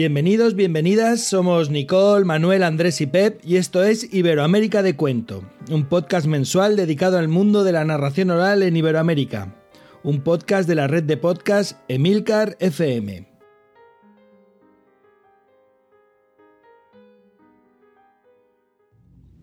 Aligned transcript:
Bienvenidos, 0.00 0.54
bienvenidas, 0.54 1.24
somos 1.24 1.68
Nicole, 1.68 2.24
Manuel, 2.24 2.62
Andrés 2.62 3.02
y 3.02 3.06
Pep 3.06 3.38
y 3.44 3.56
esto 3.56 3.84
es 3.84 4.14
Iberoamérica 4.14 4.82
de 4.82 4.96
Cuento, 4.96 5.44
un 5.70 5.90
podcast 5.90 6.26
mensual 6.26 6.74
dedicado 6.74 7.18
al 7.18 7.28
mundo 7.28 7.64
de 7.64 7.72
la 7.72 7.84
narración 7.84 8.30
oral 8.30 8.62
en 8.62 8.78
Iberoamérica, 8.78 9.54
un 10.02 10.22
podcast 10.22 10.66
de 10.66 10.74
la 10.74 10.86
red 10.86 11.02
de 11.02 11.18
podcast 11.18 11.78
Emilcar 11.86 12.56
FM. 12.60 13.28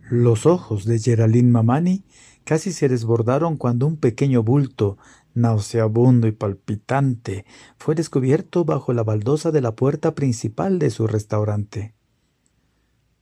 Los 0.09 0.47
ojos 0.47 0.85
de 0.85 0.97
Geraldine 0.97 1.51
Mamani 1.51 2.03
casi 2.45 2.71
se 2.71 2.89
desbordaron 2.89 3.57
cuando 3.57 3.85
un 3.85 3.97
pequeño 3.97 4.41
bulto 4.41 4.97
nauseabundo 5.37 6.27
y 6.27 6.31
palpitante, 6.31 7.45
fue 7.77 7.95
descubierto 7.95 8.65
bajo 8.65 8.91
la 8.93 9.03
baldosa 9.03 9.51
de 9.51 9.61
la 9.61 9.75
puerta 9.75 10.15
principal 10.15 10.79
de 10.79 10.89
su 10.89 11.07
restaurante. 11.07 11.93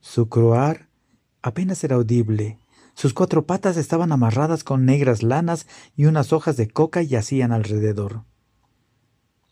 Su 0.00 0.28
croar 0.28 0.88
apenas 1.42 1.84
era 1.84 1.96
audible. 1.96 2.58
Sus 2.94 3.12
cuatro 3.12 3.44
patas 3.44 3.76
estaban 3.76 4.10
amarradas 4.12 4.64
con 4.64 4.86
negras 4.86 5.22
lanas 5.22 5.66
y 5.94 6.06
unas 6.06 6.32
hojas 6.32 6.56
de 6.56 6.68
coca 6.68 7.02
yacían 7.02 7.52
alrededor. 7.52 8.22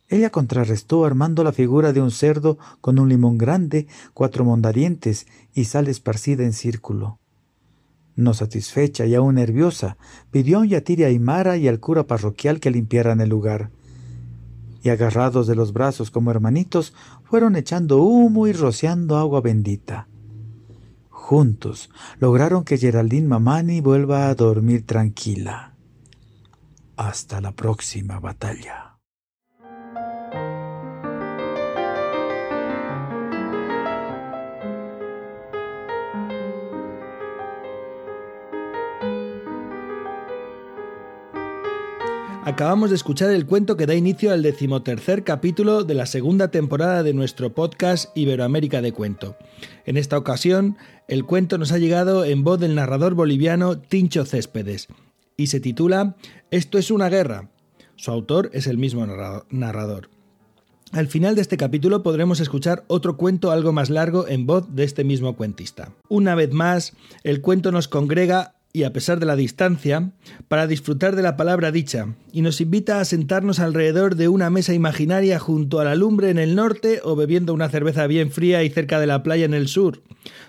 Ella 0.08 0.30
contrarrestó 0.30 1.04
armando 1.04 1.44
la 1.44 1.52
figura 1.52 1.92
de 1.92 2.00
un 2.00 2.10
cerdo 2.10 2.58
con 2.80 2.98
un 2.98 3.08
limón 3.08 3.36
grande, 3.36 3.86
cuatro 4.14 4.44
mondadientes 4.44 5.26
y 5.54 5.64
sal 5.64 5.88
esparcida 5.88 6.44
en 6.44 6.52
círculo. 6.52 7.18
No 8.16 8.32
satisfecha 8.34 9.06
y 9.06 9.14
aún 9.14 9.36
nerviosa, 9.36 9.96
pidió 10.30 10.58
a 10.58 10.60
un 10.60 10.68
yatiri 10.68 11.04
aymara 11.04 11.56
y 11.56 11.66
al 11.66 11.80
cura 11.80 12.06
parroquial 12.06 12.60
que 12.60 12.70
limpiaran 12.70 13.20
el 13.20 13.28
lugar. 13.28 13.70
Y 14.82 14.90
agarrados 14.90 15.46
de 15.46 15.56
los 15.56 15.72
brazos 15.72 16.10
como 16.10 16.30
hermanitos, 16.30 16.94
fueron 17.24 17.56
echando 17.56 18.02
humo 18.02 18.46
y 18.46 18.52
rociando 18.52 19.16
agua 19.16 19.40
bendita. 19.40 20.06
Juntos 21.10 21.90
lograron 22.20 22.64
que 22.64 22.76
Geraldine 22.76 23.26
Mamani 23.26 23.80
vuelva 23.80 24.28
a 24.28 24.34
dormir 24.34 24.84
tranquila. 24.86 25.74
Hasta 26.96 27.40
la 27.40 27.52
próxima 27.52 28.20
batalla. 28.20 28.93
Acabamos 42.46 42.90
de 42.90 42.96
escuchar 42.96 43.30
el 43.30 43.46
cuento 43.46 43.78
que 43.78 43.86
da 43.86 43.94
inicio 43.94 44.30
al 44.30 44.42
decimotercer 44.42 45.24
capítulo 45.24 45.82
de 45.82 45.94
la 45.94 46.04
segunda 46.04 46.48
temporada 46.50 47.02
de 47.02 47.14
nuestro 47.14 47.54
podcast 47.54 48.14
Iberoamérica 48.14 48.82
de 48.82 48.92
Cuento. 48.92 49.34
En 49.86 49.96
esta 49.96 50.18
ocasión, 50.18 50.76
el 51.08 51.24
cuento 51.24 51.56
nos 51.56 51.72
ha 51.72 51.78
llegado 51.78 52.22
en 52.27 52.44
voz 52.44 52.60
del 52.60 52.74
narrador 52.74 53.14
boliviano 53.14 53.78
Tincho 53.78 54.27
Céspedes 54.27 54.88
y 55.38 55.46
se 55.46 55.58
titula 55.58 56.16
Esto 56.50 56.77
es 56.77 56.90
una 56.90 57.08
guerra. 57.08 57.48
Su 57.96 58.10
autor 58.10 58.50
es 58.52 58.66
el 58.66 58.77
mismo 58.77 59.06
narrador. 59.48 60.10
Al 60.92 61.08
final 61.08 61.34
de 61.36 61.40
este 61.40 61.56
capítulo 61.56 62.02
podremos 62.02 62.40
escuchar 62.40 62.84
otro 62.88 63.16
cuento 63.16 63.52
algo 63.52 63.72
más 63.72 63.88
largo 63.88 64.28
en 64.28 64.44
voz 64.44 64.74
de 64.74 64.84
este 64.84 65.02
mismo 65.02 65.34
cuentista. 65.34 65.92
Una 66.10 66.34
vez 66.34 66.52
más, 66.52 66.92
el 67.22 67.40
cuento 67.40 67.72
nos 67.72 67.88
congrega 67.88 68.53
y 68.77 68.83
a 68.83 68.92
pesar 68.92 69.20
de 69.20 69.27
la 69.27 69.36
distancia, 69.36 70.11
para 70.48 70.67
disfrutar 70.67 71.14
de 71.14 71.23
la 71.23 71.36
palabra 71.36 71.70
dicha, 71.70 72.17
y 72.33 72.42
nos 72.42 72.61
invita 72.61 72.98
a 72.98 73.05
sentarnos 73.05 73.61
alrededor 73.61 74.17
de 74.17 74.27
una 74.27 74.51
mesa 74.51 74.74
imaginaria 74.74 75.39
junto 75.39 75.79
a 75.79 75.85
la 75.85 75.95
lumbre 75.95 76.29
en 76.29 76.39
el 76.39 76.57
norte 76.57 77.01
o 77.05 77.14
bebiendo 77.14 77.55
una 77.55 77.68
cerveza 77.68 78.08
bien 78.08 78.33
fría 78.33 78.64
y 78.64 78.70
cerca 78.70 78.98
de 78.98 79.07
la 79.07 79.23
playa 79.23 79.45
en 79.45 79.55
el 79.55 79.68
sur, 79.68 80.02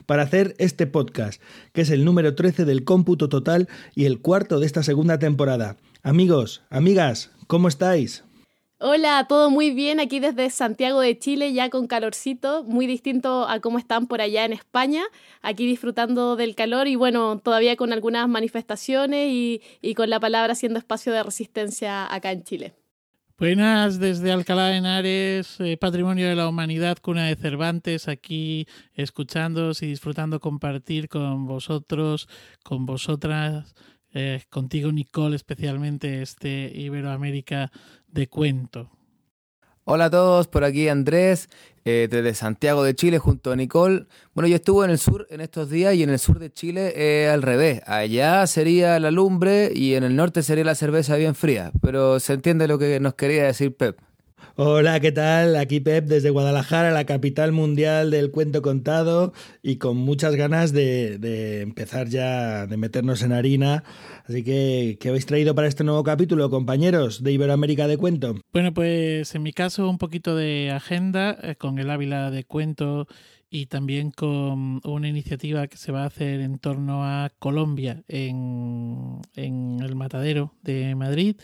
para 0.07 0.23
hacer 0.23 0.55
este 0.57 0.87
podcast, 0.87 1.39
que 1.71 1.81
es 1.81 1.91
el 1.91 2.03
número 2.03 2.33
13 2.33 2.65
del 2.65 2.83
cómputo 2.83 3.29
total 3.29 3.69
y 3.93 4.05
el 4.05 4.19
cuarto 4.19 4.59
de 4.59 4.65
esta 4.65 4.81
segunda 4.81 5.19
temporada. 5.19 5.77
Amigos, 6.01 6.63
amigas, 6.71 7.29
¿cómo 7.45 7.67
estáis? 7.67 8.24
Hola, 8.87 9.25
todo 9.27 9.49
muy 9.49 9.71
bien 9.71 9.99
aquí 9.99 10.19
desde 10.19 10.47
Santiago 10.51 11.01
de 11.01 11.17
Chile, 11.17 11.51
ya 11.53 11.71
con 11.71 11.87
calorcito, 11.87 12.63
muy 12.65 12.85
distinto 12.85 13.47
a 13.47 13.59
cómo 13.59 13.79
están 13.79 14.05
por 14.05 14.21
allá 14.21 14.45
en 14.45 14.53
España, 14.53 15.01
aquí 15.41 15.65
disfrutando 15.65 16.35
del 16.35 16.53
calor 16.53 16.87
y 16.87 16.95
bueno, 16.95 17.39
todavía 17.39 17.77
con 17.77 17.93
algunas 17.93 18.29
manifestaciones 18.29 19.27
y, 19.31 19.95
con 19.95 20.11
la 20.11 20.19
palabra 20.19 20.53
siendo 20.53 20.77
espacio 20.77 21.11
de 21.13 21.23
resistencia 21.23 22.13
acá 22.13 22.31
en 22.31 22.43
Chile. 22.43 22.73
Buenas 23.39 23.99
desde 23.99 24.31
Alcalá 24.31 24.67
de 24.67 24.77
Henares, 24.77 25.59
eh, 25.61 25.77
Patrimonio 25.77 26.29
de 26.29 26.35
la 26.35 26.47
Humanidad, 26.47 26.99
cuna 27.01 27.25
de 27.25 27.35
Cervantes, 27.35 28.07
aquí 28.07 28.67
escuchándoos 28.93 29.81
y 29.81 29.87
disfrutando 29.87 30.39
compartir 30.39 31.09
con 31.09 31.47
vosotros, 31.47 32.29
con 32.63 32.85
vosotras 32.85 33.73
eh, 34.17 34.43
contigo 34.49 34.93
Nicole 34.93 35.35
especialmente 35.35 36.21
este 36.21 36.71
Iberoamérica 36.73 37.69
de 38.15 38.27
cuento. 38.27 38.89
Hola 39.83 40.05
a 40.05 40.09
todos, 40.09 40.47
por 40.47 40.63
aquí 40.63 40.87
Andrés, 40.87 41.47
eh, 41.83 42.07
desde 42.09 42.33
Santiago 42.33 42.83
de 42.83 42.95
Chile 42.95 43.19
junto 43.19 43.51
a 43.51 43.55
Nicole. 43.55 44.07
Bueno, 44.33 44.47
yo 44.47 44.55
estuve 44.55 44.85
en 44.85 44.91
el 44.91 44.97
sur 44.97 45.27
en 45.29 45.41
estos 45.41 45.69
días 45.69 45.93
y 45.93 46.01
en 46.01 46.09
el 46.09 46.17
sur 46.17 46.39
de 46.39 46.51
Chile 46.51 46.93
eh, 46.95 47.29
al 47.29 47.43
revés. 47.43 47.81
Allá 47.85 48.47
sería 48.47 48.99
la 48.99 49.11
lumbre 49.11 49.71
y 49.75 49.93
en 49.93 50.03
el 50.03 50.15
norte 50.15 50.41
sería 50.41 50.63
la 50.63 50.73
cerveza 50.73 51.17
bien 51.17 51.35
fría. 51.35 51.71
Pero 51.81 52.19
se 52.19 52.33
entiende 52.33 52.67
lo 52.67 52.79
que 52.79 52.99
nos 52.99 53.13
quería 53.13 53.43
decir 53.43 53.75
Pep. 53.75 53.99
Hola, 54.57 55.01
¿qué 55.01 55.11
tal? 55.11 55.57
Aquí 55.57 55.81
Pep 55.81 56.05
desde 56.05 56.29
Guadalajara, 56.29 56.91
la 56.91 57.05
capital 57.05 57.51
mundial 57.51 58.09
del 58.09 58.31
cuento 58.31 58.61
contado 58.61 59.33
y 59.61 59.75
con 59.75 59.97
muchas 59.97 60.35
ganas 60.37 60.71
de, 60.71 61.59
empezar 61.61 62.07
ya, 62.07 62.65
de 62.65 62.77
meternos 62.77 63.21
en 63.21 63.33
harina. 63.33 63.83
Así 64.27 64.43
que, 64.43 64.97
¿qué 64.99 65.09
habéis 65.09 65.27
traído 65.27 65.53
para 65.53 65.67
este 65.67 65.83
nuevo 65.83 66.03
capítulo, 66.03 66.49
compañeros 66.49 67.21
de 67.21 67.31
Iberoamérica 67.31 67.87
de 67.87 67.97
Cuento? 67.97 68.35
Bueno, 68.51 68.73
pues 68.73 69.35
en 69.35 69.43
mi 69.43 69.53
caso 69.53 69.87
un 69.87 69.99
poquito 69.99 70.35
de 70.35 70.71
agenda 70.71 71.37
eh, 71.43 71.55
con 71.55 71.77
el 71.77 71.91
Ávila 71.91 72.31
de 72.31 72.43
Cuento 72.43 73.07
y 73.51 73.67
también 73.67 74.09
con 74.09 74.81
una 74.83 75.07
iniciativa 75.07 75.67
que 75.67 75.77
se 75.77 75.91
va 75.91 76.03
a 76.03 76.07
hacer 76.07 76.41
en 76.41 76.57
torno 76.57 77.05
a 77.05 77.31
Colombia 77.37 78.03
en, 78.07 79.21
en 79.35 79.79
el 79.81 79.95
Matadero 79.95 80.53
de 80.63 80.95
Madrid. 80.95 81.35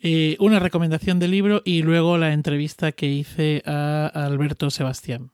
Eh, 0.00 0.36
una 0.40 0.58
recomendación 0.58 1.20
de 1.20 1.28
libro 1.28 1.62
y 1.64 1.82
luego 1.82 2.18
la 2.18 2.32
entrevista 2.32 2.90
que 2.90 3.06
hice 3.06 3.62
a 3.64 4.06
Alberto 4.12 4.70
Sebastián. 4.70 5.30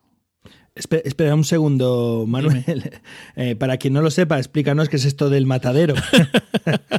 Espera, 0.75 1.35
un 1.35 1.45
segundo, 1.45 2.25
Manuel. 2.27 2.63
Eh, 3.37 3.57
para 3.57 3.79
quien 3.79 3.93
no 3.93 4.01
lo 4.01 4.11
sepa, 4.11 4.39
explícanos 4.39 4.89
qué 4.89 4.97
es 4.97 5.05
esto 5.05 5.29
del 5.29 5.45
matadero. 5.45 5.95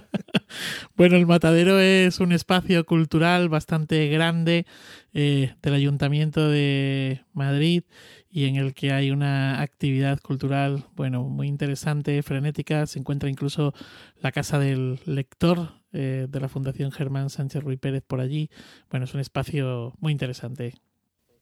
bueno, 0.97 1.15
el 1.15 1.25
matadero 1.25 1.79
es 1.79 2.19
un 2.19 2.33
espacio 2.33 2.85
cultural 2.85 3.47
bastante 3.47 4.07
grande 4.09 4.65
eh, 5.13 5.55
del 5.61 5.73
Ayuntamiento 5.73 6.49
de 6.49 7.21
Madrid 7.33 7.83
y 8.29 8.45
en 8.45 8.57
el 8.57 8.73
que 8.73 8.91
hay 8.91 9.11
una 9.11 9.61
actividad 9.61 10.19
cultural, 10.19 10.83
bueno, 10.93 11.23
muy 11.23 11.47
interesante, 11.47 12.21
frenética. 12.21 12.85
Se 12.85 12.99
encuentra 12.99 13.29
incluso 13.29 13.73
la 14.21 14.33
Casa 14.33 14.59
del 14.59 14.99
Lector 15.05 15.71
eh, 15.93 16.27
de 16.29 16.39
la 16.41 16.49
Fundación 16.49 16.91
Germán 16.91 17.29
Sánchez 17.29 17.63
Ruiz 17.63 17.79
Pérez 17.79 18.03
por 18.05 18.19
allí. 18.19 18.49
Bueno, 18.89 19.05
es 19.05 19.13
un 19.13 19.21
espacio 19.21 19.93
muy 19.99 20.11
interesante. 20.11 20.73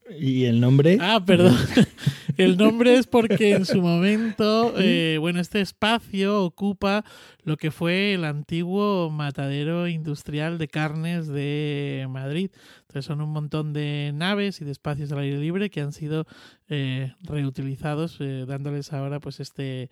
¿Y 0.09 0.45
el 0.45 0.59
nombre? 0.59 0.97
Ah, 0.99 1.23
perdón. 1.25 1.55
el 2.37 2.57
nombre 2.57 2.95
es 2.95 3.07
porque 3.07 3.51
en 3.53 3.65
su 3.65 3.81
momento, 3.81 4.73
eh, 4.77 5.17
bueno, 5.19 5.39
este 5.39 5.61
espacio 5.61 6.43
ocupa 6.43 7.05
lo 7.43 7.57
que 7.57 7.71
fue 7.71 8.13
el 8.13 8.25
antiguo 8.25 9.09
matadero 9.09 9.87
industrial 9.87 10.57
de 10.57 10.67
carnes 10.67 11.27
de 11.27 12.07
Madrid. 12.09 12.51
Son 13.01 13.21
un 13.21 13.29
montón 13.29 13.73
de 13.73 14.11
naves 14.13 14.61
y 14.61 14.65
de 14.65 14.71
espacios 14.71 15.11
al 15.11 15.19
aire 15.19 15.37
libre 15.37 15.69
que 15.69 15.81
han 15.81 15.91
sido 15.91 16.25
eh, 16.69 17.13
reutilizados, 17.21 18.17
eh, 18.19 18.45
dándoles 18.47 18.93
ahora 18.93 19.19
pues 19.19 19.39
este, 19.39 19.89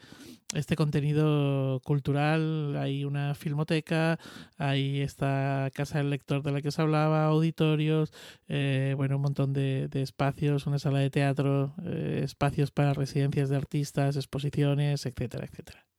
este 0.53 0.75
contenido 0.75 1.81
cultural. 1.83 2.75
Hay 2.77 3.06
una 3.06 3.36
filmoteca, 3.36 4.19
hay 4.57 5.01
esta 5.01 5.69
casa 5.74 5.98
del 5.98 6.09
lector 6.09 6.44
de 6.44 6.51
la 6.51 6.62
que 6.62 6.69
os 6.69 6.80
hablaba, 6.80 7.25
auditorios, 7.25 8.13
eh, 8.48 8.94
bueno, 8.98 9.18
un 9.18 9.24
montón 9.24 9.53
de, 9.53 9.88
de, 9.89 10.01
espacios, 10.01 10.68
una 10.68 10.80
sala 10.80 11.00
de 11.00 11.09
teatro, 11.09 11.74
espacios 11.86 12.71
para 12.71 12.94
residencias 12.94 13.50
de 13.50 13.57
artistas, 13.57 14.15
exposiciones, 14.15 15.06
etcétera, 15.06 15.45
etcétera. 15.45 15.91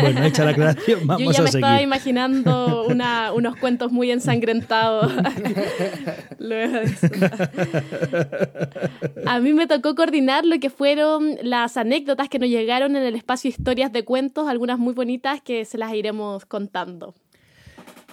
Bueno, 0.00 0.24
hecha 0.24 0.44
la 0.44 0.50
aclaración, 0.50 1.06
vamos 1.06 1.22
Yo 1.22 1.30
ya 1.30 1.42
me 1.42 1.50
estaba 1.50 1.80
imaginando 1.80 2.86
unos 2.86 3.56
cuentos 3.56 3.92
muy 3.92 4.10
ensangrentados. 4.10 5.12
A 9.26 9.40
mí 9.40 9.52
me 9.52 9.66
tocó 9.66 9.94
coordinar 9.94 10.44
lo 10.44 10.58
que 10.58 10.70
fueron 10.70 11.36
las 11.42 11.76
anécdotas 11.76 12.28
que 12.28 12.40
nos 12.40 12.48
llegaron 12.48 12.96
en 12.96 13.04
el 13.04 13.14
espacio 13.14 13.48
Historias 13.48 13.92
de 13.92 14.04
Cuentos, 14.04 14.48
algunas 14.48 14.78
muy 14.78 14.92
bonitas 14.92 15.40
que 15.40 15.64
se 15.64 15.78
las 15.78 15.94
iremos 15.94 16.44
contando. 16.46 17.14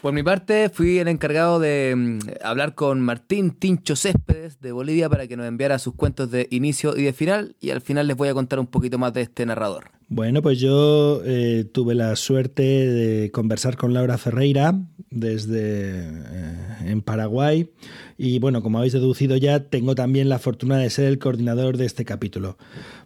Por 0.01 0.13
mi 0.13 0.23
parte, 0.23 0.69
fui 0.69 0.97
el 0.97 1.07
encargado 1.07 1.59
de 1.59 1.93
mm, 1.95 2.19
hablar 2.43 2.73
con 2.73 3.01
Martín 3.01 3.51
Tincho 3.51 3.95
Céspedes 3.95 4.59
de 4.59 4.71
Bolivia 4.71 5.09
para 5.09 5.27
que 5.27 5.37
nos 5.37 5.45
enviara 5.45 5.77
sus 5.77 5.93
cuentos 5.93 6.31
de 6.31 6.47
inicio 6.49 6.97
y 6.97 7.03
de 7.03 7.13
final 7.13 7.55
y 7.59 7.69
al 7.69 7.81
final 7.81 8.07
les 8.07 8.17
voy 8.17 8.29
a 8.29 8.33
contar 8.33 8.59
un 8.59 8.65
poquito 8.65 8.97
más 8.97 9.13
de 9.13 9.21
este 9.21 9.45
narrador. 9.45 10.00
Bueno, 10.13 10.41
pues 10.41 10.59
yo 10.59 11.21
eh, 11.23 11.63
tuve 11.71 11.95
la 11.95 12.17
suerte 12.17 12.63
de 12.63 13.31
conversar 13.31 13.77
con 13.77 13.93
Laura 13.93 14.17
Ferreira 14.17 14.77
desde 15.09 16.01
eh, 16.01 16.55
en 16.83 17.01
Paraguay 17.01 17.69
y 18.17 18.39
bueno, 18.39 18.61
como 18.61 18.79
habéis 18.79 18.91
deducido 18.91 19.37
ya, 19.37 19.69
tengo 19.69 19.95
también 19.95 20.27
la 20.27 20.37
fortuna 20.37 20.77
de 20.77 20.89
ser 20.89 21.05
el 21.05 21.17
coordinador 21.17 21.77
de 21.77 21.85
este 21.85 22.03
capítulo. 22.03 22.57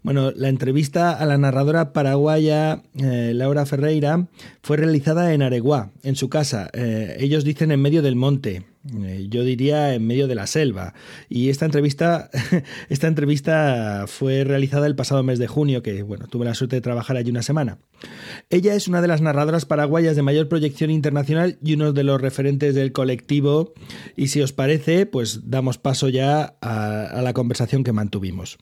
Bueno, 0.02 0.32
la 0.32 0.50
entrevista 0.50 1.12
a 1.12 1.28
la 1.28 1.38
narradora 1.38 1.94
paraguaya 1.94 2.82
eh, 2.96 3.34
Laura 3.36 3.68
Ferreira 3.68 4.28
fue 4.64 4.78
realizada 4.78 5.32
en 5.32 5.44
Areguá, 5.44 5.92
en 6.02 6.16
su 6.16 6.28
casa. 6.28 6.72
ellos 6.74 7.44
dicen 7.44 7.70
en 7.70 7.84
medio 7.84 8.02
del 8.02 8.16
monte. 8.16 8.66
Eh, 8.94 9.28
yo 9.30 9.44
diría 9.44 9.96
en 9.96 10.06
medio 10.06 10.28
de 10.28 10.36
la 10.36 10.48
selva. 10.48 10.94
Y 11.30 11.50
esta 11.50 11.66
entrevista, 11.66 12.30
esta 12.90 13.08
entrevista 13.08 14.06
fue 14.08 14.44
realizada 14.44 14.88
el 14.88 14.96
pasado 14.96 15.24
mes 15.24 15.40
de 15.40 15.48
junio, 15.48 15.82
que 15.82 16.04
bueno, 16.04 16.28
tuve 16.28 16.46
la 16.46 16.54
suerte 16.54 16.76
de 16.76 16.82
trabajar 16.82 17.18
allí 17.18 17.32
una 17.32 17.42
semana. 17.42 17.80
Ella 18.50 18.76
es 18.76 18.88
una 18.88 19.02
de 19.02 19.08
las 19.08 19.22
narradoras 19.22 19.66
paraguayas 19.66 20.16
de 20.16 20.22
mayor 20.22 20.48
proyección 20.48 20.92
internacional 20.92 21.58
y 21.64 21.74
uno 21.74 21.94
de 21.94 22.04
los 22.04 22.22
referentes 22.22 22.76
del 22.76 22.92
colectivo. 22.92 23.74
Y 24.16 24.28
si 24.28 24.42
os 24.42 24.54
parece, 24.54 25.06
pues 25.06 25.50
damos 25.50 25.78
paso 25.78 26.10
ya 26.10 26.56
a 26.62 27.22
la 27.24 27.34
conversación 27.34 27.84
que 27.84 27.92
mantuvimos. 27.92 28.58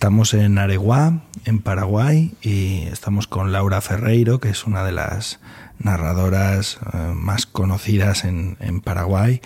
Estamos 0.00 0.32
en 0.32 0.56
Areguá, 0.56 1.20
en 1.44 1.60
Paraguay, 1.60 2.32
y 2.40 2.84
estamos 2.90 3.26
con 3.26 3.52
Laura 3.52 3.82
Ferreiro, 3.82 4.40
que 4.40 4.48
es 4.48 4.64
una 4.64 4.82
de 4.82 4.92
las 4.92 5.40
narradoras 5.78 6.78
eh, 6.94 7.12
más 7.14 7.44
conocidas 7.44 8.24
en, 8.24 8.56
Paraguay, 8.80 9.42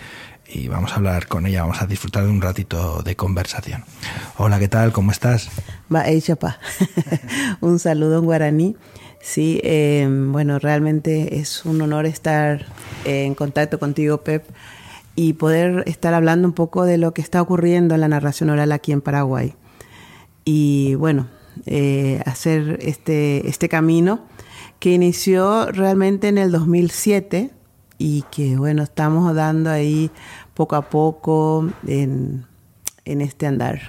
y 0.47 0.69
vamos 0.69 0.93
a 0.93 0.95
hablar 0.95 1.27
con 1.27 1.45
ella, 1.45 1.63
vamos 1.63 1.81
a 1.81 1.87
disfrutar 1.87 2.23
de 2.23 2.29
un 2.29 2.41
ratito 2.41 3.01
de 3.03 3.17
conversación. 3.17 3.83
Hola, 4.37 4.57
¿qué 4.57 4.69
tal? 4.69 4.93
¿Cómo 4.93 5.11
estás? 5.11 5.49
Un 7.59 7.77
saludo 7.77 8.19
en 8.19 8.23
guaraní. 8.23 8.77
Sí, 9.19 9.59
eh, 9.61 10.07
bueno, 10.09 10.57
realmente 10.57 11.37
es 11.37 11.65
un 11.65 11.81
honor 11.81 12.05
estar 12.05 12.65
en 13.03 13.35
contacto 13.35 13.77
contigo, 13.77 14.21
Pep, 14.21 14.45
y 15.17 15.33
poder 15.33 15.83
estar 15.85 16.13
hablando 16.13 16.47
un 16.47 16.53
poco 16.53 16.85
de 16.85 16.97
lo 16.97 17.13
que 17.13 17.21
está 17.21 17.41
ocurriendo 17.41 17.93
en 17.93 17.99
la 17.99 18.07
narración 18.07 18.49
oral 18.51 18.71
aquí 18.71 18.93
en 18.93 19.01
Paraguay 19.01 19.53
y 20.45 20.95
bueno, 20.95 21.27
eh, 21.65 22.21
hacer 22.25 22.77
este, 22.81 23.49
este 23.49 23.67
camino 23.67 24.21
que 24.79 24.91
inició 24.91 25.71
realmente 25.71 26.27
en 26.27 26.37
el 26.37 26.51
2007 26.51 27.51
y 27.97 28.23
que 28.31 28.55
bueno, 28.57 28.83
estamos 28.83 29.33
dando 29.33 29.71
ahí 29.71 30.11
poco 30.53 30.75
a 30.75 30.89
poco 30.89 31.67
en, 31.87 32.45
en 33.05 33.21
este 33.21 33.47
andar. 33.47 33.81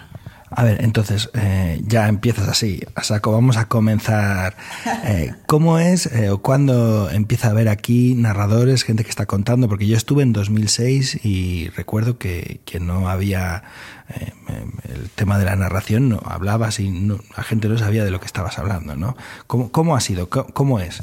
A 0.48 0.62
ver, 0.62 0.82
entonces 0.82 1.28
eh, 1.34 1.82
ya 1.84 2.08
empiezas 2.08 2.48
así, 2.48 2.80
a 2.94 3.02
saco, 3.02 3.32
vamos 3.32 3.56
a 3.56 3.68
comenzar. 3.68 4.56
Eh, 5.08 5.34
¿Cómo 5.46 5.78
es 5.78 6.06
eh, 6.06 6.30
o 6.30 6.38
cuándo 6.42 7.10
empieza 7.10 7.48
a 7.48 7.50
haber 7.50 7.68
aquí 7.68 8.14
narradores, 8.14 8.82
gente 8.82 9.04
que 9.04 9.10
está 9.10 9.26
contando? 9.26 9.68
Porque 9.68 9.86
yo 9.86 9.96
estuve 9.96 10.22
en 10.22 10.32
2006 10.32 11.24
y 11.24 11.68
recuerdo 11.70 12.18
que, 12.18 12.60
que 12.64 12.80
no 12.80 13.08
había 13.08 13.62
el 14.08 15.10
tema 15.10 15.38
de 15.38 15.44
la 15.44 15.56
narración, 15.56 16.08
no 16.08 16.20
hablabas 16.24 16.80
y 16.80 16.90
la 17.36 17.42
gente 17.42 17.68
no 17.68 17.76
sabía 17.78 18.04
de 18.04 18.10
lo 18.10 18.20
que 18.20 18.26
estabas 18.26 18.58
hablando, 18.58 18.96
¿no? 18.96 19.16
¿Cómo, 19.46 19.70
cómo 19.70 19.96
ha 19.96 20.00
sido? 20.00 20.28
¿Cómo, 20.28 20.80
es? 20.80 21.02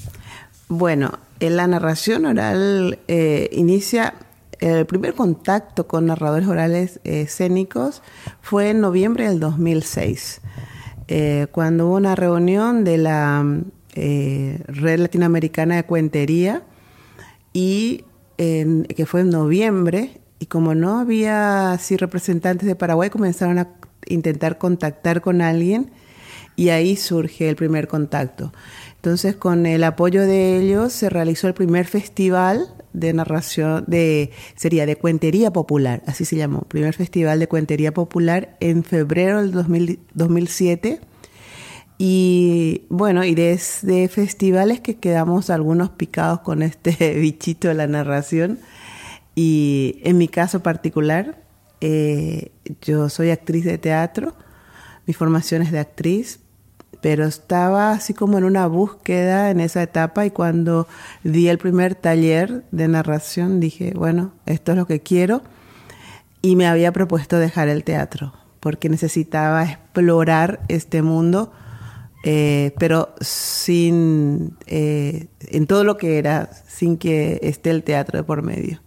Bueno, 0.70 1.20
en 1.40 1.58
la 1.58 1.68
narración 1.68 2.26
oral 2.26 3.00
inicia 3.52 4.14
el 4.64 4.86
primer 4.86 5.14
contacto 5.14 5.88
con 5.88 6.06
narradores 6.06 6.48
orales 6.48 7.02
eh, 7.04 7.22
escénicos 7.22 8.02
fue 8.42 8.70
en 8.70 8.80
noviembre 8.80 9.28
del 9.28 9.40
2006, 9.40 10.42
eh, 11.10 11.48
cuando 11.52 11.88
hubo 11.88 11.96
una 11.96 12.16
reunión 12.16 12.86
de 12.86 12.98
la 12.98 13.46
eh, 13.96 14.64
Red 14.68 15.00
Latinoamericana 15.00 15.76
de 15.76 15.84
Cuentería 15.84 16.64
y 17.52 18.06
que 18.38 19.06
fue 19.06 19.22
en 19.22 19.30
noviembre 19.30 20.20
y 20.44 20.46
como 20.46 20.76
no 20.76 21.00
había 21.00 21.72
así 21.72 21.96
representantes 21.96 22.68
de 22.68 22.76
Paraguay 22.76 23.10
comenzaron 23.10 23.60
a 23.60 23.70
intentar 24.08 24.58
contactar 24.58 25.22
con 25.22 25.42
alguien 25.42 25.90
y 26.58 26.68
ahí 26.68 26.98
surge 26.98 27.48
el 27.48 27.56
primer 27.56 27.88
contacto. 27.88 28.52
Entonces, 28.98 29.38
con 29.38 29.66
el 29.66 29.86
apoyo 29.86 30.24
de 30.24 30.58
ellos 30.58 30.92
se 30.92 31.10
realizó 31.10 31.48
el 31.48 31.54
primer 31.54 31.86
festival 31.86 32.76
de 32.92 33.14
narración, 33.14 33.86
de, 33.88 34.32
sería 34.58 34.86
de 34.86 34.98
cuentería 34.98 35.54
popular, 35.54 36.04
así 36.08 36.26
se 36.26 36.36
llamó, 36.36 36.64
primer 36.64 36.94
festival 36.94 37.40
de 37.40 37.48
cuentería 37.48 37.94
popular 37.94 38.58
en 38.60 38.84
febrero 38.84 39.42
del 39.42 39.98
2007. 40.14 41.00
Y 41.98 42.82
bueno, 42.90 43.24
y 43.24 43.34
desde 43.34 44.10
festivales 44.10 44.82
que 44.82 44.98
quedamos 44.98 45.50
algunos 45.50 45.92
picados 45.92 46.42
con 46.42 46.62
este 46.62 47.14
bichito 47.22 47.70
de 47.70 47.76
la 47.76 47.88
narración. 47.88 48.60
Y 49.36 50.00
en 50.04 50.18
mi 50.18 50.28
caso 50.28 50.62
particular, 50.62 51.44
eh, 51.82 52.52
yo 52.82 53.10
soy 53.10 53.32
actriz 53.32 53.66
de 53.66 53.78
teatro, 53.78 54.34
mi 55.06 55.14
formación 55.14 55.62
es 55.62 55.72
de 55.72 55.80
actriz, 55.80 56.40
pero 57.02 57.26
estaba 57.26 57.92
así 57.92 58.14
como 58.14 58.38
en 58.38 58.46
una 58.46 58.68
búsqueda 58.68 59.52
en 59.52 59.60
esa 59.60 59.84
etapa 59.84 60.26
y 60.26 60.32
cuando 60.32 60.88
di 61.24 61.50
el 61.50 61.58
primer 61.58 61.96
taller 61.96 62.64
de 62.72 62.88
narración 62.88 63.60
dije, 63.60 63.92
bueno, 63.94 64.32
esto 64.46 64.72
es 64.72 64.78
lo 64.78 64.88
que 64.88 65.02
quiero 65.02 65.42
y 66.42 66.56
me 66.56 66.68
había 66.68 66.94
propuesto 66.94 67.40
dejar 67.40 67.68
el 67.68 67.84
teatro 67.84 68.34
porque 68.64 68.88
necesitaba 68.88 69.66
explorar 69.66 70.62
este 70.70 71.02
mundo, 71.02 71.52
eh, 72.24 72.74
pero 72.80 73.14
sin, 73.20 74.56
eh, 74.68 75.28
en 75.42 75.68
todo 75.68 75.84
lo 75.84 75.98
que 75.98 76.18
era, 76.18 76.50
sin 76.70 76.98
que 76.98 77.42
esté 77.44 77.72
el 77.72 77.84
teatro 77.84 78.20
de 78.20 78.24
por 78.24 78.42
medio. 78.42 78.83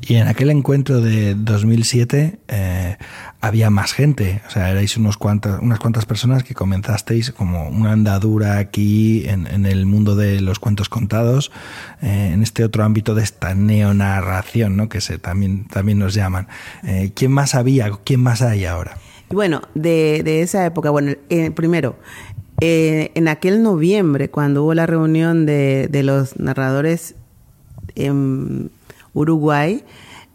Y 0.00 0.16
en 0.16 0.28
aquel 0.28 0.50
encuentro 0.50 1.00
de 1.00 1.34
2007 1.34 2.38
eh, 2.48 2.96
había 3.40 3.70
más 3.70 3.92
gente, 3.92 4.42
o 4.46 4.50
sea, 4.50 4.70
erais 4.70 4.96
unos 4.98 5.16
cuantas, 5.16 5.60
unas 5.62 5.78
cuantas 5.78 6.04
personas 6.04 6.44
que 6.44 6.54
comenzasteis 6.54 7.32
como 7.32 7.68
una 7.68 7.92
andadura 7.92 8.58
aquí 8.58 9.26
en, 9.26 9.64
el 9.64 9.86
mundo 9.86 10.14
de 10.14 10.42
los 10.42 10.58
cuentos 10.58 10.90
contados, 10.90 11.50
eh, 12.02 12.30
en 12.34 12.42
este 12.42 12.62
otro 12.62 12.84
ámbito 12.84 13.14
de 13.14 13.22
esta 13.22 13.54
neonarración, 13.54 14.76
¿no? 14.76 14.90
que 14.90 15.00
se, 15.00 15.18
también, 15.18 15.66
también 15.66 15.98
nos 15.98 16.12
llaman. 16.12 16.46
Eh, 16.84 17.12
¿Quién 17.14 17.32
más 17.32 17.54
había? 17.54 17.90
¿Quién 18.04 18.20
más 18.20 18.42
hay 18.42 18.66
ahora? 18.66 18.98
Bueno, 19.30 19.62
de, 19.74 20.42
esa 20.42 20.64
época, 20.66 20.90
bueno, 20.90 21.12
primero, 21.54 21.96
en 22.60 23.28
aquel 23.28 23.62
noviembre, 23.62 24.28
cuando 24.28 24.62
hubo 24.62 24.74
la 24.74 24.86
reunión 24.86 25.46
de, 25.46 25.88
de 25.90 26.02
los 26.02 26.38
narradores 26.38 27.16
en 27.96 28.70
Uruguay, 29.16 29.82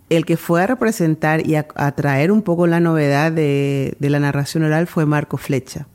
el 0.10 0.26
que 0.26 0.36
fue 0.36 0.64
a 0.64 0.68
representar 0.68 1.48
y 1.48 1.56
a, 1.56 1.64
traer 1.96 2.32
un 2.32 2.42
poco 2.42 2.68
la 2.68 2.80
novedad 2.80 3.32
de, 3.32 3.96
la 4.00 4.20
narración 4.20 4.64
oral 4.64 4.88
fue 4.88 5.06
Marco 5.06 5.38
Flecha, 5.38 5.88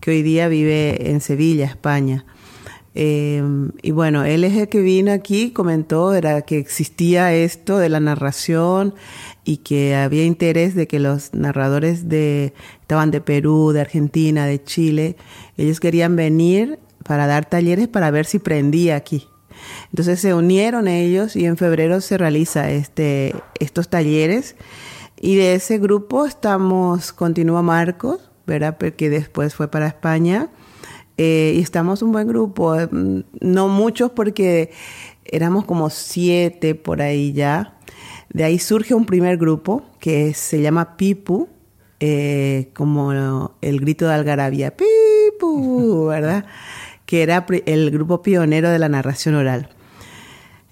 que 0.00 0.10
hoy 0.10 0.22
día 0.22 0.48
vive 0.48 1.10
en 1.10 1.20
Sevilla, 1.20 1.66
España. 1.66 2.24
Eh, 2.94 3.42
y 3.82 3.90
bueno, 3.90 4.24
él 4.24 4.44
es 4.44 4.54
el 4.54 4.68
que 4.68 4.80
vino 4.80 5.12
aquí, 5.12 5.50
comentó 5.50 6.12
era 6.14 6.42
que 6.42 6.58
existía 6.58 7.32
esto 7.32 7.78
de 7.78 7.88
la 7.88 8.00
narración 8.00 8.94
y 9.44 9.58
que 9.58 9.94
había 9.94 10.24
interés 10.24 10.74
de 10.74 10.86
que 10.86 10.98
los 10.98 11.32
narradores 11.32 12.08
de 12.08 12.52
estaban 12.80 13.10
de 13.10 13.20
Perú, 13.20 13.72
de 13.72 13.80
Argentina, 13.80 14.46
de 14.46 14.62
Chile, 14.62 15.16
ellos 15.56 15.80
querían 15.80 16.16
venir 16.16 16.78
para 17.04 17.26
dar 17.26 17.48
talleres 17.48 17.88
para 17.88 18.10
ver 18.10 18.26
si 18.26 18.38
prendía 18.38 18.96
aquí. 18.96 19.26
Entonces 19.90 20.20
se 20.20 20.34
unieron 20.34 20.88
ellos 20.88 21.36
y 21.36 21.46
en 21.46 21.56
febrero 21.56 22.00
se 22.00 22.18
realiza 22.18 22.70
este, 22.70 23.34
estos 23.60 23.88
talleres 23.88 24.56
Y 25.20 25.36
de 25.36 25.54
ese 25.54 25.78
grupo 25.78 26.26
estamos, 26.26 27.12
continúa 27.12 27.62
Marcos, 27.62 28.30
¿verdad? 28.46 28.76
Porque 28.78 29.10
después 29.10 29.54
fue 29.54 29.68
para 29.68 29.86
España. 29.86 30.50
Eh, 31.18 31.54
y 31.56 31.60
estamos 31.60 32.02
un 32.02 32.12
buen 32.12 32.26
grupo, 32.26 32.74
mm, 32.74 33.20
no 33.40 33.68
muchos 33.68 34.10
porque 34.12 34.70
éramos 35.24 35.64
como 35.64 35.90
siete 35.90 36.74
por 36.74 37.02
ahí 37.02 37.32
ya. 37.32 37.78
De 38.30 38.44
ahí 38.44 38.58
surge 38.58 38.94
un 38.94 39.06
primer 39.06 39.36
grupo 39.36 39.82
que 40.00 40.34
se 40.34 40.62
llama 40.62 40.96
Pipu, 40.96 41.48
eh, 42.00 42.70
como 42.74 43.52
el 43.60 43.80
grito 43.80 44.08
de 44.08 44.14
Algarabía, 44.14 44.74
Pipu, 44.76 46.06
¿verdad? 46.08 46.46
Que 47.12 47.22
era 47.22 47.44
el 47.66 47.90
grupo 47.90 48.22
pionero 48.22 48.70
de 48.70 48.78
la 48.78 48.88
narración 48.88 49.34
oral. 49.34 49.68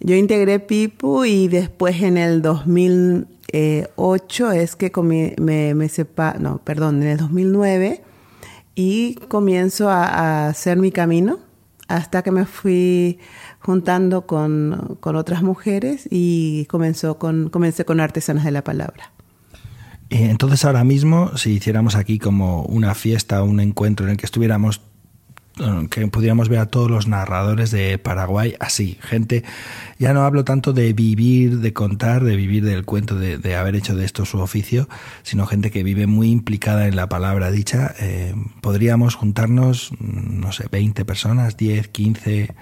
Yo 0.00 0.14
integré 0.14 0.58
Pipu 0.58 1.26
y 1.26 1.48
después 1.48 2.00
en 2.00 2.16
el 2.16 2.40
2008 2.40 4.52
es 4.52 4.74
que 4.74 4.90
me, 5.02 5.34
me 5.74 5.88
sepa, 5.90 6.36
no, 6.40 6.56
perdón, 6.64 7.02
en 7.02 7.08
el 7.08 7.18
2009 7.18 8.02
y 8.74 9.16
comienzo 9.28 9.90
a, 9.90 10.48
hacer 10.48 10.78
mi 10.78 10.90
camino 10.90 11.40
hasta 11.88 12.22
que 12.22 12.30
me 12.30 12.46
fui 12.46 13.18
juntando 13.58 14.26
con, 14.26 14.96
otras 15.02 15.42
mujeres 15.42 16.08
y 16.10 16.64
comenzó 16.70 17.18
con, 17.18 17.50
comencé 17.50 17.84
con 17.84 18.00
Artesanas 18.00 18.46
de 18.46 18.52
la 18.52 18.64
Palabra. 18.64 19.12
Entonces 20.08 20.64
ahora 20.64 20.84
mismo, 20.84 21.36
si 21.36 21.50
hiciéramos 21.50 21.96
aquí 21.96 22.18
como 22.18 22.62
una 22.62 22.94
fiesta, 22.94 23.42
un 23.42 23.60
encuentro 23.60 24.06
en 24.06 24.12
el 24.12 24.16
que 24.16 24.24
estuviéramos 24.24 24.80
que 25.90 26.06
pudiéramos 26.08 26.48
ver 26.48 26.60
a 26.60 26.66
todos 26.66 26.90
los 26.90 27.06
narradores 27.06 27.70
de 27.70 27.98
Paraguay 27.98 28.54
así, 28.60 28.96
gente, 29.02 29.44
ya 29.98 30.14
no 30.14 30.22
hablo 30.22 30.44
tanto 30.44 30.72
de 30.72 30.92
vivir, 30.92 31.58
de 31.58 31.72
contar, 31.72 32.24
de 32.24 32.36
vivir 32.36 32.64
del 32.64 32.84
cuento, 32.84 33.16
de, 33.16 33.56
haber 33.56 33.74
hecho 33.74 33.94
de 33.94 34.04
esto 34.04 34.24
su 34.24 34.38
oficio, 34.38 34.88
sino 35.22 35.46
gente 35.46 35.70
que 35.70 35.82
vive 35.82 36.06
muy 36.06 36.30
implicada 36.30 36.86
en 36.86 36.96
la 36.96 37.08
palabra 37.08 37.50
dicha. 37.50 37.94
Eh, 38.00 38.34
podríamos 38.62 39.16
juntarnos, 39.16 39.92
no 39.98 40.52
sé, 40.52 40.66
20 40.70 41.04
personas, 41.04 41.56
10, 41.56 41.88
15. 41.88 42.54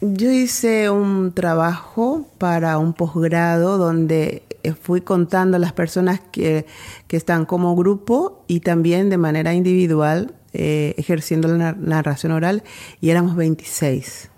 Yo 0.00 0.30
hice 0.30 0.90
un 0.90 1.32
trabajo 1.32 2.28
para 2.38 2.78
un 2.78 2.92
posgrado 2.92 3.78
donde 3.78 4.44
fui 4.80 5.00
contando 5.00 5.56
a 5.56 5.60
las 5.60 5.72
personas 5.72 6.20
que, 6.30 6.66
que 7.08 7.16
están 7.16 7.46
como 7.46 7.74
grupo 7.74 8.44
y 8.46 8.60
también 8.60 9.10
de 9.10 9.18
manera 9.18 9.54
individual 9.54 10.34
eh, 10.52 10.94
ejerciendo 10.96 11.48
la 11.48 11.72
narración 11.72 12.32
oral 12.32 12.62
y 13.00 13.10
éramos 13.10 13.36
26. 13.36 14.30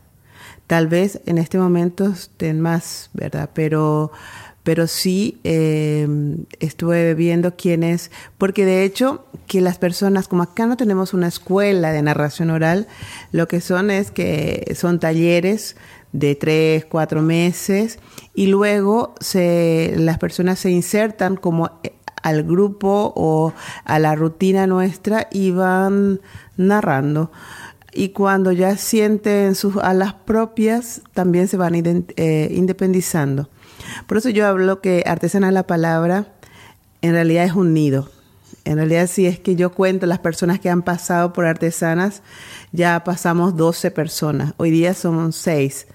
Tal 0.66 0.86
vez 0.86 1.20
en 1.26 1.38
este 1.38 1.58
momento 1.58 2.06
estén 2.06 2.60
más, 2.60 3.10
¿verdad? 3.12 3.50
Pero, 3.54 4.12
pero 4.62 4.86
sí 4.86 5.40
eh, 5.42 6.06
estuve 6.60 7.14
viendo 7.14 7.56
quiénes, 7.56 8.10
porque 8.38 8.64
de 8.64 8.84
hecho 8.84 9.24
que 9.46 9.60
las 9.60 9.78
personas, 9.78 10.28
como 10.28 10.44
acá 10.44 10.66
no 10.66 10.76
tenemos 10.76 11.12
una 11.12 11.28
escuela 11.28 11.92
de 11.92 12.02
narración 12.02 12.50
oral, 12.50 12.86
lo 13.32 13.48
que 13.48 13.60
son 13.60 13.90
es 13.90 14.10
que 14.10 14.76
son 14.76 15.00
talleres 15.00 15.76
de 16.12 16.34
tres, 16.34 16.84
cuatro 16.84 17.22
meses 17.22 17.98
y 18.34 18.46
luego 18.46 19.14
se, 19.20 19.94
las 19.96 20.18
personas 20.18 20.58
se 20.58 20.70
insertan 20.70 21.36
como 21.36 21.80
al 22.22 22.42
grupo 22.42 23.12
o 23.16 23.52
a 23.84 23.98
la 23.98 24.14
rutina 24.14 24.66
nuestra 24.66 25.28
y 25.30 25.50
van 25.50 26.20
narrando. 26.56 27.30
Y 27.92 28.10
cuando 28.10 28.52
ya 28.52 28.76
sienten 28.76 29.54
sus 29.54 29.76
alas 29.76 30.14
propias, 30.14 31.02
también 31.12 31.48
se 31.48 31.56
van 31.56 31.74
eh, 31.74 32.48
independizando. 32.52 33.48
Por 34.06 34.18
eso 34.18 34.28
yo 34.28 34.46
hablo 34.46 34.80
que 34.80 35.02
artesana 35.06 35.50
la 35.50 35.66
palabra 35.66 36.28
en 37.02 37.12
realidad 37.12 37.44
es 37.44 37.54
un 37.54 37.74
nido. 37.74 38.10
En 38.64 38.76
realidad, 38.76 39.08
si 39.08 39.26
es 39.26 39.40
que 39.40 39.56
yo 39.56 39.72
cuento 39.72 40.06
las 40.06 40.18
personas 40.18 40.60
que 40.60 40.68
han 40.68 40.82
pasado 40.82 41.32
por 41.32 41.46
artesanas, 41.46 42.22
ya 42.72 43.02
pasamos 43.04 43.56
12 43.56 43.90
personas. 43.90 44.54
Hoy 44.58 44.70
día 44.70 44.94
somos 44.94 45.34
6. 45.36 45.86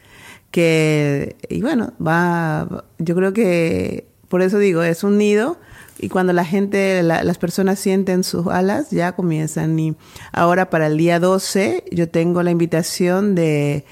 Que, 0.52 1.36
y 1.50 1.62
bueno, 1.62 1.94
va, 2.06 2.86
yo 2.98 3.16
creo 3.16 3.34
que, 3.34 4.08
por 4.30 4.42
eso 4.42 4.58
digo, 4.58 4.84
es 4.84 5.04
un 5.04 5.18
nido 5.18 5.58
y 5.98 6.10
cuando 6.10 6.34
la 6.34 6.46
gente, 6.46 7.02
las 7.04 7.38
personas 7.38 7.80
sienten 7.80 8.24
sus 8.24 8.48
alas, 8.48 8.92
ya 8.92 9.14
comienzan. 9.14 9.78
Y 9.80 9.96
ahora 10.32 10.70
para 10.70 10.88
el 10.88 10.98
día 10.98 11.20
12 11.20 11.86
yo 11.92 12.10
tengo 12.10 12.44
la 12.44 12.52
invitación 12.52 13.36
de, 13.36 13.86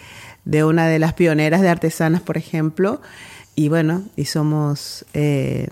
de 0.45 0.63
una 0.63 0.87
de 0.87 0.99
las 0.99 1.13
pioneras 1.13 1.61
de 1.61 1.69
artesanas, 1.69 2.21
por 2.21 2.37
ejemplo, 2.37 3.01
y 3.55 3.69
bueno, 3.69 4.03
y 4.15 4.25
somos, 4.25 5.05
eh, 5.13 5.67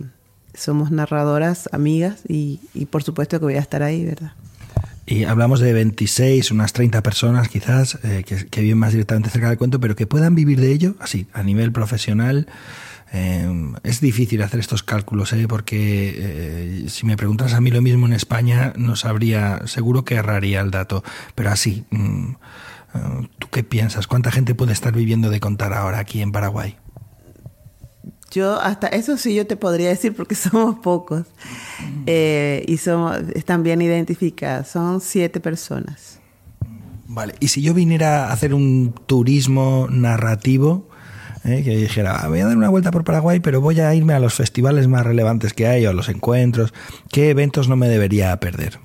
somos 0.53 0.91
narradoras, 0.91 1.69
amigas, 1.71 2.21
y, 2.27 2.59
y 2.73 2.85
por 2.85 3.03
supuesto 3.03 3.39
que 3.39 3.45
voy 3.45 3.55
a 3.55 3.59
estar 3.59 3.83
ahí, 3.83 4.05
¿verdad? 4.05 4.33
Y 5.07 5.25
hablamos 5.25 5.59
de 5.59 5.73
26, 5.73 6.51
unas 6.51 6.71
30 6.73 7.01
personas 7.03 7.49
quizás, 7.49 7.97
eh, 8.03 8.23
que, 8.25 8.45
que, 8.45 8.61
viven 8.61 8.77
más 8.77 8.93
directamente 8.93 9.29
cerca 9.29 9.49
del 9.49 9.57
cuento, 9.57 9.79
pero 9.79 9.95
que 9.95 10.07
puedan 10.07 10.35
vivir 10.35 10.61
de 10.61 10.71
ello, 10.71 10.95
así, 10.99 11.27
a 11.33 11.43
nivel 11.43 11.71
profesional, 11.71 12.47
eh, 13.13 13.73
es 13.83 13.99
difícil 13.99 14.41
hacer 14.41 14.59
estos 14.61 14.83
cálculos, 14.83 15.33
¿eh? 15.33 15.45
porque 15.47 16.13
eh, 16.15 16.89
si 16.89 17.05
me 17.05 17.17
preguntas 17.17 17.53
a 17.53 17.59
mí 17.59 17.69
lo 17.69 17.81
mismo 17.81 18.05
en 18.05 18.13
España, 18.13 18.73
no 18.77 18.95
sabría, 18.95 19.67
seguro 19.67 20.05
que 20.05 20.15
erraría 20.15 20.61
el 20.61 20.71
dato, 20.71 21.03
pero 21.35 21.49
así, 21.49 21.83
mm, 21.89 22.31
eh, 22.93 23.29
¿tú 23.37 23.49
qué 23.51 23.63
piensas? 23.63 24.07
¿Cuánta 24.07 24.31
gente 24.31 24.55
puede 24.55 24.71
estar 24.71 24.93
viviendo 24.93 25.29
de 25.29 25.41
contar 25.41 25.73
ahora 25.73 25.99
aquí 25.99 26.21
en 26.21 26.31
Paraguay? 26.31 26.77
Yo 28.31 28.61
hasta 28.61 28.87
eso 28.87 29.17
sí 29.17 29.35
yo 29.35 29.45
te 29.45 29.57
podría 29.57 29.89
decir 29.89 30.15
porque 30.15 30.35
somos 30.35 30.79
pocos 30.79 31.25
y 32.05 32.77
somos, 32.77 33.17
están 33.35 33.61
bien 33.61 33.81
identificadas, 33.81 34.69
son 34.69 35.01
siete 35.01 35.41
personas. 35.41 36.21
Vale, 37.07 37.35
y 37.41 37.49
si 37.49 37.61
yo 37.61 37.73
viniera 37.73 38.27
a 38.27 38.31
hacer 38.31 38.53
un 38.53 38.95
turismo 39.05 39.87
narrativo, 39.89 40.87
¿eh? 41.45 41.63
que 41.63 41.75
dijera, 41.75 42.17
ah, 42.17 42.27
voy 42.27 42.39
a 42.39 42.47
dar 42.47 42.57
una 42.57 42.69
vuelta 42.69 42.91
por 42.91 43.03
Paraguay, 43.03 43.39
pero 43.39 43.61
voy 43.61 43.79
a 43.79 43.93
irme 43.93 44.13
a 44.13 44.19
los 44.19 44.33
festivales 44.33 44.87
más 44.87 45.05
relevantes 45.05 45.53
que 45.53 45.67
hay 45.67 45.85
o 45.85 45.89
a 45.89 45.93
los 45.93 46.09
encuentros. 46.09 46.73
¿Qué 47.11 47.29
eventos 47.29 47.67
no 47.67 47.75
me 47.75 47.87
debería 47.89 48.35
perder? 48.39 48.79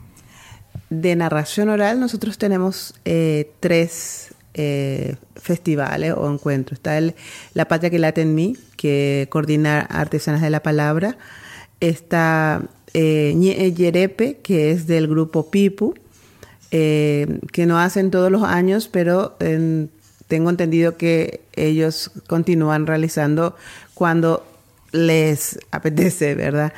De 0.90 1.16
narración 1.16 1.68
oral 1.68 1.98
nosotros 1.98 2.38
tenemos 2.38 2.94
eh, 3.04 3.50
tres 3.60 4.34
eh, 4.54 5.16
festivales 5.34 6.14
o 6.16 6.30
encuentros. 6.32 6.78
Está 6.78 6.98
el 6.98 7.14
La 7.54 7.66
Patria 7.66 7.90
que 7.90 7.98
late 7.98 8.22
en 8.22 8.34
mí, 8.34 8.56
que 8.76 9.26
coordina 9.30 9.80
Artesanas 9.80 10.42
de 10.42 10.50
la 10.50 10.62
Palabra. 10.62 11.18
Está 11.80 12.62
eh, 12.94 13.34
Yerepe, 13.76 14.38
que 14.38 14.70
es 14.70 14.86
del 14.86 15.08
grupo 15.08 15.50
Pipu, 15.50 15.94
que 16.70 17.64
no 17.66 17.78
hacen 17.78 18.10
todos 18.10 18.30
los 18.30 18.42
años, 18.42 18.88
pero 18.88 19.34
en 19.40 19.90
tengo 20.28 20.50
entendido 20.50 20.96
que 20.96 21.40
ellos 21.54 22.10
continúan 22.26 22.86
realizando 22.86 23.56
cuando 23.94 24.46
les 24.92 25.58
apetece, 25.70 26.34
¿verdad? 26.34 26.72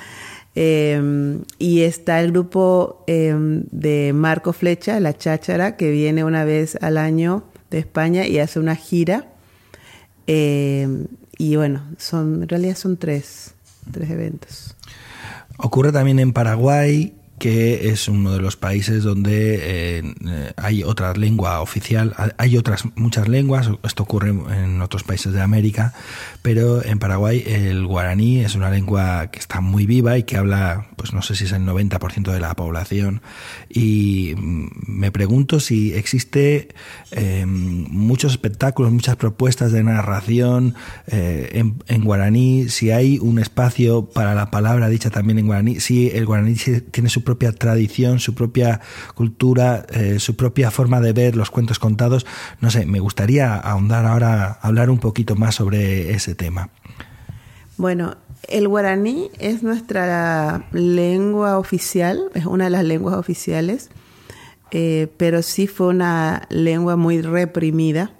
Em, 0.54 1.42
y 1.58 1.82
está 1.82 2.20
el 2.20 2.32
grupo 2.32 3.04
em, 3.06 3.64
de 3.70 4.12
Marco 4.12 4.52
Flecha, 4.52 4.98
La 4.98 5.16
Cháchara, 5.16 5.76
que 5.76 5.90
viene 5.90 6.24
una 6.24 6.44
vez 6.44 6.76
al 6.80 6.98
año 6.98 7.44
de 7.70 7.78
España 7.78 8.26
y 8.26 8.38
hace 8.38 8.58
una 8.58 8.74
gira. 8.74 9.28
Em, 10.26 11.06
y 11.38 11.56
bueno, 11.56 11.82
son, 11.96 12.42
en 12.42 12.48
realidad 12.48 12.76
son 12.76 12.96
tres, 12.96 13.54
tres 13.92 14.10
eventos. 14.10 14.74
Ocurre 15.58 15.92
también 15.92 16.18
en 16.18 16.32
Paraguay 16.32 17.17
que 17.38 17.90
es 17.90 18.08
uno 18.08 18.32
de 18.32 18.40
los 18.40 18.56
países 18.56 19.02
donde 19.02 19.58
eh, 19.62 20.52
hay 20.56 20.82
otra 20.82 21.12
lengua 21.14 21.60
oficial, 21.60 22.14
hay 22.36 22.56
otras 22.56 22.84
muchas 22.96 23.28
lenguas, 23.28 23.70
esto 23.82 24.02
ocurre 24.02 24.30
en 24.30 24.82
otros 24.82 25.04
países 25.04 25.32
de 25.32 25.40
América, 25.40 25.94
pero 26.42 26.84
en 26.84 26.98
Paraguay 26.98 27.42
el 27.46 27.86
guaraní 27.86 28.40
es 28.40 28.54
una 28.54 28.70
lengua 28.70 29.30
que 29.30 29.38
está 29.38 29.60
muy 29.60 29.86
viva 29.86 30.18
y 30.18 30.22
que 30.22 30.36
habla, 30.36 30.88
pues 30.96 31.12
no 31.12 31.22
sé 31.22 31.34
si 31.34 31.44
es 31.44 31.52
el 31.52 31.62
90% 31.62 32.32
de 32.32 32.40
la 32.40 32.54
población, 32.54 33.22
y 33.68 34.34
mm, 34.36 34.68
me 34.86 35.12
pregunto 35.12 35.60
si 35.60 35.92
existe 35.94 36.68
eh, 37.10 37.44
muchos 37.46 38.32
espectáculos, 38.32 38.92
muchas 38.92 39.16
propuestas 39.16 39.72
de 39.72 39.82
narración 39.82 40.74
eh, 41.06 41.50
en, 41.54 41.82
en 41.86 42.04
guaraní, 42.04 42.68
si 42.68 42.90
hay 42.90 43.18
un 43.18 43.38
espacio 43.38 44.08
para 44.10 44.34
la 44.34 44.50
palabra 44.50 44.88
dicha 44.88 45.10
también 45.10 45.38
en 45.38 45.46
guaraní, 45.46 45.80
si 45.80 46.10
el 46.10 46.26
guaraní 46.26 46.54
tiene 46.90 47.08
su 47.08 47.24
propia 47.24 47.52
tradición, 47.52 48.18
su 48.20 48.34
propia 48.34 48.80
cultura, 49.14 49.86
eh, 49.92 50.18
su 50.18 50.36
propia 50.36 50.70
forma 50.70 51.00
de 51.00 51.12
ver 51.12 51.36
los 51.36 51.50
cuentos 51.50 51.78
contados. 51.78 52.26
No 52.60 52.70
sé, 52.70 52.86
me 52.86 53.00
gustaría 53.00 53.54
ahondar 53.54 54.06
ahora, 54.06 54.58
hablar 54.62 54.90
un 54.90 54.98
poquito 54.98 55.36
más 55.36 55.56
sobre 55.56 56.12
ese 56.12 56.34
tema. 56.38 56.70
Bueno, 57.76 58.16
el 58.48 58.66
guaraní 58.66 59.30
es 59.38 59.62
nuestra 59.62 60.66
lengua 60.72 61.58
oficial, 61.58 62.30
es 62.32 62.46
una 62.46 62.64
de 62.64 62.70
las 62.70 62.84
lenguas 62.84 63.16
oficiales, 63.16 63.90
eh, 64.70 65.08
pero 65.18 65.42
sí 65.42 65.66
fue 65.66 65.88
una 65.88 66.46
lengua 66.48 66.96
muy 66.96 67.20
reprimida. 67.20 68.12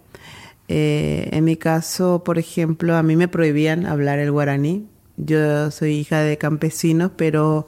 Eh, 0.69 1.31
en 1.33 1.45
mi 1.45 1.57
caso, 1.57 2.23
por 2.23 2.39
ejemplo, 2.39 2.95
a 2.95 3.03
mí 3.03 3.17
me 3.17 3.27
prohibían 3.27 3.87
hablar 3.87 4.19
el 4.19 4.31
guaraní 4.31 4.87
yo 5.19 5.71
soy 5.73 5.95
hija 5.95 6.21
de 6.21 6.39
campesinos, 6.39 7.11
pero 7.17 7.67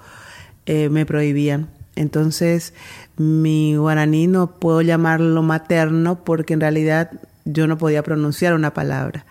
eh, 0.67 0.89
me 0.89 1.05
prohibían. 1.05 1.69
Entonces, 1.97 2.73
mi 3.17 3.77
guaraní 3.77 4.29
no 4.29 4.59
puedo 4.59 4.81
llamarlo 4.83 5.43
materno 5.43 6.25
porque 6.25 6.55
en 6.55 6.61
realidad 6.61 7.11
yo 7.45 7.67
no 7.67 7.77
podía 7.77 8.03
pronunciar 8.03 8.55
una 8.55 8.73
palabra. 8.73 9.27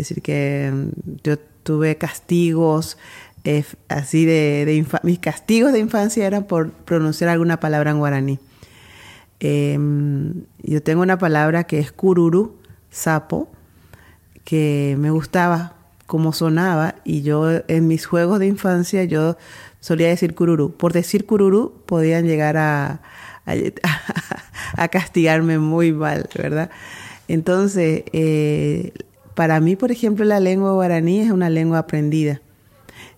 Es 0.00 0.08
decir, 0.08 0.22
que 0.22 0.70
mm, 0.72 0.88
yo 1.22 1.38
tuve 1.62 1.96
castigos 1.96 2.96
eh, 3.44 3.64
así 3.88 4.24
de, 4.26 4.84
mis 5.02 5.18
castigos 5.18 5.72
de 5.72 5.78
infancia 5.78 6.26
eran 6.26 6.44
por 6.44 6.72
pronunciar 6.72 7.30
alguna 7.30 7.58
palabra 7.58 7.90
en 7.90 7.98
guaraní. 7.98 8.38
Em, 9.40 10.44
yo 10.62 10.82
tengo 10.82 11.02
una 11.02 11.18
palabra 11.18 11.64
que 11.64 11.78
es 11.78 11.90
cururu, 11.92 12.56
sapo, 12.90 13.50
que 14.44 14.96
me 14.98 15.10
gustaba 15.10 15.74
cómo 16.06 16.32
sonaba 16.32 16.96
y 17.04 17.22
yo 17.22 17.48
en 17.68 17.86
mis 17.86 18.04
juegos 18.04 18.40
de 18.40 18.46
infancia 18.46 19.04
yo 19.04 19.36
solía 19.80 20.08
decir 20.08 20.34
cururu. 20.34 20.72
Por 20.76 20.92
decir 20.92 21.24
cururu 21.24 21.82
podían 21.86 22.26
llegar 22.26 22.56
a, 22.58 23.00
a, 24.76 24.88
castigarme 24.88 25.58
muy 25.58 25.92
mal, 25.92 26.28
¿verdad? 26.36 26.70
Entonces, 27.28 28.02
eh, 28.12 28.92
para 29.40 29.58
mí, 29.58 29.74
por 29.74 29.90
ejemplo, 29.90 30.26
la 30.26 30.38
lengua 30.38 30.74
guaraní 30.74 31.20
es 31.20 31.30
una 31.30 31.48
lengua 31.48 31.78
aprendida. 31.78 32.42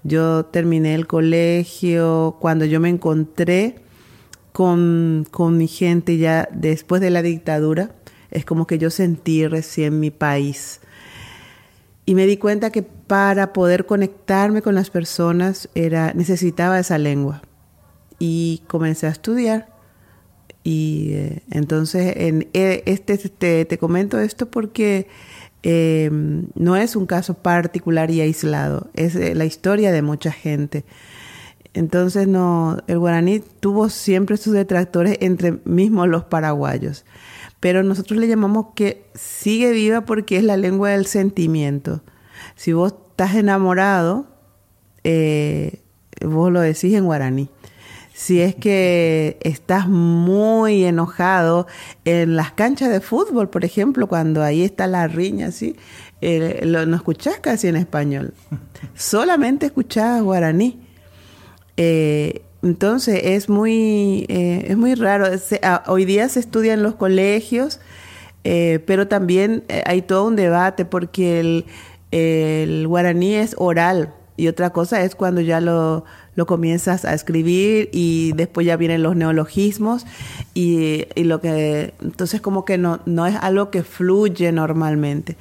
Yo 0.04 0.44
terminé 0.44 0.94
el 0.94 1.08
colegio 1.08 2.36
cuando 2.38 2.64
yo 2.64 2.78
me 2.78 2.90
encontré 2.90 3.80
con, 4.52 5.26
con 5.32 5.58
mi 5.58 5.66
gente 5.66 6.18
ya 6.18 6.48
después 6.52 7.02
de 7.02 7.10
la 7.10 7.22
dictadura. 7.22 7.96
Es 8.30 8.44
como 8.44 8.68
que 8.68 8.78
yo 8.78 8.88
sentí 8.88 9.48
recién 9.48 9.98
mi 9.98 10.12
país. 10.12 10.78
Y 12.06 12.14
me 12.14 12.24
di 12.26 12.36
cuenta 12.36 12.70
que 12.70 12.84
para 12.84 13.52
poder 13.52 13.84
conectarme 13.84 14.62
con 14.62 14.76
las 14.76 14.90
personas 14.90 15.70
era, 15.74 16.12
necesitaba 16.14 16.78
esa 16.78 16.98
lengua. 16.98 17.42
Y 18.20 18.62
comencé 18.68 19.08
a 19.08 19.10
estudiar. 19.10 19.72
Y 20.62 21.14
eh, 21.14 21.42
entonces 21.50 22.14
en, 22.16 22.48
eh, 22.52 22.84
este, 22.86 23.18
te, 23.18 23.64
te 23.64 23.78
comento 23.78 24.20
esto 24.20 24.48
porque 24.48 25.08
Em, 25.62 26.48
no 26.54 26.76
es 26.76 26.96
un 26.96 27.06
caso 27.06 27.34
particular 27.34 28.10
y 28.10 28.20
aislado, 28.20 28.90
es 28.94 29.14
eh, 29.14 29.34
la 29.34 29.44
historia 29.44 29.92
de 29.92 30.02
mucha 30.02 30.32
gente. 30.32 30.84
Entonces, 31.72 32.26
no, 32.26 32.78
el 32.88 32.98
guaraní 32.98 33.40
tuvo 33.60 33.88
siempre 33.88 34.36
sus 34.36 34.52
detractores 34.52 35.18
entre 35.20 35.58
mismos 35.64 36.08
los 36.08 36.24
paraguayos, 36.24 37.04
pero 37.60 37.82
nosotros 37.82 38.18
le 38.18 38.26
llamamos 38.26 38.66
que 38.74 39.06
sigue 39.14 39.72
viva 39.72 40.02
porque 40.02 40.36
es 40.36 40.44
la 40.44 40.56
lengua 40.56 40.90
del 40.90 41.06
sentimiento. 41.06 42.02
Si 42.56 42.72
vos 42.72 42.94
estás 43.10 43.36
enamorado, 43.36 44.26
eh, 45.04 45.80
vos 46.20 46.50
lo 46.52 46.60
decís 46.60 46.94
en 46.94 47.04
guaraní 47.04 47.48
si 48.22 48.40
es 48.40 48.54
que 48.54 49.36
estás 49.40 49.88
muy 49.88 50.84
enojado 50.84 51.66
en 52.04 52.36
las 52.36 52.52
canchas 52.52 52.88
de 52.90 53.00
fútbol, 53.00 53.50
por 53.50 53.64
ejemplo, 53.64 54.06
cuando 54.06 54.44
ahí 54.44 54.62
está 54.62 54.86
la 54.86 55.08
riña, 55.08 55.50
¿sí? 55.50 55.74
Eh, 56.20 56.60
lo, 56.62 56.86
no 56.86 56.94
escuchás 56.94 57.40
casi 57.40 57.66
en 57.66 57.74
español, 57.74 58.32
solamente 58.94 59.66
escuchás 59.66 60.22
guaraní. 60.22 60.78
Eh, 61.76 62.42
entonces 62.62 63.22
es 63.24 63.48
muy, 63.48 64.24
eh, 64.28 64.66
es 64.68 64.76
muy 64.76 64.94
raro. 64.94 65.26
Ah, 65.64 65.82
hoy 65.88 66.04
día 66.04 66.28
se 66.28 66.38
estudia 66.38 66.74
en 66.74 66.84
los 66.84 66.94
colegios, 66.94 67.80
pero 68.44 69.08
también 69.08 69.64
hay 69.84 70.02
todo 70.02 70.28
un 70.28 70.36
debate 70.36 70.84
porque 70.84 71.40
el, 71.40 71.66
el 72.12 72.86
guaraní 72.86 73.34
es 73.34 73.56
oral 73.58 74.14
y 74.36 74.46
otra 74.46 74.70
cosa 74.70 75.02
es 75.02 75.16
cuando 75.16 75.40
ya 75.40 75.60
lo 75.60 76.04
lo 76.34 76.46
comienzas 76.46 77.04
a 77.04 77.14
escribir 77.14 77.90
y 77.92 78.32
después 78.32 78.66
ya 78.66 78.76
vienen 78.76 79.02
los 79.02 79.16
neologismos 79.16 80.06
y, 80.54 81.04
lo 81.16 81.40
que 81.40 81.94
entonces 82.02 82.40
como 82.40 82.64
que 82.64 82.78
no, 82.78 83.00
no 83.06 83.26
es 83.26 83.36
algo 83.36 83.70
que 83.70 83.82
fluye 83.82 84.50
normalmente. 84.52 85.36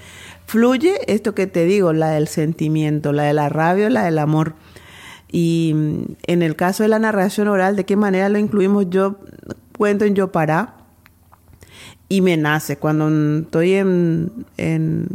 Fluye 0.45 0.99
esto 1.07 1.33
que 1.33 1.47
te 1.47 1.65
digo, 1.65 1.93
la 1.93 2.09
del 2.09 2.27
sentimiento, 2.27 3.13
la 3.13 3.23
de 3.23 3.33
la 3.33 3.47
rabia, 3.47 3.89
la 3.89 4.03
del 4.03 4.19
amor. 4.19 4.55
Y 5.31 5.73
en 6.27 6.41
el 6.41 6.57
caso 6.57 6.83
de 6.83 6.89
la 6.89 6.99
narración 6.99 7.47
oral, 7.47 7.77
¿de 7.77 7.85
qué 7.85 7.95
manera 7.95 8.27
lo 8.27 8.37
incluimos? 8.37 8.89
Yo 8.89 9.17
cuento 9.77 10.03
en 10.03 10.13
yo 10.13 10.31
para 10.31 10.75
y 12.09 12.19
me 12.19 12.35
nace. 12.35 12.77
Cuando 12.77 13.07
estoy 13.39 13.75
en, 13.75 15.07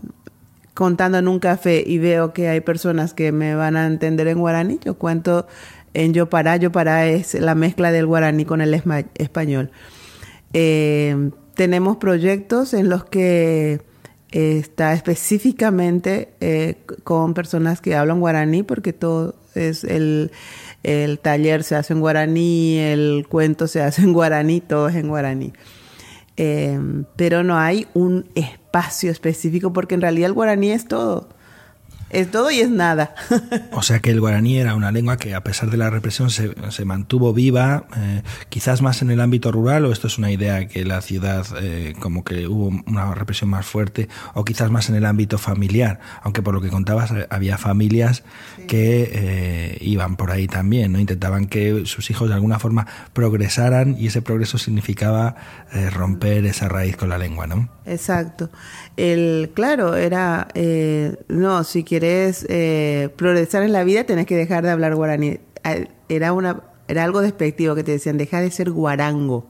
contando 0.76 1.16
en 1.16 1.26
un 1.26 1.38
café 1.38 1.82
y 1.84 1.96
veo 1.96 2.34
que 2.34 2.48
hay 2.48 2.60
personas 2.60 3.14
que 3.14 3.32
me 3.32 3.54
van 3.54 3.76
a 3.76 3.86
entender 3.86 4.28
en 4.28 4.38
guaraní, 4.38 4.78
yo 4.84 4.98
cuento 4.98 5.46
en 5.94 6.12
yo 6.12 6.28
para, 6.28 6.58
yo 6.58 6.70
para 6.70 7.06
es 7.06 7.32
la 7.32 7.54
mezcla 7.54 7.90
del 7.90 8.04
guaraní 8.04 8.44
con 8.44 8.60
el 8.60 8.74
español. 9.14 9.70
Eh, 10.52 11.30
tenemos 11.54 11.96
proyectos 11.96 12.74
en 12.74 12.90
los 12.90 13.06
que 13.06 13.80
está 14.30 14.92
específicamente 14.92 16.34
eh, 16.40 16.76
con 17.04 17.32
personas 17.32 17.80
que 17.80 17.94
hablan 17.94 18.20
guaraní, 18.20 18.62
porque 18.62 18.92
todo 18.92 19.34
es 19.54 19.82
el, 19.82 20.30
el 20.82 21.18
taller 21.20 21.64
se 21.64 21.76
hace 21.76 21.94
en 21.94 22.00
guaraní, 22.00 22.78
el 22.78 23.26
cuento 23.30 23.66
se 23.66 23.80
hace 23.80 24.02
en 24.02 24.12
guaraní, 24.12 24.60
todo 24.60 24.88
es 24.88 24.96
en 24.96 25.08
guaraní. 25.08 25.54
Em, 26.36 27.04
pero 27.16 27.42
no 27.42 27.56
hay 27.56 27.86
un 27.94 28.28
espacio 28.34 29.10
específico 29.10 29.72
porque 29.72 29.94
en 29.94 30.02
realidad 30.02 30.26
el 30.26 30.34
guaraní 30.34 30.70
es 30.70 30.86
todo. 30.86 31.28
Es 32.08 32.30
todo 32.30 32.52
y 32.52 32.60
es 32.60 32.70
nada. 32.70 33.14
o 33.72 33.82
sea 33.82 33.98
que 33.98 34.10
el 34.10 34.20
guaraní 34.20 34.58
era 34.58 34.76
una 34.76 34.92
lengua 34.92 35.16
que 35.16 35.34
a 35.34 35.42
pesar 35.42 35.70
de 35.70 35.76
la 35.76 35.90
represión 35.90 36.30
se, 36.30 36.54
se 36.70 36.84
mantuvo 36.84 37.32
viva, 37.32 37.86
eh, 37.96 38.22
quizás 38.48 38.80
más 38.80 39.02
en 39.02 39.10
el 39.10 39.20
ámbito 39.20 39.50
rural, 39.50 39.84
o 39.84 39.92
esto 39.92 40.06
es 40.06 40.16
una 40.16 40.30
idea 40.30 40.68
que 40.68 40.84
la 40.84 41.00
ciudad 41.00 41.44
eh, 41.60 41.94
como 41.98 42.22
que 42.22 42.46
hubo 42.46 42.68
una 42.86 43.12
represión 43.12 43.50
más 43.50 43.66
fuerte, 43.66 44.08
o 44.34 44.44
quizás 44.44 44.70
más 44.70 44.88
en 44.88 44.94
el 44.94 45.04
ámbito 45.04 45.36
familiar, 45.36 45.98
aunque 46.22 46.42
por 46.42 46.54
lo 46.54 46.60
que 46.60 46.68
contabas 46.68 47.10
eh, 47.10 47.26
había 47.28 47.58
familias 47.58 48.22
que 48.68 49.78
iban 49.80 50.16
por 50.16 50.30
ahí 50.30 50.46
también, 50.46 50.92
¿no? 50.92 50.98
intentaban 50.98 51.46
que 51.46 51.86
sus 51.86 52.10
hijos 52.10 52.28
de 52.28 52.34
alguna 52.34 52.58
forma 52.58 52.86
progresaran 53.12 53.96
y 53.98 54.08
ese 54.08 54.22
progreso 54.22 54.58
significaba 54.58 55.36
romper 55.92 56.46
esa 56.46 56.68
raíz 56.68 56.96
con 56.96 57.08
la 57.08 57.18
lengua, 57.18 57.46
¿no? 57.46 57.68
Exacto. 57.84 58.50
El, 58.96 59.52
claro, 59.54 59.94
era, 59.94 60.48
no, 61.28 61.64
si 61.64 61.84
quieres 61.98 62.44
eh, 62.50 63.08
progresar 63.16 63.62
en 63.62 63.72
la 63.72 63.82
vida, 63.82 64.04
tenés 64.04 64.26
que 64.26 64.36
dejar 64.36 64.62
de 64.62 64.70
hablar 64.70 64.94
guaraní. 64.94 65.40
Ah, 65.64 65.76
era, 66.10 66.34
una, 66.34 66.62
era 66.88 67.04
algo 67.04 67.22
despectivo 67.22 67.74
que 67.74 67.82
te 67.84 67.92
decían, 67.92 68.18
deja 68.18 68.42
de 68.42 68.50
ser 68.50 68.70
guarango. 68.70 69.46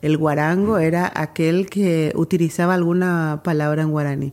El 0.00 0.16
guarango 0.16 0.78
era 0.78 1.10
aquel 1.12 1.68
que 1.68 2.12
utilizaba 2.14 2.74
alguna 2.74 3.40
palabra 3.42 3.82
en 3.82 3.90
guaraní. 3.90 4.32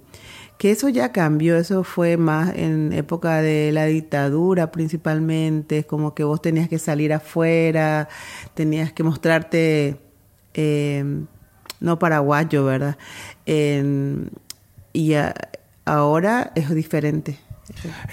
Que 0.59 0.69
eso 0.69 0.89
ya 0.89 1.11
cambió, 1.11 1.57
eso 1.57 1.83
fue 1.83 2.17
más 2.17 2.55
en 2.55 2.93
época 2.93 3.41
de 3.41 3.71
la 3.71 3.85
dictadura 3.85 4.71
principalmente, 4.71 5.85
como 5.85 6.13
que 6.13 6.23
vos 6.23 6.39
tenías 6.39 6.69
que 6.69 6.77
salir 6.77 7.13
afuera, 7.13 8.09
tenías 8.53 8.93
que 8.93 9.01
mostrarte, 9.01 9.97
eh, 10.53 11.03
no 11.79 11.97
paraguayo, 11.97 12.63
¿verdad? 12.63 12.95
y 14.93 15.13
ahora 15.87 16.51
es 16.55 16.69
diferente. 16.69 17.39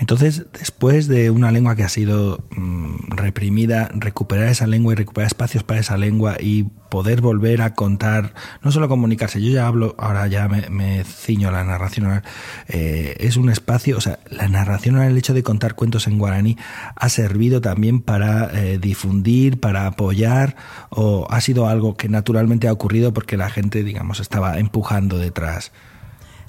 Entonces, 0.00 0.46
después 0.52 1.06
de 1.06 1.30
una 1.30 1.52
lengua 1.52 1.76
que 1.76 1.84
ha 1.84 1.88
sido 1.88 2.44
mm, 2.56 3.10
reprimida, 3.10 3.88
recuperar 3.94 4.48
esa 4.48 4.66
lengua 4.66 4.92
y 4.92 4.96
recuperar 4.96 5.28
espacios 5.28 5.62
para 5.62 5.80
esa 5.80 5.96
lengua 5.96 6.36
y 6.40 6.64
poder 6.90 7.20
volver 7.20 7.62
a 7.62 7.74
contar, 7.74 8.34
no 8.62 8.72
solo 8.72 8.88
comunicarse, 8.88 9.40
yo 9.40 9.50
ya 9.50 9.66
hablo, 9.66 9.94
ahora 9.98 10.26
ya 10.26 10.48
me, 10.48 11.04
ciño 11.04 11.50
la 11.50 11.64
narración 11.64 12.22
eh, 12.68 13.16
es 13.20 13.36
un 13.36 13.48
espacio, 13.48 13.96
o 13.96 14.00
sea, 14.00 14.18
la 14.28 14.48
narración 14.48 15.00
el 15.00 15.16
hecho 15.16 15.34
de 15.34 15.42
contar 15.42 15.74
cuentos 15.74 16.06
en 16.08 16.18
guaraní, 16.18 16.56
ha 16.96 17.08
servido 17.08 17.60
también 17.60 18.00
para 18.00 18.50
eh, 18.52 18.78
difundir, 18.78 19.60
para 19.60 19.86
apoyar, 19.86 20.56
o 20.90 21.26
ha 21.30 21.40
sido 21.40 21.68
algo 21.68 21.96
que 21.96 22.08
naturalmente 22.08 22.68
ha 22.68 22.72
ocurrido 22.72 23.12
porque 23.12 23.36
la 23.36 23.50
gente, 23.50 23.84
digamos, 23.84 24.20
estaba 24.20 24.58
empujando 24.58 25.18
detrás. 25.18 25.72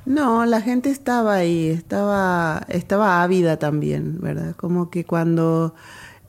No, 0.06 0.46
la 0.46 0.62
gente 0.62 0.92
estaba 0.92 1.36
ahí, 1.36 1.68
estaba, 1.70 2.64
estaba 2.70 3.24
ávida 3.24 3.58
también, 3.58 4.20
¿verdad? 4.22 4.56
Como 4.56 4.90
que 4.90 5.04
cuando... 5.04 5.74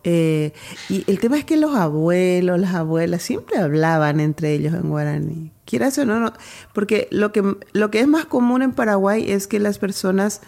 Eh, 0.09 0.53
y 0.89 1.05
el 1.11 1.19
tema 1.19 1.37
es 1.37 1.45
que 1.45 1.57
los 1.57 1.75
abuelos, 1.75 2.61
las 2.61 2.75
abuelas 2.75 3.23
siempre 3.23 3.59
hablaban 3.59 4.21
entre 4.21 4.53
ellos 4.55 4.73
en 4.73 4.89
guaraní. 4.89 5.53
Quieras 5.65 5.99
o 5.99 6.07
no, 6.07 6.21
no 6.21 6.33
porque 6.73 7.09
lo 7.11 7.33
que, 7.33 7.43
lo 7.73 7.91
que 7.91 8.01
es 8.01 8.07
más 8.07 8.25
común 8.25 8.63
en 8.63 8.73
Paraguay 8.73 9.29
es 9.29 9.49
que 9.49 9.59
las 9.59 9.79
personas 9.79 10.43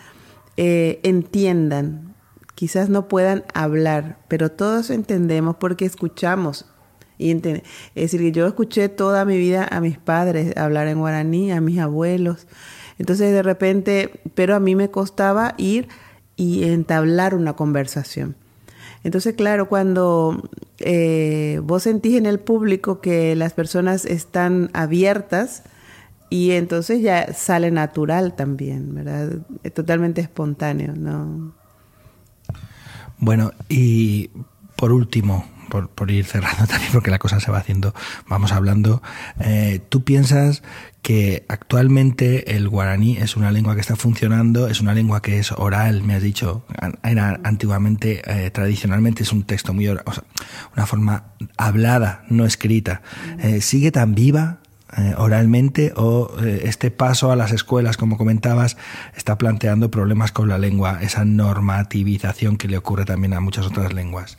eh, 0.56 1.00
entiendan, 1.02 2.14
quizás 2.54 2.88
no 2.88 3.08
puedan 3.08 3.44
hablar, 3.52 4.18
pero 4.28 4.50
todos 4.50 4.90
entendemos 4.90 5.56
porque 5.56 5.84
escuchamos. 5.84 6.66
Y 7.18 7.32
es 7.32 7.62
decir, 7.94 8.32
yo 8.32 8.46
escuché 8.46 8.88
toda 8.88 9.24
mi 9.24 9.36
vida 9.36 9.66
a 9.68 9.80
mis 9.80 9.98
padres 9.98 10.56
hablar 10.56 10.86
en 10.86 11.00
guaraní, 11.00 11.50
a 11.50 11.60
mis 11.60 11.80
abuelos. 11.80 12.46
Entonces 12.98 13.32
de 13.32 13.42
repente, 13.42 14.20
pero 14.34 14.54
a 14.54 14.60
mí 14.60 14.74
me 14.74 14.90
costaba 14.90 15.54
ir 15.56 15.88
y 16.36 16.64
entablar 16.64 17.34
una 17.34 17.54
conversación. 17.54 18.36
Entonces, 19.04 19.34
claro, 19.34 19.68
cuando 19.68 20.50
eh, 20.78 21.60
vos 21.62 21.84
sentís 21.84 22.16
en 22.16 22.26
el 22.26 22.40
público 22.40 23.00
que 23.00 23.36
las 23.36 23.52
personas 23.52 24.04
están 24.04 24.70
abiertas, 24.72 25.62
y 26.30 26.50
entonces 26.52 27.00
ya 27.00 27.32
sale 27.32 27.70
natural 27.70 28.34
también, 28.34 28.94
¿verdad? 28.94 29.38
Es 29.62 29.72
totalmente 29.72 30.20
espontáneo, 30.20 30.94
¿no? 30.94 31.54
Bueno, 33.18 33.52
y 33.68 34.30
por 34.76 34.92
último, 34.92 35.46
por, 35.68 36.10
ir 36.10 36.24
cerrando 36.24 36.66
también, 36.68 36.92
porque 36.92 37.10
la 37.10 37.18
cosa 37.18 37.40
se 37.40 37.50
va 37.50 37.58
haciendo, 37.58 37.94
vamos 38.26 38.52
hablando, 38.52 39.02
eh, 39.40 39.80
¿tú 39.88 40.04
piensas 40.04 40.62
que 41.02 41.46
actualmente 41.48 42.56
el 42.56 42.68
guaraní 42.68 43.16
es 43.16 43.36
una 43.36 43.50
lengua 43.50 43.74
que 43.74 43.80
está 43.80 43.96
funcionando, 43.96 44.68
es 44.68 44.80
una 44.80 44.94
lengua 44.94 45.22
que 45.22 45.38
es 45.38 45.52
oral, 45.52 46.02
me 46.02 46.14
has 46.14 46.22
dicho, 46.22 46.64
era 47.02 47.40
antiguamente, 47.44 48.20
eh, 48.26 48.50
tradicionalmente 48.50 49.22
es 49.22 49.32
un 49.32 49.44
texto 49.44 49.72
muy 49.72 49.88
oral, 49.88 50.04
o 50.06 50.12
sea, 50.12 50.24
una 50.74 50.86
forma 50.86 51.24
hablada, 51.56 52.24
no 52.28 52.44
escrita. 52.44 53.02
Eh, 53.38 53.60
¿Sigue 53.60 53.90
tan 53.92 54.14
viva 54.14 54.58
eh, 54.96 55.14
oralmente 55.16 55.92
o 55.96 56.34
este 56.42 56.90
paso 56.90 57.30
a 57.30 57.36
las 57.36 57.52
escuelas, 57.52 57.96
como 57.96 58.16
comentabas, 58.16 58.76
está 59.16 59.38
planteando 59.38 59.90
problemas 59.90 60.32
con 60.32 60.48
la 60.48 60.58
lengua, 60.58 60.98
esa 61.00 61.24
normativización 61.24 62.56
que 62.56 62.68
le 62.68 62.76
ocurre 62.76 63.04
también 63.04 63.34
a 63.34 63.40
muchas 63.40 63.66
otras 63.66 63.92
lenguas. 63.92 64.38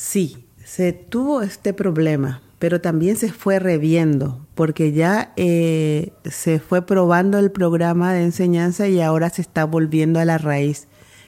Sí, 0.00 0.46
se 0.64 0.92
tuvo 0.92 1.42
este 1.42 1.74
problema, 1.74 2.40
pero 2.60 2.80
también 2.80 3.16
se 3.16 3.32
fue 3.32 3.58
reviendo, 3.58 4.46
porque 4.54 4.92
ya 4.92 5.32
eh, 5.34 6.12
se 6.24 6.60
fue 6.60 6.86
probando 6.86 7.36
el 7.40 7.50
programa 7.50 8.12
de 8.12 8.22
enseñanza 8.22 8.86
y 8.86 9.00
ahora 9.00 9.28
se 9.28 9.42
está 9.42 9.64
volviendo 9.64 10.20
a 10.20 10.24
la 10.24 10.38
raíz, 10.38 10.86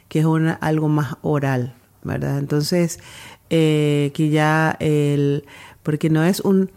que 0.09 0.21
es 0.21 0.27
algo 0.61 0.87
más 0.87 1.17
oral, 1.23 1.75
¿verdad? 2.05 2.39
Entonces, 2.39 3.01
que 3.49 4.29
ya 4.31 4.77
el, 4.79 5.45
porque 5.83 6.09
no 6.09 6.23
es 6.23 6.39
un 6.39 6.71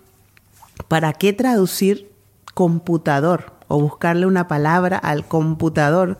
¿Para 0.87 1.13
qué 1.13 1.33
traducir 1.33 2.11
computador 2.53 3.53
o 3.67 3.79
buscarle 3.79 4.25
una 4.25 4.47
palabra 4.47 4.97
al 4.97 5.25
computador? 5.27 6.17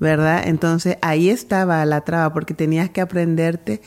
¿Verdad? 0.00 0.42
Entonces 0.46 0.98
ahí 1.00 1.30
estaba 1.30 1.84
la 1.86 2.00
traba 2.00 2.32
porque 2.32 2.54
tenías 2.54 2.90
que 2.90 3.00
aprenderte 3.00 3.82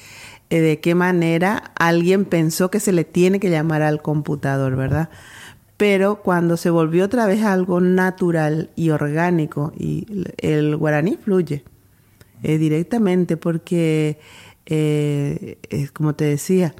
eh, 0.56 0.62
de 0.62 0.80
qué 0.80 0.96
manera 0.96 1.74
alguien 1.78 2.24
pensó 2.24 2.72
que 2.72 2.80
se 2.80 2.94
le 2.94 3.04
tiene 3.04 3.42
que 3.42 3.50
llamar 3.50 3.82
al 3.82 4.02
computador, 4.02 4.78
¿verdad? 4.78 5.10
Pero 5.76 6.22
cuando 6.22 6.56
se 6.56 6.70
volvió 6.70 7.04
otra 7.04 7.26
vez 7.26 7.44
algo 7.44 7.82
natural 7.82 8.70
y 8.78 8.92
orgánico, 8.92 9.74
y 9.78 10.08
el 10.38 10.78
guaraní 10.78 11.18
fluye 11.18 11.66
eh, 12.42 12.58
directamente 12.58 13.36
porque, 13.36 14.18
eh, 14.66 15.58
es 15.70 15.92
como 15.92 16.16
te 16.16 16.24
decía, 16.24 16.74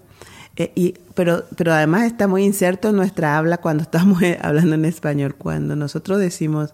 y, 0.74 0.94
pero, 1.14 1.44
pero 1.58 1.74
además 1.74 2.04
está 2.04 2.30
muy 2.30 2.46
inserto 2.46 2.88
en 2.88 2.96
nuestra 2.96 3.38
habla 3.38 3.58
cuando 3.58 3.84
estamos 3.84 4.22
hablando 4.42 4.76
en 4.76 4.86
español. 4.86 5.36
Cuando 5.36 5.76
nosotros 5.76 6.18
decimos, 6.20 6.74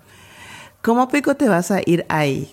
¿cómo 0.83 1.07
pico 1.07 1.35
te 1.35 1.49
vas 1.49 1.71
a 1.71 1.81
ir 1.83 2.05
ahí? 2.09 2.51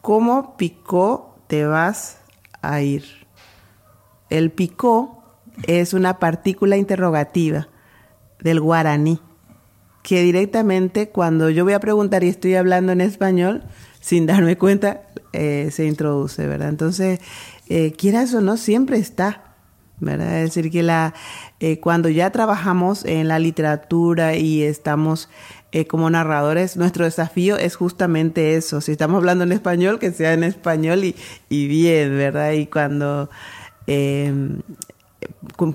¿Cómo 0.00 0.56
picó 0.56 1.36
te 1.46 1.66
vas 1.66 2.16
a 2.62 2.80
ir? 2.80 3.21
El 4.36 4.50
picó 4.50 5.22
es 5.66 5.94
una 5.94 6.18
partícula 6.18 6.76
interrogativa 6.76 7.68
del 8.40 8.60
guaraní, 8.60 9.20
que 10.02 10.22
directamente 10.22 11.10
cuando 11.10 11.50
yo 11.50 11.64
voy 11.64 11.74
a 11.74 11.80
preguntar 11.80 12.24
y 12.24 12.28
estoy 12.28 12.54
hablando 12.54 12.92
en 12.92 13.00
español, 13.00 13.62
sin 14.00 14.26
darme 14.26 14.56
cuenta, 14.58 15.02
eh, 15.32 15.68
se 15.70 15.86
introduce, 15.86 16.46
¿verdad? 16.46 16.70
Entonces, 16.70 17.20
quieras 17.96 18.34
o 18.34 18.40
no, 18.40 18.56
siempre 18.56 18.98
está 18.98 19.52
¿verdad? 20.02 20.42
Es 20.42 20.54
decir, 20.54 20.70
que 20.70 20.82
la, 20.82 21.14
eh, 21.60 21.78
cuando 21.78 22.08
ya 22.08 22.30
trabajamos 22.30 23.04
en 23.04 23.28
la 23.28 23.38
literatura 23.38 24.34
y 24.36 24.62
estamos 24.62 25.28
eh, 25.70 25.86
como 25.86 26.10
narradores, 26.10 26.76
nuestro 26.76 27.04
desafío 27.04 27.56
es 27.56 27.76
justamente 27.76 28.56
eso. 28.56 28.80
Si 28.80 28.92
estamos 28.92 29.18
hablando 29.18 29.44
en 29.44 29.52
español, 29.52 30.00
que 30.00 30.10
sea 30.10 30.32
en 30.32 30.42
español 30.42 31.04
y, 31.04 31.14
y 31.48 31.68
bien, 31.68 32.16
¿verdad? 32.18 32.52
Y 32.52 32.66
cuando, 32.66 33.30
em, 33.86 34.60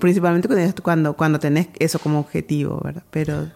principalmente 0.00 0.48
cuando, 0.82 1.14
cuando 1.14 1.38
tenés 1.38 1.68
eso 1.78 1.98
como 1.98 2.20
objetivo, 2.20 2.80
¿verdad? 2.82 3.02
Pero 3.10 3.48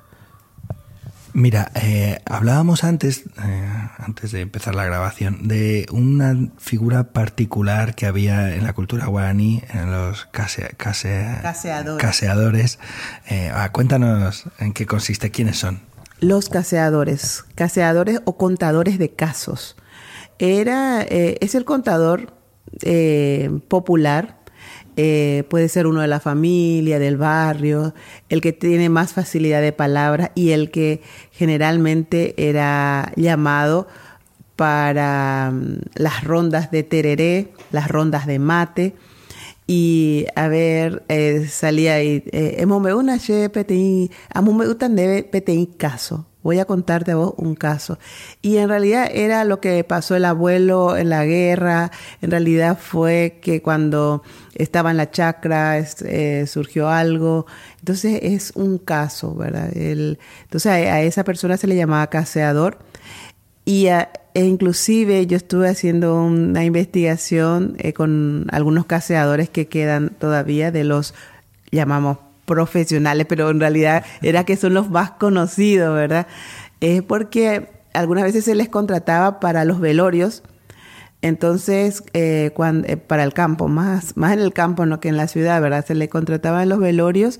Mira, 1.34 1.72
eh, 1.74 2.20
hablábamos 2.26 2.84
antes, 2.84 3.24
eh, 3.42 3.88
antes 3.96 4.32
de 4.32 4.42
empezar 4.42 4.74
la 4.74 4.84
grabación, 4.84 5.48
de 5.48 5.86
una 5.90 6.50
figura 6.58 7.04
particular 7.04 7.94
que 7.94 8.04
había 8.04 8.54
en 8.54 8.64
la 8.64 8.74
cultura 8.74 9.06
guaraní, 9.06 9.62
en 9.72 9.90
los 9.90 10.26
case, 10.26 10.74
caseadores. 10.76 12.78
Eh, 13.30 13.50
ah, 13.54 13.72
cuéntanos 13.72 14.44
en 14.58 14.74
qué 14.74 14.84
consiste, 14.84 15.30
quiénes 15.30 15.58
son. 15.58 15.80
Los 16.20 16.50
caseadores, 16.50 17.46
caseadores 17.54 18.20
o 18.26 18.36
contadores 18.36 18.98
de 18.98 19.14
casos. 19.14 19.76
Era, 20.38 21.02
es 21.02 21.54
el 21.54 21.64
contador 21.64 22.34
popular 23.68 24.41
eh, 24.96 25.44
puede 25.48 25.68
ser 25.68 25.86
uno 25.86 26.00
de 26.00 26.08
la 26.08 26.20
familia, 26.20 26.98
del 26.98 27.16
barrio, 27.16 27.94
el 28.28 28.40
que 28.40 28.52
tiene 28.52 28.88
más 28.88 29.12
facilidad 29.12 29.62
de 29.62 29.72
palabra 29.72 30.32
y 30.34 30.50
el 30.50 30.70
que 30.70 31.00
generalmente 31.30 32.34
era 32.36 33.12
llamado 33.16 33.88
para 34.56 35.50
mm, 35.52 35.78
las 35.94 36.24
rondas 36.24 36.70
de 36.70 36.82
tereré, 36.82 37.52
las 37.70 37.88
rondas 37.88 38.26
de 38.26 38.38
mate. 38.38 38.94
Y 39.66 40.26
a 40.36 40.48
ver, 40.48 41.04
eh, 41.08 41.46
salía 41.48 41.94
ahí, 41.94 42.24
eh, 42.32 42.56
una 42.94 43.18
caso 45.66 46.26
voy 46.42 46.58
a 46.58 46.64
contarte 46.64 47.12
a 47.12 47.16
vos 47.16 47.34
un 47.36 47.54
caso. 47.54 47.98
Y 48.40 48.56
en 48.56 48.68
realidad 48.68 49.08
era 49.12 49.44
lo 49.44 49.60
que 49.60 49.82
pasó 49.84 50.16
el 50.16 50.24
abuelo 50.24 50.96
en 50.96 51.10
la 51.10 51.24
guerra, 51.24 51.90
en 52.20 52.30
realidad 52.30 52.78
fue 52.80 53.38
que 53.42 53.62
cuando 53.62 54.22
estaba 54.54 54.90
en 54.90 54.96
la 54.96 55.10
chacra 55.10 55.78
eh, 55.78 56.46
surgió 56.46 56.88
algo, 56.88 57.46
entonces 57.78 58.18
es 58.22 58.52
un 58.54 58.78
caso, 58.78 59.34
¿verdad? 59.34 59.70
entonces 59.74 60.66
a, 60.66 61.00
esa 61.02 61.24
persona 61.24 61.56
se 61.56 61.66
le 61.66 61.76
llamaba 61.76 62.06
caseador 62.08 62.78
y 63.64 63.86
e 63.86 64.44
inclusive 64.44 65.26
yo 65.26 65.36
estuve 65.36 65.68
haciendo 65.68 66.22
una 66.22 66.64
investigación 66.64 67.76
eh, 67.78 67.92
con 67.92 68.46
algunos 68.50 68.86
caseadores 68.86 69.50
que 69.50 69.68
quedan 69.68 70.10
todavía 70.10 70.70
de 70.70 70.84
los 70.84 71.14
llamamos 71.70 72.18
profesionales, 72.44 73.26
pero 73.28 73.50
en 73.50 73.60
realidad 73.60 74.04
era 74.20 74.44
que 74.44 74.56
son 74.56 74.74
los 74.74 74.90
más 74.90 75.12
conocidos, 75.12 75.94
¿verdad? 75.94 76.26
Es 76.80 77.02
porque 77.02 77.70
algunas 77.94 78.24
veces 78.24 78.44
se 78.44 78.54
les 78.54 78.68
contrataba 78.68 79.40
para 79.40 79.64
los 79.64 79.80
velorios, 79.80 80.42
entonces 81.22 82.02
eh, 82.14 82.50
cuando, 82.54 82.88
eh, 82.88 82.96
para 82.96 83.22
el 83.22 83.32
campo, 83.32 83.68
más, 83.68 84.16
más 84.16 84.32
en 84.32 84.40
el 84.40 84.52
campo 84.52 84.86
no 84.86 84.98
que 84.98 85.08
en 85.08 85.16
la 85.16 85.28
ciudad, 85.28 85.60
¿verdad? 85.62 85.86
Se 85.86 85.94
le 85.94 86.08
contrataba 86.08 86.62
en 86.62 86.68
los 86.68 86.80
velorios 86.80 87.38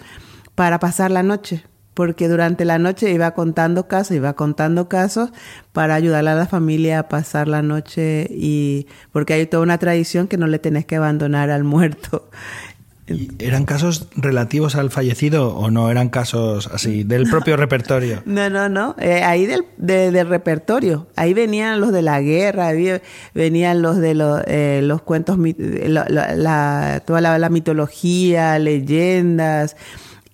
para 0.55 0.79
pasar 0.79 1.11
la 1.11 1.25
noche, 1.25 1.65
porque 1.95 2.29
durante 2.29 2.65
la 2.65 2.79
noche 2.79 3.11
iba 3.11 3.33
contando 3.33 3.89
casos, 3.89 4.17
iba 4.17 4.35
contando 4.35 4.89
casos 4.89 5.31
para 5.73 5.97
ayudar 5.97 6.27
a 6.29 6.35
la 6.35 6.47
familia 6.47 7.01
a 7.01 7.09
pasar 7.09 7.49
la 7.49 7.63
noche 7.63 8.29
y 8.31 8.87
porque 9.11 9.35
hay 9.35 9.47
toda 9.47 9.65
una 9.65 9.79
tradición 9.79 10.29
que 10.29 10.37
no 10.37 10.47
le 10.47 10.61
tenés 10.61 10.87
que 10.87 10.97
abandonar 10.97 11.51
al 11.51 11.65
muerto. 11.65 12.31
¿Eran 13.41 13.65
casos 13.65 14.07
relativos 14.15 14.77
al 14.77 14.91
fallecido 14.91 15.57
o 15.57 15.73
no 15.73 15.91
eran 15.91 16.09
casos 16.09 16.71
así 16.73 17.03
del 17.03 17.29
propio 17.29 17.57
repertorio? 17.57 18.23
No, 18.33 18.49
no, 18.49 18.69
no. 18.69 18.95
Eh, 18.99 19.23
ahí 19.25 19.47
del, 19.47 19.65
del, 19.77 20.29
repertorio. 20.29 21.09
Ahí 21.17 21.35
venían 21.35 21.81
los 21.81 21.93
de 21.93 22.03
la 22.03 22.21
guerra, 22.21 22.71
venían 23.35 23.83
los 23.83 23.99
de 23.99 24.15
los, 24.15 24.43
eh, 24.47 24.81
los 24.83 25.03
cuentos, 25.03 25.37
la, 25.39 27.03
toda 27.05 27.21
la, 27.21 27.49
mitología, 27.51 28.59
leyendas. 28.59 29.77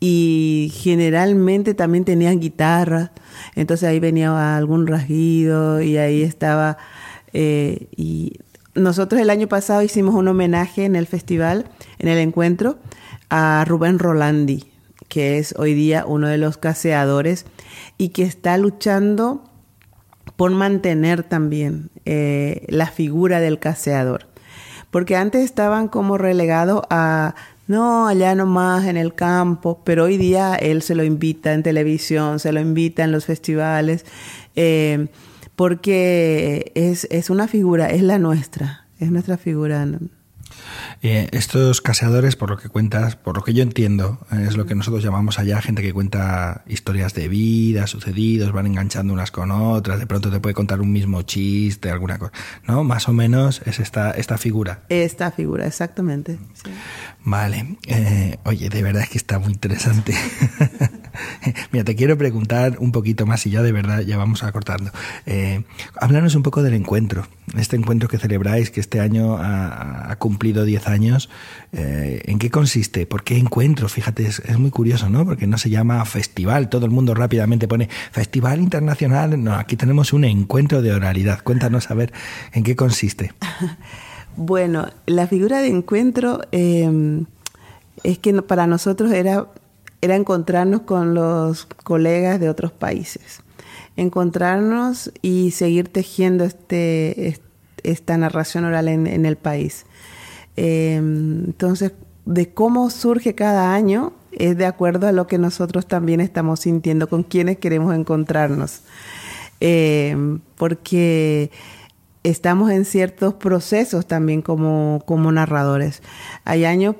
Y 0.01 0.73
generalmente 0.75 1.75
también 1.75 2.05
tenían 2.05 2.39
guitarra. 2.39 3.13
Entonces 3.57 3.89
ahí 3.89 3.99
venía 3.99 4.57
algún 4.57 4.87
rasguido 4.87 5.81
y 5.81 5.97
ahí 5.97 6.23
estaba. 6.23 6.77
Eh, 7.33 7.89
y 7.97 8.39
nosotros 8.79 9.21
el 9.21 9.31
año 9.31 9.49
pasado 9.49 9.83
hicimos 9.83 10.14
un 10.14 10.29
homenaje 10.29 10.85
en 10.85 10.97
el 10.97 11.07
festival, 11.07 11.67
en 11.99 12.09
el 12.09 12.19
encuentro, 12.19 12.79
a 13.31 13.64
Rubén 13.67 13.99
Rolandi, 13.99 14.71
que 15.09 15.38
es 15.38 15.55
hoy 15.59 15.75
día 15.75 16.05
uno 16.07 16.29
de 16.29 16.38
los 16.38 16.57
caseadores 16.57 17.47
y 17.97 18.11
que 18.11 18.23
está 18.23 18.57
luchando 18.57 19.45
por 20.37 20.51
mantener 20.51 21.23
también 21.23 21.91
eh, 22.05 22.64
la 22.69 22.87
figura 22.87 23.41
del 23.41 23.59
caseador. 23.59 24.27
Porque 24.91 25.17
antes 25.17 25.45
estaban 25.45 25.88
como 25.88 26.17
relegados 26.17 26.83
a, 26.91 27.35
no, 27.67 28.07
allá 28.07 28.35
nomás 28.35 28.87
en 28.87 28.97
el 28.97 29.14
campo, 29.14 29.83
pero 29.85 30.05
hoy 30.05 30.17
día 30.17 30.55
él 30.55 30.81
se 30.83 30.95
lo 30.95 31.05
invita 31.05 31.53
en 31.53 31.62
televisión, 31.62 32.38
se 32.38 32.53
lo 32.53 32.61
invita 32.61 33.05
en 33.05 33.12
los 33.12 33.27
festivales. 33.27 34.07
Eh, 34.57 35.09
porque 35.59 36.71
es, 36.77 37.09
es 37.11 37.31
una 37.31 37.49
figura, 37.49 37.90
es 37.90 38.03
la 38.03 38.21
nuestra, 38.21 38.87
es 39.01 39.11
nuestra 39.11 39.37
figura. 39.37 39.85
Eh, 41.03 41.29
estos 41.33 41.81
caseadores, 41.81 42.37
por 42.37 42.51
lo 42.51 42.59
que 42.59 42.68
cuentas, 42.68 43.16
por 43.16 43.35
lo 43.37 43.42
que 43.42 43.53
yo 43.55 43.64
entiendo, 43.64 44.25
eh, 44.31 44.44
es 44.47 44.57
lo 44.57 44.66
que 44.66 44.77
nosotros 44.77 45.03
llamamos 45.03 45.40
allá 45.40 45.61
gente 45.61 45.83
que 45.83 45.92
cuenta 45.92 46.62
historias 46.68 47.12
de 47.14 47.27
vida, 47.27 47.88
sucedidos, 47.88 48.53
van 48.53 48.66
enganchando 48.66 49.12
unas 49.12 49.33
con 49.33 49.51
otras, 49.51 49.99
de 49.99 50.07
pronto 50.07 50.31
te 50.31 50.38
puede 50.38 50.55
contar 50.55 50.81
un 50.81 50.92
mismo 50.92 51.23
chiste, 51.23 51.90
alguna 51.90 52.21
cosa, 52.21 52.33
¿no? 52.68 52.85
Más 52.85 53.09
o 53.09 53.12
menos 53.12 53.61
es 53.66 53.81
esta, 53.81 54.12
esta 54.12 54.38
figura. 54.38 54.83
Esta 54.88 55.33
figura, 55.33 55.66
exactamente. 55.66 56.38
Vale. 57.25 57.77
Eh, 57.87 58.37
oye, 58.45 58.69
de 58.69 58.83
verdad 58.83 59.03
es 59.03 59.11
que 59.11 59.19
está 59.19 59.39
muy 59.39 59.53
interesante. 59.53 60.15
Mira, 61.73 61.85
te 61.85 61.97
quiero 61.97 62.17
preguntar 62.17 62.77
un 62.79 62.93
poquito 62.93 63.27
más 63.27 63.45
y 63.47 63.51
ya 63.51 63.63
de 63.63 63.73
verdad 63.73 64.01
ya 64.01 64.17
vamos 64.17 64.43
acortando. 64.45 64.91
Eh, 65.27 65.65
háblanos 66.01 66.35
un 66.35 66.43
poco 66.43 66.63
del 66.63 66.75
encuentro, 66.75 67.27
este 67.57 67.77
encuentro 67.77 68.09
que 68.09 68.19
celebráis, 68.19 68.71
que 68.71 68.81
este 68.81 69.01
año 69.01 69.37
ha, 69.39 70.15
cumplido 70.19 70.65
10 70.65 70.89
años. 70.89 71.29
Eh, 71.73 72.23
¿En 72.25 72.39
qué 72.39 72.51
consiste? 72.51 73.07
¿Por 73.07 73.25
qué 73.25 73.37
encuentro? 73.37 73.89
Fíjate, 73.89 74.27
es, 74.27 74.59
muy 74.59 74.71
curioso, 74.71 75.11
¿no? 75.11 75.25
Porque 75.25 75.47
no 75.47 75.59
se 75.59 75.71
llama 75.71 76.05
festival, 76.05 76.69
todo 76.69 76.87
el 76.87 76.93
mundo 76.93 77.15
rápidamente 77.15 77.69
pone 77.69 77.89
Festival 78.11 78.61
Internacional. 78.61 79.43
No, 79.43 79.55
aquí 79.55 79.77
tenemos 79.77 80.13
un 80.13 80.25
encuentro 80.25 80.83
de 80.83 80.93
oralidad. 80.93 81.43
Cuéntanos 81.43 81.91
a 81.91 81.95
ver 81.95 82.13
en 82.53 82.63
qué 82.65 82.75
consiste. 82.75 83.33
Bueno, 84.40 84.87
la 85.07 85.27
figura 85.27 85.61
de 85.61 85.68
encuentro 85.68 86.40
eh, 86.53 87.24
es 88.05 88.18
que 88.18 88.40
para 88.42 88.66
nosotros 88.68 89.11
era 89.12 89.48
era 90.01 90.16
encontrarnos 90.16 90.83
con 90.83 91.14
los 91.14 91.66
colegas 91.66 92.38
de 92.40 92.48
otros 92.48 92.72
países, 92.72 93.40
encontrarnos 93.96 95.11
y 95.22 95.51
seguir 95.51 95.88
tejiendo 95.88 96.44
este, 96.44 97.40
esta 97.83 98.16
narración 98.16 98.64
oral 98.64 98.88
en, 98.88 99.27
el 99.27 99.37
país. 99.37 99.87
Em, 100.57 101.46
entonces, 101.46 101.92
de 102.24 102.53
cómo 102.53 102.90
surge 102.90 103.35
cada 103.35 103.74
año 103.74 104.12
es 104.31 104.57
de 104.57 104.66
acuerdo 104.66 105.09
a 105.09 105.12
lo 105.12 105.27
que 105.27 105.38
nosotros 105.38 105.87
también 105.87 106.20
estamos 106.20 106.61
sintiendo, 106.61 107.09
con 107.09 107.24
quienes 107.24 107.59
queremos 107.59 107.94
encontrarnos. 107.94 108.83
Em, 109.61 110.38
porque 110.57 111.51
estamos 112.29 112.71
en 112.71 112.85
ciertos 112.85 113.35
procesos 113.35 114.07
también 114.07 114.43
como, 114.43 115.03
como 115.07 115.33
narradores. 115.33 116.03
Hay 116.45 116.64
años, 116.64 116.97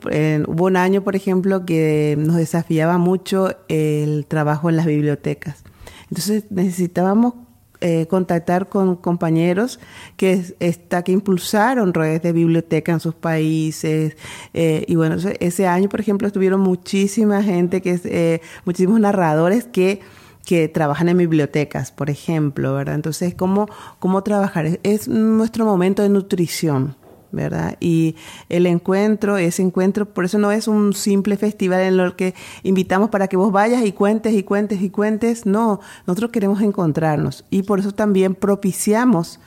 hubo 0.47 0.67
un 0.67 0.77
año, 0.77 1.03
por 1.03 1.17
ejemplo, 1.17 1.65
que 1.65 2.17
nos 2.19 2.37
desafiaba 2.37 2.99
mucho 2.99 3.57
el 3.69 4.27
trabajo 4.27 4.69
en 4.71 4.77
las 4.77 4.87
bibliotecas. 4.87 5.65
Entonces 6.11 6.45
necesitábamos 6.51 7.35
eh, 7.81 8.07
contactar 8.11 8.69
con 8.69 8.97
compañeros 8.97 9.79
que, 10.17 10.45
está, 10.59 11.05
impulsaron 11.07 11.95
redes 11.95 12.21
de 12.23 12.33
biblioteca 12.33 12.91
en 12.91 12.99
sus 12.99 13.15
países. 13.15 14.17
Eh, 14.53 14.85
y 14.89 14.97
bueno, 14.97 15.15
ese 15.39 15.67
año, 15.69 15.89
por 15.89 16.01
ejemplo, 16.01 16.27
estuvieron 16.27 16.61
muchísima 16.61 17.41
gente, 17.41 17.81
que 17.81 18.01
eh, 18.05 18.41
muchísimos 18.65 18.99
narradores 18.99 19.65
que 19.65 20.01
que 20.49 20.67
trabajan 20.67 21.11
en 21.11 21.19
bibliotecas, 21.19 21.93
por 21.93 22.09
ejemplo, 22.09 22.73
¿verdad? 22.73 22.95
Entonces, 22.95 23.35
¿cómo, 23.35 23.69
cómo 23.99 24.23
trabajar? 24.23 24.81
Es 24.83 25.07
nuestro 25.07 25.67
momento 25.67 26.03
de 26.03 26.09
nutrición, 26.09 26.97
¿verdad? 27.33 27.77
Y 27.81 28.17
el 28.49 28.65
encuentro, 28.65 29.37
ese 29.37 29.61
encuentro, 29.61 30.07
por 30.07 30.25
eso 30.25 30.39
no 30.39 30.51
es 30.51 30.67
un 30.67 30.95
simple 30.95 31.37
festival 31.37 31.83
en 31.83 32.01
el 32.01 32.17
que 32.17 32.35
invitamos 32.63 33.11
para 33.11 33.29
que 33.29 33.37
vos 33.37 33.53
vayas 33.53 33.85
y 33.85 33.93
cuentes 33.93 34.33
y 34.33 34.43
cuentes 34.43 34.81
y 34.81 34.89
cuentes, 34.89 35.45
no, 35.45 35.81
nosotros 36.07 36.31
queremos 36.31 36.63
encontrarnos 36.63 37.45
y 37.51 37.65
por 37.65 37.81
eso 37.81 37.93
también 37.93 38.35
propiciamos 38.35 39.41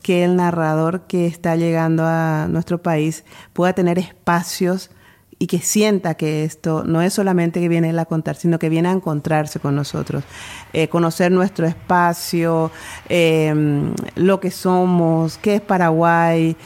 que 0.00 0.24
el 0.24 0.34
narrador 0.34 1.02
que 1.02 1.26
está 1.26 1.56
llegando 1.56 2.04
a 2.06 2.46
nuestro 2.48 2.80
país 2.80 3.22
pueda 3.52 3.74
tener 3.74 3.98
espacios 3.98 4.90
y 5.38 5.46
que 5.46 5.58
sienta 5.60 6.14
que 6.14 6.44
esto 6.44 6.84
no 6.84 7.00
es 7.02 7.14
solamente 7.14 7.60
que 7.60 7.68
viene 7.68 7.98
a 7.98 8.04
contar, 8.04 8.36
sino 8.36 8.58
que 8.58 8.68
viene 8.68 8.88
a 8.88 8.92
encontrarse 8.92 9.60
con 9.60 9.76
nosotros, 9.76 10.24
eh, 10.72 10.88
conocer 10.88 11.30
nuestro 11.30 11.66
espacio, 11.66 12.70
em, 13.08 13.94
lo 14.16 14.40
que 14.40 14.50
somos, 14.50 15.38
qué 15.38 15.56
es 15.56 15.60
Paraguay 15.60 16.56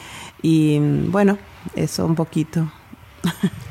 y 0.42 0.78
bueno, 0.78 1.38
eso 1.74 2.06
un 2.06 2.14
poquito. 2.14 2.70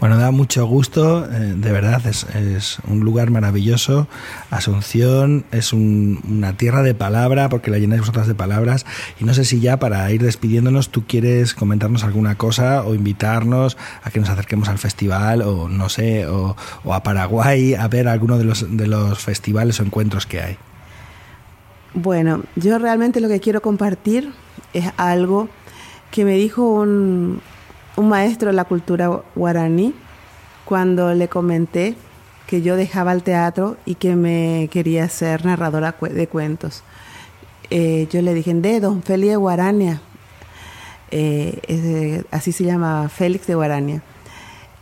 Bueno, 0.00 0.18
da 0.18 0.32
mucho 0.32 0.66
gusto, 0.66 1.24
eh, 1.24 1.54
de 1.56 1.72
verdad, 1.72 2.04
es, 2.06 2.78
un 2.86 3.00
lugar 3.00 3.30
maravilloso. 3.30 4.08
Asunción 4.50 5.44
es 5.50 5.72
una 5.72 6.56
tierra 6.56 6.82
de 6.82 6.94
palabra, 6.94 7.48
porque 7.48 7.70
la 7.70 7.78
llenáis 7.78 8.00
vosotras 8.00 8.26
de 8.26 8.34
palabras. 8.34 8.84
Y 9.20 9.24
no 9.24 9.32
sé 9.34 9.44
si 9.44 9.60
ya 9.60 9.78
para 9.78 10.10
ir 10.10 10.22
despidiéndonos, 10.22 10.90
tú 10.90 11.04
quieres 11.06 11.54
comentarnos 11.54 12.04
alguna 12.04 12.36
cosa 12.36 12.82
o 12.82 12.94
invitarnos 12.94 13.76
a 14.02 14.10
que 14.10 14.20
nos 14.20 14.28
acerquemos 14.28 14.68
al 14.68 14.78
festival 14.78 15.42
o 15.42 15.68
no 15.68 15.88
sé, 15.88 16.26
o, 16.26 16.56
a 16.92 17.02
Paraguay 17.02 17.74
a 17.74 17.88
ver 17.88 18.08
alguno 18.08 18.36
de 18.36 18.44
los, 18.44 18.76
de 18.76 18.86
los 18.86 19.18
festivales 19.18 19.80
o 19.80 19.84
encuentros 19.84 20.26
que 20.26 20.40
hay. 20.40 20.56
Bueno, 21.94 22.42
yo 22.56 22.78
realmente 22.78 23.20
lo 23.20 23.28
que 23.28 23.40
quiero 23.40 23.62
compartir 23.62 24.32
es 24.72 24.84
algo 24.96 25.48
que 26.10 26.24
me 26.24 26.34
dijo 26.34 26.62
un, 26.68 27.40
un 27.96 28.08
maestro 28.08 28.48
de 28.48 28.54
la 28.54 28.64
cultura 28.64 29.22
guaraní 29.34 29.94
cuando 30.64 31.14
le 31.14 31.28
comenté 31.28 31.94
que 32.46 32.62
yo 32.62 32.76
dejaba 32.76 33.12
el 33.12 33.22
teatro 33.22 33.76
y 33.84 33.94
que 33.94 34.16
me 34.16 34.68
quería 34.70 35.08
ser 35.08 35.44
narradora 35.44 35.94
de 36.00 36.26
cuentos. 36.26 36.82
Eh, 37.70 38.08
yo 38.10 38.20
le 38.22 38.34
dije, 38.34 38.52
de 38.54 38.80
don 38.80 39.02
Félix 39.02 39.30
de 39.30 39.36
Guarania, 39.36 40.00
eh, 41.10 42.22
así 42.30 42.52
se 42.52 42.64
llama 42.64 43.08
Félix 43.08 43.46
de 43.46 43.54
Guarania, 43.54 44.02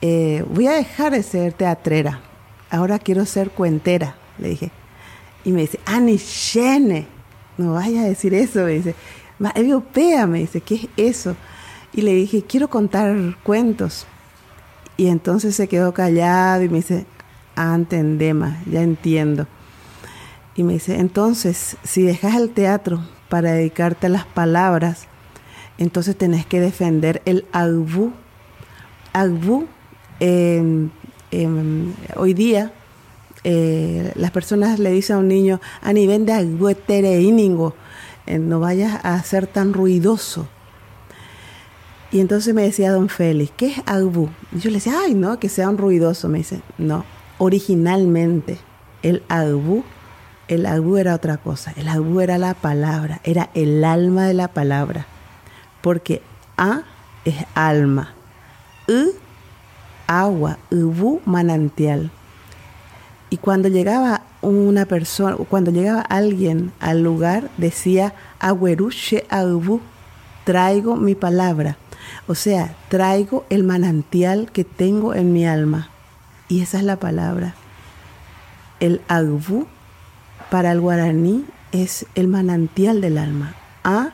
eh, 0.00 0.44
voy 0.48 0.66
a 0.66 0.72
dejar 0.72 1.12
de 1.12 1.22
ser 1.22 1.52
teatrera, 1.52 2.20
ahora 2.70 2.98
quiero 2.98 3.24
ser 3.24 3.50
cuentera, 3.50 4.16
le 4.38 4.48
dije. 4.48 4.70
Y 5.44 5.52
me 5.52 5.62
dice, 5.62 5.78
Ani 5.86 6.16
Shene, 6.16 7.06
no 7.56 7.74
vaya 7.74 8.02
a 8.02 8.04
decir 8.04 8.34
eso, 8.34 8.64
me 8.64 8.72
dice, 8.72 8.94
europea, 9.54 10.26
me 10.26 10.40
dice, 10.40 10.60
¿qué 10.60 10.74
es 10.74 10.88
eso? 10.96 11.36
Y 11.92 12.02
le 12.02 12.14
dije, 12.14 12.42
quiero 12.42 12.68
contar 12.68 13.14
cuentos. 13.42 14.06
Y 14.96 15.08
entonces 15.08 15.54
se 15.54 15.68
quedó 15.68 15.92
callado 15.92 16.62
y 16.62 16.68
me 16.68 16.76
dice, 16.76 17.06
ah, 17.56 17.74
entendema, 17.74 18.62
ya 18.70 18.82
entiendo. 18.82 19.46
Y 20.54 20.62
me 20.64 20.74
dice, 20.74 20.98
entonces, 20.98 21.76
si 21.82 22.02
dejas 22.02 22.36
el 22.36 22.50
teatro 22.50 23.02
para 23.28 23.52
dedicarte 23.52 24.06
a 24.06 24.10
las 24.10 24.24
palabras, 24.24 25.06
entonces 25.78 26.16
tenés 26.16 26.46
que 26.46 26.60
defender 26.60 27.22
el 27.24 27.46
agbu. 27.52 28.12
Agbu, 29.12 29.66
em, 30.20 30.90
em, 31.30 31.92
hoy 32.16 32.34
día, 32.34 32.72
eh, 33.44 34.12
las 34.14 34.30
personas 34.30 34.78
le 34.78 34.90
dicen 34.90 35.16
a 35.16 35.18
un 35.18 35.28
niño, 35.28 35.60
a 35.80 35.92
nivel 35.92 36.26
de 36.26 36.32
agbu 36.32 36.68
eh, 38.24 38.38
no 38.38 38.60
vayas 38.60 39.04
a 39.04 39.20
ser 39.22 39.46
tan 39.46 39.72
ruidoso. 39.72 40.48
Y 42.12 42.20
entonces 42.20 42.54
me 42.54 42.62
decía 42.62 42.92
don 42.92 43.08
Félix, 43.08 43.52
¿qué 43.56 43.68
es 43.68 43.78
Agbu? 43.86 44.28
Y 44.52 44.58
yo 44.58 44.68
le 44.68 44.76
decía, 44.76 44.92
ay, 45.02 45.14
no, 45.14 45.38
que 45.38 45.48
sea 45.48 45.70
un 45.70 45.78
ruidoso. 45.78 46.28
Me 46.28 46.38
dice, 46.38 46.60
no, 46.76 47.06
originalmente 47.38 48.58
el 49.02 49.22
Agbu, 49.28 49.82
el 50.48 50.66
Agbu 50.66 50.98
era 50.98 51.14
otra 51.14 51.38
cosa. 51.38 51.72
El 51.74 51.88
Agbu 51.88 52.20
era 52.20 52.36
la 52.36 52.52
palabra, 52.52 53.22
era 53.24 53.48
el 53.54 53.82
alma 53.82 54.26
de 54.26 54.34
la 54.34 54.48
palabra. 54.48 55.06
Porque 55.80 56.20
A 56.58 56.82
es 57.24 57.46
alma, 57.54 58.12
U, 58.88 59.12
agua, 60.06 60.58
Ubu, 60.70 61.22
manantial. 61.24 62.10
Y 63.30 63.38
cuando 63.38 63.68
llegaba 63.68 64.22
una 64.42 64.84
persona, 64.84 65.36
cuando 65.48 65.70
llegaba 65.70 66.02
alguien 66.02 66.72
al 66.78 67.02
lugar, 67.02 67.48
decía, 67.56 68.12
Agüeruche 68.38 69.24
Agbu, 69.30 69.80
traigo 70.44 70.96
mi 70.96 71.14
palabra. 71.14 71.78
O 72.26 72.34
sea, 72.34 72.74
traigo 72.88 73.44
el 73.50 73.64
manantial 73.64 74.50
que 74.52 74.64
tengo 74.64 75.14
en 75.14 75.32
mi 75.32 75.46
alma. 75.46 75.90
Y 76.48 76.60
esa 76.60 76.78
es 76.78 76.84
la 76.84 76.96
palabra. 76.96 77.54
El 78.80 79.00
agbu 79.08 79.66
para 80.50 80.72
el 80.72 80.80
guaraní 80.80 81.44
es 81.72 82.06
el 82.14 82.28
manantial 82.28 83.00
del 83.00 83.18
alma. 83.18 83.54
A, 83.84 84.10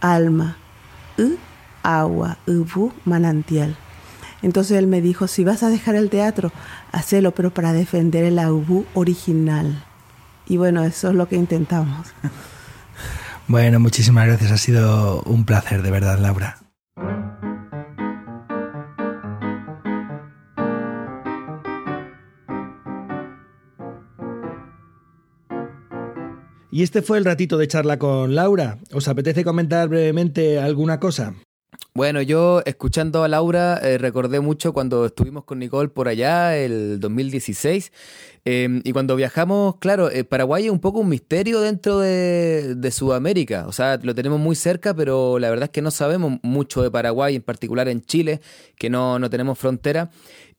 alma. 0.00 0.56
U, 1.18 1.36
agua. 1.82 2.38
Ubu, 2.46 2.92
manantial. 3.04 3.76
Entonces 4.42 4.78
él 4.78 4.86
me 4.86 5.00
dijo, 5.00 5.26
si 5.26 5.44
vas 5.44 5.62
a 5.62 5.68
dejar 5.68 5.96
el 5.96 6.08
teatro, 6.08 6.52
hacelo, 6.92 7.32
pero 7.32 7.52
para 7.52 7.72
defender 7.72 8.24
el 8.24 8.38
agbu 8.38 8.86
original. 8.94 9.84
Y 10.46 10.56
bueno, 10.56 10.82
eso 10.82 11.08
es 11.08 11.14
lo 11.14 11.28
que 11.28 11.36
intentamos. 11.36 12.08
Bueno, 13.50 13.80
muchísimas 13.80 14.28
gracias. 14.28 14.52
Ha 14.52 14.58
sido 14.58 15.22
un 15.22 15.44
placer, 15.44 15.82
de 15.82 15.90
verdad, 15.90 16.20
Laura. 16.20 16.59
Y 26.72 26.84
este 26.84 27.02
fue 27.02 27.18
el 27.18 27.24
ratito 27.24 27.58
de 27.58 27.66
charla 27.66 27.98
con 27.98 28.34
Laura. 28.34 28.78
¿Os 28.92 29.08
apetece 29.08 29.44
comentar 29.44 29.88
brevemente 29.88 30.60
alguna 30.60 31.00
cosa? 31.00 31.34
Bueno, 31.92 32.22
yo 32.22 32.62
escuchando 32.64 33.24
a 33.24 33.28
Laura 33.28 33.80
eh, 33.82 33.98
recordé 33.98 34.38
mucho 34.38 34.72
cuando 34.72 35.06
estuvimos 35.06 35.42
con 35.42 35.58
Nicole 35.58 35.88
por 35.88 36.06
allá, 36.06 36.56
el 36.56 37.00
2016, 37.00 37.90
em, 38.44 38.80
y 38.84 38.92
cuando 38.92 39.16
viajamos, 39.16 39.76
claro, 39.78 40.08
eh, 40.08 40.22
Paraguay 40.22 40.66
es 40.66 40.70
un 40.70 40.78
poco 40.78 41.00
un 41.00 41.08
misterio 41.08 41.60
dentro 41.60 41.98
de, 41.98 42.76
de, 42.76 42.90
Sudamérica, 42.92 43.66
o 43.66 43.72
sea, 43.72 43.98
lo 44.02 44.14
tenemos 44.14 44.38
muy 44.38 44.54
cerca, 44.54 44.94
pero 44.94 45.40
la 45.40 45.50
verdad 45.50 45.64
es 45.64 45.70
que 45.70 45.82
no 45.82 45.90
sabemos 45.90 46.38
mucho 46.42 46.80
de 46.82 46.92
Paraguay, 46.92 47.34
en 47.34 47.42
particular 47.42 47.88
en 47.88 48.02
Chile, 48.02 48.40
que 48.76 48.88
no, 48.88 49.18
no 49.18 49.28
tenemos 49.28 49.58
frontera. 49.58 50.10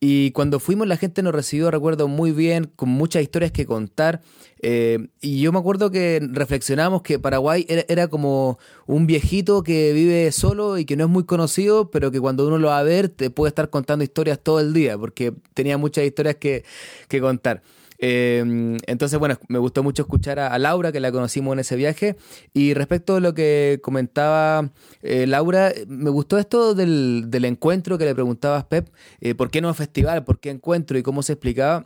Y 0.03 0.31
cuando 0.31 0.59
fuimos 0.59 0.87
la 0.87 0.97
gente 0.97 1.21
nos 1.21 1.31
recibió, 1.31 1.69
recuerdo, 1.69 2.07
muy 2.07 2.31
bien, 2.31 2.71
con 2.75 2.89
muchas 2.89 3.21
historias 3.21 3.51
que 3.51 3.67
contar. 3.67 4.21
Eh, 4.63 5.09
y 5.21 5.41
yo 5.41 5.51
me 5.51 5.59
acuerdo 5.59 5.91
que 5.91 6.19
reflexionamos 6.31 7.03
que 7.03 7.19
Paraguay 7.19 7.67
era, 7.69 8.07
como 8.07 8.57
un 8.87 9.05
viejito 9.05 9.61
que 9.61 9.93
vive 9.93 10.31
solo 10.31 10.79
y 10.79 10.85
que 10.85 10.95
no 10.95 11.03
es 11.03 11.09
muy 11.11 11.23
conocido, 11.25 11.91
pero 11.91 12.09
que 12.09 12.19
cuando 12.19 12.47
uno 12.47 12.57
lo 12.57 12.69
va 12.69 12.79
a 12.79 12.83
ver 12.83 13.09
te 13.09 13.29
puede 13.29 13.49
estar 13.49 13.69
contando 13.69 14.03
historias 14.03 14.39
todo 14.39 14.59
el 14.59 14.73
día, 14.73 14.97
porque 14.97 15.33
tenía 15.53 15.77
muchas 15.77 16.03
historias 16.03 16.37
que, 16.37 16.65
que 17.07 17.21
contar. 17.21 17.61
Em, 18.03 18.77
entonces, 18.87 19.19
bueno, 19.19 19.37
me 19.47 19.59
gustó 19.59 19.83
mucho 19.83 20.01
escuchar 20.01 20.39
a, 20.39 20.57
Laura, 20.57 20.91
que 20.91 20.99
la 20.99 21.11
conocimos 21.11 21.53
en 21.53 21.59
ese 21.59 21.75
viaje. 21.75 22.17
Y 22.51 22.73
respecto 22.73 23.17
a 23.17 23.19
lo 23.19 23.35
que 23.35 23.79
comentaba 23.83 24.71
eh, 25.03 25.27
Laura, 25.27 25.71
me 25.87 26.09
gustó 26.09 26.39
esto 26.39 26.73
del, 26.73 27.25
del, 27.27 27.45
encuentro 27.45 27.99
que 27.99 28.05
le 28.05 28.15
preguntabas, 28.15 28.65
Pep, 28.65 28.89
eh, 29.21 29.35
¿por 29.35 29.51
qué 29.51 29.61
no 29.61 29.71
festival? 29.75 30.23
¿Por 30.23 30.39
qué 30.39 30.49
encuentro? 30.49 30.97
Y 30.97 31.03
cómo 31.03 31.21
se 31.21 31.33
explicaba 31.33 31.85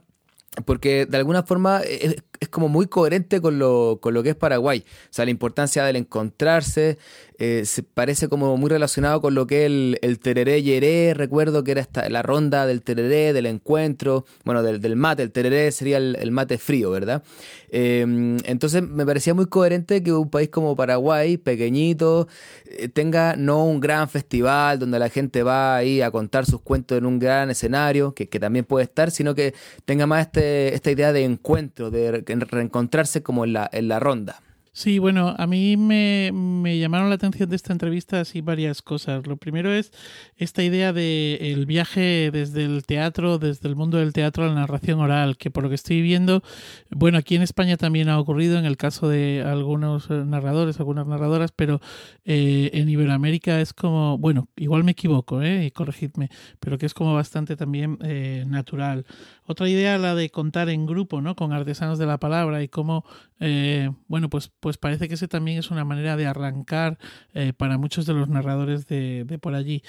porque 0.63 1.05
de 1.05 1.17
alguna 1.17 1.43
forma 1.43 1.81
es, 1.81 2.15
como 2.49 2.69
muy 2.69 2.87
coherente 2.87 3.41
con 3.41 3.59
lo, 3.59 3.99
con 4.01 4.13
lo 4.13 4.23
que 4.23 4.29
es 4.29 4.35
Paraguay. 4.35 4.85
O 4.87 5.07
sea, 5.13 5.25
la 5.25 5.31
importancia 5.31 5.83
del 5.83 5.97
encontrarse 5.97 6.97
eh, 7.37 7.63
se 7.65 7.83
parece 7.83 8.29
como 8.29 8.55
muy 8.55 8.69
relacionado 8.69 9.19
con 9.19 9.35
lo 9.35 9.45
que 9.45 9.61
es 9.61 9.65
el, 9.65 9.99
el 10.01 10.19
tereré 10.19 10.63
yeré. 10.63 11.13
Recuerdo 11.13 11.63
que 11.63 11.71
era 11.71 11.81
esta, 11.81 12.07
la 12.09 12.21
ronda 12.21 12.65
del 12.65 12.81
tereré, 12.81 13.33
del 13.33 13.45
encuentro, 13.45 14.25
bueno, 14.45 14.63
del, 14.63 14.79
del 14.79 14.95
mate. 14.95 15.23
El 15.23 15.31
tereré 15.31 15.71
sería 15.71 15.97
el, 15.97 16.31
mate 16.31 16.57
frío, 16.57 16.91
¿verdad? 16.91 17.23
Em, 17.69 18.37
entonces 18.45 18.81
me 18.83 19.05
parecía 19.05 19.33
muy 19.33 19.47
coherente 19.47 20.01
que 20.01 20.13
un 20.13 20.29
país 20.29 20.49
como 20.49 20.75
Paraguay, 20.75 21.37
pequeñito, 21.37 22.27
eh, 22.65 22.87
tenga 22.87 23.35
no 23.35 23.65
un 23.65 23.79
gran 23.79 24.07
festival 24.09 24.79
donde 24.79 24.99
la 24.99 25.09
gente 25.09 25.43
va 25.43 25.75
ahí 25.75 26.01
a 26.01 26.11
contar 26.11 26.45
sus 26.45 26.61
cuentos 26.61 26.97
en 26.97 27.05
un 27.05 27.19
gran 27.19 27.49
escenario, 27.49 28.13
que, 28.13 28.29
que 28.29 28.39
también 28.39 28.65
puede 28.65 28.85
estar, 28.85 29.11
sino 29.11 29.35
que 29.35 29.53
tenga 29.83 30.07
más 30.07 30.27
este, 30.27 30.73
esta 30.73 30.91
idea 30.91 31.11
de 31.11 31.23
encuentro, 31.23 31.91
de 31.91 32.11
reencontrarse 32.11 33.23
como 33.23 33.43
en 33.45 33.53
la, 33.53 33.69
en 33.71 33.87
la 33.87 33.99
ronda. 33.99 34.41
Sí, 34.77 34.99
bueno, 34.99 35.33
a 35.37 35.47
mí 35.47 35.77
me, 35.77 36.31
me, 36.33 36.77
llamaron 36.77 37.07
la 37.07 37.15
atención 37.15 37.49
de 37.49 37.55
esta 37.55 37.71
entrevista 37.71 38.19
así 38.19 38.41
varias 38.41 38.81
cosas. 38.81 39.25
Lo 39.25 39.37
primero 39.37 39.71
es 39.71 39.93
esta 40.35 40.63
idea 40.63 40.91
de 40.91 41.37
el 41.53 41.65
viaje 41.65 42.29
desde 42.29 42.65
el 42.65 42.85
teatro, 42.85 43.39
desde 43.39 43.69
el 43.69 43.77
mundo 43.77 43.99
del 43.99 44.11
teatro 44.11 44.43
a 44.43 44.47
la 44.47 44.55
narración 44.55 44.99
oral, 44.99 45.37
que 45.37 45.49
por 45.49 45.63
lo 45.63 45.69
que 45.69 45.75
estoy 45.75 46.01
viendo, 46.01 46.43
bueno, 46.89 47.17
aquí 47.17 47.35
en 47.37 47.41
España 47.41 47.77
también 47.77 48.09
ha 48.09 48.19
ocurrido 48.19 48.59
en 48.59 48.65
el 48.65 48.75
caso 48.75 49.07
de 49.07 49.45
algunos 49.47 50.09
eh, 50.09 50.25
narradores, 50.25 50.77
algunas 50.77 51.07
narradoras, 51.07 51.53
pero 51.53 51.79
eh, 52.25 52.69
en 52.73 52.89
Iberoamérica 52.89 53.61
es 53.61 53.71
como, 53.71 54.17
bueno, 54.17 54.49
igual 54.57 54.83
me 54.83 54.91
equivoco, 54.91 55.41
¿eh? 55.41 55.67
y 55.67 55.71
corregidme, 55.71 56.29
pero 56.59 56.77
que 56.77 56.85
es 56.85 56.93
como 56.93 57.13
bastante 57.13 57.55
también 57.55 57.97
eh, 58.01 58.43
natural. 58.45 59.05
Otra 59.47 59.69
idea, 59.69 59.99
la 59.99 60.15
de 60.15 60.31
contar 60.31 60.69
en 60.69 60.87
grupo, 60.87 61.21
¿no? 61.21 61.35
Con 61.35 61.53
artesanos 61.53 61.99
de 61.99 62.07
la 62.07 62.17
palabra 62.17 62.63
y 62.63 62.67
cómo, 62.67 63.05
eh, 63.39 63.91
bueno, 64.07 64.27
pues, 64.27 64.51
pues 64.59 64.77
parece 64.77 65.07
que 65.07 65.13
ese 65.13 65.27
también 65.27 65.59
es 65.59 65.69
una 65.69 65.85
manera 65.85 66.17
de 66.17 66.25
arrancar 66.25 66.97
eh, 67.35 67.53
para 67.55 67.77
muchos 67.77 68.07
de 68.07 68.13
los 68.13 68.27
narradores 68.27 68.87
de, 68.87 69.37
por 69.39 69.53
allí. 69.53 69.83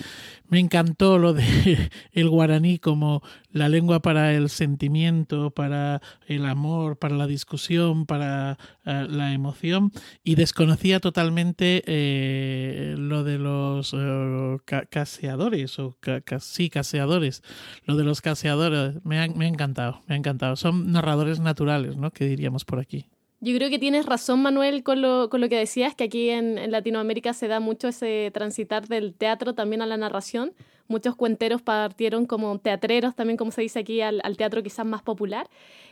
Me 0.47 0.59
encantó 0.59 1.17
lo 1.17 1.33
de 1.33 1.43
el 2.13 2.29
guaraní 2.29 2.79
como 2.79 3.23
la 3.51 3.71
lengua 3.71 4.01
para 4.01 4.35
el 4.35 4.51
sentimiento, 4.51 5.51
para 5.53 6.03
el 6.27 6.45
amor, 6.45 6.99
para 6.99 7.17
la 7.17 7.27
discusión, 7.27 8.05
para 8.05 8.59
eh, 8.85 9.07
la 9.09 9.33
emoción 9.33 9.91
y 10.23 10.35
desconocía 10.35 11.01
totalmente 11.01 11.83
lo 12.99 13.25
de 13.25 13.39
los 13.39 13.97
caseadores 14.91 15.79
o 15.79 15.97
sí, 16.41 16.69
caseadores, 16.69 17.43
lo 17.87 17.97
de 17.97 18.05
los 18.05 18.21
caseadores. 18.21 19.03
Me, 19.03 19.27
me 19.31 19.46
ha 19.47 19.51
encantado, 19.51 20.03
me 20.07 20.15
ha 20.15 20.19
encantado. 20.19 20.57
Son 20.57 20.93
narradores 20.93 21.41
naturales, 21.41 21.97
¿no? 21.97 22.11
Que 22.11 22.27
diríamos 22.27 22.65
por 22.65 22.79
aquí. 22.79 23.07
Yo 23.41 23.55
creo 23.55 23.69
que 23.69 23.79
tienes 23.79 24.07
razón, 24.07 24.41
Manuel, 24.43 24.83
con 24.83 25.03
lo, 25.03 25.29
con 25.29 25.41
lo 25.41 25.49
que 25.49 25.59
decías, 25.59 25.95
que 25.95 26.05
aquí 26.05 26.31
en, 26.31 26.57
en, 26.59 26.71
Latinoamérica 26.71 27.35
se 27.35 27.49
da 27.49 27.61
mucho 27.61 27.89
ese 27.89 28.31
transitar 28.33 28.89
del 28.89 29.15
teatro 29.15 29.55
también 29.55 29.83
a 29.83 29.87
la 29.87 29.97
narración. 29.97 30.53
Muchos 30.89 31.17
cuenteros 31.17 31.63
partieron 31.63 32.27
como 32.27 32.59
teatreros, 32.59 33.15
también 33.15 33.37
como 33.37 33.51
se 33.51 33.63
dice 33.63 33.81
aquí, 33.81 34.01
al, 34.01 34.23
teatro 34.37 34.63
quizás 34.63 34.87
más 34.87 35.03
popular. 35.03 35.49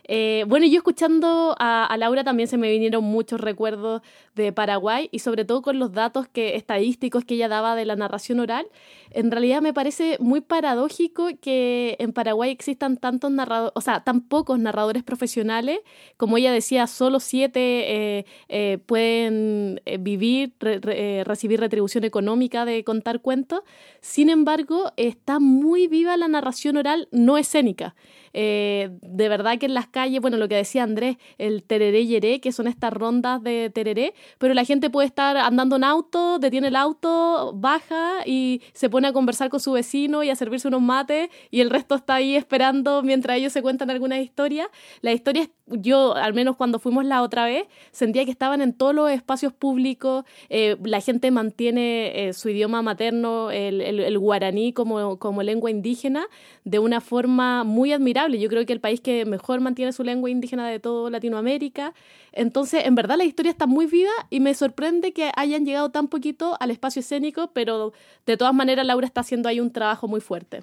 Eh, 0.07 0.45
bueno, 0.47 0.67
yo 0.67 0.77
escuchando 0.77 1.55
a, 1.59 1.95
Laura 1.99 2.25
también 2.25 2.47
se 2.49 2.59
me 2.59 2.71
vinieron 2.71 3.03
muchos 3.05 3.41
recuerdos 3.41 4.03
de 4.35 4.53
Paraguay 4.53 5.09
y 5.13 5.21
sobre 5.21 5.45
todo 5.45 5.63
con 5.63 5.79
los 5.79 5.93
datos 5.93 6.29
que, 6.29 6.57
estadísticos 6.57 7.25
que 7.25 7.35
ella 7.35 7.49
daba 7.49 7.75
de 7.75 7.85
la 7.85 7.97
narración 7.97 8.41
oral. 8.41 8.67
En 9.11 9.31
realidad 9.31 9.63
me 9.63 9.73
parece 9.73 10.17
muy 10.21 10.41
paradójico 10.41 11.29
que 11.41 11.97
en 11.99 12.13
Paraguay 12.13 12.51
existan 12.51 12.97
tantos 12.97 13.31
narradores, 13.31 13.73
o 13.77 13.81
sea, 13.81 14.03
tan 14.03 14.21
pocos 14.21 14.59
narradores 14.59 15.03
profesionales. 15.03 15.79
Como 16.17 16.37
ella 16.37 16.53
decía, 16.53 16.87
solo 16.87 17.21
siete 17.21 17.61
eh, 17.61 18.27
eh, 18.49 18.79
pueden 18.85 19.81
eh, 19.85 19.99
vivir, 19.99 20.55
re, 20.59 20.81
re, 20.81 21.25
recibir 21.25 21.61
retribución 21.61 22.05
económica 22.05 22.65
de 22.65 22.83
contar 22.85 23.21
cuentos. 23.21 23.63
Sin 24.01 24.29
embargo, 24.29 24.84
está 24.97 25.38
muy 25.40 25.87
viva 25.88 26.16
la 26.16 26.29
narración 26.29 26.77
oral 26.77 27.09
no 27.11 27.38
escénica. 27.38 27.94
Eh, 28.37 28.90
de 29.01 29.29
verdad 29.29 29.59
que 29.59 29.66
en 29.66 29.75
las 29.75 29.87
calles, 29.87 30.20
bueno, 30.20 30.37
lo 30.37 30.49
que 30.49 30.57
decía 30.57 30.83
Andrés, 30.83 31.16
el 31.38 31.62
tereré 31.62 32.05
yeré, 32.05 32.40
que 32.40 32.51
son 32.51 32.66
estas 32.66 32.92
rondas 32.92 33.40
de 33.42 33.70
tereré, 33.70 34.12
pero 34.38 34.55
la 34.55 34.64
gente 34.64 34.90
puede 34.90 35.07
estar 35.07 35.37
andando 35.37 35.77
en 35.77 35.85
auto, 35.85 36.40
detiene 36.40 36.68
el 36.68 36.77
auto, 36.77 37.53
baja 37.55 38.27
y 38.27 38.61
se 38.73 38.90
pone 38.90 39.07
a 39.09 39.12
conversar 39.12 39.51
con 39.51 39.61
su 39.61 39.73
vecino 39.73 40.25
y 40.25 40.31
a 40.31 40.37
servirse 40.37 40.66
unos 40.66 40.83
mates 40.83 41.31
y 41.53 41.61
el 41.61 41.70
resto 41.70 41.94
está 41.94 42.16
ahí 42.16 42.35
esperando 42.35 43.03
mientras 43.05 43.37
ellos 43.37 43.53
se 43.53 43.62
cuentan 43.62 43.88
algunas 43.90 44.18
historias. 44.18 44.66
Las 45.01 45.14
historias, 45.14 45.49
yo 45.66 46.16
al 46.16 46.35
menos 46.35 46.57
cuando 46.57 46.81
fuimos 46.81 47.05
la 47.05 47.23
otra 47.23 47.44
vez, 47.44 47.66
sentía 47.92 48.25
que 48.25 48.33
estaban 48.33 48.61
en 48.61 48.73
todos 48.73 48.94
los 48.94 49.11
espacios 49.11 49.53
públicos, 49.53 50.25
eh, 50.49 50.77
la 50.83 51.01
gente 51.01 51.31
mantiene 51.31 52.29
eh, 52.29 52.33
su 52.33 52.49
idioma 52.49 52.83
materno, 52.83 53.53
el, 53.53 53.81
el, 53.81 54.01
el 54.01 54.18
guaraní 54.18 54.73
como, 54.73 55.20
como 55.20 55.44
lengua 55.44 55.70
indígena, 55.70 56.27
de 56.64 56.81
una 56.81 57.01
forma 57.01 57.62
muy 57.62 57.92
admirable 57.92 58.24
yo 58.33 58.49
creo 58.49 58.65
que 58.67 58.73
el 58.73 58.81
país 58.81 59.01
que 59.01 59.25
mejor 59.25 59.61
mantiene 59.61 59.93
su 59.93 60.05
lengua 60.05 60.31
indígena 60.31 60.69
de 60.69 60.81
todo 60.81 61.11
Latinoamérica. 61.11 61.95
Entonces, 62.33 62.87
en 62.87 62.95
verdad 62.95 63.17
la 63.17 63.25
historia 63.25 63.51
está 63.51 63.67
muy 63.67 63.87
viva 63.87 64.13
y 64.31 64.41
me 64.41 64.55
sorprende 64.55 65.13
que 65.13 65.31
hayan 65.37 65.65
llegado 65.65 65.91
tan 65.91 66.09
poquito 66.09 66.57
al 66.61 66.71
espacio 66.71 67.01
escénico, 67.01 67.51
pero 67.53 67.93
de 68.27 68.37
todas 68.37 68.55
maneras 68.55 68.87
Laura 68.87 69.07
está 69.07 69.21
haciendo 69.21 69.48
ahí 69.48 69.61
un 69.61 69.71
trabajo 69.73 70.09
muy 70.09 70.21
fuerte. 70.21 70.63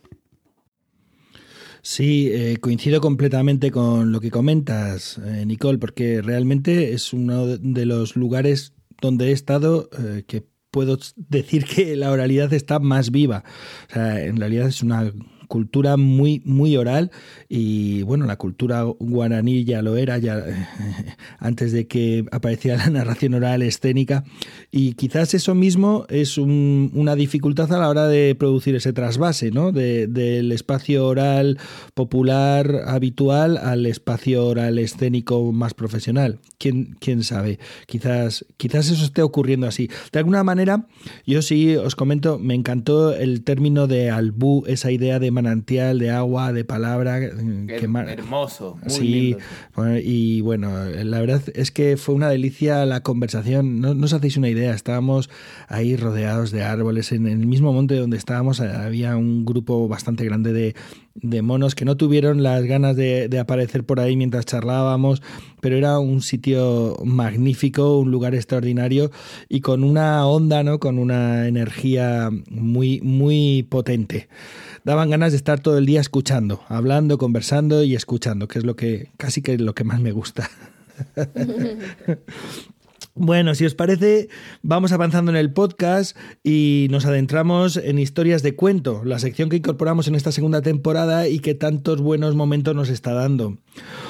Sí, 1.83 2.29
eh, 2.31 2.57
coincido 2.61 3.01
completamente 3.01 3.71
con 3.71 4.11
lo 4.11 4.19
que 4.19 4.29
comentas, 4.29 5.19
eh, 5.25 5.45
Nicole, 5.47 5.79
porque 5.79 6.21
realmente 6.21 6.93
es 6.93 7.11
uno 7.11 7.45
de 7.47 7.85
los 7.85 8.15
lugares 8.15 8.73
donde 9.01 9.29
he 9.29 9.31
estado 9.31 9.89
eh, 9.97 10.23
que 10.27 10.45
puedo 10.69 10.97
decir 11.15 11.65
que 11.65 11.95
la 11.95 12.11
oralidad 12.11 12.53
está 12.53 12.79
más 12.79 13.09
viva. 13.11 13.43
O 13.89 13.93
sea, 13.93 14.23
en 14.23 14.37
realidad 14.37 14.67
es 14.67 14.83
una 14.83 15.11
cultura 15.51 15.97
muy, 15.97 16.41
muy 16.45 16.77
oral 16.77 17.11
y 17.49 18.03
bueno, 18.03 18.25
la 18.25 18.37
cultura 18.37 18.83
guaraní 18.83 19.65
ya 19.65 19.81
lo 19.81 19.97
era, 19.97 20.17
ya 20.17 20.41
antes 21.39 21.73
de 21.73 21.87
que 21.87 22.23
apareciera 22.31 22.77
la 22.77 22.89
narración 22.89 23.33
oral 23.33 23.61
escénica 23.61 24.23
y 24.71 24.93
quizás 24.93 25.33
eso 25.33 25.53
mismo 25.53 26.05
es 26.07 26.37
un, 26.37 26.89
una 26.93 27.15
dificultad 27.15 27.73
a 27.73 27.79
la 27.79 27.89
hora 27.89 28.07
de 28.07 28.33
producir 28.33 28.75
ese 28.75 28.93
trasvase, 28.93 29.51
¿no? 29.51 29.73
De, 29.73 30.07
del 30.07 30.53
espacio 30.53 31.05
oral 31.05 31.59
popular 31.95 32.83
habitual 32.87 33.57
al 33.57 33.85
espacio 33.87 34.47
oral 34.47 34.79
escénico 34.79 35.51
más 35.51 35.73
profesional. 35.73 36.39
¿Quién, 36.59 36.95
quién 37.01 37.23
sabe? 37.25 37.59
Quizás, 37.87 38.45
quizás 38.55 38.89
eso 38.89 39.03
esté 39.03 39.21
ocurriendo 39.21 39.67
así. 39.67 39.89
De 40.13 40.19
alguna 40.19 40.45
manera, 40.45 40.87
yo 41.25 41.41
sí 41.41 41.75
os 41.75 41.97
comento, 41.97 42.39
me 42.39 42.53
encantó 42.53 43.13
el 43.13 43.43
término 43.43 43.87
de 43.87 44.09
albú, 44.09 44.63
esa 44.65 44.91
idea 44.91 45.19
de 45.19 45.40
manantial 45.41 45.99
de 45.99 46.11
agua, 46.11 46.53
de 46.53 46.63
palabra. 46.63 47.19
Qué 47.19 47.89
hermoso, 48.07 48.77
muy 48.81 48.89
sí, 48.89 49.03
lindo. 49.03 49.99
y 50.03 50.41
bueno, 50.41 50.85
la 50.85 51.19
verdad 51.19 51.41
es 51.53 51.71
que 51.71 51.97
fue 51.97 52.15
una 52.15 52.29
delicia 52.29 52.85
la 52.85 53.01
conversación. 53.01 53.81
No, 53.81 53.93
no 53.93 54.05
os 54.05 54.13
hacéis 54.13 54.37
una 54.37 54.49
idea, 54.49 54.73
estábamos 54.73 55.29
ahí 55.67 55.95
rodeados 55.95 56.51
de 56.51 56.63
árboles. 56.63 57.11
En 57.11 57.27
el 57.27 57.45
mismo 57.45 57.73
monte 57.73 57.95
donde 57.95 58.17
estábamos 58.17 58.59
había 58.61 59.17
un 59.17 59.45
grupo 59.45 59.87
bastante 59.87 60.25
grande 60.25 60.53
de, 60.53 60.75
de 61.15 61.41
monos 61.41 61.75
que 61.75 61.85
no 61.85 61.97
tuvieron 61.97 62.43
las 62.43 62.63
ganas 62.63 62.95
de, 62.95 63.29
aparecer 63.39 63.83
por 63.83 63.99
ahí 63.99 64.15
mientras 64.15 64.45
charlábamos, 64.45 65.21
pero 65.59 65.75
era 65.77 65.99
un 65.99 66.21
sitio 66.21 66.97
magnífico, 67.03 67.99
un 67.99 68.11
lugar 68.11 68.35
extraordinario 68.35 69.11
y 69.49 69.61
con 69.61 69.83
una 69.83 70.25
onda, 70.25 70.63
¿no? 70.63 70.79
con 70.79 70.99
una 70.99 71.47
energía 71.47 72.29
muy, 72.49 73.01
muy 73.01 73.63
potente. 73.63 74.29
Daban 74.83 75.09
ganas 75.09 75.31
de 75.31 75.37
estar 75.37 75.59
todo 75.59 75.77
el 75.77 75.85
día 75.85 76.01
escuchando, 76.01 76.61
hablando, 76.67 77.17
conversando 77.17 77.83
y 77.83 77.95
escuchando, 77.95 78.47
que 78.47 78.59
es 78.59 78.65
lo 78.65 78.75
que 78.75 79.09
casi 79.17 79.41
que 79.41 79.53
es 79.53 79.61
lo 79.61 79.75
que 79.75 79.83
más 79.83 79.99
me 79.99 80.11
gusta. 80.11 80.49
Bueno, 83.13 83.55
si 83.55 83.65
os 83.65 83.75
parece, 83.75 84.29
vamos 84.61 84.93
avanzando 84.93 85.31
en 85.31 85.37
el 85.37 85.51
podcast 85.51 86.15
y 86.43 86.87
nos 86.91 87.05
adentramos 87.05 87.75
en 87.75 87.99
historias 87.99 88.41
de 88.41 88.55
cuento, 88.55 89.03
la 89.03 89.19
sección 89.19 89.49
que 89.49 89.57
incorporamos 89.57 90.07
en 90.07 90.15
esta 90.15 90.31
segunda 90.31 90.61
temporada 90.61 91.27
y 91.27 91.39
que 91.39 91.53
tantos 91.53 91.99
buenos 91.99 92.35
momentos 92.35 92.73
nos 92.73 92.87
está 92.87 93.13
dando. 93.13 93.57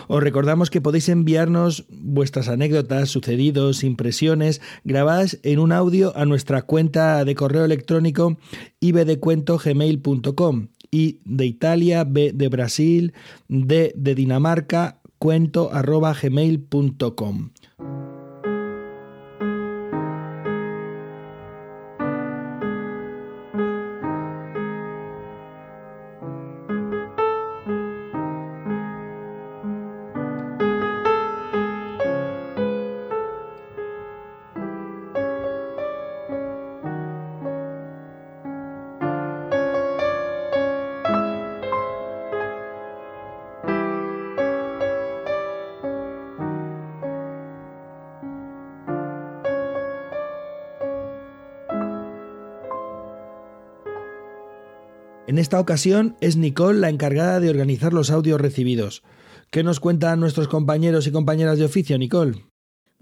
Os 0.08 0.22
recordamos 0.22 0.70
que 0.70 0.82
podéis 0.82 1.10
enviarnos 1.10 1.86
vuestras 1.90 2.48
anécdotas, 2.48 3.10
sucedidos, 3.10 3.84
impresiones 3.84 4.62
grabadas 4.84 5.40
en 5.42 5.58
un 5.58 5.72
audio 5.72 6.16
a 6.16 6.26
nuestra 6.26 6.62
cuenta 6.62 7.26
de 7.26 7.34
correo 7.34 7.66
electrónico 7.66 8.38
ibdecuentogmail.com 8.82 10.68
y 10.92 11.22
de 11.26 11.46
Italia, 11.48 12.04
B 12.04 12.34
de 12.36 12.50
Brasil, 12.50 13.14
D 13.48 13.94
de 13.96 14.14
Dinamarca, 14.14 15.00
cuento 15.18 15.74
arroba 15.74 16.14
gmail.com. 16.14 17.50
esta 55.52 55.60
ocasión 55.60 56.16
es 56.22 56.38
Nicole 56.38 56.80
la 56.80 56.88
encargada 56.88 57.42
de 57.42 57.50
organizar 57.50 57.92
los 57.92 58.10
audios 58.10 58.40
recibidos. 58.40 59.04
¿Qué 59.50 59.64
nos 59.64 59.82
cuentan 59.82 60.22
nuestros 60.22 60.48
compañeros 60.48 61.08
y 61.08 61.12
compañeras 61.12 61.60
de 61.60 61.66
oficio, 61.66 61.98
Nicole? 61.98 62.51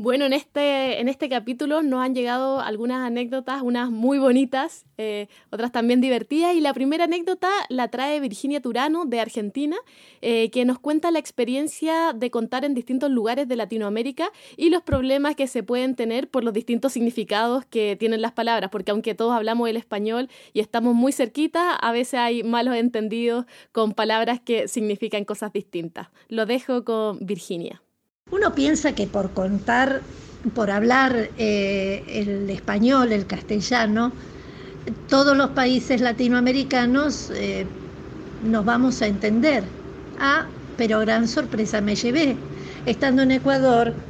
Bueno, 0.01 0.23
en 0.23 0.31
este, 0.31 1.01
en 1.01 1.09
este 1.09 1.27
capítulo 1.27 1.83
nos 1.83 1.99
han 1.99 2.15
llegado 2.15 2.61
algunas 2.61 3.05
anécdotas, 3.05 3.61
unas 3.61 3.91
muy 3.91 4.17
bonitas, 4.17 4.85
eh, 4.97 5.27
otras 5.49 5.73
también 5.73 5.99
divertidas. 5.99 6.55
Y 6.55 6.61
la 6.61 6.73
primera 6.73 7.03
anécdota 7.03 7.49
la 7.67 7.89
trae 7.89 8.21
Virginia 8.21 8.61
Turano 8.61 9.03
de 9.03 9.19
Argentina, 9.19 9.75
eh, 10.21 10.51
que 10.51 10.63
nos 10.63 10.79
cuenta 10.79 11.11
la 11.11 11.19
experiencia 11.19 12.13
de 12.13 12.31
contar 12.31 12.63
en 12.63 12.75
distintos 12.75 13.11
lugares 13.11 13.49
de 13.49 13.57
Latinoamérica 13.57 14.31
y 14.55 14.69
los 14.69 14.83
problemas 14.83 15.35
que 15.35 15.47
se 15.47 15.63
pueden 15.63 15.95
tener 15.95 16.29
por 16.29 16.45
los 16.45 16.53
distintos 16.53 16.93
significados 16.93 17.65
que 17.65 17.97
tienen 17.97 18.21
las 18.21 18.31
palabras, 18.31 18.69
porque 18.71 18.91
aunque 18.91 19.15
todos 19.15 19.33
hablamos 19.33 19.67
el 19.67 19.75
español 19.75 20.29
y 20.53 20.61
estamos 20.61 20.95
muy 20.95 21.11
cerquita, 21.11 21.75
a 21.75 21.91
veces 21.91 22.21
hay 22.21 22.43
malos 22.43 22.77
entendidos 22.77 23.47
con 23.73 23.91
palabras 23.91 24.39
que 24.39 24.69
significan 24.69 25.25
cosas 25.25 25.51
distintas. 25.51 26.07
Lo 26.29 26.45
dejo 26.45 26.85
con 26.85 27.17
Virginia. 27.19 27.81
Uno 28.32 28.53
piensa 28.55 28.93
que 28.95 29.07
por 29.07 29.34
contar, 29.34 30.11
por 30.53 30.71
hablar 30.71 31.32
eh, 31.36 32.03
el 32.07 32.49
español, 32.49 33.11
el 33.11 33.27
castellano, 33.27 34.17
todos 35.07 35.38
los 35.38 35.51
países 35.51 36.01
latinoamericanos 36.01 37.30
eh, 37.32 37.80
nos 38.39 38.65
vamos 38.65 39.01
a 39.01 39.07
entender. 39.07 39.80
Ah, 40.17 40.55
pero 40.75 40.99
gran 41.01 41.27
sorpresa 41.27 41.82
me 41.82 41.95
llevé. 41.95 42.47
Estando 42.86 43.23
en 43.23 43.32
Ecuador, 43.32 44.07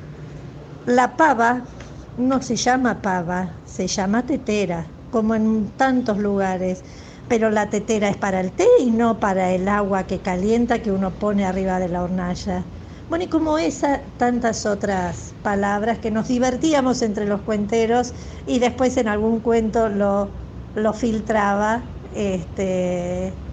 la 0.86 1.18
pava 1.18 1.70
no 2.16 2.42
se 2.42 2.56
llama 2.58 3.02
pava, 3.02 3.62
se 3.66 3.88
llama 3.88 4.26
tetera, 4.26 4.98
como 5.10 5.36
en 5.36 5.76
tantos 5.78 6.18
lugares. 6.20 6.84
Pero 7.28 7.50
la 7.52 7.70
tetera 7.70 8.10
es 8.10 8.18
para 8.18 8.42
el 8.42 8.54
té 8.56 8.66
y 8.80 8.92
no 8.92 9.20
para 9.20 9.52
el 9.54 9.68
agua 9.68 10.08
que 10.08 10.22
calienta 10.22 10.82
que 10.82 10.92
uno 10.92 11.20
pone 11.20 11.46
arriba 11.46 11.80
de 11.80 11.90
la 11.90 12.04
hornalla. 12.04 12.72
Bueno, 13.10 13.26
y 13.26 13.30
como 13.30 13.58
esa, 13.58 14.14
tantas 14.18 14.66
otras 14.68 15.36
palabras 15.42 16.00
que 16.00 16.12
nos 16.12 16.28
divertíamos 16.28 17.02
entre 17.02 17.26
los 17.26 17.42
cuenteros 17.42 18.14
y 18.46 18.60
después 18.60 18.98
en 18.98 19.08
algún 19.08 19.42
cuento 19.42 19.90
lo, 19.90 20.36
lo 20.74 20.94
filtraba 20.94 21.98
este, 22.12 23.44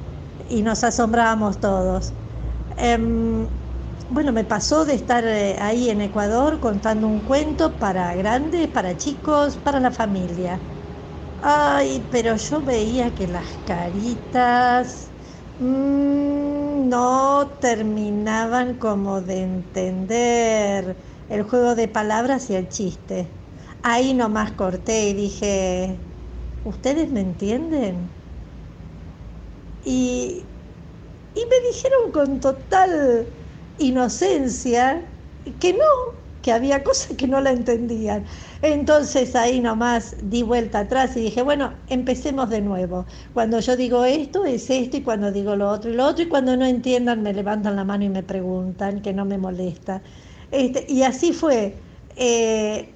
y 0.47 0.63
nos 0.63 0.85
asombrábamos 0.85 1.59
todos. 1.61 2.17
Um, 2.77 3.49
bueno, 4.09 4.33
me 4.33 4.45
pasó 4.45 4.85
de 4.85 4.95
estar 4.95 5.25
eh, 5.27 5.57
ahí 5.61 5.91
en 5.91 6.01
Ecuador 6.03 6.61
contando 6.61 7.09
un 7.09 7.25
cuento 7.25 7.79
para 7.79 8.15
grandes, 8.15 8.69
para 8.69 8.97
chicos, 8.97 9.59
para 9.59 9.81
la 9.81 9.91
familia. 9.93 10.63
Ay, 11.39 12.09
pero 12.11 12.37
yo 12.37 12.63
veía 12.63 13.15
que 13.15 13.29
las 13.29 13.59
caritas 13.65 15.15
mmm, 15.59 16.89
no 16.89 17.59
terminaban 17.61 18.79
como 18.79 19.21
de 19.23 19.43
entender 19.43 20.99
el 21.29 21.43
juego 21.43 21.75
de 21.75 21.89
palabras 21.89 22.51
y 22.51 22.55
el 22.57 22.69
chiste. 22.69 23.35
Ahí 23.83 24.15
nomás 24.15 24.53
corté 24.53 25.09
y 25.11 25.15
dije, 25.15 26.01
¿ustedes 26.63 27.11
me 27.13 27.21
entienden? 27.21 28.13
Y, 29.81 30.49
y 31.35 31.41
me 31.41 31.69
dijeron 31.73 32.13
con 32.13 32.41
total 32.41 33.35
inocencia 33.79 35.13
que 35.61 35.75
no, 35.75 35.85
que 36.43 36.53
había 36.53 36.85
cosas 36.85 37.17
que 37.19 37.29
no 37.29 37.41
la 37.41 37.53
entendían. 37.53 38.27
Entonces 38.73 39.35
ahí 39.37 39.61
nomás 39.61 40.17
di 40.23 40.43
vuelta 40.43 40.81
atrás 40.81 41.17
y 41.17 41.21
dije, 41.21 41.43
bueno, 41.43 41.75
empecemos 41.87 42.51
de 42.51 42.61
nuevo. 42.61 43.07
Cuando 43.33 43.61
yo 43.61 43.77
digo 43.77 44.05
esto 44.05 44.45
es 44.45 44.69
esto 44.71 44.97
y 44.97 45.03
cuando 45.03 45.31
digo 45.33 45.57
lo 45.57 45.69
otro 45.71 45.91
y 45.91 45.95
lo 45.95 46.07
otro 46.07 46.25
y 46.25 46.29
cuando 46.29 46.57
no 46.57 46.64
entiendan 46.67 47.23
me 47.23 47.33
levantan 47.33 47.77
la 47.77 47.85
mano 47.85 48.05
y 48.05 48.09
me 48.09 48.23
preguntan, 48.23 49.01
que 49.03 49.12
no 49.12 49.25
me 49.25 49.39
molesta. 49.39 50.03
Este, 50.51 50.85
y 50.89 51.03
así 51.03 51.33
fue. 51.33 51.83
Eh, 52.17 52.95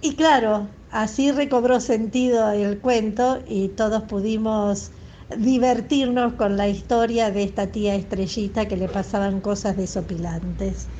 y 0.00 0.14
claro, 0.16 0.70
así 0.90 1.32
recobró 1.32 1.80
sentido 1.80 2.50
el 2.50 2.80
cuento 2.80 3.42
y 3.46 3.70
todos 3.70 4.04
pudimos 4.04 4.92
divertirnos 5.36 6.34
con 6.34 6.56
la 6.56 6.68
historia 6.68 7.30
de 7.30 7.42
esta 7.42 7.70
tía 7.72 7.94
estrellita 7.94 8.66
que 8.68 8.76
le 8.76 8.88
pasaban 8.88 9.40
cosas 9.40 9.76
desopilantes. 9.76 10.90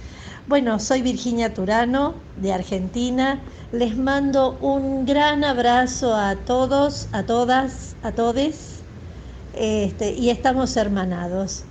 Bueno, 0.49 0.79
soy 0.79 1.03
Virginia 1.03 1.53
Turano 1.53 2.15
de 2.41 2.55
Argentina. 2.55 3.39
Les 3.71 3.99
mando 3.99 4.57
un 4.63 5.05
gran 5.05 5.45
abrazo 5.45 6.15
a 6.15 6.37
todos, 6.37 7.07
a 7.13 7.25
todas, 7.25 7.97
a 8.03 8.13
todes. 8.13 8.81
Este, 9.53 10.15
y 10.15 10.31
estamos 10.31 10.75
hermanados. 10.79 11.65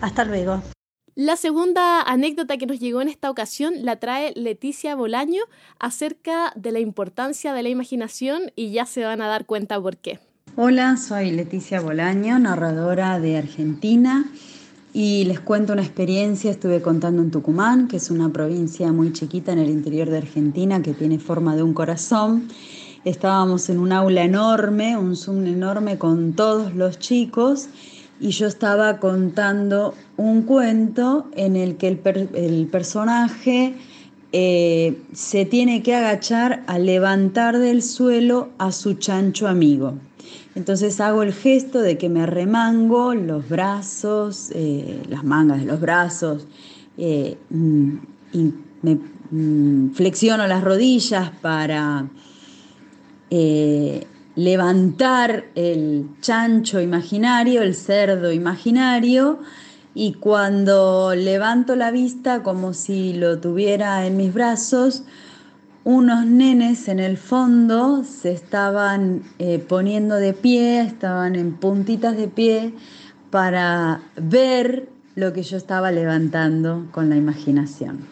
Hasta 0.00 0.24
luego. 0.24 0.62
La 1.14 1.36
segunda 1.36 2.00
anécdota 2.00 2.56
que 2.56 2.64
nos 2.64 2.80
llegó 2.80 3.02
en 3.02 3.10
esta 3.10 3.30
ocasión 3.30 3.84
la 3.84 3.96
trae 3.96 4.32
Leticia 4.34 4.94
Bolaño 4.94 5.42
acerca 5.78 6.54
de 6.56 6.72
la 6.72 6.80
importancia 6.80 7.52
de 7.52 7.62
la 7.62 7.68
imaginación 7.68 8.50
y 8.56 8.72
ya 8.72 8.86
se 8.86 9.04
van 9.04 9.20
a 9.20 9.26
dar 9.26 9.44
cuenta 9.44 9.78
por 9.78 9.98
qué. 9.98 10.20
Hola, 10.56 10.96
soy 10.96 11.32
Leticia 11.32 11.82
Bolaño, 11.82 12.38
narradora 12.38 13.20
de 13.20 13.36
Argentina 13.36 14.24
y 14.92 15.24
les 15.24 15.40
cuento 15.40 15.72
una 15.72 15.82
experiencia, 15.82 16.50
estuve 16.50 16.82
contando 16.82 17.22
en 17.22 17.30
Tucumán, 17.30 17.88
que 17.88 17.96
es 17.96 18.10
una 18.10 18.30
provincia 18.30 18.92
muy 18.92 19.12
chiquita 19.12 19.52
en 19.52 19.58
el 19.58 19.70
interior 19.70 20.10
de 20.10 20.18
Argentina 20.18 20.82
que 20.82 20.92
tiene 20.92 21.18
forma 21.18 21.56
de 21.56 21.62
un 21.62 21.72
corazón. 21.72 22.48
Estábamos 23.04 23.70
en 23.70 23.78
un 23.78 23.90
aula 23.92 24.22
enorme, 24.22 24.96
un 24.96 25.16
Zoom 25.16 25.46
enorme 25.46 25.96
con 25.96 26.34
todos 26.34 26.74
los 26.74 26.98
chicos 26.98 27.68
y 28.20 28.30
yo 28.30 28.46
estaba 28.46 28.98
contando 28.98 29.94
un 30.16 30.42
cuento 30.42 31.26
en 31.36 31.56
el 31.56 31.76
que 31.76 31.88
el, 31.88 31.98
per 31.98 32.28
el 32.34 32.66
personaje 32.66 33.74
eh, 34.32 34.98
se 35.12 35.46
tiene 35.46 35.82
que 35.82 35.94
agachar 35.94 36.62
a 36.66 36.78
levantar 36.78 37.58
del 37.58 37.82
suelo 37.82 38.50
a 38.58 38.70
su 38.72 38.94
chancho 38.94 39.48
amigo. 39.48 39.94
Entonces 40.54 41.00
hago 41.00 41.22
el 41.22 41.32
gesto 41.32 41.80
de 41.80 41.98
que 41.98 42.08
me 42.08 42.26
remango 42.26 43.14
los 43.14 43.48
brazos, 43.48 44.50
eh, 44.54 45.02
las 45.08 45.24
mangas 45.24 45.60
de 45.60 45.66
los 45.66 45.80
brazos, 45.80 46.46
eh, 46.98 47.38
mm, 47.50 47.94
y 48.32 48.54
me 48.82 48.98
mm, 49.30 49.94
flexiono 49.94 50.46
las 50.46 50.62
rodillas 50.62 51.30
para 51.40 52.06
eh, 53.30 54.06
levantar 54.34 55.46
el 55.54 56.06
chancho 56.20 56.80
imaginario, 56.80 57.62
el 57.62 57.74
cerdo 57.74 58.32
imaginario, 58.32 59.40
y 59.94 60.14
cuando 60.14 61.14
levanto 61.14 61.76
la 61.76 61.90
vista 61.90 62.42
como 62.42 62.72
si 62.72 63.12
lo 63.12 63.40
tuviera 63.40 64.06
en 64.06 64.16
mis 64.16 64.32
brazos, 64.32 65.04
unos 65.84 66.26
nenes 66.26 66.88
en 66.88 67.00
el 67.00 67.16
fondo 67.16 68.04
se 68.04 68.32
estaban 68.32 69.22
eh, 69.38 69.58
poniendo 69.58 70.16
de 70.16 70.32
pie, 70.32 70.80
estaban 70.80 71.34
en 71.34 71.54
puntitas 71.56 72.16
de 72.16 72.28
pie 72.28 72.74
para 73.30 74.00
ver 74.16 74.88
lo 75.14 75.32
que 75.32 75.42
yo 75.42 75.56
estaba 75.56 75.90
levantando 75.90 76.86
con 76.92 77.08
la 77.08 77.16
imaginación. 77.16 78.06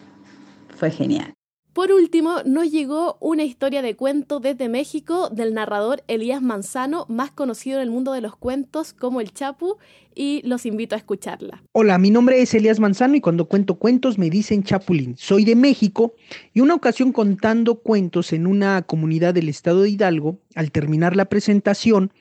Fue 0.75 0.91
genial. 0.91 1.33
Por 1.73 1.93
último, 1.93 2.43
nos 2.45 2.69
llegó 2.69 3.17
una 3.21 3.45
historia 3.45 3.81
de 3.81 3.95
cuento 3.95 4.41
desde 4.41 4.67
México 4.67 5.29
del 5.29 5.53
narrador 5.53 6.03
Elías 6.09 6.41
Manzano, 6.41 7.05
más 7.07 7.31
conocido 7.31 7.77
en 7.77 7.83
el 7.83 7.89
mundo 7.89 8.11
de 8.11 8.19
los 8.19 8.35
cuentos 8.35 8.91
como 8.91 9.21
el 9.21 9.31
Chapu, 9.31 9.77
y 10.13 10.41
los 10.45 10.65
invito 10.65 10.95
a 10.95 10.97
escucharla. 10.97 11.63
Hola, 11.71 11.97
mi 11.97 12.11
nombre 12.11 12.41
es 12.41 12.53
Elías 12.53 12.81
Manzano 12.81 13.15
y 13.15 13.21
cuando 13.21 13.45
cuento 13.45 13.75
cuentos 13.75 14.17
me 14.17 14.29
dicen 14.29 14.63
Chapulín. 14.63 15.15
Soy 15.17 15.45
de 15.45 15.55
México 15.55 16.13
y 16.53 16.59
una 16.59 16.73
ocasión 16.73 17.13
contando 17.13 17.75
cuentos 17.75 18.33
en 18.33 18.47
una 18.47 18.81
comunidad 18.81 19.33
del 19.33 19.47
estado 19.47 19.83
de 19.83 19.91
Hidalgo, 19.91 20.39
al 20.55 20.71
terminar 20.73 21.15
la 21.15 21.25
presentación, 21.25 22.11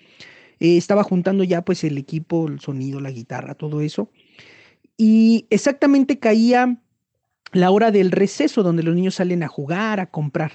eh, 0.61 0.77
estaba 0.77 1.03
juntando 1.03 1.43
ya 1.43 1.63
pues 1.63 1.83
el 1.83 1.99
equipo, 1.99 2.47
el 2.47 2.61
sonido, 2.61 3.01
la 3.01 3.11
guitarra, 3.11 3.57
todo 3.57 3.81
eso, 3.81 4.11
y 4.97 5.47
exactamente 5.51 6.21
caía 6.21 6.81
la 7.53 7.71
hora 7.71 7.91
del 7.91 8.11
receso, 8.11 8.63
donde 8.63 8.83
los 8.83 8.95
niños 8.95 9.17
salen 9.17 9.43
a 9.43 9.49
jugar, 9.49 10.01
a 10.01 10.11
comprar. 10.11 10.53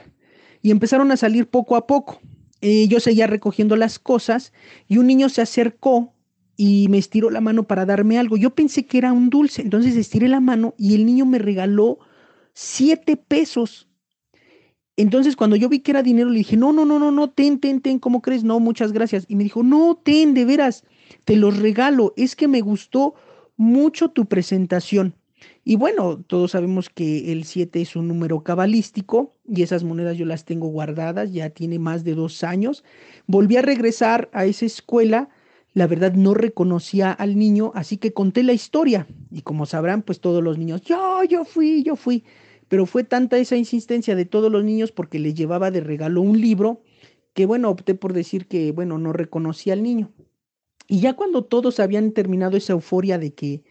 Y 0.62 0.72
empezaron 0.72 1.12
a 1.12 1.18
salir 1.18 1.48
poco 1.48 1.76
a 1.76 1.88
poco. 1.88 2.20
Eh, 2.62 2.88
yo 2.88 3.00
seguía 3.00 3.28
recogiendo 3.28 3.76
las 3.76 4.00
cosas 4.00 4.54
y 4.88 4.98
un 4.98 5.08
niño 5.08 5.30
se 5.30 5.41
acercó 5.41 6.14
y 6.58 6.88
me 6.89 6.98
estiró 6.98 7.30
la 7.30 7.41
mano 7.41 7.64
para 7.64 7.86
darme 7.86 8.18
algo. 8.18 8.38
Yo 8.38 8.56
pensé 8.56 8.86
que 8.86 8.98
era 8.98 9.12
un 9.12 9.30
dulce, 9.30 9.62
entonces 9.62 9.96
estiré 9.96 10.28
la 10.28 10.39
mano 10.39 10.74
y 10.78 10.96
el 10.96 11.06
niño 11.06 11.26
me 11.26 11.38
regaló 11.38 12.00
siete 12.54 13.18
pesos. 13.18 13.89
Entonces 14.98 15.36
cuando 15.36 15.58
yo 15.58 15.68
vi 15.68 15.80
que 15.80 15.91
era 15.91 16.02
dinero 16.04 16.30
le 16.30 16.39
dije, 16.39 16.56
no, 16.56 16.72
no, 16.72 16.86
no, 16.86 16.98
no, 16.98 17.12
no, 17.12 17.30
ten, 17.30 17.60
ten, 17.60 17.82
ten, 17.82 18.00
¿cómo 18.00 18.22
crees? 18.22 18.46
No, 18.46 18.60
muchas 18.60 18.93
gracias. 18.93 19.26
Y 19.28 19.36
me 19.36 19.43
dijo, 19.43 19.62
no, 19.62 20.00
ten, 20.02 20.34
de 20.34 20.46
veras, 20.46 20.86
te 21.26 21.36
los 21.36 21.60
regalo, 21.60 22.14
es 22.16 22.36
que 22.36 22.48
me 22.48 22.62
gustó 22.62 23.16
mucho 23.58 24.10
tu 24.10 24.26
presentación. 24.26 25.16
Y 25.64 25.76
bueno, 25.78 26.18
todos 26.18 26.52
sabemos 26.52 26.89
que 26.89 27.32
el 27.32 27.43
7 27.43 27.82
es 27.82 27.96
un 27.96 28.08
número 28.08 28.43
cabalístico 28.43 29.34
y 29.48 29.64
esas 29.64 29.84
monedas 29.84 30.18
yo 30.18 30.26
las 30.26 30.46
tengo 30.46 30.68
guardadas, 30.68 31.32
ya 31.34 31.50
tiene 31.50 31.80
más 31.80 32.04
de 32.04 32.16
dos 32.16 32.43
años. 32.43 32.84
Volví 33.28 33.58
a 33.58 33.62
regresar 33.62 34.30
a 34.32 34.46
esa 34.46 34.66
escuela, 34.66 35.30
la 35.74 35.88
verdad 35.88 36.14
no 36.14 36.34
reconocía 36.34 37.12
al 37.12 37.38
niño, 37.38 37.72
así 37.76 37.98
que 37.98 38.14
conté 38.14 38.43
la 38.43 38.54
historia. 38.54 39.08
Y 39.32 39.41
como 39.41 39.66
sabrán, 39.66 40.04
pues 40.04 40.20
todos 40.20 40.43
los 40.43 40.58
niños, 40.58 40.82
yo, 40.82 41.24
yo 41.24 41.46
fui, 41.46 41.84
yo 41.84 41.96
fui. 41.96 42.24
Pero 42.68 42.86
fue 42.86 43.04
tanta 43.04 43.38
esa 43.38 43.56
insistencia 43.56 44.16
de 44.16 44.26
todos 44.26 44.52
los 44.52 44.64
niños 44.64 44.91
porque 44.91 45.20
les 45.20 45.36
llevaba 45.36 45.72
de 45.72 45.82
regalo 45.82 46.22
un 46.22 46.39
libro 46.39 46.82
que 47.36 47.46
bueno, 47.46 47.70
opté 47.70 47.96
por 47.96 48.14
decir 48.14 48.48
que 48.48 48.72
bueno, 48.72 48.98
no 48.98 49.14
reconocía 49.14 49.74
al 49.74 49.84
niño. 49.84 50.12
Y 50.88 51.02
ya 51.02 51.16
cuando 51.16 51.43
todos 51.43 51.80
habían 51.80 52.12
terminado 52.12 52.58
esa 52.58 52.74
euforia 52.74 53.18
de 53.18 53.34
que 53.34 53.64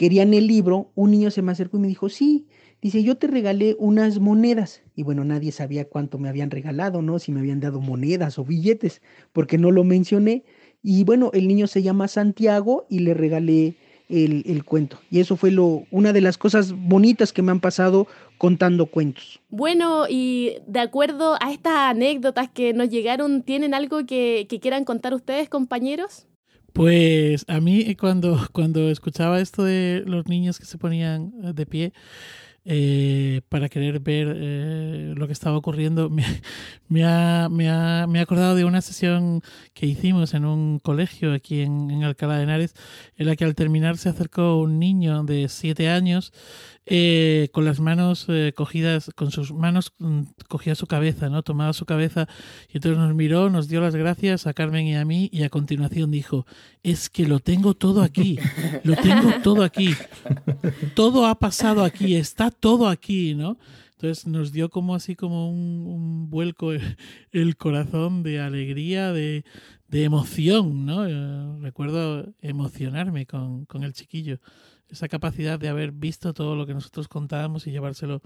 querían 0.00 0.32
el 0.32 0.46
libro, 0.46 0.90
un 0.94 1.10
niño 1.10 1.30
se 1.30 1.42
me 1.42 1.52
acercó 1.52 1.76
y 1.76 1.80
me 1.80 1.88
dijo, 1.88 2.08
sí, 2.08 2.46
dice, 2.80 3.02
yo 3.02 3.18
te 3.18 3.26
regalé 3.26 3.76
unas 3.78 4.18
monedas. 4.18 4.80
Y 4.96 5.02
bueno, 5.02 5.24
nadie 5.24 5.52
sabía 5.52 5.84
cuánto 5.84 6.16
me 6.16 6.30
habían 6.30 6.50
regalado, 6.50 7.02
¿no? 7.02 7.18
Si 7.18 7.32
me 7.32 7.40
habían 7.40 7.60
dado 7.60 7.82
monedas 7.82 8.38
o 8.38 8.44
billetes, 8.46 9.02
porque 9.34 9.58
no 9.58 9.70
lo 9.70 9.84
mencioné. 9.84 10.42
Y 10.82 11.04
bueno, 11.04 11.30
el 11.34 11.46
niño 11.46 11.66
se 11.66 11.82
llama 11.82 12.08
Santiago 12.08 12.86
y 12.88 13.00
le 13.00 13.12
regalé 13.12 13.74
el, 14.08 14.42
el, 14.46 14.64
cuento. 14.64 14.98
Y 15.10 15.20
eso 15.20 15.36
fue 15.36 15.50
lo, 15.50 15.84
una 15.90 16.14
de 16.14 16.22
las 16.22 16.38
cosas 16.38 16.72
bonitas 16.72 17.34
que 17.34 17.42
me 17.42 17.52
han 17.52 17.60
pasado 17.60 18.06
contando 18.38 18.86
cuentos. 18.86 19.42
Bueno, 19.50 20.06
y 20.08 20.54
de 20.66 20.80
acuerdo 20.80 21.36
a 21.42 21.52
estas 21.52 21.74
anécdotas 21.74 22.48
que 22.48 22.72
nos 22.72 22.88
llegaron, 22.88 23.42
¿tienen 23.42 23.74
algo 23.74 24.06
que, 24.06 24.46
que 24.48 24.60
quieran 24.60 24.86
contar 24.86 25.12
ustedes, 25.12 25.50
compañeros? 25.50 26.26
Pues 26.72 27.44
a 27.48 27.60
mí 27.60 27.82
eh, 27.86 27.96
cuando, 27.96 28.38
cuando 28.52 28.90
escuchaba 28.90 29.40
esto 29.40 29.64
de 29.64 30.02
los 30.06 30.26
niños 30.26 30.58
que 30.58 30.66
se 30.66 30.78
ponían 30.78 31.32
eh, 31.42 31.52
de 31.52 31.66
pie 31.66 31.92
eh, 32.66 33.40
para 33.48 33.70
querer 33.70 34.00
ver 34.00 34.34
eh, 34.36 35.14
lo 35.16 35.26
que 35.26 35.32
estaba 35.32 35.56
ocurriendo, 35.56 36.10
me, 36.88 37.04
ha, 37.04 37.48
me, 37.48 37.70
ha, 37.70 38.06
me, 38.06 38.18
ha, 38.18 38.22
acordado 38.22 38.54
de 38.54 38.66
una 38.66 38.82
sesión 38.82 39.42
que 39.72 39.86
hicimos 39.86 40.34
en 40.34 40.44
un 40.44 40.78
colegio 40.78 41.32
aquí 41.32 41.62
en, 41.62 41.90
en 41.90 42.04
Alcalá 42.04 42.36
de 42.36 42.42
Henares, 42.42 42.74
en 43.16 43.26
la 43.26 43.36
que 43.36 43.44
al 43.44 43.54
terminar 43.54 43.96
se 43.96 44.10
acercó 44.10 44.60
un 44.60 44.78
niño 44.78 45.24
de 45.24 45.48
siete 45.48 45.88
años 45.88 46.32
eh, 46.86 47.50
con 47.52 47.64
las 47.64 47.78
manos 47.78 48.24
eh, 48.28 48.52
cogidas, 48.56 49.10
con 49.14 49.30
sus 49.30 49.52
manos 49.52 49.92
mm, 49.98 50.22
cogía 50.48 50.74
su 50.74 50.86
cabeza, 50.86 51.28
¿no? 51.28 51.42
Tomaba 51.42 51.72
su 51.72 51.84
cabeza 51.84 52.26
y 52.72 52.78
entonces 52.78 52.98
nos 52.98 53.14
miró, 53.14 53.50
nos 53.50 53.68
dio 53.68 53.80
las 53.80 53.94
gracias 53.94 54.46
a 54.46 54.54
Carmen 54.54 54.86
y 54.86 54.96
a 54.96 55.04
mí 55.04 55.28
y 55.30 55.42
a 55.42 55.50
continuación 55.50 56.10
dijo, 56.10 56.46
es 56.82 57.10
que 57.10 57.28
lo 57.28 57.38
tengo 57.38 57.74
todo 57.74 58.02
aquí, 58.02 58.38
lo 58.84 58.96
tengo 58.96 59.30
todo 59.42 59.62
aquí, 59.62 59.94
todo 60.94 61.26
ha 61.26 61.38
pasado 61.38 61.84
aquí, 61.84 62.16
está 62.16 62.50
todo 62.50 62.88
aquí, 62.88 63.34
¿no? 63.34 63.58
Entonces 63.92 64.26
nos 64.26 64.50
dio 64.50 64.70
como 64.70 64.94
así 64.94 65.14
como 65.14 65.50
un, 65.50 65.86
un 65.86 66.30
vuelco 66.30 66.72
el, 67.32 67.56
corazón 67.58 68.22
de 68.22 68.40
alegría, 68.40 69.12
de, 69.12 69.44
de 69.88 70.04
emoción, 70.04 70.86
¿no? 70.86 71.06
Eh, 71.06 71.60
recuerdo 71.60 72.32
emocionarme 72.40 73.26
con, 73.26 73.66
con 73.66 73.84
el 73.84 73.92
chiquillo 73.92 74.40
esa 74.90 75.08
capacidad 75.08 75.58
de 75.58 75.68
haber 75.68 75.92
visto 75.92 76.34
todo 76.34 76.56
lo 76.56 76.66
que 76.66 76.74
nosotros 76.74 77.08
contábamos 77.08 77.66
y 77.66 77.70
llevárselo 77.70 78.20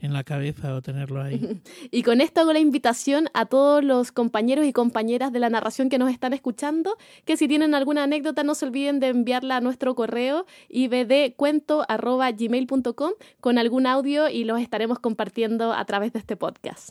en 0.00 0.12
la 0.12 0.22
cabeza 0.24 0.74
o 0.74 0.82
tenerlo 0.82 1.22
ahí. 1.22 1.40
Y 1.90 2.02
con 2.02 2.20
esto 2.20 2.40
hago 2.40 2.52
la 2.52 2.58
invitación 2.60 3.28
a 3.34 3.46
todos 3.46 3.82
los 3.82 4.12
compañeros 4.12 4.64
y 4.66 4.72
compañeras 4.72 5.32
de 5.32 5.40
la 5.40 5.50
narración 5.50 5.88
que 5.88 5.98
nos 5.98 6.10
están 6.10 6.34
escuchando, 6.34 6.96
que 7.24 7.36
si 7.36 7.48
tienen 7.48 7.74
alguna 7.74 8.04
anécdota 8.04 8.44
no 8.44 8.54
se 8.54 8.66
olviden 8.66 9.00
de 9.00 9.08
enviarla 9.08 9.56
a 9.56 9.60
nuestro 9.60 9.94
correo 9.94 10.46
ibdcuento.gmail.com 10.68 13.10
con 13.40 13.58
algún 13.58 13.86
audio 13.86 14.28
y 14.28 14.44
los 14.44 14.60
estaremos 14.60 14.98
compartiendo 14.98 15.72
a 15.72 15.84
través 15.84 16.12
de 16.12 16.20
este 16.20 16.36
podcast. 16.36 16.90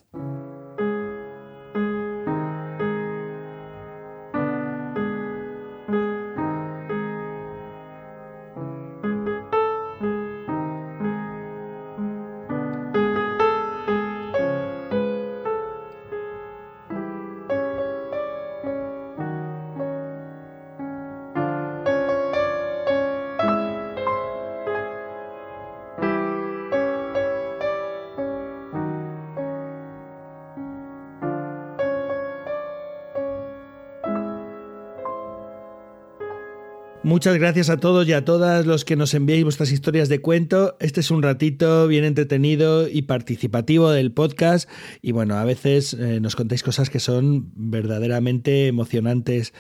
Muchas 37.18 37.40
gracias 37.40 37.72
a 37.72 37.78
todos 37.78 38.08
y 38.08 38.14
a 38.14 38.24
todas 38.24 38.68
los 38.68 38.86
que 38.86 38.96
nos 38.96 39.16
enviáis 39.16 39.44
vuestras 39.44 39.72
historias 39.72 40.08
de 40.08 40.22
cuento. 40.22 40.78
Este 40.80 41.00
es 41.00 41.10
un 41.10 41.24
ratito 41.24 41.88
bien 41.88 42.04
entretenido 42.04 42.88
y 42.88 43.02
participativo 43.02 43.90
del 43.90 44.12
podcast. 44.12 44.70
Y 45.02 45.14
bueno, 45.14 45.34
a 45.34 45.44
veces 45.44 45.96
eh, 45.96 46.20
nos 46.22 46.36
contáis 46.36 46.62
cosas 46.62 46.92
que 46.92 47.00
son 47.00 47.50
verdaderamente 47.56 48.68
emocionantes. 48.68 49.52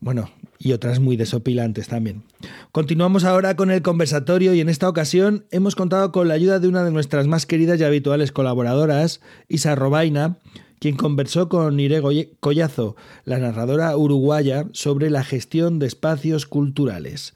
Bueno, 0.00 0.30
y 0.62 0.72
otras 0.72 1.00
muy 1.00 1.16
desopilantes 1.16 1.88
también. 1.88 2.22
Continuamos 2.70 3.24
ahora 3.24 3.56
con 3.56 3.70
el 3.70 3.82
conversatorio 3.82 4.54
y 4.54 4.60
en 4.60 4.68
esta 4.68 4.88
ocasión 4.88 5.44
hemos 5.50 5.74
contado 5.74 6.12
con 6.12 6.28
la 6.28 6.34
ayuda 6.34 6.60
de 6.60 6.68
una 6.68 6.84
de 6.84 6.92
nuestras 6.92 7.26
más 7.26 7.46
queridas 7.46 7.80
y 7.80 7.84
habituales 7.84 8.30
colaboradoras, 8.30 9.20
Isa 9.48 9.74
Robaina, 9.74 10.38
quien 10.78 10.96
conversó 10.96 11.48
con 11.48 11.78
Ire 11.80 12.00
Collazo, 12.40 12.96
la 13.24 13.38
narradora 13.38 13.96
uruguaya, 13.96 14.66
sobre 14.72 15.10
la 15.10 15.24
gestión 15.24 15.78
de 15.78 15.86
espacios 15.86 16.46
culturales. 16.46 17.34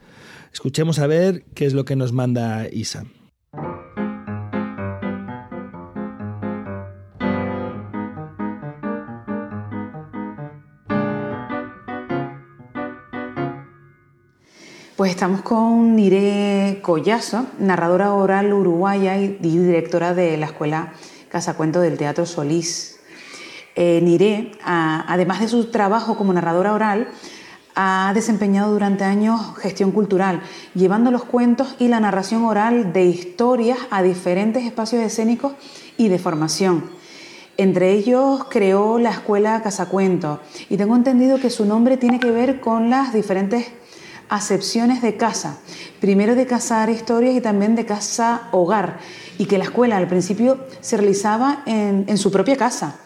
Escuchemos 0.52 0.98
a 0.98 1.06
ver 1.06 1.44
qué 1.54 1.66
es 1.66 1.74
lo 1.74 1.84
que 1.84 1.96
nos 1.96 2.12
manda 2.12 2.68
Isa. 2.70 3.06
Pues 14.96 15.10
estamos 15.10 15.42
con 15.42 15.94
Nire 15.94 16.78
Collazo, 16.80 17.44
narradora 17.58 18.14
oral 18.14 18.54
uruguaya 18.54 19.18
y 19.18 19.36
directora 19.36 20.14
de 20.14 20.38
la 20.38 20.46
Escuela 20.46 20.94
Casacuento 21.28 21.82
del 21.82 21.98
Teatro 21.98 22.24
Solís. 22.24 22.98
Eh, 23.74 24.00
Nire, 24.02 24.52
además 24.64 25.40
de 25.40 25.48
su 25.48 25.66
trabajo 25.66 26.16
como 26.16 26.32
narradora 26.32 26.72
oral, 26.72 27.08
ha 27.74 28.10
desempeñado 28.14 28.72
durante 28.72 29.04
años 29.04 29.38
gestión 29.58 29.92
cultural, 29.92 30.40
llevando 30.74 31.10
los 31.10 31.24
cuentos 31.24 31.76
y 31.78 31.88
la 31.88 32.00
narración 32.00 32.46
oral 32.46 32.94
de 32.94 33.04
historias 33.04 33.76
a 33.90 34.02
diferentes 34.02 34.64
espacios 34.64 35.02
escénicos 35.02 35.52
y 35.98 36.08
de 36.08 36.18
formación. 36.18 36.84
Entre 37.58 37.92
ellos 37.92 38.46
creó 38.48 38.98
la 38.98 39.10
escuela 39.10 39.60
Casacuento 39.60 40.40
y 40.70 40.78
tengo 40.78 40.96
entendido 40.96 41.38
que 41.38 41.50
su 41.50 41.66
nombre 41.66 41.98
tiene 41.98 42.18
que 42.18 42.30
ver 42.30 42.60
con 42.60 42.88
las 42.88 43.12
diferentes 43.12 43.66
acepciones 44.28 45.02
de 45.02 45.16
casa. 45.16 45.58
Primero 46.00 46.34
de 46.34 46.46
casar 46.46 46.90
historias 46.90 47.34
y 47.34 47.40
también 47.40 47.74
de 47.74 47.86
casa 47.86 48.48
hogar. 48.52 48.98
Y 49.38 49.46
que 49.46 49.58
la 49.58 49.64
escuela 49.64 49.96
al 49.96 50.08
principio 50.08 50.58
se 50.80 50.96
realizaba 50.96 51.62
en, 51.66 52.18
su 52.18 52.30
propia 52.30 52.56
casa. 52.56 52.96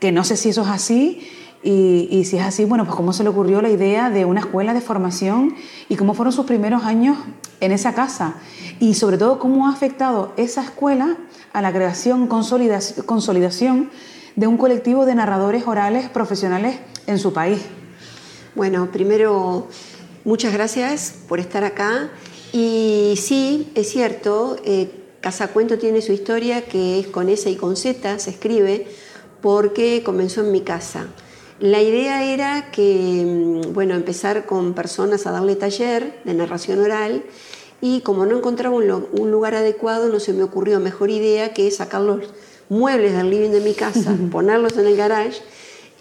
Que 0.00 0.12
no 0.12 0.24
sé 0.24 0.36
si 0.36 0.50
eso 0.50 0.62
es 0.62 0.68
así 0.68 1.28
y, 1.62 2.24
si 2.24 2.38
es 2.38 2.44
así, 2.44 2.64
bueno, 2.64 2.84
pues 2.84 2.96
cómo 2.96 3.12
se 3.12 3.22
le 3.22 3.28
ocurrió 3.28 3.62
la 3.62 3.70
idea 3.70 4.10
de 4.10 4.24
una 4.24 4.40
escuela 4.40 4.74
de 4.74 4.80
formación 4.80 5.54
y 5.88 5.96
cómo 5.96 6.14
fueron 6.14 6.32
sus 6.32 6.46
primeros 6.46 6.84
años 6.84 7.18
en 7.60 7.72
esa 7.72 7.94
casa. 7.94 8.34
Y 8.80 8.94
sobre 8.94 9.18
todo, 9.18 9.38
cómo 9.38 9.68
ha 9.68 9.72
afectado 9.72 10.32
esa 10.36 10.62
escuela 10.62 11.16
a 11.52 11.62
la 11.62 11.72
creación, 11.72 12.26
consolidación 12.26 13.90
de 14.34 14.46
un 14.46 14.56
colectivo 14.56 15.04
de 15.04 15.14
narradores 15.14 15.66
orales 15.66 16.08
profesionales 16.08 16.78
en 17.06 17.18
su 17.18 17.32
país. 17.32 17.60
Bueno, 18.54 18.90
primero, 18.92 19.68
muchas 20.24 20.52
gracias 20.52 21.14
por 21.28 21.40
estar 21.40 21.64
acá. 21.64 22.10
Y 22.52 23.14
sí, 23.16 23.70
es 23.74 23.88
cierto, 23.88 24.56
eh, 24.64 24.90
Casacuento 25.20 25.78
tiene 25.78 26.02
su 26.02 26.12
historia 26.12 26.62
que 26.62 26.98
es 26.98 27.06
con 27.06 27.28
S 27.28 27.48
y 27.48 27.56
con 27.56 27.76
Z, 27.76 28.18
se 28.18 28.30
escribe, 28.30 28.86
porque 29.40 30.02
comenzó 30.02 30.40
en 30.40 30.50
mi 30.50 30.62
casa. 30.62 31.06
La 31.60 31.80
idea 31.80 32.24
era 32.24 32.72
que, 32.72 33.24
mm, 33.24 33.72
bueno, 33.72 33.94
empezar 33.94 34.46
con 34.46 34.74
personas 34.74 35.26
a 35.26 35.30
darle 35.30 35.54
taller 35.54 36.20
de 36.24 36.34
narración 36.34 36.80
oral 36.80 37.22
y 37.80 38.00
como 38.00 38.26
no 38.26 38.36
encontraba 38.36 38.74
un, 38.76 39.30
lugar 39.30 39.54
adecuado, 39.54 40.08
no 40.08 40.18
se 40.18 40.32
me 40.32 40.42
ocurrió 40.42 40.80
mejor 40.80 41.10
idea 41.10 41.54
que 41.54 41.70
sacar 41.70 42.00
los 42.00 42.20
muebles 42.68 43.12
del 43.12 43.30
living 43.30 43.50
de 43.50 43.60
mi 43.60 43.74
casa, 43.74 44.16
ponerlos 44.32 44.76
en 44.76 44.86
el 44.86 44.96
garage 44.96 45.40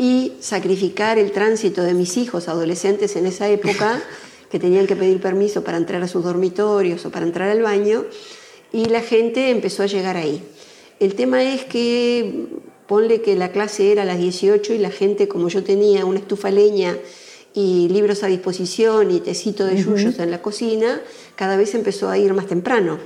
y 0.01 0.33
sacrificar 0.39 1.19
el 1.19 1.31
tránsito 1.31 1.83
de 1.83 1.93
mis 1.93 2.17
hijos 2.17 2.47
adolescentes 2.47 3.15
en 3.15 3.27
esa 3.27 3.47
época, 3.49 4.01
que 4.49 4.57
tenían 4.57 4.87
que 4.87 4.95
pedir 4.95 5.21
permiso 5.21 5.63
para 5.63 5.77
entrar 5.77 6.01
a 6.01 6.07
sus 6.07 6.23
dormitorios 6.23 7.05
o 7.05 7.11
para 7.11 7.23
entrar 7.23 7.51
al 7.51 7.61
baño, 7.61 8.05
y 8.73 8.85
la 8.85 9.01
gente 9.01 9.51
empezó 9.51 9.83
a 9.83 9.85
llegar 9.85 10.17
ahí. 10.17 10.41
El 10.99 11.13
tema 11.13 11.43
es 11.43 11.65
que 11.65 12.47
ponle 12.87 13.21
que 13.21 13.35
la 13.35 13.51
clase 13.51 13.91
era 13.91 14.01
a 14.01 14.05
las 14.05 14.17
18 14.17 14.73
y 14.73 14.79
la 14.79 14.89
gente, 14.89 15.27
como 15.27 15.49
yo 15.49 15.63
tenía 15.63 16.03
una 16.03 16.17
estufa 16.17 16.49
leña 16.49 16.97
y 17.53 17.87
libros 17.89 18.23
a 18.23 18.27
disposición 18.27 19.11
y 19.11 19.19
tecito 19.19 19.67
de 19.67 19.83
yuyos 19.83 20.17
en 20.17 20.31
la 20.31 20.41
cocina, 20.41 20.99
cada 21.35 21.57
vez 21.57 21.75
empezó 21.75 22.09
a 22.09 22.17
ir 22.17 22.33
más 22.33 22.47
temprano. 22.47 22.97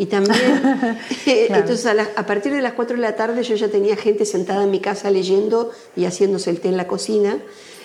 Y 0.00 0.06
también, 0.06 0.62
entonces 1.26 1.84
a, 2.16 2.24
partir 2.24 2.54
de 2.54 2.62
las 2.62 2.72
4 2.72 2.96
de 2.96 3.02
la 3.02 3.16
tarde 3.16 3.42
yo 3.42 3.54
ya 3.54 3.68
tenía 3.68 3.96
gente 3.96 4.24
sentada 4.24 4.64
en 4.64 4.70
mi 4.70 4.80
casa 4.80 5.10
leyendo 5.10 5.72
y 5.94 6.06
haciéndose 6.06 6.48
el 6.48 6.60
té 6.60 6.68
en 6.68 6.78
la 6.78 6.86
cocina. 6.86 7.36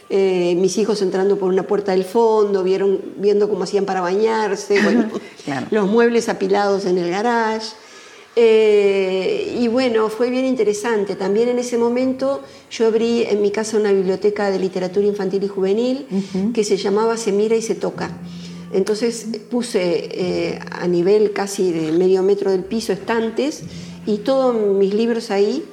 Eh, 0.09 0.55
mis 0.55 0.77
hijos 0.77 1.01
entrando 1.01 1.37
por 1.37 1.49
una 1.49 1.63
puerta 1.63 1.91
del 1.91 2.05
fondo, 2.05 2.63
vieron, 2.63 3.01
viendo 3.17 3.49
cómo 3.49 3.65
hacían 3.65 3.83
para 3.83 3.99
bañarse, 3.99 4.79
los 5.71 5.89
muebles 5.89 6.29
apilados 6.29 6.85
en 6.85 6.99
el 6.99 7.09
garage. 7.09 7.67
Eh, 8.37 9.57
y 9.59 9.67
bueno, 9.67 10.07
fue 10.07 10.29
bien 10.29 10.45
interesante. 10.45 11.17
También 11.17 11.49
en 11.49 11.59
ese 11.59 11.77
momento 11.77 12.43
yo 12.71 12.87
abrí 12.87 13.23
en 13.23 13.41
mi 13.41 13.51
casa 13.51 13.75
una 13.75 13.91
biblioteca 13.91 14.49
de 14.51 14.59
literatura 14.59 15.05
infantil 15.05 15.43
y 15.43 15.47
juvenil 15.49 16.07
que 16.53 16.63
se 16.63 16.77
llamaba 16.77 17.17
Se 17.17 17.33
mira 17.33 17.57
y 17.57 17.61
se 17.61 17.75
toca. 17.75 18.09
Entonces 18.75 19.25
puse 19.49 20.09
eh, 20.11 20.59
a 20.69 20.87
nivel 20.87 21.33
casi 21.33 21.71
de 21.71 21.91
medio 21.91 22.21
metro 22.21 22.51
del 22.51 22.63
piso 22.63 22.93
estantes 22.93 23.63
y 24.05 24.17
todos 24.17 24.55
mis 24.55 24.93
libros 24.93 25.31
ahí 25.31 25.65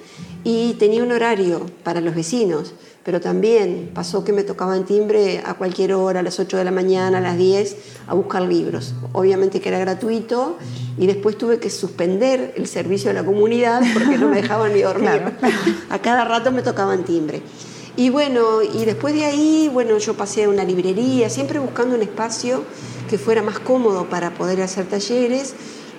y 0.45 0.75
tenía 0.75 1.03
un 1.03 1.13
horario 1.13 1.67
para 1.83 2.01
los 2.01 2.15
vecinos 2.15 2.75
pero 3.05 3.21
también 3.21 3.91
pasó 3.95 4.25
que 4.25 4.33
me 4.33 4.45
tocaban 4.45 4.85
timbre 4.85 5.43
a 5.45 5.55
cualquier 5.55 5.93
hora, 5.93 6.21
a 6.21 6.23
las 6.23 6.39
8 6.39 6.57
de 6.57 6.65
la 6.65 6.71
mañana, 6.71 7.19
a 7.19 7.21
las 7.21 7.37
10, 7.37 7.77
a 8.07 8.15
buscar 8.15 8.43
libros. 8.43 8.95
Obviamente 9.13 9.61
que 9.61 9.69
era 9.69 9.79
gratuito 9.79 10.57
y 10.97 11.07
después 11.07 11.37
tuve 11.37 11.59
que 11.59 11.69
suspender 11.69 12.55
el 12.57 12.67
servicio 12.69 13.09
de 13.09 13.15
la 13.15 13.25
comunidad 13.25 13.83
porque 13.93 14.19
no 14.19 14.29
me 14.29 14.37
dejaban 14.37 14.73
ni 14.73 14.83
dormir. 14.83 15.23
A 15.91 15.99
cada 15.99 16.25
rato 16.25 16.53
me 16.53 16.63
tocaban 16.63 17.05
timbre. 17.05 17.43
Y 17.97 18.09
bueno, 18.09 18.63
y 18.63 18.87
después 18.87 19.15
de 19.15 19.25
ahí, 19.25 19.69
bueno, 19.71 19.99
yo 19.99 20.15
pasé 20.15 20.45
a 20.45 20.49
una 20.49 20.65
librería, 20.65 21.29
siempre 21.29 21.59
buscando 21.59 21.95
un 21.95 22.03
espacio 22.03 22.65
que 23.11 23.19
fuera 23.19 23.43
más 23.43 23.59
cómodo 23.59 24.09
para 24.09 24.33
poder 24.33 24.63
hacer 24.63 24.87
talleres, 24.87 25.55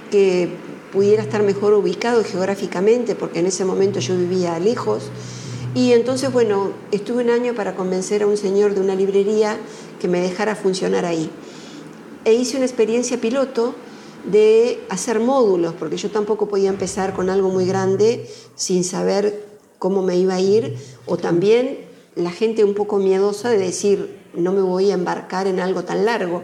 que 0.10 0.50
pudiera 0.92 1.22
estar 1.22 1.44
mejor 1.44 1.74
ubicado 1.74 2.24
geográficamente, 2.24 3.14
porque 3.14 3.40
en 3.40 3.46
ese 3.46 3.64
momento 3.64 4.00
yo 4.00 4.18
vivía 4.18 4.58
lejos. 4.58 5.12
Y 5.76 5.92
entonces, 5.92 6.32
bueno, 6.32 6.72
estuve 6.92 7.24
un 7.24 7.30
año 7.30 7.54
para 7.54 7.76
convencer 7.76 8.24
a 8.24 8.28
un 8.28 8.38
señor 8.38 8.74
de 8.74 8.82
una 8.82 8.96
librería 8.96 9.58
que 10.02 10.08
me 10.08 10.20
dejara 10.20 10.56
funcionar 10.56 11.06
ahí. 11.06 11.30
E 12.26 12.34
hice 12.34 12.58
una 12.58 12.66
experiencia 12.66 13.22
piloto 13.22 13.76
de 14.26 14.82
hacer 14.90 15.20
módulos, 15.20 15.74
porque 15.74 15.98
yo 15.98 16.10
tampoco 16.10 16.48
podía 16.48 16.70
empezar 16.70 17.14
con 17.14 17.30
algo 17.30 17.50
muy 17.50 17.66
grande 17.66 18.28
sin 18.56 18.84
saber 18.84 19.53
cómo 19.80 20.02
me 20.02 20.18
iba 20.18 20.36
a 20.36 20.42
ir, 20.42 20.78
o 21.06 21.18
también 21.18 21.80
la 22.16 22.32
gente 22.32 22.64
un 22.64 22.74
poco 22.74 22.98
miedosa 22.98 23.50
de 23.50 23.58
decir, 23.58 24.20
no 24.34 24.52
me 24.52 24.62
voy 24.62 24.92
a 24.92 24.96
embarcar 24.96 25.48
en 25.48 25.60
algo 25.60 25.84
tan 25.84 26.06
largo. 26.06 26.44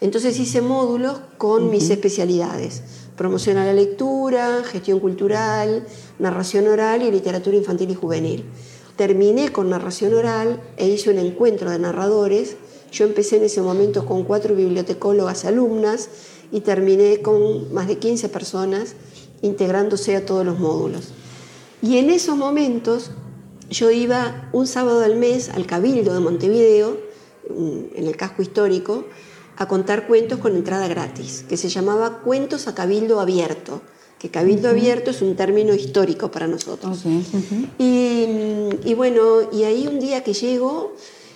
Entonces 0.00 0.38
hice 0.38 0.60
módulos 0.60 1.20
con 1.38 1.70
mis 1.70 1.88
especialidades, 1.90 2.82
promoción 3.16 3.56
a 3.58 3.64
la 3.64 3.72
lectura, 3.72 4.62
gestión 4.64 5.00
cultural, 5.00 5.86
narración 6.18 6.68
oral 6.68 7.02
y 7.02 7.10
literatura 7.10 7.56
infantil 7.56 7.90
y 7.90 7.94
juvenil. 7.94 8.44
Terminé 8.96 9.50
con 9.50 9.70
narración 9.70 10.14
oral 10.14 10.60
e 10.76 10.88
hice 10.88 11.10
un 11.10 11.18
encuentro 11.18 11.70
de 11.70 11.78
narradores. 11.78 12.56
Yo 12.92 13.06
empecé 13.06 13.38
en 13.38 13.44
ese 13.44 13.60
momento 13.60 14.06
con 14.06 14.24
cuatro 14.24 14.54
bibliotecólogas 14.54 15.44
alumnas 15.44 16.08
y 16.52 16.60
terminé 16.60 17.20
con 17.20 17.72
más 17.72 17.88
de 17.88 17.98
15 17.98 18.28
personas 18.28 18.94
integrándose 19.42 20.14
a 20.16 20.24
todos 20.24 20.44
los 20.44 20.58
módulos. 20.60 21.12
Y 21.84 21.98
en 21.98 22.08
esos 22.08 22.36
momentos 22.36 23.10
yo 23.68 23.90
iba 23.90 24.48
un 24.52 24.66
sábado 24.66 25.04
al 25.04 25.16
mes 25.16 25.50
al 25.50 25.66
Cabildo 25.66 26.14
de 26.14 26.20
Montevideo, 26.20 26.96
en 27.50 28.06
el 28.06 28.16
casco 28.16 28.40
histórico, 28.40 29.04
a 29.56 29.68
contar 29.68 30.06
cuentos 30.06 30.38
con 30.38 30.56
entrada 30.56 30.88
gratis, 30.88 31.44
que 31.46 31.58
se 31.58 31.68
llamaba 31.68 32.22
Cuentos 32.22 32.66
a 32.68 32.74
Cabildo 32.74 33.20
Abierto 33.20 33.82
que 34.24 34.30
cabildo 34.30 34.70
abierto 34.70 35.10
es 35.10 35.20
un 35.20 35.36
término 35.36 35.74
histórico 35.74 36.30
para 36.30 36.46
nosotros. 36.46 37.04
y, 37.78 38.94
bueno, 38.94 39.50
y 39.52 39.64
ahí 39.64 39.86
un 39.86 40.00
día 40.00 40.24
que 40.24 40.32
llego, 40.32 40.94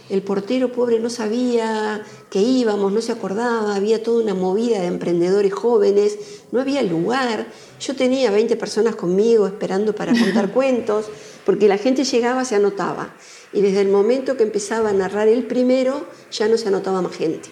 el 0.08 0.22
portero 0.22 0.72
pobre 0.72 0.98
no 1.00 1.10
sabía 1.10 2.02
que 2.30 2.40
íbamos, 2.40 2.92
no 2.92 3.00
se 3.00 3.12
acordaba, 3.12 3.74
había 3.74 4.02
toda 4.02 4.22
una 4.22 4.34
movida 4.34 4.80
de 4.80 4.86
emprendedores 4.86 5.52
jóvenes, 5.52 6.18
no 6.50 6.60
había 6.60 6.82
lugar. 6.82 7.46
Yo 7.80 7.94
tenía 7.94 8.30
20 8.30 8.56
personas 8.56 8.96
conmigo 8.96 9.46
esperando 9.46 9.94
para 9.94 10.12
contar 10.12 10.50
cuentos, 10.52 11.06
porque 11.44 11.68
la 11.68 11.78
gente 11.78 12.04
llegaba, 12.04 12.44
se 12.44 12.54
anotaba. 12.54 13.14
Y 13.52 13.60
desde 13.60 13.80
el 13.80 13.88
momento 13.88 14.36
que 14.36 14.42
empezaba 14.42 14.90
a 14.90 14.92
narrar 14.92 15.28
el 15.28 15.44
primero, 15.44 16.06
ya 16.30 16.48
no 16.48 16.56
se 16.56 16.68
anotaba 16.68 17.02
más 17.02 17.16
gente. 17.16 17.50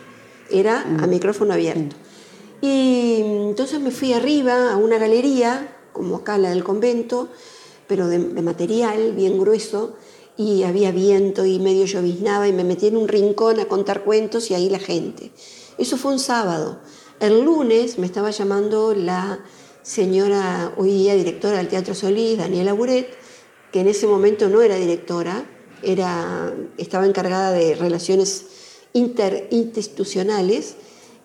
Era 0.51 0.83
a 0.83 1.07
micrófono 1.07 1.53
abierto. 1.53 1.97
Y 2.61 3.21
entonces 3.49 3.81
me 3.81 3.91
fui 3.91 4.13
arriba 4.13 4.73
a 4.73 4.77
una 4.77 4.99
galería, 4.99 5.77
como 5.93 6.17
acá 6.17 6.39
la 6.39 6.51
del 6.51 6.65
convento, 6.65 7.29
pero 7.87 8.09
de, 8.09 8.19
material 8.19 9.13
bien 9.13 9.39
grueso, 9.39 9.97
y 10.37 10.63
había 10.65 10.91
viento 10.93 11.47
y 11.47 11.59
medio 11.59 11.87
lloviznaba 11.87 12.49
y 12.49 12.53
me 12.53 12.65
metí 12.65 12.89
en 12.89 12.97
un 12.97 13.09
rincón 13.09 13.59
a 13.61 13.67
contar 13.67 14.05
cuentos 14.05 14.51
y 14.51 14.55
ahí 14.55 14.69
la 14.69 14.79
gente. 14.79 15.33
Eso 15.79 15.97
fue 15.97 16.13
un 16.13 16.19
sábado. 16.19 16.79
El 17.21 17.43
lunes 17.43 17.99
me 17.99 18.07
estaba 18.07 18.31
llamando 18.31 18.95
la 18.95 19.41
señora, 19.83 20.73
hoy 20.77 20.91
día 20.91 21.15
directora 21.15 21.59
del 21.59 21.69
Teatro 21.69 21.95
Solís, 21.95 22.37
Daniela 22.37 22.73
Buret, 22.73 23.09
que 23.73 23.81
en 23.81 23.89
ese 23.89 24.07
momento 24.07 24.49
no 24.49 24.61
era 24.61 24.77
directora, 24.77 25.47
era, 25.83 26.53
estaba 26.77 27.07
encargada 27.07 27.53
de 27.53 27.75
relaciones 27.75 28.47
interinstitucionales, 28.93 30.77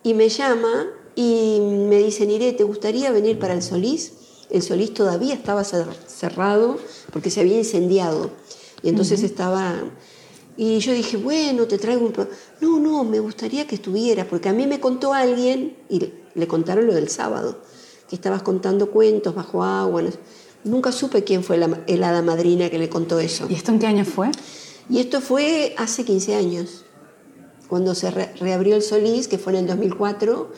y 0.03 0.13
me 0.13 0.29
llama 0.29 0.87
y 1.15 1.59
me 1.61 1.97
dicen, 1.97 2.31
Iré, 2.31 2.53
¿te 2.53 2.63
gustaría 2.63 3.11
venir 3.11 3.39
para 3.39 3.53
el 3.53 3.61
Solís? 3.61 4.13
El 4.49 4.61
Solís 4.61 4.93
todavía 4.93 5.33
estaba 5.33 5.63
cerrado 5.63 6.77
porque 7.11 7.29
se 7.29 7.41
había 7.41 7.57
incendiado. 7.57 8.31
Y 8.83 8.89
entonces 8.89 9.23
estaba... 9.23 9.75
Y 10.57 10.79
yo 10.79 10.93
dije, 10.93 11.17
bueno, 11.17 11.65
te 11.65 11.77
traigo 11.77 12.05
un... 12.05 12.13
No, 12.59 12.79
no, 12.79 13.03
me 13.03 13.19
gustaría 13.19 13.65
que 13.65 13.75
estuvieras, 13.75 14.27
porque 14.27 14.49
a 14.49 14.53
mí 14.53 14.67
me 14.67 14.79
contó 14.79 15.13
alguien, 15.13 15.77
y 15.89 16.11
le 16.35 16.47
contaron 16.47 16.87
lo 16.87 16.93
del 16.93 17.09
sábado, 17.09 17.61
que 18.09 18.15
estabas 18.15 18.43
contando 18.43 18.91
cuentos 18.91 19.33
bajo 19.33 19.63
agua. 19.63 20.03
Nunca 20.63 20.91
supe 20.91 21.23
quién 21.23 21.43
fue 21.43 21.57
la, 21.57 21.83
el 21.87 22.03
hada 22.03 22.21
madrina 22.21 22.69
que 22.69 22.77
le 22.77 22.89
contó 22.89 23.19
eso. 23.19 23.47
¿Y 23.49 23.53
esto 23.55 23.71
en 23.71 23.79
qué 23.79 23.87
año 23.87 24.05
fue? 24.05 24.29
Y 24.89 24.99
esto 24.99 25.21
fue 25.21 25.73
hace 25.77 26.03
15 26.03 26.35
años, 26.35 26.85
cuando 27.69 27.95
se 27.95 28.11
reabrió 28.11 28.75
el 28.75 28.81
Solís, 28.81 29.29
que 29.29 29.37
fue 29.37 29.53
en 29.53 29.59
el 29.59 29.67
2004, 29.67 30.51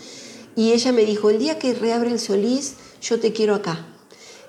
y 0.55 0.71
ella 0.71 0.91
me 0.91 1.05
dijo, 1.05 1.29
el 1.29 1.37
día 1.37 1.59
que 1.59 1.73
reabre 1.75 2.11
el 2.11 2.19
Solís, 2.19 2.75
yo 3.01 3.19
te 3.19 3.31
quiero 3.31 3.53
acá. 3.53 3.92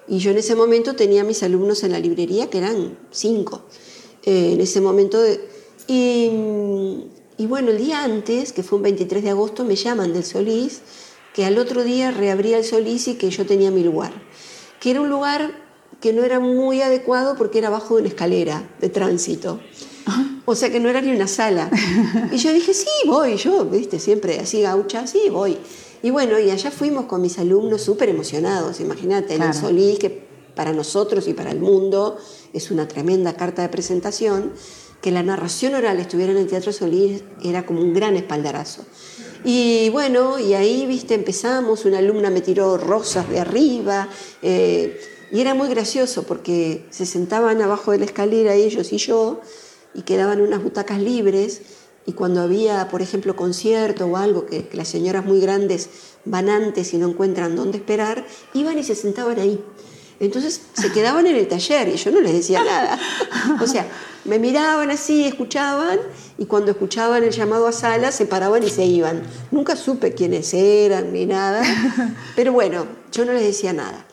Y 0.07 0.19
yo 0.19 0.31
en 0.31 0.39
ese 0.39 0.55
momento 0.55 0.95
tenía 0.95 1.23
a 1.23 1.25
mis 1.25 1.43
alumnos 1.43 1.83
en 1.83 1.93
la 1.93 1.99
librería, 1.99 2.51
que 2.51 2.59
eran 2.59 2.99
cinco. 3.11 3.63
Eh, 4.23 4.53
en 4.53 4.61
ese 4.61 4.81
momento, 4.81 5.19
y, 5.87 6.31
y, 7.37 7.47
bueno, 7.47 7.71
el 7.71 7.79
día 7.79 8.05
antes, 8.05 8.53
que 8.53 8.63
fue 8.63 8.77
un 8.77 8.83
23 8.85 9.23
de 9.23 9.31
agosto, 9.31 9.65
me 9.65 9.77
llaman 9.77 10.13
del 10.13 10.25
Solís, 10.25 10.81
que 11.35 11.45
al 11.45 11.59
otro 11.59 11.85
día 11.85 12.11
reabría 12.11 12.59
el 12.59 12.65
Solís 12.65 13.09
y 13.09 13.15
que 13.15 13.31
yo 13.31 13.47
tenía 13.47 13.71
mi 13.71 13.83
lugar. 13.83 14.13
Que 14.81 14.91
era 14.91 15.01
un 15.01 15.09
lugar 15.09 15.65
que 16.01 16.13
no 16.13 16.23
era 16.23 16.39
muy 16.39 16.83
adecuado 16.83 17.35
porque 17.37 17.59
era 17.59 17.69
abajo 17.69 17.95
de 17.95 18.03
una 18.03 18.09
escalera 18.09 18.69
de 18.81 18.89
tránsito. 18.89 19.61
O 20.47 20.55
sea 20.55 20.71
que 20.71 20.79
no 20.79 20.91
era 20.91 21.01
ni 21.01 21.11
una 21.11 21.27
sala. 21.27 21.71
Y 22.31 22.37
yo 22.37 22.53
dije, 22.53 22.75
sí, 22.75 22.91
voy, 23.07 23.37
yo, 23.37 23.65
viste, 23.65 23.99
siempre 23.99 24.39
así 24.39 24.61
gaucha, 24.61 25.07
sí, 25.07 25.31
voy. 25.31 25.57
Y 26.05 26.11
bueno, 26.11 26.39
y 26.39 26.51
allá 26.51 26.71
fuimos 26.71 27.07
con 27.07 27.23
mis 27.23 27.39
alumnos 27.39 27.81
súper 27.81 28.11
emocionados, 28.11 28.79
imagínate, 28.79 29.37
en 29.37 29.43
el 29.43 29.55
Solís, 29.55 29.99
que 29.99 30.11
para 30.55 30.75
nosotros 30.75 31.27
y 31.29 31.33
para 31.33 31.51
el 31.51 31.61
mundo 31.61 32.19
es 32.53 32.71
una 32.71 32.87
tremenda 32.87 33.33
carta 33.33 33.63
de 33.63 33.71
presentación, 33.71 34.53
que 35.01 35.11
la 35.11 35.23
narración 35.23 35.75
oral 35.75 35.99
estuviera 36.01 36.33
en 36.33 36.37
el 36.37 36.47
Teatro 36.47 36.75
Solís 36.75 37.25
era 37.43 37.65
como 37.65 37.81
un 37.81 37.95
gran 37.95 38.17
espaldarazo. 38.17 38.85
Y 39.45 39.89
bueno, 39.89 40.39
y 40.39 40.53
ahí, 40.53 40.85
viste, 40.85 41.15
empezamos, 41.15 41.87
una 41.87 42.01
alumna 42.01 42.29
me 42.29 42.43
tiró 42.43 42.77
rosas 42.77 43.27
de 43.31 43.41
arriba, 43.41 44.11
eh, 44.43 45.01
y 45.33 45.41
era 45.41 45.55
muy 45.55 45.71
gracioso 45.71 46.25
porque 46.25 46.85
se 46.91 47.07
sentaban 47.07 47.63
abajo 47.63 47.93
de 47.93 48.01
la 48.01 48.05
escalera 48.05 48.53
ellos 48.53 48.93
y 48.93 48.99
yo 48.99 49.41
y 49.95 50.03
quedaban 50.03 50.43
unas 50.43 50.63
butacas 50.63 51.01
libres 51.01 51.63
y 52.07 52.13
cuando 52.13 52.43
había, 52.43 52.89
por 52.89 53.03
ejemplo, 53.03 53.35
concierto 53.35 54.07
o 54.07 54.17
algo 54.17 54.47
que, 54.47 54.69
las 54.73 54.89
señoras 54.89 55.25
muy 55.25 55.41
grandes 55.41 55.89
van 56.25 56.49
antes 56.51 56.93
y 56.93 56.99
no 56.99 57.09
encuentran 57.09 57.57
dónde 57.57 57.79
esperar, 57.79 58.27
iban 58.53 58.79
y 58.79 58.85
se 58.85 58.95
sentaban 58.95 59.39
ahí. 59.39 59.63
Entonces 60.21 60.61
se 60.75 60.93
quedaban 60.93 61.27
en 61.27 61.37
el 61.37 61.49
taller 61.49 61.89
y 61.89 61.97
yo 61.97 62.11
no 62.11 62.21
les 62.21 62.33
decía 62.33 62.63
nada. 62.63 62.99
O 63.61 63.67
sea, 63.67 63.87
me 64.25 64.39
miraban 64.39 64.91
así, 64.91 65.25
escuchaban 65.25 65.99
y 66.39 66.47
cuando 66.47 66.71
escuchaban 66.71 67.25
el 67.25 67.31
llamado 67.31 67.67
a 67.67 67.73
sala 67.73 68.13
se 68.13 68.27
paraban 68.27 68.63
y 68.63 68.71
se 68.71 68.85
iban. 68.85 69.23
Nunca 69.51 69.77
supe 69.77 70.15
quiénes 70.15 70.55
eran 70.55 71.13
ni 71.13 71.27
nada, 71.27 71.63
pero 72.37 72.53
bueno, 72.53 72.87
yo 73.13 73.25
no 73.25 73.33
les 73.33 73.43
decía 73.43 73.73
nada. 73.73 74.07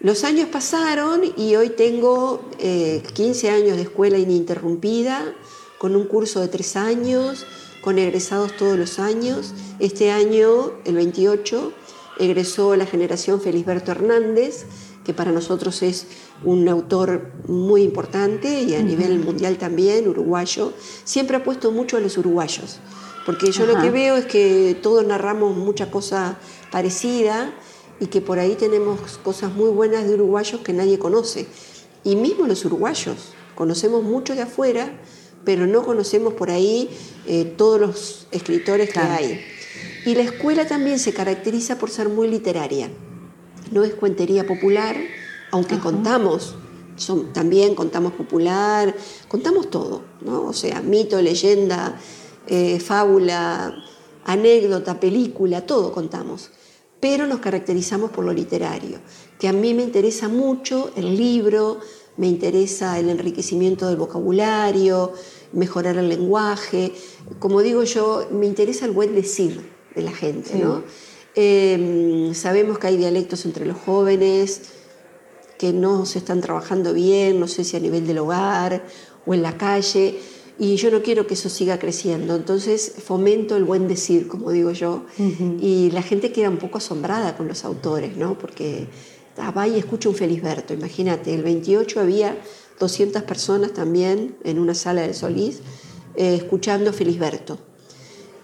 Los 0.00 0.22
años 0.24 0.48
pasaron 0.50 1.22
y 1.36 1.56
hoy 1.56 1.70
tengo 1.70 2.50
15 2.58 3.46
eh, 3.46 3.50
años 3.50 3.76
de 3.76 3.82
escuela 3.82 4.18
ininterrumpida, 4.18 5.34
con 5.78 5.96
un 5.96 6.04
curso 6.04 6.40
de 6.40 6.48
tres 6.48 6.76
años, 6.76 7.46
con 7.82 7.98
egresados 7.98 8.56
todos 8.56 8.78
los 8.78 8.98
años. 8.98 9.52
Este 9.78 10.10
año, 10.10 10.72
el 10.84 10.94
28, 10.94 11.72
egresó 12.18 12.76
la 12.76 12.86
generación 12.86 13.40
Felisberto 13.40 13.90
Hernández, 13.90 14.66
que 15.04 15.12
para 15.12 15.32
nosotros 15.32 15.82
es 15.82 16.06
un 16.44 16.66
autor 16.68 17.30
muy 17.46 17.82
importante 17.82 18.62
y 18.62 18.74
a 18.74 18.82
nivel 18.82 19.18
mundial 19.18 19.58
también, 19.58 20.08
uruguayo. 20.08 20.72
Siempre 21.04 21.36
ha 21.36 21.44
puesto 21.44 21.70
mucho 21.72 21.98
a 21.98 22.00
los 22.00 22.16
uruguayos, 22.16 22.78
porque 23.26 23.52
yo 23.52 23.66
lo 23.66 23.80
que 23.80 23.90
veo 23.90 24.16
es 24.16 24.26
que 24.26 24.78
todos 24.82 25.04
narramos 25.06 25.56
mucha 25.56 25.90
cosa 25.90 26.38
parecida 26.72 27.52
y 28.00 28.06
que 28.06 28.20
por 28.20 28.38
ahí 28.38 28.54
tenemos 28.54 28.98
cosas 29.18 29.52
muy 29.52 29.70
buenas 29.70 30.08
de 30.08 30.14
uruguayos 30.14 30.62
que 30.62 30.72
nadie 30.72 30.98
conoce. 30.98 31.46
Y 32.02 32.16
mismo 32.16 32.46
los 32.46 32.64
uruguayos, 32.64 33.34
conocemos 33.54 34.02
mucho 34.02 34.34
de 34.34 34.42
afuera, 34.42 35.00
pero 35.44 35.66
no 35.66 35.82
conocemos 35.82 36.34
por 36.34 36.50
ahí 36.50 36.88
eh, 37.26 37.44
todos 37.56 37.80
los 37.80 38.26
escritores 38.30 38.90
que 38.90 39.00
hay. 39.00 39.40
Y 40.06 40.14
la 40.14 40.22
escuela 40.22 40.66
también 40.66 40.98
se 40.98 41.12
caracteriza 41.12 41.78
por 41.78 41.90
ser 41.90 42.08
muy 42.08 42.28
literaria. 42.28 42.90
No 43.70 43.84
es 43.84 43.94
cuentería 43.94 44.46
popular, 44.46 44.96
aunque 45.50 45.78
contamos, 45.78 46.56
son, 46.96 47.32
también 47.32 47.74
contamos 47.74 48.12
popular, 48.12 48.94
contamos 49.28 49.70
todo, 49.70 50.02
¿no? 50.20 50.44
O 50.44 50.52
sea, 50.52 50.80
mito, 50.80 51.20
leyenda, 51.20 51.98
eh, 52.46 52.78
fábula, 52.78 53.74
anécdota, 54.24 55.00
película, 55.00 55.66
todo 55.66 55.92
contamos 55.92 56.50
pero 57.04 57.26
nos 57.26 57.40
caracterizamos 57.40 58.10
por 58.12 58.24
lo 58.24 58.32
literario, 58.32 58.98
que 59.38 59.46
a 59.46 59.52
mí 59.52 59.74
me 59.74 59.82
interesa 59.82 60.26
mucho 60.26 60.90
el 60.96 61.14
libro, 61.14 61.78
me 62.16 62.28
interesa 62.28 62.98
el 62.98 63.08
enriquecimiento 63.08 63.88
del 63.88 63.96
vocabulario, 63.96 65.12
mejorar 65.52 65.96
el 65.96 66.08
lenguaje, 66.08 66.92
como 67.38 67.62
digo 67.62 67.84
yo, 67.84 68.28
me 68.30 68.46
interesa 68.46 68.86
el 68.86 68.92
buen 68.92 69.14
decir 69.14 69.60
de 69.94 70.02
la 70.02 70.12
gente, 70.12 70.56
¿no? 70.56 70.82
Em, 71.34 72.32
sabemos 72.34 72.78
que 72.78 72.86
hay 72.88 72.96
dialectos 72.96 73.44
entre 73.44 73.66
los 73.66 73.76
jóvenes 73.78 74.62
que 75.58 75.72
no 75.72 76.06
se 76.06 76.18
están 76.18 76.40
trabajando 76.40 76.92
bien, 76.92 77.40
no 77.40 77.48
sé 77.48 77.64
si 77.64 77.76
a 77.76 77.80
nivel 77.80 78.06
del 78.06 78.18
hogar 78.18 78.84
o 79.26 79.34
en 79.34 79.42
la 79.42 79.56
calle, 79.56 80.18
y 80.58 80.76
yo 80.76 80.90
no 80.90 81.02
quiero 81.02 81.26
que 81.26 81.34
eso 81.34 81.48
siga 81.48 81.78
creciendo. 81.78 82.36
Entonces 82.36 82.94
fomento 83.04 83.56
el 83.56 83.64
buen 83.64 83.88
decir, 83.88 84.28
como 84.28 84.50
digo 84.50 84.70
yo, 84.70 85.04
y 85.60 85.90
la 85.90 86.02
gente 86.02 86.30
queda 86.32 86.50
un 86.50 86.58
poco 86.58 86.78
asombrada 86.78 87.36
con 87.36 87.48
los 87.48 87.64
autores, 87.64 88.16
¿no? 88.16 88.38
Porque 88.38 88.86
va 89.38 89.68
y 89.68 89.78
escucha 89.78 90.08
un 90.08 90.14
Felisberto, 90.14 90.74
imagínate, 90.74 91.34
el 91.34 91.42
28 91.42 92.00
había 92.00 92.36
200 92.78 93.22
personas 93.22 93.72
también 93.72 94.36
en 94.44 94.58
una 94.58 94.74
sala 94.74 95.02
del 95.02 95.14
Solís 95.14 95.60
eh, 96.16 96.36
escuchando 96.36 96.92
Felisberto, 96.92 97.58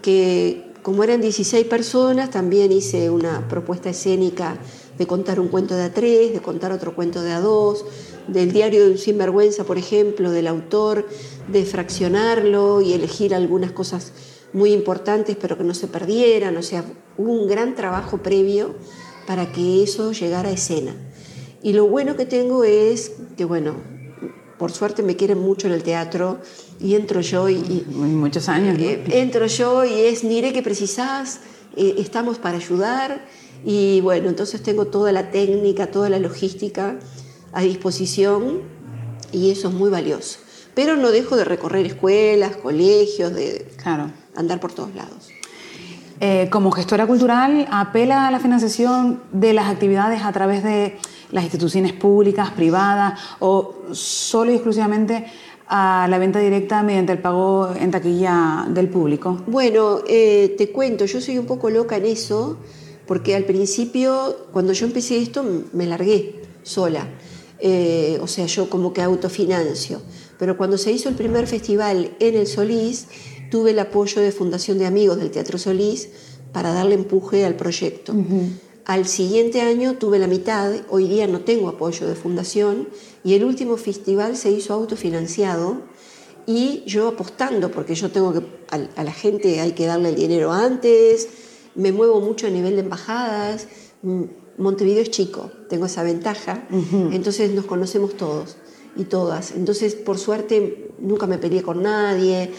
que 0.03 0.71
como 0.83 1.05
eran 1.05 1.21
16 1.21 1.67
personas, 1.67 2.31
también 2.31 2.73
hice 2.73 3.11
una 3.11 3.47
propuesta 3.49 3.91
escénica 3.91 4.57
de 4.97 5.07
contar 5.07 5.39
un 5.39 5.49
cuento 5.49 5.75
de 5.75 5.85
a 5.85 5.93
tres, 5.93 6.33
de 6.33 6.41
contar 6.41 6.73
otro 6.73 6.95
cuento 6.95 7.23
de 7.23 7.33
a 7.33 7.41
dos, 7.41 7.85
del 8.29 8.53
diario 8.53 8.85
de 8.85 8.93
un 8.93 8.99
sinvergüenza, 8.99 9.65
por 9.65 9.79
ejemplo, 9.79 10.31
del 10.31 10.47
autor, 10.47 11.07
de 11.49 11.65
fraccionarlo 11.65 12.81
y 12.81 12.95
elegir 12.95 13.35
algunas 13.35 13.73
cosas 13.73 14.13
muy 14.53 14.73
importantes 14.73 15.37
pero 15.41 15.57
que 15.57 15.65
no 15.65 15.75
se 15.75 15.87
perdieran, 15.87 16.57
o 16.57 16.63
sea, 16.63 16.85
hubo 17.17 17.33
un 17.33 17.47
gran 17.47 17.75
trabajo 17.75 18.19
previo 18.19 18.75
para 19.27 19.53
que 19.53 19.83
eso 19.83 20.13
llegara 20.13 20.49
a 20.49 20.53
escena. 20.53 20.95
Y 21.63 21.73
lo 21.73 21.87
bueno 21.87 22.17
que 22.17 22.27
tengo 22.27 22.65
es 22.65 23.13
que, 23.37 23.45
bueno, 23.45 23.75
por 24.59 24.73
suerte 24.73 25.03
me 25.03 25.17
quieren 25.17 25.39
mucho 25.39 25.67
en 25.67 25.73
el 25.73 25.83
teatro 25.83 26.39
y 26.79 26.95
entro 26.95 27.21
yo 27.21 27.49
y... 27.49 27.85
muchos 27.89 28.49
años. 28.49 28.79
Eh, 28.79 29.03
entro 29.13 29.47
yo 29.47 29.85
y 29.85 29.93
es, 29.93 30.25
mire 30.25 30.53
que 30.53 30.63
precisás, 30.63 31.41
eh, 31.77 31.95
estamos 31.99 32.39
para 32.39 32.59
ayudar 32.59 33.25
y 33.65 34.01
bueno, 34.01 34.29
entonces 34.29 34.63
tengo 34.63 34.87
toda 34.87 35.13
la 35.13 35.31
técnica, 35.31 35.91
toda 35.91 36.09
la 36.09 36.19
logística 36.19 36.99
a 37.53 37.63
disposición 37.63 38.63
y 39.33 39.51
eso 39.51 39.69
es 39.69 39.75
muy 39.75 39.91
valioso. 39.91 40.39
Pero 40.75 40.97
no 40.97 41.11
dejo 41.11 41.37
de 41.37 41.45
recorrer 41.45 41.87
escuelas, 41.87 42.57
colegios, 42.57 43.35
de 43.35 43.67
claro. 43.83 44.13
andar 44.35 44.61
por 44.61 44.73
todos 44.73 44.95
lados. 44.95 45.29
Eh, 46.23 46.49
como 46.51 46.71
gestora 46.71 47.07
cultural, 47.07 47.67
apela 47.71 48.29
a 48.29 48.31
la 48.31 48.41
financiación 48.41 49.23
de 49.33 49.55
las 49.55 49.71
actividades 49.71 50.23
a 50.23 50.31
través 50.33 50.63
de 50.63 50.99
las 51.31 51.45
instituciones 51.45 51.95
públicas, 51.95 52.51
privadas 52.51 53.19
o 53.39 53.75
solo 53.93 54.51
y 54.51 54.57
exclusivamente 54.57 55.25
a 55.67 56.09
la 56.11 56.19
venta 56.19 56.41
directa 56.41 56.83
mediante 56.83 57.13
el 57.13 57.21
pago 57.21 57.73
en 57.75 57.91
taquilla 57.91 58.67
del 58.69 58.89
público? 58.89 59.41
Bueno, 59.47 60.01
eh, 60.07 60.55
te 60.59 60.71
cuento, 60.71 61.07
yo 61.07 61.23
soy 61.23 61.39
un 61.39 61.47
poco 61.47 61.71
loca 61.71 61.97
en 61.97 62.05
eso, 62.05 62.59
porque 63.07 63.35
al 63.35 63.45
principio, 63.45 64.49
cuando 64.53 64.75
yo 64.75 64.87
empecé 64.87 65.17
esto, 65.17 65.43
me 65.73 65.87
largué 65.87 66.43
sola. 66.63 67.07
Eh, 67.61 68.19
o 68.21 68.27
sea, 68.27 68.47
yo 68.47 68.69
como 68.69 68.93
que 68.93 69.01
autofinancio. 69.01 70.03
Pero 70.39 70.57
cuando 70.57 70.77
se 70.77 70.93
hizo 70.93 71.09
el 71.09 71.15
primer 71.15 71.47
festival 71.47 72.11
en 72.19 72.35
el 72.35 72.47
Solís, 72.47 73.07
tuve 73.51 73.73
el 73.73 73.79
apoyo 73.79 74.23
de 74.23 74.33
Fundación 74.33 74.79
de 74.79 74.87
Amigos 74.87 75.19
del 75.19 75.31
Teatro 75.31 75.59
Solís 75.59 76.09
para 76.53 76.73
darle 76.73 76.95
empuje 76.95 77.45
al 77.45 77.57
proyecto. 77.57 78.15
Al 78.87 79.07
siguiente 79.07 79.61
año 79.61 79.97
tuve 79.99 80.19
la 80.19 80.27
mitad, 80.27 80.73
hoy 80.89 81.07
día 81.07 81.27
no 81.27 81.41
tengo 81.41 81.69
apoyo 81.69 82.09
de 82.09 82.15
fundación, 82.15 82.89
y 83.23 83.35
el 83.35 83.45
último 83.45 83.77
festival 83.77 84.37
se 84.37 84.51
hizo 84.51 84.75
autofinanciado 84.75 85.83
y 86.47 86.83
yo 86.87 87.09
apostando, 87.09 87.71
porque 87.71 87.95
yo 87.95 88.11
tengo 88.11 88.33
que, 88.33 88.43
a, 88.71 89.03
la 89.03 89.13
gente 89.13 89.61
hay 89.61 89.73
que 89.73 89.87
darle 89.87 90.09
el 90.09 90.17
dinero 90.17 90.51
antes, 90.53 91.29
me 91.75 91.93
muevo 91.93 92.21
mucho 92.21 92.47
a 92.47 92.51
nivel 92.51 92.75
de 92.75 92.81
embajadas, 92.81 93.69
Montevideo 94.59 95.03
es 95.03 95.11
chico, 95.11 95.51
tengo 95.69 95.87
esa 95.87 96.03
ventaja, 96.03 96.67
entonces 97.13 97.53
nos 97.53 97.67
conocemos 97.67 98.17
todos 98.17 98.57
y 98.97 99.05
todas. 99.05 99.53
Entonces, 99.53 99.95
por 99.95 100.19
suerte, 100.19 100.90
nunca 101.01 101.27
me 101.27 101.39
peleé 101.39 101.63
con 101.63 101.83
nadie, 101.83 102.51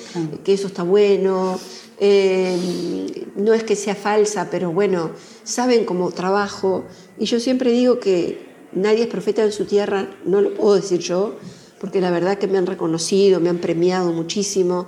que 0.44 0.54
eso 0.54 0.68
está 0.68 0.84
bueno. 0.84 1.60
Eh, 2.04 3.28
no 3.36 3.54
es 3.54 3.64
que 3.64 3.76
sea 3.76 3.94
falsa, 3.94 4.50
pero 4.50 4.72
bueno, 4.72 5.12
saben 5.44 5.86
cómo 5.86 6.12
trabajo. 6.12 6.86
Y 7.20 7.26
yo 7.26 7.39
siempre 7.39 7.72
digo 7.72 8.00
que 8.00 8.39
nadie 8.74 9.04
es 9.04 9.08
profeta 9.08 9.44
en 9.44 9.52
su 9.52 9.66
tierra, 9.66 10.10
no 10.26 10.42
lo 10.42 10.54
puedo 10.56 10.76
decir 10.76 11.00
yo, 11.00 11.36
porque 11.80 12.02
la 12.02 12.10
verdad 12.10 12.38
que 12.38 12.48
me 12.48 12.58
han 12.58 12.66
reconocido, 12.66 13.39
me 13.39 13.50
han 13.50 13.60
premiado 13.60 14.12
muchísimo, 14.14 14.88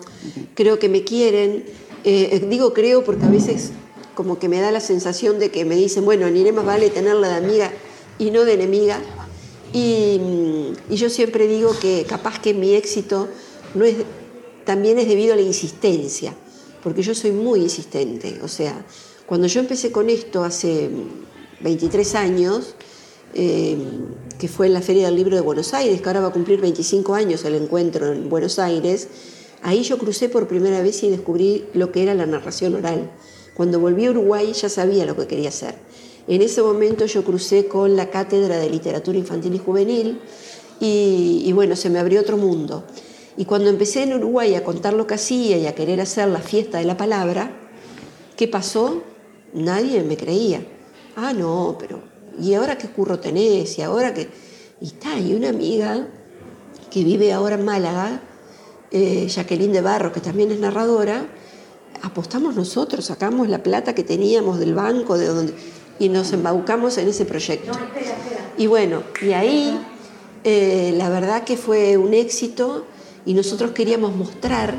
creo 0.55 0.79
que 0.79 0.89
me 0.89 1.03
quieren. 1.03 1.65
Eh, 2.03 2.45
digo 2.49 2.73
creo 2.73 3.03
porque 3.03 3.25
a 3.25 3.29
veces 3.29 3.71
como 4.15 4.39
que 4.39 4.49
me 4.49 4.59
da 4.59 4.71
la 4.71 4.79
sensación 4.79 5.39
de 5.39 5.51
que 5.51 5.65
me 5.65 5.75
dicen, 5.75 6.05
bueno, 6.05 6.29
ni 6.29 6.51
más 6.51 6.65
vale 6.65 6.89
tenerla 6.89 7.29
de 7.29 7.35
amiga 7.35 7.71
y 8.19 8.31
no 8.31 8.43
de 8.43 8.53
enemiga. 8.53 8.99
Y, 9.71 10.19
y, 10.89 10.95
yo 10.95 11.09
siempre 11.09 11.47
digo 11.47 11.75
que 11.79 12.05
capaz 12.07 12.39
que 12.39 12.53
mi 12.53 12.75
éxito 12.75 13.27
no 13.75 13.85
es, 13.85 13.95
también 14.65 14.99
es 14.99 15.07
debido 15.07 15.33
a 15.33 15.35
la 15.35 15.41
insistencia, 15.41 16.33
porque 16.83 17.01
yo 17.01 17.15
soy 17.15 17.31
muy 17.31 17.61
insistente. 17.61 18.39
O 18.43 18.47
sea, 18.47 18.85
cuando 19.25 19.47
yo 19.47 19.59
empecé 19.59 19.91
con 19.91 20.09
esto 20.09 20.43
hace 20.43 20.89
23 21.61 22.15
años, 22.15 22.75
eh, 23.33 23.77
que 24.37 24.47
fue 24.47 24.67
en 24.67 24.73
la 24.73 24.81
Feria 24.81 25.05
del 25.05 25.15
Libro 25.15 25.35
de 25.35 25.41
Buenos 25.41 25.73
Aires, 25.73 26.01
que 26.01 26.09
ahora 26.09 26.21
va 26.21 26.27
a 26.27 26.33
cumplir 26.33 26.61
25 26.61 27.15
años 27.15 27.43
el 27.45 27.55
encuentro 27.55 28.11
en 28.11 28.29
Buenos 28.29 28.59
Aires, 28.59 29.07
ahí 29.61 29.83
yo 29.83 29.97
crucé 29.97 30.29
por 30.29 30.47
primera 30.47 30.81
vez 30.81 31.01
y 31.03 31.09
descubrí 31.09 31.65
lo 31.73 31.91
que 31.91 32.03
era 32.03 32.13
la 32.13 32.25
narración 32.25 32.75
oral. 32.75 33.11
Cuando 33.55 33.79
volví 33.79 34.05
a 34.05 34.11
Uruguay 34.11 34.51
ya 34.53 34.69
sabía 34.69 35.05
lo 35.05 35.15
que 35.15 35.27
quería 35.27 35.49
hacer. 35.49 35.75
En 36.27 36.41
ese 36.41 36.61
momento 36.61 37.05
yo 37.05 37.23
crucé 37.23 37.67
con 37.67 37.95
la 37.95 38.09
cátedra 38.09 38.57
de 38.57 38.69
literatura 38.69 39.17
infantil 39.17 39.55
y 39.55 39.59
juvenil 39.59 40.19
y, 40.79 41.51
bueno, 41.53 41.75
se 41.75 41.89
me 41.89 41.99
abrió 41.99 42.21
otro 42.21 42.37
mundo. 42.37 42.83
Y 43.37 43.45
cuando 43.45 43.69
empecé 43.69 44.03
en 44.03 44.13
Uruguay 44.13 44.55
a 44.55 44.63
contar 44.63 44.93
lo 44.93 45.07
que 45.07 45.15
hacía 45.15 45.57
y 45.57 45.65
a 45.65 45.75
querer 45.75 46.01
hacer 46.01 46.27
la 46.29 46.39
fiesta 46.39 46.77
de 46.77 46.85
la 46.85 46.97
palabra, 46.97 47.51
¿qué 48.37 48.47
pasó? 48.47 49.03
Nadie 49.53 50.03
me 50.03 50.17
creía. 50.17 50.65
Ah, 51.15 51.33
no, 51.33 51.75
pero 51.79 52.01
¿y 52.39 52.53
ahora 52.53 52.77
qué 52.77 52.87
curro 52.87 53.19
tenés? 53.19 53.77
¿Y 53.77 53.81
ahora 53.81 54.13
qué? 54.13 54.29
Y 54.81 54.87
está, 54.87 55.19
y 55.19 55.33
una 55.33 55.49
amiga 55.49 56.07
que 56.91 57.03
vive 57.03 57.33
ahora 57.33 57.55
en 57.55 57.65
Málaga, 57.65 58.21
eh, 58.91 59.27
Jacqueline 59.27 59.71
de 59.71 59.81
Barro, 59.81 60.11
que 60.11 60.19
también 60.19 60.51
es 60.51 60.59
narradora, 60.59 61.25
apostamos 62.03 62.55
nosotros, 62.55 63.05
sacamos 63.05 63.47
la 63.49 63.63
plata 63.63 63.95
que 63.95 64.03
teníamos 64.03 64.59
del 64.59 64.75
banco, 64.75 65.17
de 65.17 65.27
donde 65.27 65.53
y 65.99 66.09
nos 66.09 66.33
embaucamos 66.33 66.97
en 66.97 67.07
ese 67.07 67.25
proyecto. 67.25 67.71
Y 68.57 68.67
bueno, 68.67 69.03
y 69.21 69.31
ahí 69.31 69.79
eh, 70.43 70.93
la 70.97 71.09
verdad 71.09 71.43
que 71.43 71.57
fue 71.57 71.97
un 71.97 72.13
éxito 72.13 72.85
y 73.25 73.33
nosotros 73.33 73.71
queríamos 73.71 74.15
mostrar 74.15 74.75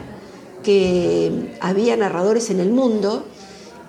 que 0.63 1.57
había 1.61 1.97
narradores 1.97 2.51
en 2.51 2.61
el 2.61 2.71
mundo 2.71 3.25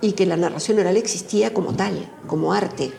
y 0.01 0.11
que 0.11 0.25
la 0.25 0.37
narración 0.37 0.79
oral 0.79 0.97
existía 0.97 1.53
como 1.53 1.75
tal, 1.75 2.11
como 2.27 2.53
arte. 2.53 2.91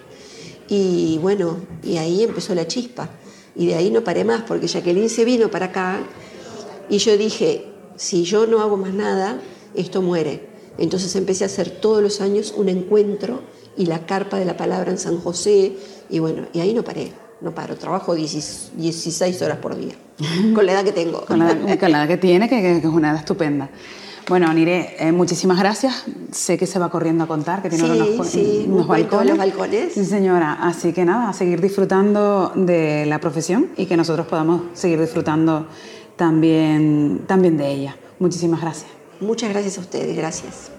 Y 0.69 1.19
bueno, 1.23 1.59
y 1.83 1.99
ahí 1.99 2.23
empezó 2.23 2.55
la 2.55 2.67
chispa. 2.67 3.11
Y 3.55 3.67
de 3.67 3.75
ahí 3.75 3.91
no 3.91 4.03
paré 4.03 4.25
más, 4.25 4.43
porque 4.43 4.67
Jacqueline 4.67 5.09
se 5.09 5.25
vino 5.25 5.51
para 5.51 5.67
acá 5.67 6.01
y 6.89 6.99
yo 6.99 7.17
dije, 7.17 7.67
si 7.97 8.25
yo 8.25 8.47
no 8.47 8.61
hago 8.61 8.77
más 8.77 8.93
nada, 8.93 9.41
esto 9.75 10.03
muere. 10.03 10.49
Entonces 10.79 11.15
empecé 11.17 11.45
a 11.45 11.47
hacer 11.47 11.71
todos 11.71 12.03
los 12.03 12.21
años 12.21 12.53
un 12.57 12.69
encuentro 12.69 13.41
y 13.77 13.87
la 13.87 14.07
carpa 14.07 14.39
de 14.39 14.45
la 14.45 14.57
palabra 14.57 14.91
en 14.91 14.99
San 14.99 15.19
José, 15.19 15.77
y 16.09 16.19
bueno, 16.19 16.47
y 16.53 16.61
ahí 16.61 16.73
no 16.73 16.83
paré, 16.83 17.13
no 17.41 17.55
paro, 17.55 17.77
trabajo 17.77 18.15
16 18.15 19.43
horas 19.43 19.59
por 19.59 19.77
día, 19.77 19.95
con 20.55 20.67
la 20.67 20.73
edad 20.73 20.85
que 20.85 20.93
tengo. 20.93 21.25
Con 21.25 21.39
la, 21.39 21.53
edad 21.53 22.09
que 22.09 22.17
tiene, 22.17 22.49
que, 22.49 22.79
es 22.79 22.85
una 22.85 23.11
edad 23.11 23.21
estupenda. 23.21 23.69
Bueno, 24.29 24.53
Nire, 24.53 24.97
eh, 24.99 25.13
muchísimas 25.13 25.59
gracias. 25.59 26.05
Sé 26.33 26.59
que 26.59 26.67
se 26.67 26.81
va 26.81 26.91
corriendo 26.91 27.25
a 27.25 27.27
contar, 27.29 27.63
que 27.63 27.71
tiene 27.71 27.85
unos, 27.85 28.27
sí, 28.27 28.65
unos 28.67 28.89
balcones. 28.89 29.29
Los 29.29 29.39
balcones. 29.39 29.93
Sí, 29.95 30.05
señora. 30.05 30.55
Así 30.61 30.93
que 30.93 31.05
nada, 31.05 31.29
a 31.29 31.33
seguir 31.33 31.61
disfrutando 31.61 32.51
de 32.57 33.07
la 33.07 33.21
profesión 33.21 33.69
y 33.77 33.87
que 33.87 33.97
nosotros 33.97 34.27
podamos 34.27 34.63
seguir 34.73 35.01
disfrutando 35.01 35.69
también, 36.17 37.23
también 37.29 37.57
de 37.57 37.71
ella. 37.71 37.97
Muchísimas 38.19 38.61
gracias. 38.61 38.91
Muchas 39.21 39.51
gracias 39.51 39.79
a 39.79 39.81
ustedes, 39.81 40.17
gracias. 40.17 40.76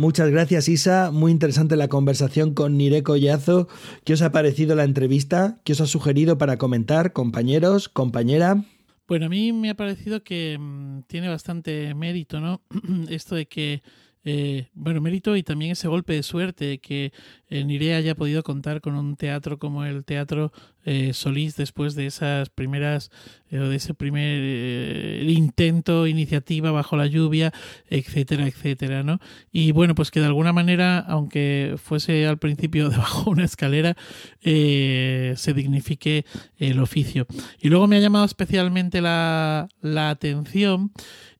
Muchas 0.00 0.30
gracias 0.30 0.66
Isa, 0.70 1.10
muy 1.10 1.30
interesante 1.30 1.76
la 1.76 1.88
conversación 1.88 2.54
con 2.54 2.78
Nire 2.78 3.02
Collazo. 3.02 3.68
¿Qué 4.02 4.14
os 4.14 4.22
ha 4.22 4.32
parecido 4.32 4.74
la 4.74 4.84
entrevista? 4.84 5.60
¿Qué 5.62 5.74
os 5.74 5.82
ha 5.82 5.86
sugerido 5.86 6.38
para 6.38 6.56
comentar, 6.56 7.12
compañeros, 7.12 7.90
compañera? 7.90 8.64
Bueno, 9.06 9.26
a 9.26 9.28
mí 9.28 9.52
me 9.52 9.68
ha 9.68 9.74
parecido 9.74 10.22
que 10.24 10.56
mm, 10.58 11.02
tiene 11.06 11.28
bastante 11.28 11.94
mérito, 11.94 12.40
¿no? 12.40 12.62
Esto 13.10 13.34
de 13.34 13.44
que 13.44 13.82
eh, 14.22 14.68
bueno, 14.74 15.00
mérito 15.00 15.34
y 15.34 15.42
también 15.42 15.72
ese 15.72 15.88
golpe 15.88 16.12
de 16.12 16.22
suerte 16.22 16.78
que 16.78 17.10
eh, 17.48 17.64
Nire 17.64 17.94
haya 17.94 18.14
podido 18.14 18.42
contar 18.42 18.82
con 18.82 18.94
un 18.94 19.16
teatro 19.16 19.58
como 19.58 19.84
el 19.86 20.04
Teatro 20.04 20.52
eh, 20.84 21.14
Solís 21.14 21.56
después 21.56 21.94
de 21.94 22.06
esas 22.06 22.50
primeras, 22.50 23.10
o 23.50 23.56
de 23.56 23.76
ese 23.76 23.94
primer 23.94 25.22
intento, 25.28 26.06
iniciativa 26.06 26.70
bajo 26.70 26.96
la 26.96 27.06
lluvia, 27.06 27.52
etcétera, 27.88 28.46
etcétera, 28.46 29.02
¿no? 29.02 29.20
Y 29.52 29.72
bueno, 29.72 29.94
pues 29.94 30.10
que 30.10 30.20
de 30.20 30.26
alguna 30.26 30.52
manera, 30.52 30.98
aunque 30.98 31.76
fuese 31.82 32.26
al 32.26 32.38
principio 32.38 32.88
debajo 32.90 33.30
una 33.30 33.44
escalera, 33.44 33.96
se 34.42 35.54
dignifique 35.54 36.24
el 36.58 36.78
oficio. 36.80 37.26
Y 37.58 37.68
luego 37.68 37.86
me 37.86 37.96
ha 37.96 38.00
llamado 38.00 38.24
especialmente 38.24 39.00
la, 39.00 39.68
la 39.82 40.10
atención 40.10 40.92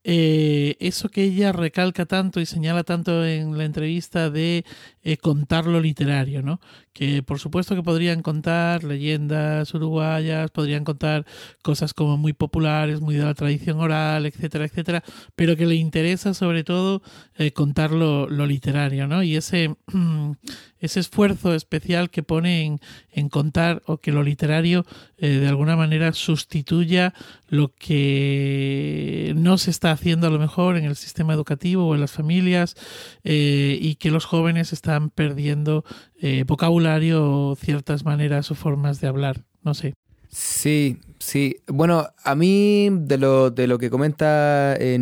eh, 0.05 0.77
eso 0.81 1.11
que 1.11 1.25
ella 1.25 1.53
recalca 1.53 2.07
tanto 2.07 2.41
y 2.41 2.47
señala 2.47 2.85
tanto 2.85 3.25
en 3.25 3.59
la 3.59 3.65
entrevista 3.65 4.31
de 4.31 4.65
eh, 5.03 5.17
contar 5.19 5.67
lo 5.67 5.81
literario, 5.81 6.43
¿no? 6.43 6.61
Que 6.93 7.23
por 7.23 7.39
supuesto 7.39 7.77
que 7.77 7.83
podrían 7.83 8.23
contar 8.23 8.83
leyendas 8.85 9.73
uruguayas, 9.75 10.51
podrían 10.51 10.85
contar 10.85 11.25
cosas 11.63 11.95
como 11.95 12.17
muy 12.17 12.33
populares, 12.33 13.01
muy 13.01 13.15
de 13.15 13.25
la 13.25 13.35
tradición 13.35 13.79
oral, 13.79 14.27
etcétera, 14.27 14.65
etcétera, 14.65 15.05
pero 15.37 15.57
que 15.57 15.67
le 15.67 15.77
interesa 15.77 16.35
sobre 16.35 16.65
todo 16.65 17.03
eh, 17.37 17.53
contar 17.53 17.93
lo, 17.93 18.27
literario, 18.29 19.07
¿no? 19.07 19.23
Y 19.23 19.37
ese, 19.37 19.77
ese 20.81 21.01
esfuerzo 21.01 21.55
especial 21.55 22.11
que 22.11 22.23
pone 22.23 22.65
en, 22.65 22.81
en 23.13 23.29
contar 23.29 23.83
o 23.87 23.99
que 23.99 24.13
lo 24.13 24.23
literario 24.23 24.85
de 25.19 25.47
alguna 25.47 25.77
manera 25.77 26.15
sustituya 26.15 27.13
lo 27.49 27.75
que 27.75 29.35
no 29.37 29.59
se 29.59 29.71
está 29.71 29.91
haciendo 29.91 30.27
a 30.27 30.31
lo 30.31 30.39
mejor 30.39 30.77
en 30.77 30.85
el 30.85 30.97
sistema 30.97 31.35
educativo 31.35 31.87
o 31.87 31.95
en 31.95 32.01
las 32.01 32.13
familias 32.13 32.77
eh, 33.25 33.79
y 33.81 33.97
que 33.97 34.11
los 34.11 34.25
jóvenes 34.25 34.73
están 34.73 35.11
perdiendo 35.11 35.85
eh, 36.21 36.45
vocabulario 36.47 37.57
ciertas 37.59 38.05
maneras 38.05 38.51
o 38.51 38.55
formas 38.55 39.01
de 39.01 39.09
hablar. 39.09 39.45
No 39.63 39.75
sé. 39.75 39.95
Sí, 40.29 40.99
sí. 41.19 41.57
Bueno, 41.67 42.09
a 42.25 42.35
mí 42.35 42.89
de 42.91 43.19
lo, 43.19 43.51
de 43.51 43.67
lo 43.67 43.79
que 43.79 43.91
comenta 43.91 44.77
eh, 44.77 44.99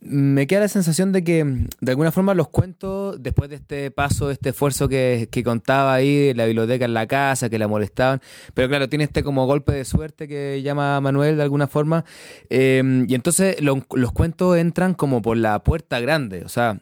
me 0.00 0.46
queda 0.46 0.60
la 0.60 0.68
sensación 0.68 1.12
de 1.12 1.22
que 1.22 1.44
de 1.80 1.92
alguna 1.92 2.10
forma 2.10 2.34
los 2.34 2.48
cuentos, 2.48 3.22
después 3.22 3.50
de 3.50 3.56
este 3.56 3.90
paso, 3.90 4.28
de 4.28 4.34
este 4.34 4.50
esfuerzo 4.50 4.88
que, 4.88 5.28
contaba 5.44 5.94
ahí, 5.94 6.32
la 6.34 6.46
biblioteca 6.46 6.86
en 6.86 6.94
la 6.94 7.06
casa, 7.06 7.50
que 7.50 7.58
la 7.58 7.68
molestaban, 7.68 8.20
pero 8.54 8.68
claro, 8.68 8.88
tiene 8.88 9.04
este 9.04 9.22
como 9.22 9.46
golpe 9.46 9.72
de 9.72 9.84
suerte 9.84 10.26
que 10.26 10.62
llama 10.62 11.00
Manuel 11.00 11.36
de 11.36 11.42
alguna 11.42 11.66
forma, 11.66 12.04
eh, 12.48 13.04
y 13.08 13.14
entonces 13.14 13.56
los 13.60 14.12
cuentos 14.12 14.56
entran 14.56 14.94
como 14.94 15.20
por 15.20 15.36
la 15.36 15.62
puerta 15.62 16.00
grande, 16.00 16.44
o 16.44 16.48
sea, 16.48 16.80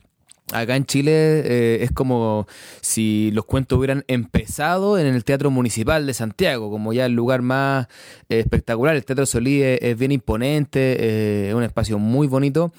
Acá 0.53 0.77
en 0.77 0.87
Chile 0.87 1.13
eh, 1.13 1.79
es 1.83 1.93
como 1.93 2.47
si 2.81 3.31
los 3.33 3.45
cuentos 3.45 3.79
hubieran 3.79 4.05
empezado 4.09 4.99
en 4.99 5.07
el 5.07 5.23
Teatro 5.23 5.51
Municipal 5.51 6.07
de 6.07 6.15
Santiago, 6.15 6.71
como 6.71 6.95
ya 6.95 7.05
el 7.05 7.13
lugar 7.13 7.43
más 7.43 7.87
eh, 8.31 8.39
espectacular. 8.39 8.97
El 8.97 9.05
Teatro 9.05 9.27
Solí 9.27 9.63
es, 9.63 9.99
bien 9.99 10.11
imponente, 10.11 10.97
eh, 10.99 11.49
es 11.51 11.55
un 11.55 11.65
espacio 11.65 11.99
muy 11.99 12.27
bonito. 12.27 12.73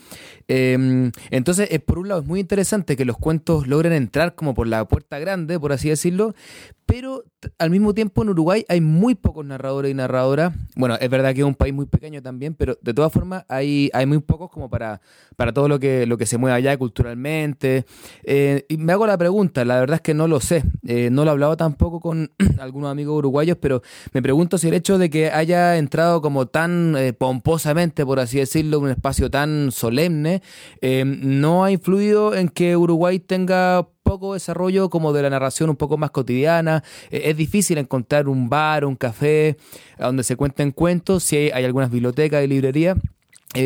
Em, 0.48 1.12
entonces, 1.30 1.70
por 1.86 2.00
un 2.00 2.08
lado, 2.08 2.22
es 2.22 2.28
muy 2.28 2.40
interesante 2.40 2.98
que 2.98 3.06
los 3.06 3.18
cuentos 3.18 3.68
logren 3.68 3.94
entrar 3.94 4.34
como 4.34 4.56
por 4.56 4.66
la 4.66 4.88
puerta 4.88 5.20
grande, 5.20 5.60
por 5.60 5.72
así 5.72 5.90
decirlo, 5.90 6.34
pero 6.88 7.24
al 7.60 7.70
mismo 7.70 7.94
tiempo 7.94 8.24
en 8.24 8.30
Uruguay 8.30 8.66
hay 8.68 8.82
muy 8.82 9.14
pocos 9.14 9.46
narradores 9.46 9.92
y 9.92 9.94
narradoras. 9.94 10.54
Bueno, 10.76 10.96
es 11.00 11.08
verdad 11.08 11.36
que 11.36 11.42
es 11.42 11.46
un 11.46 11.54
país 11.54 11.72
muy 11.72 11.86
pequeño 11.86 12.24
también, 12.24 12.56
pero 12.56 12.80
de 12.82 12.96
todas 12.96 13.14
formas 13.14 13.46
hay, 13.48 13.92
hay 13.94 14.08
muy 14.08 14.18
pocos 14.18 14.50
como 14.50 14.72
para, 14.72 15.00
para 15.36 15.54
todo 15.54 15.68
lo 15.68 15.80
que, 15.80 16.08
lo 16.08 16.18
que 16.18 16.26
se 16.26 16.40
mueve 16.40 16.58
allá 16.58 16.76
culturalmente 16.78 17.59
Eh, 17.62 18.66
y 18.70 18.78
me 18.78 18.94
hago 18.94 19.06
la 19.08 19.18
pregunta, 19.18 19.66
la 19.66 19.80
verdad 19.80 19.96
es 19.96 20.02
que 20.02 20.14
no 20.14 20.28
lo 20.28 20.40
sé, 20.40 20.64
eh, 20.88 21.10
no 21.12 21.24
lo 21.24 21.32
he 21.32 21.34
hablado 21.34 21.58
tampoco 21.58 22.00
con 22.00 22.32
algunos 22.60 22.92
amigos 22.92 23.18
uruguayos, 23.18 23.58
pero 23.60 23.82
me 24.14 24.22
pregunto 24.22 24.58
si 24.58 24.68
el 24.68 24.74
hecho 24.74 24.98
de 24.98 25.10
que 25.10 25.32
haya 25.32 25.78
entrado 25.78 26.22
como 26.22 26.48
tan 26.48 26.96
eh, 26.98 27.14
pomposamente, 27.14 28.06
por 28.06 28.20
así 28.20 28.38
decirlo, 28.40 28.80
un 28.80 28.90
espacio 28.90 29.30
tan 29.30 29.72
solemne, 29.72 30.42
no 30.82 31.64
ha 31.64 31.72
influido 31.72 32.36
en 32.36 32.50
que 32.50 32.78
Uruguay 32.78 33.20
tenga 33.20 33.88
poco 34.04 34.34
desarrollo 34.34 34.90
como 34.90 35.14
de 35.14 35.22
la 35.22 35.30
narración 35.30 35.70
un 35.70 35.76
poco 35.76 35.98
más 35.98 36.12
cotidiana. 36.12 36.84
es 37.12 37.36
difícil 37.36 37.78
encontrar 37.78 38.28
un 38.28 38.50
bar, 38.50 38.86
un 38.86 38.96
café 38.96 39.58
donde 39.98 40.24
se 40.24 40.36
cuenten 40.36 40.72
cuentos, 40.72 41.24
si 41.24 41.36
hay, 41.38 41.50
hay 41.52 41.66
algunas 41.66 41.92
bibliotecas 41.92 42.44
y 42.44 42.48
librerías. 42.48 42.98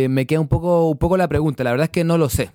me 0.09 0.25
queda 0.25 0.39
un 0.39 0.47
poco, 0.47 0.89
un 0.89 0.97
poco 0.97 1.17
la 1.17 1.27
pregunta, 1.27 1.63
la 1.63 1.71
verdad 1.71 1.85
es 1.85 1.91
que 1.91 2.03
no 2.03 2.17
lo 2.17 2.29
sé. 2.29 2.51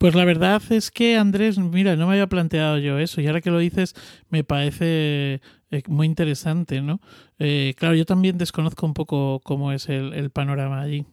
Pues 0.00 0.14
la 0.14 0.24
verdad 0.24 0.62
es 0.70 0.90
que 0.90 1.18
Andrés, 1.18 1.58
mira, 1.58 1.94
no 1.94 2.06
me 2.06 2.14
había 2.14 2.26
planteado 2.26 2.78
yo 2.78 2.98
eso 2.98 3.20
y 3.20 3.26
ahora 3.26 3.42
que 3.42 3.50
lo 3.50 3.58
dices 3.58 3.94
me 4.30 4.44
parece 4.44 5.42
eh, 5.70 5.82
muy 5.88 6.06
interesante, 6.06 6.80
¿no? 6.80 7.00
Eh, 7.38 7.74
claro, 7.76 7.94
yo 7.94 8.06
también 8.06 8.38
desconozco 8.38 8.86
un 8.86 8.94
poco 8.94 9.42
cómo 9.44 9.72
es 9.72 9.90
el, 9.90 10.30
panorama 10.30 10.80
allí 10.80 11.04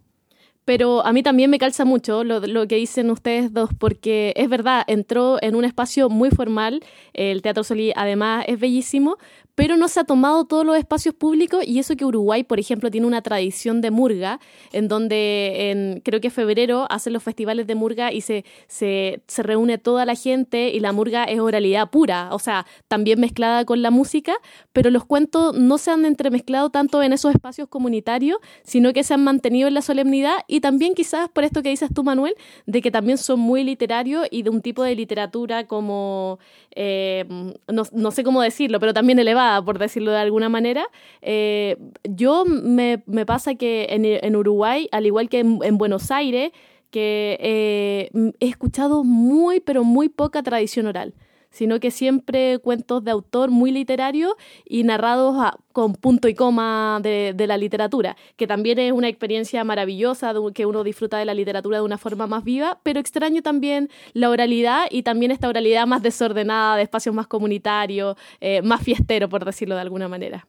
pero 0.63 1.05
a 1.05 1.11
mí 1.11 1.21
también 1.21 1.49
me 1.49 1.59
calza 1.59 1.83
mucho 1.83 2.23
lo, 2.23 2.39
lo, 2.39 2.67
que 2.67 2.75
dicen 2.75 3.09
ustedes 3.09 3.53
dos, 3.53 3.69
porque 3.77 4.33
es 4.37 4.49
verdad, 4.49 4.83
entró 4.87 5.37
en 5.41 5.55
un 5.55 5.63
espacio 5.65 6.09
muy 6.09 6.29
formal, 6.29 6.81
el 7.13 7.41
Teatro 7.41 7.63
Solí 7.63 7.93
además 7.95 8.45
es 8.47 8.59
bellísimo, 8.59 9.17
pero 9.57 9.75
no 9.75 9.87
se 9.87 9.99
ha 9.99 10.03
tomado 10.03 10.45
todos 10.45 10.63
los 10.63 10.77
espacios 10.77 11.15
públicos 11.15 11.63
y 11.65 11.79
eso 11.79 11.95
que 11.95 12.05
Uruguay, 12.05 12.43
por 12.43 12.59
ejemplo, 12.59 12.91
tiene 12.91 13.07
una 13.07 13.23
tradición 13.23 13.81
de 13.81 13.89
murga, 13.89 14.39
en 14.71 14.87
donde 14.87 15.99
creo 16.05 16.21
que 16.21 16.27
en 16.27 16.31
febrero 16.31 16.85
hacen 16.91 17.11
los 17.11 17.23
festivales 17.23 17.65
de 17.65 17.73
murga 17.73 18.13
y 18.13 18.21
se, 18.21 18.45
se, 18.67 19.23
se 19.25 19.41
reúne 19.41 19.79
toda 19.79 20.05
la 20.05 20.13
gente 20.13 20.69
y 20.69 20.79
la 20.79 20.91
murga 20.91 21.23
es 21.23 21.39
oralidad 21.39 21.89
pura, 21.89 22.29
o 22.33 22.37
sea, 22.37 22.67
también 22.87 23.19
mezclada 23.19 23.65
con 23.65 23.81
la 23.81 23.89
música, 23.89 24.35
pero 24.73 24.91
los 24.91 25.05
cuentos 25.05 25.57
no 25.57 25.79
se 25.79 25.89
han 25.89 26.05
entremezclado 26.05 26.69
tanto 26.69 27.01
en 27.01 27.11
esos 27.11 27.33
espacios 27.33 27.67
comunitarios, 27.67 28.37
sino 28.61 28.93
que 28.93 29.03
se 29.03 29.15
han 29.15 29.23
mantenido 29.23 29.67
en 29.67 29.73
la 29.73 29.81
solemnidad 29.81 30.35
y 30.47 30.59
también 30.59 30.93
quizás 30.93 31.29
por 31.29 31.43
esto 31.43 31.63
que 31.63 31.69
dices 31.69 31.89
tú, 31.91 32.03
Manuel, 32.03 32.35
de 32.67 32.79
que 32.83 32.91
también 32.91 33.17
son 33.17 33.39
muy 33.39 33.63
literarios 33.63 34.27
y 34.29 34.43
de 34.43 34.51
un 34.51 34.61
tipo 34.61 34.83
de 34.83 34.93
literatura 34.93 35.65
como, 35.65 36.37
eh, 36.75 37.25
no, 37.67 37.83
no 37.91 38.11
sé 38.11 38.23
cómo 38.23 38.43
decirlo, 38.43 38.79
pero 38.79 38.93
también 38.93 39.17
elevada 39.17 39.46
por 39.65 39.79
decirlo 39.79 40.11
de 40.11 40.19
alguna 40.19 40.49
manera. 40.49 40.87
Eh, 41.21 41.77
yo 42.03 42.45
me, 42.45 43.03
me, 43.05 43.25
pasa 43.25 43.55
que 43.55 43.87
en, 43.89 44.05
en, 44.05 44.35
Uruguay, 44.35 44.87
al 44.91 45.05
igual 45.05 45.29
que 45.29 45.39
en, 45.39 45.59
en 45.63 45.77
Buenos 45.77 46.11
Aires, 46.11 46.51
que 46.91 47.37
eh, 47.41 48.31
he 48.39 48.47
escuchado 48.47 49.03
muy, 49.03 49.59
pero 49.59 49.83
muy 49.83 50.09
poca 50.09 50.41
tradición 50.43 50.87
oral 50.87 51.13
sino 51.49 51.79
que 51.79 51.91
siempre 51.91 52.59
cuentos 52.59 53.03
de 53.03 53.11
autor 53.11 53.51
muy 53.51 53.71
literario 53.71 54.35
y 54.65 54.83
narrados 54.83 55.35
con 55.71 55.93
punto 55.93 56.27
y 56.27 56.33
coma 56.33 56.99
de, 57.01 57.33
de, 57.35 57.47
la 57.47 57.57
literatura, 57.57 58.15
que 58.35 58.47
también 58.47 58.79
es 58.79 58.91
una 58.91 59.07
experiencia 59.07 59.63
maravillosa, 59.63 60.33
de, 60.33 60.39
que 60.53 60.65
uno 60.65 60.83
disfruta 60.83 61.17
de 61.17 61.25
la 61.25 61.33
literatura 61.33 61.77
de 61.77 61.83
una 61.83 61.97
forma 61.97 62.27
más 62.27 62.43
viva, 62.43 62.79
pero 62.83 62.99
extraño 62.99 63.41
también 63.41 63.89
la 64.13 64.29
oralidad 64.29 64.85
y 64.89 65.03
también 65.03 65.31
esta 65.31 65.47
oralidad 65.47 65.85
más 65.87 66.01
desordenada, 66.01 66.77
de 66.77 66.83
espacios 66.83 67.13
más 67.13 67.27
comunitarios, 67.27 68.17
eh, 68.41 68.61
más 68.61 68.81
fiestero, 68.81 69.29
por 69.29 69.45
decirlo 69.45 69.75
de 69.75 69.81
alguna 69.81 70.07
manera. 70.07 70.47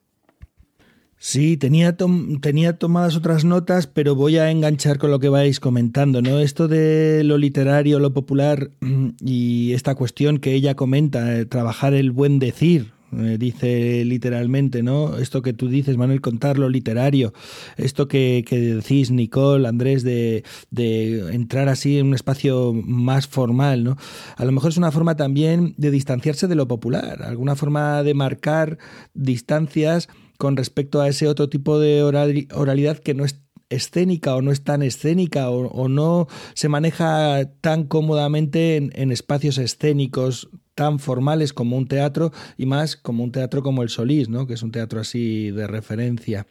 Sí, 1.20 1.56
tenía, 1.56 1.96
tenía 2.40 2.78
tomadas 2.78 3.16
otras 3.16 3.44
notas, 3.44 3.88
pero 3.88 4.14
voy 4.14 4.38
a 4.38 4.52
enganchar 4.52 4.98
con 4.98 5.10
lo 5.10 5.18
que 5.18 5.28
vais 5.28 5.58
comentando, 5.58 6.22
¿no? 6.22 6.38
Esto 6.38 6.68
de 6.68 7.24
lo 7.24 7.38
literario, 7.38 7.98
lo 7.98 8.14
popular 8.14 8.70
y 9.20 9.72
esta 9.72 9.96
cuestión 9.96 10.38
que 10.38 10.54
ella 10.54 10.76
comenta, 10.76 11.36
eh, 11.36 11.44
trabajar 11.44 11.92
el 11.94 12.12
buen 12.12 12.38
decir, 12.38 12.92
eh, 13.10 13.36
dice 13.36 14.04
literalmente, 14.04 14.84
¿no? 14.84 15.16
Esto 15.18 15.42
que 15.42 15.52
tú 15.52 15.68
dices, 15.68 15.96
Manuel, 15.96 16.20
contar 16.20 16.56
lo 16.56 16.68
literario, 16.68 17.32
esto 17.76 18.06
que, 18.06 18.44
que 18.46 18.60
decís, 18.60 19.10
Nicole, 19.10 19.66
Andrés, 19.66 20.04
de, 20.04 20.44
de, 20.70 21.34
entrar 21.34 21.68
así 21.68 21.98
en 21.98 22.06
un 22.06 22.14
espacio 22.14 22.72
más 22.74 23.26
formal, 23.26 23.82
¿no? 23.82 23.96
A 24.36 24.44
lo 24.44 24.52
mejor 24.52 24.70
es 24.70 24.76
una 24.76 24.92
forma 24.92 25.16
también 25.16 25.74
de 25.78 25.90
distanciarse 25.90 26.46
de 26.46 26.54
lo 26.54 26.68
popular, 26.68 27.22
alguna 27.24 27.56
forma 27.56 28.04
de 28.04 28.14
marcar 28.14 28.78
distancias 29.14 30.08
con 30.38 30.56
respecto 30.56 31.00
a 31.00 31.08
ese 31.08 31.28
otro 31.28 31.48
tipo 31.48 31.78
de 31.78 32.02
oralidad 32.02 32.98
que 32.98 33.12
no 33.12 33.24
es 33.24 33.42
escénica 33.70 34.34
o 34.34 34.42
no 34.42 34.50
es 34.50 34.64
tan 34.64 34.82
escénica 34.82 35.50
o, 35.50 35.88
no 35.88 36.26
se 36.54 36.68
maneja 36.68 37.50
tan 37.60 37.84
cómodamente 37.84 38.76
en, 38.76 39.12
espacios 39.12 39.58
escénicos 39.58 40.48
tan 40.74 41.00
formales 41.00 41.52
como 41.52 41.76
un 41.76 41.88
teatro 41.88 42.32
y 42.56 42.66
más 42.66 42.96
como 42.96 43.24
un 43.24 43.32
teatro 43.32 43.62
como 43.62 43.82
el 43.82 43.88
Solís, 43.88 44.28
¿no? 44.28 44.46
que 44.46 44.54
es 44.54 44.62
un 44.62 44.70
teatro 44.70 45.00
así 45.00 45.50
de 45.50 45.66
referencia. 45.66 46.46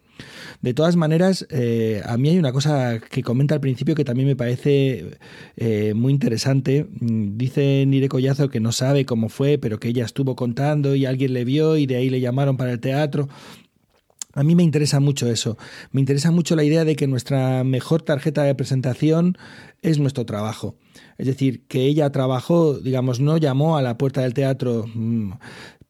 De 0.62 0.74
todas 0.74 0.96
maneras, 0.96 1.46
eh, 1.52 2.02
a 2.04 2.18
mí 2.18 2.30
hay 2.30 2.40
una 2.40 2.52
cosa 2.52 3.00
que 3.00 3.22
comenta 3.22 3.54
al 3.54 3.62
principio 3.62 3.94
que 3.94 4.04
también 4.04 4.28
me 4.28 4.36
parece 4.36 5.18
eh, 5.56 5.94
muy 5.94 6.12
interesante. 6.12 6.88
Dice 6.90 7.86
Nire 7.86 8.10
Collazo 8.10 8.50
que 8.50 8.60
no 8.60 8.72
sabe 8.72 9.06
cómo 9.06 9.30
fue, 9.30 9.60
pero 9.60 9.80
que 9.80 9.90
ella 9.90 10.06
estuvo 10.06 10.36
contando 10.36 10.96
y 10.96 11.06
alguien 11.06 11.34
le 11.34 11.46
vio 11.46 11.78
y 11.78 11.86
de 11.86 11.98
ahí 11.98 12.10
le 12.10 12.20
llamaron 12.20 12.58
para 12.58 12.72
el 12.72 12.80
teatro. 12.80 13.30
A 14.38 14.44
mí 14.44 14.54
me 14.54 14.62
interesa 14.62 15.00
mucho 15.00 15.28
eso. 15.28 15.58
Me 15.92 16.00
interesa 16.00 16.30
mucho 16.30 16.56
la 16.56 16.64
idea 16.64 16.86
de 16.86 16.96
que 16.96 17.08
nuestra 17.08 17.64
mejor 17.64 18.04
tarjeta 18.04 18.44
de 18.44 18.54
presentación 18.54 19.36
es 19.82 19.98
nuestro 19.98 20.28
trabajo. 20.28 20.76
Es 21.18 21.26
decir, 21.26 21.64
que 21.68 21.88
ella 21.88 22.12
trabajó, 22.12 22.78
digamos, 22.78 23.20
no 23.20 23.38
llamó 23.38 23.78
a 23.78 23.82
la 23.82 23.98
puerta 23.98 24.22
del 24.22 24.36
teatro 24.36 24.86
mm, 24.94 25.32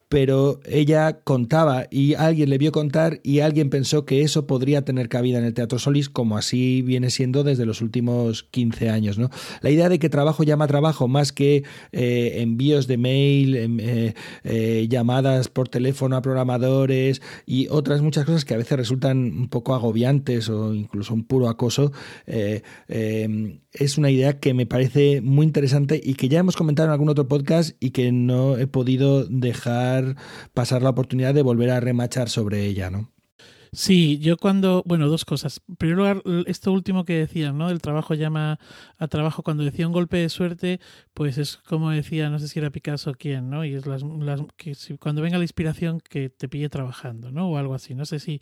pero 0.10 0.62
ella 0.66 1.20
contaba 1.24 1.88
y 1.92 2.14
alguien 2.14 2.50
le 2.50 2.58
vio 2.58 2.72
contar 2.72 3.20
y 3.24 3.42
alguien 3.42 3.70
pensó 3.70 4.06
que 4.06 4.22
eso 4.22 4.48
podría 4.48 4.84
tener 4.84 5.10
cabida 5.10 5.38
en 5.38 5.46
el 5.46 5.54
Teatro 5.54 5.80
Solís, 5.80 6.10
como 6.10 6.38
así 6.38 6.82
viene 6.82 7.10
siendo 7.10 7.44
desde 7.44 7.66
los 7.66 7.82
últimos 7.82 8.44
15 8.44 8.90
años. 8.90 9.18
¿no? 9.18 9.30
La 9.62 9.70
idea 9.70 9.90
de 9.90 10.00
que 10.00 10.10
trabajo 10.10 10.44
llama 10.44 10.68
trabajo 10.68 11.08
más 11.08 11.32
que 11.32 11.64
eh, 11.92 12.36
envíos 12.38 12.88
de 12.88 12.98
mail, 12.98 13.56
eh, 13.56 14.14
eh, 14.44 14.88
llamadas 14.90 15.50
por 15.50 15.68
teléfono 15.68 16.16
a 16.16 16.22
programadores 16.22 17.22
y 17.46 17.68
otras 17.70 18.02
muchas 18.02 18.26
cosas 18.26 18.46
que 18.46 18.54
a 18.54 18.58
veces 18.58 18.78
resultan 18.78 19.18
un 19.18 19.50
poco 19.50 19.76
agobiantes 19.76 20.50
o 20.50 20.74
incluso 20.74 21.14
un 21.14 21.26
puro 21.26 21.50
acoso, 21.50 21.92
eh, 22.26 22.62
es 23.80 23.98
una 23.98 24.10
idea 24.10 24.40
que 24.40 24.54
me 24.54 24.66
parece 24.66 25.22
muy 25.22 25.46
interesante 25.46 26.00
y 26.04 26.16
que 26.16 26.30
ya 26.30 26.40
hemos 26.40 26.56
comentado 26.56 26.88
en 26.88 26.94
algún 26.94 27.10
otro 27.10 27.28
podcast 27.28 27.76
y 27.80 27.92
que 27.92 28.12
no 28.12 28.58
he 28.58 28.68
podido 28.68 29.26
dejar 29.26 29.97
pasar 30.54 30.82
la 30.82 30.90
oportunidad 30.90 31.34
de 31.34 31.42
volver 31.42 31.72
a 31.72 31.80
remachar 31.80 32.30
sobre 32.30 32.66
ella, 32.66 32.90
¿no? 32.90 33.12
Sí, 33.74 34.18
yo 34.20 34.38
cuando, 34.38 34.84
bueno, 34.86 35.08
dos 35.08 35.26
cosas. 35.26 35.62
En 35.68 35.76
primer 35.76 35.98
lugar, 35.98 36.24
esto 36.46 36.72
último 36.72 37.06
que 37.06 37.14
decías, 37.14 37.54
¿no? 37.54 37.70
El 37.70 37.82
trabajo 37.82 38.14
llama 38.14 38.60
a 38.98 39.08
trabajo. 39.08 39.44
Cuando 39.44 39.64
decía 39.64 39.88
un 39.88 39.94
golpe 39.94 40.18
de 40.18 40.30
suerte, 40.30 40.80
pues 41.14 41.38
es 41.38 41.58
como 41.58 41.92
decía, 41.92 42.30
no 42.30 42.40
sé 42.40 42.48
si 42.48 42.60
era 42.60 42.70
Picasso 42.70 43.12
o 43.12 43.14
quién, 43.14 43.50
¿no? 43.50 43.66
Y 43.66 43.76
es 43.76 43.86
las, 43.86 44.04
las 44.04 44.42
que 44.56 44.76
si, 44.76 44.98
cuando 44.98 45.22
venga 45.22 45.38
la 45.38 45.44
inspiración 45.44 46.00
que 46.00 46.30
te 46.30 46.48
pille 46.48 46.70
trabajando, 46.70 47.32
¿no? 47.32 47.50
O 47.50 47.58
algo 47.58 47.74
así. 47.74 47.94
No 47.94 48.06
sé 48.06 48.20
si 48.20 48.42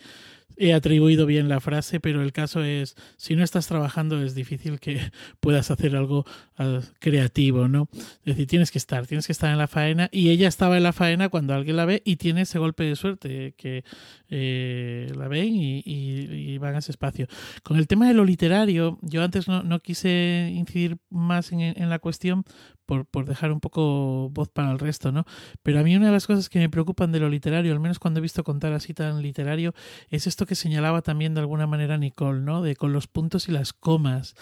he 0.57 0.73
atribuido 0.73 1.25
bien 1.25 1.49
la 1.49 1.59
frase, 1.59 1.99
pero 1.99 2.21
el 2.21 2.31
caso 2.31 2.63
es, 2.63 2.95
si 3.17 3.35
no 3.35 3.43
estás 3.43 3.67
trabajando 3.67 4.21
es 4.23 4.35
difícil 4.35 4.79
que 4.79 4.99
puedas 5.39 5.71
hacer 5.71 5.95
algo 5.95 6.25
uh, 6.59 6.79
creativo, 6.99 7.67
¿no? 7.67 7.89
Es 7.93 8.25
decir, 8.25 8.47
tienes 8.47 8.71
que 8.71 8.77
estar, 8.77 9.05
tienes 9.07 9.25
que 9.25 9.33
estar 9.33 9.51
en 9.51 9.57
la 9.57 9.67
faena 9.67 10.09
y 10.11 10.29
ella 10.29 10.47
estaba 10.47 10.77
en 10.77 10.83
la 10.83 10.93
faena 10.93 11.29
cuando 11.29 11.53
alguien 11.53 11.75
la 11.75 11.85
ve 11.85 12.01
y 12.05 12.15
tiene 12.15 12.41
ese 12.41 12.59
golpe 12.59 12.83
de 12.83 12.95
suerte 12.95 13.53
que 13.57 13.83
eh, 14.29 15.11
la 15.15 15.27
ven 15.27 15.55
y, 15.55 15.83
y, 15.85 16.57
van 16.57 16.75
a 16.75 16.79
ese 16.79 16.91
espacio. 16.91 17.27
Con 17.63 17.77
el 17.77 17.87
tema 17.87 18.07
de 18.07 18.13
lo 18.13 18.23
literario, 18.23 18.97
yo 19.01 19.23
antes 19.23 19.47
no, 19.47 19.63
no 19.63 19.81
quise 19.81 20.51
incidir 20.53 20.97
más 21.09 21.51
en, 21.51 21.59
en 21.59 21.89
la 21.89 21.99
cuestión 21.99 22.45
por, 22.85 23.05
por, 23.05 23.25
dejar 23.25 23.51
un 23.51 23.59
poco 23.59 24.29
voz 24.29 24.49
para 24.49 24.71
el 24.71 24.79
resto, 24.79 25.11
¿no? 25.11 25.25
Pero 25.63 25.79
a 25.79 25.83
mí 25.83 25.95
una 25.95 26.07
de 26.07 26.11
las 26.11 26.27
cosas 26.27 26.49
que 26.49 26.59
me 26.59 26.69
preocupan 26.69 27.11
de 27.11 27.19
lo 27.19 27.29
literario, 27.29 27.73
al 27.73 27.79
menos 27.79 27.99
cuando 27.99 28.19
he 28.19 28.21
visto 28.21 28.43
contar 28.43 28.73
así 28.73 28.93
tan 28.93 29.21
literario, 29.21 29.73
es 30.09 30.27
esto 30.27 30.45
que 30.45 30.55
señalaba 30.55 31.01
también 31.01 31.33
de 31.33 31.41
alguna 31.41 31.67
manera 31.67 31.97
Nicole, 31.97 32.41
¿no? 32.41 32.61
De 32.61 32.75
con 32.75 32.93
los 32.93 33.07
puntos 33.07 33.49
y 33.49 33.51
las 33.51 33.73
comas. 33.73 34.35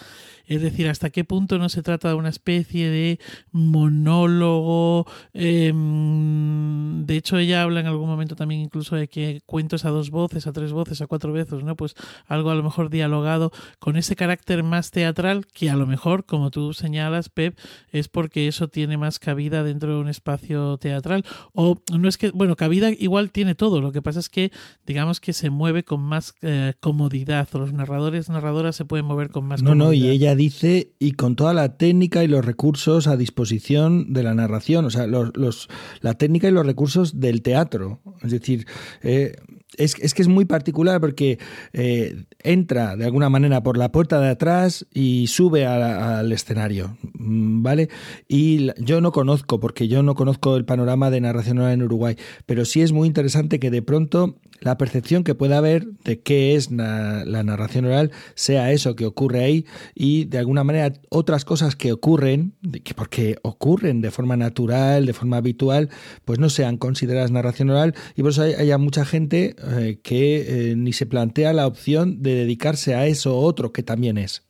Es 0.46 0.60
decir, 0.60 0.88
hasta 0.88 1.10
qué 1.10 1.24
punto 1.24 1.58
no 1.58 1.68
se 1.68 1.82
trata 1.82 2.08
de 2.08 2.14
una 2.14 2.28
especie 2.28 2.90
de 2.90 3.18
monólogo. 3.52 5.06
Eh, 5.32 5.72
de 5.74 7.16
hecho, 7.16 7.38
ella 7.38 7.62
habla 7.62 7.80
en 7.80 7.86
algún 7.86 8.08
momento 8.08 8.36
también 8.36 8.60
incluso 8.60 8.96
de 8.96 9.08
que 9.08 9.40
cuentos 9.46 9.84
a 9.84 9.90
dos 9.90 10.10
voces, 10.10 10.46
a 10.46 10.52
tres 10.52 10.72
voces, 10.72 11.00
a 11.00 11.06
cuatro 11.06 11.32
veces, 11.32 11.64
¿no? 11.64 11.76
Pues 11.76 11.94
algo 12.26 12.50
a 12.50 12.54
lo 12.54 12.62
mejor 12.62 12.90
dialogado 12.90 13.52
con 13.78 13.96
ese 13.96 14.16
carácter 14.16 14.62
más 14.62 14.90
teatral 14.90 15.46
que 15.46 15.70
a 15.70 15.76
lo 15.76 15.86
mejor, 15.86 16.24
como 16.24 16.50
tú 16.50 16.74
señalas, 16.74 17.28
Pep, 17.28 17.58
es 17.90 18.08
porque 18.08 18.34
que 18.34 18.48
eso 18.48 18.66
tiene 18.66 18.96
más 18.96 19.20
cabida 19.20 19.62
dentro 19.62 19.94
de 19.94 20.00
un 20.00 20.08
espacio 20.08 20.76
teatral. 20.78 21.24
O 21.52 21.80
no 21.96 22.08
es 22.08 22.18
que, 22.18 22.32
bueno, 22.32 22.56
cabida 22.56 22.90
igual 22.90 23.30
tiene 23.30 23.54
todo, 23.54 23.80
lo 23.80 23.92
que 23.92 24.02
pasa 24.02 24.18
es 24.18 24.28
que 24.28 24.50
digamos 24.84 25.20
que 25.20 25.32
se 25.32 25.50
mueve 25.50 25.84
con 25.84 26.00
más 26.00 26.34
eh, 26.42 26.74
comodidad, 26.80 27.48
los 27.52 27.72
narradores, 27.72 28.28
narradoras 28.28 28.74
se 28.74 28.84
pueden 28.84 29.06
mover 29.06 29.30
con 29.30 29.46
más 29.46 29.62
no, 29.62 29.70
comodidad. 29.70 29.86
No, 29.86 29.92
y 29.92 30.08
ella 30.08 30.33
dice, 30.34 30.92
y 30.98 31.12
con 31.12 31.36
toda 31.36 31.54
la 31.54 31.76
técnica 31.76 32.24
y 32.24 32.28
los 32.28 32.44
recursos 32.44 33.06
a 33.06 33.16
disposición 33.16 34.12
de 34.12 34.22
la 34.22 34.34
narración, 34.34 34.84
o 34.84 34.90
sea, 34.90 35.06
los, 35.06 35.36
los 35.36 35.68
la 36.00 36.14
técnica 36.14 36.48
y 36.48 36.52
los 36.52 36.66
recursos 36.66 37.20
del 37.20 37.42
teatro. 37.42 38.00
Es 38.22 38.30
decir, 38.30 38.66
eh, 39.02 39.36
es, 39.78 40.14
que 40.14 40.22
es 40.22 40.28
muy 40.28 40.44
particular 40.44 41.00
porque 41.00 41.38
eh, 41.72 42.24
entra 42.40 42.96
de 42.96 43.04
alguna 43.04 43.28
manera 43.28 43.62
por 43.62 43.76
la 43.76 43.92
puerta 43.92 44.20
de 44.20 44.28
atrás 44.28 44.86
y 44.92 45.26
sube 45.26 45.66
al 45.66 46.30
escenario, 46.32 46.96
mm, 47.14 47.62
¿vale? 47.62 47.88
Y 48.28 48.70
yo 48.82 49.00
no 49.00 49.12
conozco, 49.12 49.60
porque 49.60 49.88
yo 49.88 50.02
no 50.02 50.14
conozco 50.14 50.56
el 50.56 50.64
panorama 50.64 51.10
de 51.10 51.20
narración 51.20 51.58
oral 51.58 51.72
en 51.72 51.82
Uruguay, 51.82 52.16
pero 52.46 52.64
sí 52.64 52.82
es 52.82 52.92
muy 52.92 53.06
interesante 53.08 53.58
que 53.58 53.70
de 53.70 53.82
pronto 53.82 54.36
la 54.60 54.78
percepción 54.78 55.24
que 55.24 55.34
pueda 55.34 55.58
haber 55.58 55.86
de 56.04 56.20
qué 56.20 56.54
es 56.54 56.70
na 56.70 57.24
la 57.26 57.42
narración 57.42 57.84
oral 57.84 58.10
sea 58.34 58.72
eso 58.72 58.96
que 58.96 59.04
ocurre 59.06 59.44
ahí 59.44 59.66
y 59.94 60.24
de 60.24 60.38
alguna 60.38 60.64
manera 60.64 60.92
otras 61.10 61.44
cosas 61.44 61.76
que 61.76 61.92
ocurren, 61.92 62.54
que 62.82 62.94
porque 62.94 63.36
ocurren 63.42 64.00
de 64.00 64.10
forma 64.10 64.36
natural, 64.36 65.06
de 65.06 65.12
forma 65.12 65.36
habitual, 65.36 65.90
pues 66.24 66.38
no 66.38 66.48
sean 66.48 66.78
consideradas 66.78 67.30
narración 67.30 67.70
oral 67.70 67.94
y 68.16 68.22
por 68.22 68.30
eso 68.30 68.42
hay, 68.42 68.54
haya 68.54 68.78
mucha 68.78 69.04
gente 69.04 69.54
eh, 69.72 69.98
que 70.02 70.70
eh, 70.70 70.76
ni 70.76 70.92
se 70.92 71.06
plantea 71.06 71.52
la 71.52 71.66
opción 71.66 72.22
de 72.22 72.34
dedicarse 72.34 72.94
a 72.94 73.06
eso 73.06 73.36
otro 73.36 73.72
que 73.72 73.82
también 73.82 74.18
es. 74.18 74.42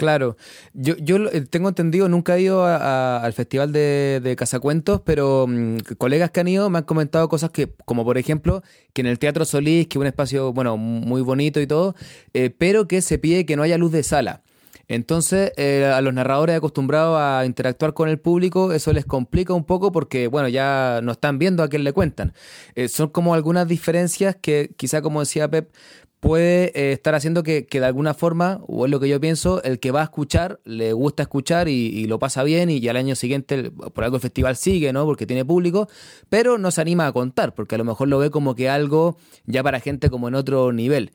Claro, 0.00 0.38
yo, 0.72 0.96
yo 0.96 1.18
tengo 1.50 1.68
entendido, 1.68 2.08
nunca 2.08 2.38
he 2.38 2.40
ido 2.40 2.64
al 2.64 3.32
festival 3.34 3.70
de, 3.70 4.20
de 4.22 4.34
Cazacuentos, 4.34 5.02
pero 5.04 5.44
mmm, 5.46 5.76
colegas 5.98 6.30
que 6.30 6.40
han 6.40 6.48
ido 6.48 6.70
me 6.70 6.78
han 6.78 6.84
comentado 6.84 7.28
cosas 7.28 7.50
que, 7.50 7.68
como 7.84 8.02
por 8.02 8.16
ejemplo, 8.16 8.62
que 8.94 9.02
en 9.02 9.08
el 9.08 9.18
Teatro 9.18 9.44
Solís, 9.44 9.88
que 9.88 9.98
es 9.98 10.00
un 10.00 10.06
espacio, 10.06 10.54
bueno, 10.54 10.78
muy 10.78 11.20
bonito 11.20 11.60
y 11.60 11.66
todo, 11.66 11.94
eh, 12.32 12.48
pero 12.48 12.88
que 12.88 13.02
se 13.02 13.18
pide 13.18 13.44
que 13.44 13.56
no 13.56 13.62
haya 13.62 13.76
luz 13.76 13.92
de 13.92 14.02
sala. 14.02 14.42
Entonces, 14.90 15.52
eh, 15.56 15.84
a 15.84 16.00
los 16.00 16.12
narradores 16.12 16.56
acostumbrados 16.56 17.16
a 17.16 17.46
interactuar 17.46 17.94
con 17.94 18.08
el 18.08 18.18
público, 18.18 18.72
eso 18.72 18.92
les 18.92 19.04
complica 19.04 19.54
un 19.54 19.62
poco 19.62 19.92
porque, 19.92 20.26
bueno, 20.26 20.48
ya 20.48 20.98
no 21.00 21.12
están 21.12 21.38
viendo 21.38 21.62
a 21.62 21.68
quién 21.68 21.84
le 21.84 21.92
cuentan. 21.92 22.32
Eh, 22.74 22.88
son 22.88 23.10
como 23.10 23.34
algunas 23.34 23.68
diferencias 23.68 24.34
que, 24.34 24.74
quizá 24.76 25.00
como 25.00 25.20
decía 25.20 25.48
Pep, 25.48 25.72
puede 26.18 26.72
eh, 26.74 26.92
estar 26.92 27.14
haciendo 27.14 27.44
que, 27.44 27.66
que, 27.66 27.78
de 27.78 27.86
alguna 27.86 28.14
forma, 28.14 28.62
o 28.66 28.84
es 28.84 28.90
lo 28.90 28.98
que 28.98 29.08
yo 29.08 29.20
pienso, 29.20 29.62
el 29.62 29.78
que 29.78 29.92
va 29.92 30.00
a 30.00 30.04
escuchar 30.04 30.58
le 30.64 30.92
gusta 30.92 31.22
escuchar 31.22 31.68
y, 31.68 31.86
y, 31.86 32.06
lo 32.06 32.18
pasa 32.18 32.42
bien 32.42 32.68
y 32.68 32.86
al 32.88 32.96
año 32.96 33.14
siguiente 33.14 33.70
por 33.70 34.02
algo 34.02 34.16
el 34.16 34.22
festival 34.22 34.56
sigue, 34.56 34.92
¿no? 34.92 35.06
Porque 35.06 35.24
tiene 35.24 35.44
público, 35.44 35.88
pero 36.28 36.58
no 36.58 36.72
se 36.72 36.80
anima 36.80 37.06
a 37.06 37.12
contar, 37.12 37.54
porque 37.54 37.76
a 37.76 37.78
lo 37.78 37.84
mejor 37.84 38.08
lo 38.08 38.18
ve 38.18 38.30
como 38.30 38.56
que 38.56 38.68
algo 38.68 39.16
ya 39.46 39.62
para 39.62 39.78
gente 39.78 40.10
como 40.10 40.26
en 40.26 40.34
otro 40.34 40.72
nivel. 40.72 41.12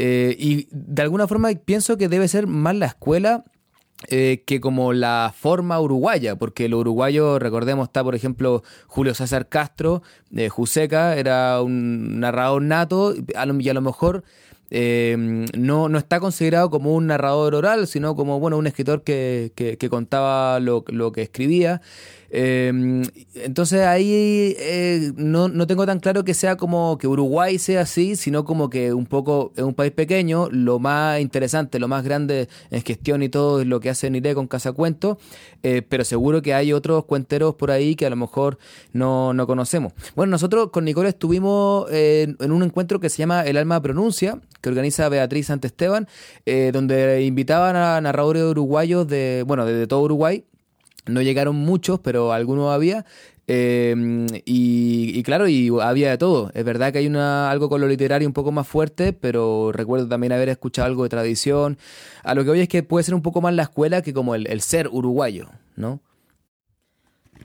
Eh, 0.00 0.36
y 0.38 0.68
de 0.70 1.02
alguna 1.02 1.26
forma 1.26 1.50
pienso 1.64 1.98
que 1.98 2.08
debe 2.08 2.28
ser 2.28 2.46
más 2.46 2.76
la 2.76 2.86
escuela 2.86 3.44
eh, 4.06 4.44
que 4.46 4.60
como 4.60 4.92
la 4.92 5.34
forma 5.36 5.80
uruguaya, 5.80 6.36
porque 6.36 6.68
lo 6.68 6.78
uruguayo, 6.78 7.40
recordemos, 7.40 7.88
está 7.88 8.04
por 8.04 8.14
ejemplo 8.14 8.62
Julio 8.86 9.12
César 9.12 9.48
Castro, 9.48 10.04
de 10.30 10.50
Juseca, 10.50 11.16
era 11.16 11.60
un 11.62 12.20
narrador 12.20 12.62
nato, 12.62 13.12
y 13.16 13.36
a 13.36 13.44
lo, 13.44 13.80
mejor 13.82 14.22
eh, 14.70 15.16
no, 15.56 15.88
no 15.88 15.98
está 15.98 16.20
considerado 16.20 16.70
como 16.70 16.94
un 16.94 17.08
narrador 17.08 17.56
oral, 17.56 17.88
sino 17.88 18.14
como 18.14 18.38
bueno, 18.38 18.56
un 18.56 18.68
escritor 18.68 19.02
que, 19.02 19.50
que, 19.56 19.78
que 19.78 19.88
contaba 19.88 20.60
lo, 20.60 20.84
lo, 20.86 21.10
que 21.10 21.22
escribía. 21.22 21.80
Eh, 22.30 23.02
entonces 23.34 23.80
ahí 23.80 24.54
eh, 24.58 25.12
no, 25.16 25.48
no, 25.48 25.66
tengo 25.66 25.86
tan 25.86 25.98
claro 25.98 26.24
que 26.24 26.34
sea 26.34 26.56
como 26.56 26.98
que 26.98 27.06
Uruguay 27.06 27.58
sea 27.58 27.82
así, 27.82 28.16
sino 28.16 28.44
como 28.44 28.68
que 28.68 28.92
un 28.92 29.06
poco 29.06 29.52
es 29.56 29.62
un 29.62 29.74
país 29.74 29.92
pequeño, 29.92 30.48
lo 30.50 30.78
más 30.78 31.20
interesante, 31.20 31.78
lo 31.78 31.88
más 31.88 32.04
grande 32.04 32.48
en 32.70 32.82
gestión 32.82 33.22
y 33.22 33.28
todo 33.28 33.60
es 33.60 33.66
lo 33.66 33.80
que 33.80 33.90
hace 33.90 34.10
Nire 34.10 34.34
con 34.34 34.46
Casacuento, 34.46 35.18
eh, 35.62 35.82
pero 35.88 36.04
seguro 36.04 36.42
que 36.42 36.54
hay 36.54 36.72
otros 36.72 37.04
cuenteros 37.04 37.54
por 37.54 37.70
ahí 37.70 37.96
que 37.96 38.06
a 38.06 38.10
lo 38.10 38.16
mejor 38.16 38.58
no, 38.92 39.32
no 39.32 39.46
conocemos. 39.46 39.92
Bueno, 40.14 40.32
nosotros 40.32 40.70
con 40.70 40.84
Nicole 40.84 41.08
estuvimos 41.08 41.90
en 41.90 42.52
un 42.52 42.62
encuentro 42.62 43.00
que 43.00 43.08
se 43.08 43.18
llama 43.18 43.42
El 43.42 43.56
Alma 43.56 43.80
Pronuncia, 43.80 44.38
que 44.60 44.68
organiza 44.68 45.08
Beatriz 45.08 45.46
Santesteban, 45.46 46.08
eh, 46.46 46.70
donde 46.72 47.24
invitaban 47.24 47.76
a 47.76 48.00
narradores 48.00 48.42
uruguayos 48.42 49.06
de, 49.06 49.44
bueno, 49.46 49.64
de, 49.64 49.72
de 49.74 49.86
todo 49.86 50.02
Uruguay, 50.02 50.44
no 51.08 51.22
llegaron 51.22 51.56
muchos, 51.56 52.00
pero 52.00 52.32
algunos 52.32 52.72
había. 52.72 53.04
Eh, 53.50 54.26
y, 54.44 55.18
y, 55.18 55.22
claro, 55.22 55.48
y 55.48 55.70
había 55.80 56.10
de 56.10 56.18
todo. 56.18 56.50
Es 56.54 56.64
verdad 56.64 56.92
que 56.92 56.98
hay 56.98 57.06
una, 57.06 57.50
algo 57.50 57.70
con 57.70 57.80
lo 57.80 57.88
literario 57.88 58.28
un 58.28 58.34
poco 58.34 58.52
más 58.52 58.68
fuerte, 58.68 59.14
pero 59.14 59.72
recuerdo 59.72 60.06
también 60.06 60.32
haber 60.32 60.50
escuchado 60.50 60.86
algo 60.86 61.02
de 61.02 61.08
tradición. 61.08 61.78
A 62.22 62.34
lo 62.34 62.44
que 62.44 62.50
hoy 62.50 62.60
es 62.60 62.68
que 62.68 62.82
puede 62.82 63.04
ser 63.04 63.14
un 63.14 63.22
poco 63.22 63.40
más 63.40 63.54
la 63.54 63.62
escuela 63.62 64.02
que 64.02 64.12
como 64.12 64.34
el, 64.34 64.46
el 64.48 64.60
ser 64.60 64.88
uruguayo, 64.88 65.48
¿no? 65.76 66.00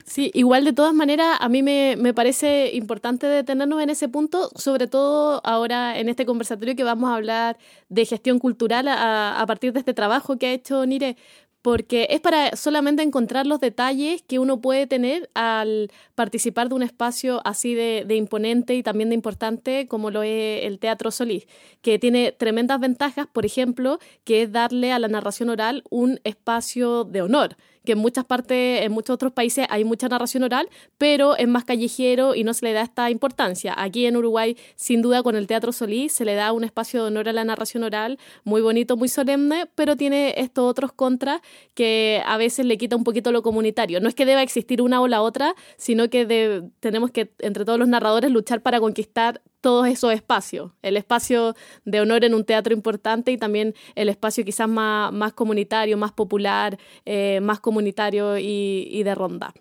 Sí, 0.04 0.30
igual 0.34 0.66
de 0.66 0.74
todas 0.74 0.92
maneras, 0.92 1.38
a 1.40 1.48
mí 1.48 1.62
me, 1.62 1.96
me, 1.96 2.12
parece 2.12 2.70
importante 2.74 3.26
detenernos 3.26 3.82
en 3.82 3.88
ese 3.88 4.06
punto, 4.06 4.50
sobre 4.54 4.86
todo 4.86 5.40
ahora 5.44 5.98
en 5.98 6.10
este 6.10 6.26
conversatorio 6.26 6.76
que 6.76 6.84
vamos 6.84 7.08
a 7.10 7.14
hablar 7.14 7.56
de 7.88 8.04
gestión 8.04 8.38
cultural 8.38 8.86
a, 8.88 9.40
a 9.40 9.46
partir 9.46 9.72
de 9.72 9.78
este 9.78 9.94
trabajo 9.94 10.36
que 10.36 10.46
ha 10.48 10.52
hecho 10.52 10.84
Nire, 10.84 11.16
porque 11.64 12.08
es 12.10 12.20
para 12.20 12.54
solamente 12.56 13.02
encontrar 13.02 13.46
los 13.46 13.58
detalles 13.58 14.20
que 14.20 14.38
uno 14.38 14.60
puede 14.60 14.86
tener 14.86 15.30
al 15.32 15.90
participar 16.14 16.68
de 16.68 16.74
un 16.74 16.82
espacio 16.82 17.40
así 17.46 17.74
de, 17.74 18.04
imponente 18.14 18.74
y 18.74 18.82
también 18.82 19.08
de 19.08 19.14
importante 19.14 19.88
como 19.88 20.10
lo 20.10 20.22
es 20.22 20.66
el 20.66 20.78
Teatro 20.78 21.10
Solís, 21.10 21.46
que 21.80 21.98
tiene 21.98 22.32
tremendas 22.32 22.80
ventajas, 22.80 23.26
por 23.32 23.46
ejemplo, 23.46 23.98
que 24.24 24.42
es 24.42 24.52
darle 24.52 24.92
a 24.92 24.98
la 24.98 25.08
narración 25.08 25.48
oral 25.48 25.84
un 25.88 26.20
espacio 26.24 27.04
de 27.04 27.22
honor 27.22 27.56
que 27.84 27.92
en 27.92 27.98
muchas 27.98 28.24
partes, 28.24 28.82
en 28.82 28.92
muchos 28.92 29.14
otros 29.14 29.32
países 29.32 29.66
hay 29.70 29.84
mucha 29.84 30.08
narración 30.08 30.42
oral, 30.42 30.68
pero 30.98 31.36
es 31.36 31.48
más 31.48 31.64
callejero 31.64 32.34
y 32.34 32.44
no 32.44 32.54
se 32.54 32.64
le 32.66 32.72
da 32.72 32.82
esta 32.82 33.10
importancia. 33.10 33.74
Aquí 33.76 34.06
en 34.06 34.16
Uruguay, 34.16 34.56
sin 34.76 35.02
duda, 35.02 35.22
con 35.22 35.36
el 35.36 35.46
Teatro 35.46 35.72
Solís 35.72 36.12
se 36.12 36.24
le 36.24 36.34
da 36.34 36.52
un 36.52 36.64
espacio 36.64 37.02
de 37.02 37.08
honor 37.08 37.28
a 37.28 37.32
la 37.32 37.44
narración 37.44 37.82
oral, 37.82 38.18
muy 38.44 38.60
bonito, 38.60 38.96
muy 38.96 39.08
solemne, 39.08 39.66
pero 39.74 39.96
tiene 39.96 40.34
estos 40.36 40.64
otros 40.64 40.92
contras 40.92 41.40
que 41.74 42.22
a 42.26 42.36
veces 42.36 42.66
le 42.66 42.78
quita 42.78 42.96
un 42.96 43.04
poquito 43.04 43.32
lo 43.32 43.42
comunitario. 43.42 44.00
No 44.00 44.08
es 44.08 44.14
que 44.14 44.24
deba 44.26 44.42
existir 44.42 44.80
una 44.82 45.00
o 45.00 45.08
la 45.08 45.22
otra, 45.22 45.54
sino 45.76 46.08
que 46.08 46.62
tenemos 46.80 47.10
que, 47.10 47.32
entre 47.38 47.64
todos 47.64 47.78
los 47.78 47.88
narradores, 47.88 48.30
luchar 48.30 48.62
para 48.62 48.80
conquistar 48.80 49.42
todos 49.64 49.86
esos 49.86 50.12
espacios, 50.12 50.72
el 50.82 50.98
espacio 50.98 51.56
de 51.86 52.02
honor 52.02 52.22
en 52.26 52.34
un 52.34 52.44
teatro 52.44 52.74
importante 52.74 53.32
y 53.32 53.38
también 53.38 53.74
el 53.94 54.10
espacio 54.10 54.44
quizás 54.44 54.68
más, 54.68 55.32
comunitario, 55.32 55.96
más 55.96 56.12
popular, 56.12 56.78
eh, 57.06 57.40
más 57.40 57.60
comunitario 57.60 58.36
y 58.36 59.02
de 59.02 59.14
ronda. 59.14 59.54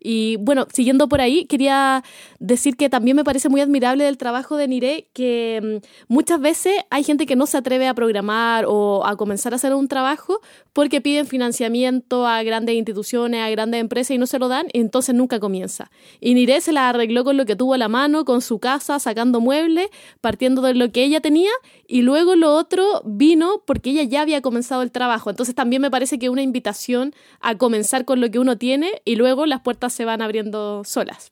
Y 0.00 0.36
bueno, 0.36 0.66
siguiendo 0.72 1.08
por 1.08 1.20
ahí, 1.20 1.46
quería 1.46 2.04
decir 2.38 2.76
que 2.76 2.88
también 2.88 3.16
me 3.16 3.24
parece 3.24 3.48
muy 3.48 3.60
admirable 3.60 4.04
del 4.04 4.16
trabajo 4.16 4.56
de 4.56 4.68
Nire 4.68 5.08
que 5.12 5.80
mm, 5.82 6.12
muchas 6.12 6.40
veces 6.40 6.74
hay 6.90 7.04
gente 7.04 7.26
que 7.26 7.36
no 7.36 7.46
se 7.46 7.56
atreve 7.56 7.88
a 7.88 7.94
programar 7.94 8.64
o 8.66 9.04
a 9.04 9.16
comenzar 9.16 9.52
a 9.52 9.56
hacer 9.56 9.74
un 9.74 9.88
trabajo 9.88 10.40
porque 10.72 11.00
piden 11.00 11.26
financiamiento 11.26 12.26
a 12.26 12.42
grandes 12.42 12.76
instituciones, 12.76 13.42
a 13.42 13.50
grandes 13.50 13.80
empresas 13.80 14.12
y 14.12 14.18
no 14.18 14.26
se 14.26 14.38
lo 14.38 14.48
dan, 14.48 14.66
y 14.72 14.80
entonces 14.80 15.14
nunca 15.14 15.40
comienza. 15.40 15.90
Y 16.20 16.34
Nire 16.34 16.60
se 16.60 16.72
la 16.72 16.88
arregló 16.88 17.24
con 17.24 17.36
lo 17.36 17.46
que 17.46 17.56
tuvo 17.56 17.74
a 17.74 17.78
la 17.78 17.88
mano, 17.88 18.24
con 18.24 18.42
su 18.42 18.58
casa, 18.58 18.98
sacando 18.98 19.40
muebles, 19.40 19.88
partiendo 20.20 20.62
de 20.62 20.74
lo 20.74 20.92
que 20.92 21.02
ella 21.02 21.20
tenía, 21.20 21.50
y 21.86 22.02
luego 22.02 22.36
lo 22.36 22.54
otro 22.54 23.02
vino 23.04 23.62
porque 23.66 23.90
ella 23.90 24.04
ya 24.04 24.20
había 24.20 24.40
comenzado 24.40 24.82
el 24.82 24.92
trabajo. 24.92 25.30
Entonces 25.30 25.54
también 25.54 25.82
me 25.82 25.90
parece 25.90 26.18
que 26.18 26.28
una 26.28 26.42
invitación 26.42 27.14
a 27.40 27.56
comenzar 27.56 28.04
con 28.04 28.20
lo 28.20 28.30
que 28.30 28.38
uno 28.38 28.58
tiene 28.58 29.02
y 29.04 29.16
luego 29.16 29.46
las 29.46 29.60
puertas 29.60 29.87
se 29.92 30.04
van 30.04 30.22
abriendo 30.22 30.82
solas. 30.84 31.28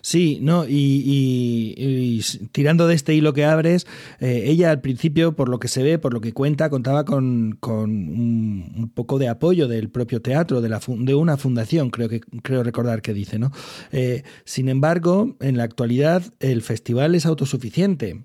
Sí, 0.00 0.38
no, 0.42 0.64
y, 0.68 2.22
tirando 2.52 2.86
de 2.86 2.94
este 2.94 3.14
hilo 3.14 3.32
que 3.32 3.44
abres, 3.44 3.86
eh, 4.20 4.44
ella 4.46 4.70
al 4.70 4.80
principio, 4.80 5.34
por 5.34 5.48
lo 5.48 5.58
que 5.58 5.68
se 5.68 5.82
ve, 5.82 5.98
por 5.98 6.12
lo 6.12 6.20
que 6.20 6.32
cuenta, 6.32 6.70
contaba 6.70 7.04
con, 7.04 7.56
con 7.60 7.90
un, 7.90 8.72
un, 8.76 8.90
poco 8.90 9.18
de 9.18 9.28
apoyo 9.28 9.68
del 9.68 9.90
propio 9.90 10.20
teatro, 10.22 10.60
de, 10.60 10.68
la, 10.68 10.80
de 10.86 11.14
una 11.14 11.36
fundación, 11.36 11.90
creo 11.90 12.08
que 12.08 12.20
creo 12.20 12.62
recordar 12.62 13.02
que 13.02 13.14
dice, 13.14 13.38
¿no? 13.38 13.52
Eh, 13.90 14.22
sin 14.44 14.68
embargo, 14.68 15.36
en 15.40 15.56
la 15.56 15.64
actualidad 15.64 16.22
el 16.40 16.62
festival 16.62 17.14
es 17.14 17.26
autosuficiente. 17.26 18.24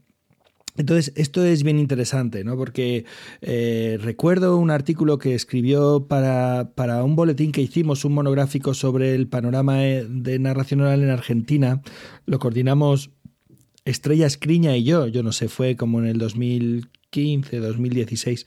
Entonces, 0.77 1.11
esto 1.15 1.43
es 1.43 1.63
bien 1.63 1.79
interesante, 1.79 2.43
¿no? 2.43 2.55
Porque 2.55 3.05
eh, 3.41 3.97
recuerdo 4.01 4.57
un 4.57 4.71
artículo 4.71 5.17
que 5.17 5.35
escribió 5.35 6.05
para, 6.07 6.71
para, 6.75 7.03
un 7.03 7.15
boletín 7.15 7.51
que 7.51 7.61
hicimos, 7.61 8.05
un 8.05 8.13
monográfico 8.13 8.73
sobre 8.73 9.15
el 9.15 9.27
panorama 9.27 9.77
de 9.77 10.39
narración 10.39 10.81
oral 10.81 11.03
en 11.03 11.09
Argentina. 11.09 11.81
Lo 12.25 12.39
coordinamos 12.39 13.09
Estrella 13.85 14.27
Escriña 14.27 14.75
y 14.75 14.83
yo, 14.83 15.07
yo 15.07 15.23
no 15.23 15.31
sé, 15.31 15.47
fue 15.47 15.75
como 15.75 15.99
en 15.99 16.07
el 16.07 16.17
2015, 16.17 17.57
2016. 17.59 18.45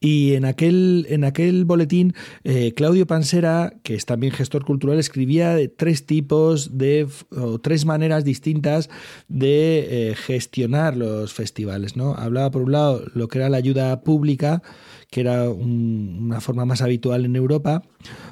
Y 0.00 0.34
en 0.34 0.44
aquel, 0.44 1.06
en 1.08 1.24
aquel 1.24 1.64
boletín, 1.64 2.14
eh, 2.44 2.72
Claudio 2.74 3.06
Pansera, 3.06 3.74
que 3.82 3.94
es 3.94 4.06
también 4.06 4.32
gestor 4.32 4.64
cultural, 4.64 4.98
escribía 4.98 5.54
de 5.54 5.68
tres 5.68 6.06
tipos 6.06 6.78
de, 6.78 7.06
o 7.30 7.58
tres 7.58 7.84
maneras 7.84 8.24
distintas 8.24 8.90
de 9.28 10.10
eh, 10.10 10.14
gestionar 10.14 10.96
los 10.96 11.32
festivales. 11.32 11.96
¿no? 11.96 12.14
Hablaba, 12.14 12.50
por 12.50 12.62
un 12.62 12.72
lado, 12.72 13.04
lo 13.14 13.28
que 13.28 13.38
era 13.38 13.48
la 13.48 13.56
ayuda 13.56 14.02
pública, 14.02 14.62
que 15.10 15.20
era 15.20 15.50
una 15.50 16.40
forma 16.40 16.64
más 16.64 16.82
habitual 16.82 17.24
en 17.24 17.34
Europa. 17.34 17.82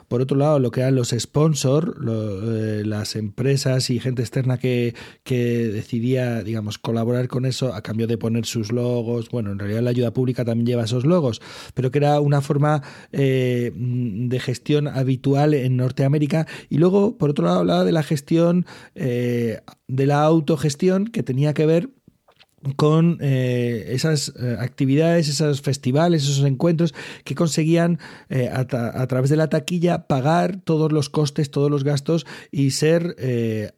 Por 0.07 0.23
otro 0.23 0.37
lado, 0.37 0.59
lo 0.59 0.71
que 0.71 0.81
eran 0.81 0.95
los 0.95 1.11
sponsors, 1.11 1.93
eh, 2.09 2.83
las 2.87 3.17
empresas 3.17 3.91
y 3.91 3.99
gente 3.99 4.23
externa 4.23 4.59
que, 4.59 4.95
que, 5.25 5.69
decidía, 5.69 6.43
digamos, 6.43 6.79
colaborar 6.79 7.29
con 7.29 7.45
eso 7.45 7.75
a 7.75 7.83
cambio 7.83 8.07
de 8.07 8.17
poner 8.17 8.47
sus 8.47 8.73
logos. 8.73 9.29
Bueno, 9.29 9.51
en 9.53 9.59
realidad 9.59 9.83
la 9.83 9.91
ayuda 9.91 10.13
pública 10.13 10.45
también 10.45 10.67
lleva 10.67 10.85
esos 10.85 11.05
logos, 11.05 11.43
pero 11.75 11.91
que 11.91 11.99
era 11.99 12.21
una 12.21 12.41
forma 12.41 12.83
eh, 13.13 13.73
de 13.75 14.41
gestión 14.41 14.87
habitual 14.89 15.55
en 15.55 15.77
Norteamérica. 15.77 16.47
Y 16.71 16.79
luego, 16.79 17.19
por 17.19 17.31
otro 17.31 17.45
lado, 17.45 17.59
hablaba 17.59 17.85
de 17.85 17.93
la 17.93 18.03
gestión, 18.05 18.67
eh, 18.95 19.61
de 19.89 20.07
la 20.07 20.23
autogestión, 20.23 21.07
que 21.07 21.23
tenía 21.23 21.55
que 21.55 21.67
ver 21.67 21.91
con 22.77 23.19
eh, 23.21 23.87
esas 23.91 24.33
eh, 24.41 24.57
actividades, 24.59 25.29
esos 25.29 25.61
festivales, 25.61 26.25
esos 26.25 26.45
encuentros 26.45 26.95
que 27.25 27.35
conseguían 27.35 27.99
eh, 28.31 28.51
a, 28.53 28.67
través 29.07 29.31
de 29.31 29.37
la 29.37 29.49
taquilla 29.49 30.07
pagar 30.07 30.61
todos 30.63 30.93
los 30.93 31.09
costes, 31.09 31.51
todos 31.51 31.71
los 31.71 31.85
gastos 31.85 32.27
y 32.51 32.73
ser 32.73 33.17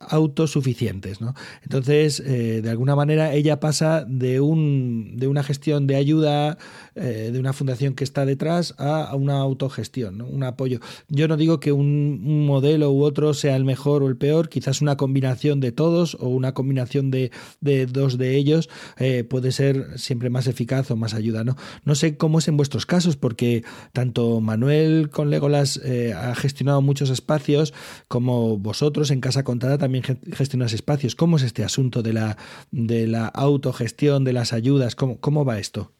autosuficientes. 0.01 1.21
¿no? 1.21 1.35
Entonces, 1.63 2.23
de 2.25 2.69
alguna 2.69 2.97
manera, 2.97 3.33
ella 3.35 3.61
pasa 3.61 4.05
de, 4.07 4.41
un, 4.41 5.17
de 5.17 5.29
una 5.29 5.43
gestión 5.43 5.87
de 5.87 5.97
ayuda 5.97 6.59
de 7.01 7.39
una 7.39 7.53
fundación 7.53 7.95
que 7.95 8.05
está 8.05 8.27
detrás 8.27 8.75
a, 8.79 9.15
una 9.17 9.39
autogestión, 9.39 10.21
un 10.21 10.43
apoyo. 10.43 10.81
Yo 11.09 11.29
no 11.29 11.37
digo 11.37 11.61
que 11.61 11.73
un, 11.73 12.47
modelo 12.47 12.91
u 12.91 13.03
otro 13.03 13.35
sea 13.35 13.57
el 13.57 13.65
mejor 13.65 14.03
o 14.03 14.09
el 14.09 14.17
peor, 14.17 14.49
quizás 14.49 14.83
una 14.83 14.97
combinación 14.97 15.61
de 15.61 15.73
todos 15.73 16.17
o 16.21 16.29
una 16.29 16.53
combinación 16.53 17.11
de, 17.11 17.31
de 17.61 17.87
dos 17.87 18.19
de 18.19 18.37
ellos 18.37 18.69
eh, 18.99 19.25
puede 19.25 19.53
ser 19.53 19.99
siempre 19.99 20.31
más 20.31 20.47
eficaz 20.47 20.91
o 20.91 20.97
más 20.97 21.15
ayuda. 21.15 21.45
¿no? 21.45 21.57
no 21.85 21.95
sé 21.95 22.17
cómo 22.17 22.39
es 22.39 22.49
en 22.49 22.57
vuestros 22.57 22.87
casos, 22.87 23.17
porque 23.17 23.65
tanto 23.93 24.41
Manuel 24.41 25.11
con 25.11 25.31
Legolas 25.31 25.81
eh, 25.85 26.13
ha 26.15 26.35
gestionado 26.35 26.83
muchos 26.83 27.11
espacios, 27.11 27.73
como 28.09 28.59
vosotros 28.59 29.11
en 29.11 29.21
Casa 29.21 29.45
Contada 29.45 29.79
también 29.79 30.05
gestionáis 30.33 30.73
espacios. 30.73 31.15
¿Cómo 31.15 31.37
es 31.37 31.43
este 31.43 31.65
asunto 31.65 32.03
de 32.03 32.13
la, 32.13 32.37
de 32.71 33.07
la 33.07 33.27
autogestión, 33.27 34.25
de 34.25 34.33
las 34.33 34.53
ayudas? 34.53 34.95
¿Cómo, 34.95 35.19
cómo 35.21 35.45
va 35.45 35.59
esto? 35.59 35.93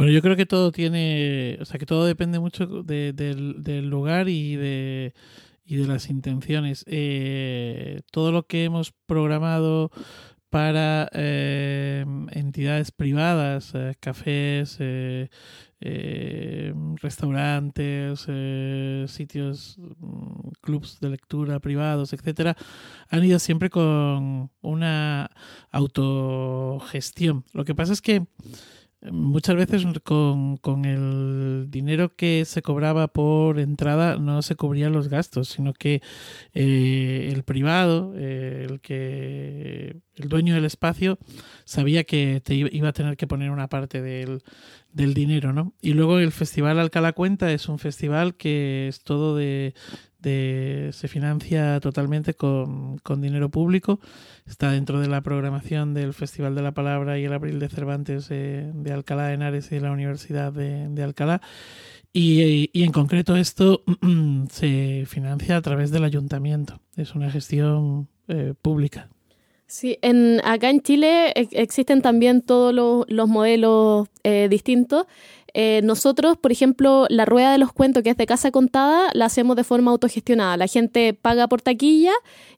Bueno, 0.00 0.14
yo 0.14 0.22
creo 0.22 0.34
que 0.34 0.46
todo 0.46 0.72
tiene, 0.72 1.58
o 1.60 1.66
sea, 1.66 1.78
que 1.78 1.84
todo 1.84 2.06
depende 2.06 2.38
mucho 2.38 2.66
del 2.66 3.86
lugar 3.90 4.30
y 4.30 4.56
de, 4.56 5.12
y 5.66 5.76
de 5.76 5.86
las 5.86 6.08
intenciones. 6.08 6.86
Eh, 6.88 8.00
todo 8.10 8.32
lo 8.32 8.46
que 8.46 8.64
hemos 8.64 8.92
programado 9.04 9.90
para 10.48 11.10
eh, 11.12 12.06
entidades 12.32 12.92
privadas, 12.92 13.72
eh, 13.74 13.94
cafés, 14.00 14.78
eh, 14.80 15.28
restaurantes, 17.02 18.26
sitios, 19.10 19.76
mm, 19.78 20.48
clubs 20.62 20.98
de 21.00 21.10
lectura 21.10 21.60
privados, 21.60 22.14
etcétera, 22.14 22.56
han 23.10 23.22
ido 23.22 23.38
siempre 23.38 23.68
con 23.68 24.50
una 24.62 25.30
autogestión. 25.70 27.44
Lo 27.52 27.66
que 27.66 27.74
pasa 27.74 27.92
es 27.92 28.00
que 28.00 28.24
muchas 29.02 29.56
veces 29.56 29.84
con, 30.04 30.56
con, 30.58 30.84
el 30.84 31.66
dinero 31.70 32.14
que 32.14 32.44
se 32.44 32.62
cobraba 32.62 33.08
por 33.08 33.58
entrada 33.58 34.16
no 34.16 34.42
se 34.42 34.56
cubrían 34.56 34.92
los 34.92 35.08
gastos, 35.08 35.48
sino 35.48 35.72
que 35.72 36.02
eh, 36.52 37.30
el 37.32 37.42
privado, 37.42 38.12
eh, 38.16 38.66
el 38.68 38.80
que 38.80 39.96
el 40.16 40.28
dueño 40.28 40.54
del 40.54 40.66
espacio, 40.66 41.18
sabía 41.64 42.04
que 42.04 42.42
te 42.44 42.54
iba 42.54 42.90
a 42.90 42.92
tener 42.92 43.16
que 43.16 43.26
poner 43.26 43.50
una 43.50 43.68
parte 43.68 44.02
del, 44.02 44.42
del 44.92 45.14
dinero, 45.14 45.52
¿no? 45.52 45.72
Y 45.80 45.94
luego 45.94 46.18
el 46.18 46.32
Festival 46.32 46.78
Alcalá 46.78 47.12
Cuenta 47.12 47.52
es 47.52 47.68
un 47.68 47.78
festival 47.78 48.34
que 48.34 48.88
es 48.88 49.02
todo 49.02 49.34
de, 49.34 49.74
de, 50.22 50.90
se 50.92 51.08
financia 51.08 51.80
totalmente 51.80 52.34
con, 52.34 52.98
con, 52.98 53.20
dinero 53.20 53.48
público. 53.48 54.00
Está 54.46 54.72
dentro 54.72 55.00
de 55.00 55.08
la 55.08 55.20
programación 55.20 55.94
del 55.94 56.14
Festival 56.14 56.54
de 56.54 56.62
la 56.62 56.72
Palabra 56.72 57.18
y 57.18 57.24
el 57.24 57.32
Abril 57.32 57.58
de 57.58 57.68
Cervantes 57.68 58.28
de 58.28 58.92
Alcalá 58.92 59.28
de 59.28 59.34
Henares 59.34 59.72
y 59.72 59.76
de 59.76 59.80
la 59.80 59.92
Universidad 59.92 60.52
de, 60.52 61.02
Alcalá. 61.02 61.40
Y, 62.12 62.70
y, 62.72 62.82
en 62.82 62.92
concreto 62.92 63.36
esto 63.36 63.82
se 64.50 65.04
financia 65.06 65.56
a 65.56 65.62
través 65.62 65.90
del 65.90 66.04
ayuntamiento. 66.04 66.80
Es 66.96 67.14
una 67.14 67.30
gestión 67.30 68.08
eh, 68.32 68.54
pública. 68.62 69.08
Sí, 69.66 69.98
en, 70.02 70.40
acá 70.44 70.70
en 70.70 70.80
Chile 70.82 71.32
existen 71.34 72.02
también 72.02 72.42
todos 72.42 72.72
los, 72.74 73.04
los 73.08 73.28
modelos 73.28 74.08
eh, 74.24 74.48
distintos. 74.48 75.06
Eh, 75.54 75.80
nosotros, 75.84 76.36
por 76.36 76.52
ejemplo, 76.52 77.06
la 77.08 77.24
rueda 77.24 77.52
de 77.52 77.58
los 77.58 77.72
cuentos, 77.72 78.02
que 78.02 78.10
es 78.10 78.16
de 78.16 78.26
casa 78.26 78.50
contada, 78.50 79.10
la 79.14 79.26
hacemos 79.26 79.56
de 79.56 79.64
forma 79.64 79.90
autogestionada. 79.90 80.56
La 80.56 80.66
gente 80.66 81.14
paga 81.14 81.48
por 81.48 81.62
taquilla 81.62 82.12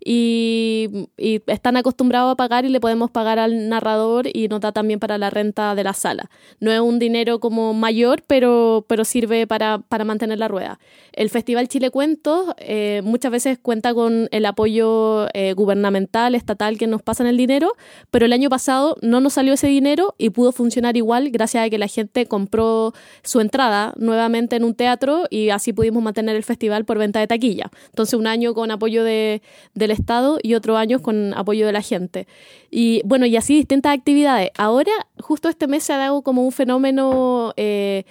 y, 0.04 1.08
están 1.46 1.76
acostumbrados 1.76 2.32
a 2.32 2.36
pagar 2.36 2.64
y 2.64 2.68
le 2.68 2.80
podemos 2.80 3.10
pagar 3.10 3.38
al 3.38 3.68
narrador 3.68 4.26
y 4.32 4.48
nota 4.48 4.72
también 4.72 4.98
para 5.00 5.18
la 5.18 5.30
renta 5.30 5.74
de 5.74 5.84
la 5.84 5.92
sala. 5.92 6.30
No 6.60 6.72
es 6.72 6.80
un 6.80 6.98
dinero 6.98 7.40
como 7.40 7.74
mayor, 7.74 8.22
pero, 8.26 8.84
pero 8.88 9.04
sirve 9.04 9.46
para, 9.46 9.78
para 9.78 10.04
mantener 10.04 10.38
la 10.38 10.48
rueda. 10.48 10.78
El 11.12 11.30
Festival 11.30 11.68
Chile 11.68 11.90
Cuentos 11.90 12.54
eh, 12.58 13.00
muchas 13.04 13.30
veces 13.30 13.58
cuenta 13.60 13.94
con 13.94 14.28
el 14.30 14.46
apoyo 14.46 15.28
eh, 15.34 15.54
gubernamental, 15.54 16.34
estatal, 16.34 16.78
que 16.78 16.86
nos 16.86 17.02
pasan 17.02 17.26
el 17.26 17.36
dinero, 17.36 17.74
pero 18.10 18.26
el 18.26 18.32
año 18.32 18.50
pasado 18.50 18.96
no 19.02 19.20
nos 19.20 19.34
salió 19.34 19.54
ese 19.54 19.68
dinero 19.68 20.14
y 20.18 20.30
pudo 20.30 20.52
funcionar 20.52 20.96
igual 20.96 21.30
gracias 21.30 21.66
a 21.66 21.70
que 21.70 21.78
la 21.78 21.86
gente 21.86 22.26
compró 22.26 22.81
su 23.22 23.40
entrada 23.40 23.92
nuevamente 23.96 24.56
en 24.56 24.64
un 24.64 24.74
teatro 24.74 25.24
y 25.30 25.50
así 25.50 25.72
pudimos 25.72 26.02
mantener 26.02 26.36
el 26.36 26.42
festival 26.42 26.84
por 26.84 26.98
venta 26.98 27.20
de 27.20 27.26
taquilla. 27.26 27.70
Entonces 27.86 28.14
un 28.14 28.26
año 28.26 28.54
con 28.54 28.70
apoyo 28.70 29.04
de, 29.04 29.42
del 29.74 29.90
Estado 29.90 30.38
y 30.42 30.54
otro 30.54 30.76
año 30.76 31.00
con 31.00 31.34
apoyo 31.34 31.66
de 31.66 31.72
la 31.72 31.82
gente. 31.82 32.26
Y 32.70 33.02
bueno, 33.04 33.26
y 33.26 33.36
así 33.36 33.54
distintas 33.54 33.96
actividades. 33.96 34.50
Ahora, 34.56 34.92
justo 35.20 35.48
este 35.48 35.66
mes 35.66 35.84
se 35.84 35.92
ha 35.92 35.98
dado 35.98 36.22
como 36.22 36.44
un 36.44 36.52
fenómeno... 36.52 37.52
Eh, 37.56 38.04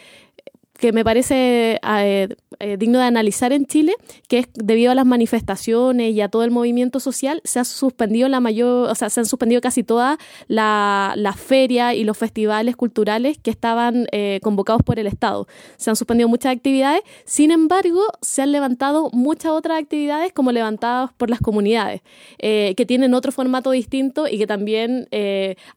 que 0.82 0.92
me 0.92 1.06
parece 1.06 1.80
eh, 1.88 2.28
eh, 2.62 2.78
digno 2.78 3.00
de 3.00 3.06
analizar 3.06 3.52
en 3.54 3.66
Chile, 3.66 3.96
que 4.28 4.40
es 4.40 4.48
debido 4.54 4.92
a 4.92 4.96
las 4.96 5.06
manifestaciones 5.06 6.14
y 6.14 6.22
a 6.22 6.30
todo 6.30 6.44
el 6.44 6.52
movimiento 6.52 7.00
social, 7.00 7.42
se 7.44 7.60
ha 7.60 7.66
suspendido 7.66 8.30
la 8.30 8.40
mayor, 8.40 8.90
o 8.90 8.96
sea, 8.96 9.10
se 9.10 9.20
han 9.20 9.26
suspendido 9.26 9.62
casi 9.62 9.84
todas 9.84 10.18
las 10.48 11.18
la 11.18 11.34
ferias 11.34 11.96
y 11.96 12.04
los 12.04 12.18
festivales 12.18 12.76
culturales 12.76 13.38
que 13.38 13.52
estaban 13.52 14.08
eh, 14.12 14.40
convocados 14.44 14.84
por 14.84 15.00
el 15.00 15.08
Estado. 15.08 15.48
Se 15.78 15.90
han 15.90 15.96
suspendido 15.96 16.30
muchas 16.30 16.56
actividades, 16.56 17.02
sin 17.26 17.52
embargo, 17.52 18.02
se 18.22 18.42
han 18.42 18.52
levantado 18.52 19.10
muchas 19.12 19.52
otras 19.52 19.80
actividades 19.82 20.32
como 20.34 20.52
levantadas 20.52 21.12
por 21.14 21.30
las 21.30 21.40
comunidades, 21.40 22.02
que 22.40 22.86
tienen 22.88 23.14
otro 23.14 23.32
formato 23.32 23.72
distinto 23.72 24.28
y 24.28 24.38
que 24.38 24.48
también, 24.48 25.08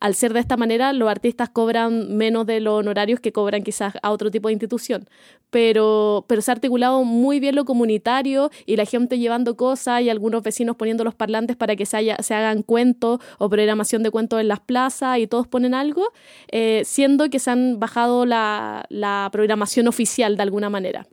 al 0.00 0.14
ser 0.14 0.32
de 0.32 0.40
esta 0.40 0.56
manera, 0.56 0.92
los 0.92 1.08
artistas 1.08 1.48
cobran 1.48 2.16
menos 2.16 2.46
de 2.46 2.60
los 2.60 2.80
honorarios 2.80 3.20
que 3.20 3.32
cobran 3.32 3.62
quizás 3.62 3.94
a 4.02 4.10
otro 4.10 4.30
tipo 4.30 4.48
de 4.48 4.52
instituciones 4.52 5.08
pero, 5.54 6.24
pero 6.26 6.42
se 6.42 6.50
ha 6.50 6.54
muy 6.78 7.40
bien 7.40 7.54
lo 7.54 7.64
comunitario 7.64 8.50
y 8.66 8.76
la 8.76 8.84
gente 8.84 9.18
llevando 9.18 9.56
cosas 9.56 10.02
y 10.02 10.10
algunos 10.10 10.42
vecinos 10.42 10.76
poniendo 10.76 11.04
los 11.04 11.14
parlantes 11.14 11.56
para 11.56 11.76
que 11.76 11.86
se, 11.86 11.96
haya, 11.96 12.16
se 12.20 12.34
hagan 12.34 12.62
cuentos 12.62 13.20
o 13.38 13.48
programación 13.48 14.02
de 14.02 14.10
cuentos 14.10 14.40
en 14.40 14.48
las 14.48 14.60
plazas 14.60 15.18
y 15.18 15.26
todos 15.26 15.46
ponen 15.46 15.74
algo, 15.74 16.12
eh, 16.50 16.82
siendo 16.84 17.28
que 17.30 17.38
se 17.38 17.50
han 17.50 17.78
bajado 17.80 18.26
la, 18.26 18.84
la 18.88 19.28
programación 19.32 19.88
oficial 19.88 20.36
de 20.36 20.42
alguna 20.42 20.70
manera. 20.70 21.06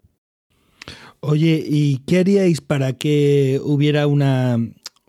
Oye, 1.19 1.63
¿y 1.65 1.99
qué 2.07 2.19
haríais 2.19 2.61
para 2.61 2.93
que 2.93 3.61
hubiera 3.63 4.07
una, 4.07 4.57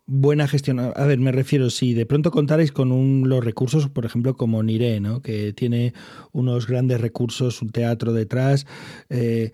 buena 0.06 0.46
gestión. 0.46 0.78
A 0.78 1.06
ver, 1.06 1.18
me 1.18 1.32
refiero, 1.32 1.70
si 1.70 1.94
de 1.94 2.06
pronto 2.06 2.30
contarais 2.30 2.72
con 2.72 2.92
un, 2.92 3.28
los 3.28 3.44
recursos, 3.44 3.88
por 3.88 4.04
ejemplo, 4.04 4.36
como 4.36 4.62
Nire, 4.62 5.00
¿no? 5.00 5.22
que 5.22 5.52
tiene 5.52 5.94
unos 6.32 6.66
grandes 6.66 7.00
recursos, 7.00 7.62
un 7.62 7.70
teatro 7.70 8.12
detrás, 8.12 8.66
eh, 9.08 9.52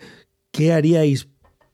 ¿qué 0.50 0.72
haríais 0.72 1.28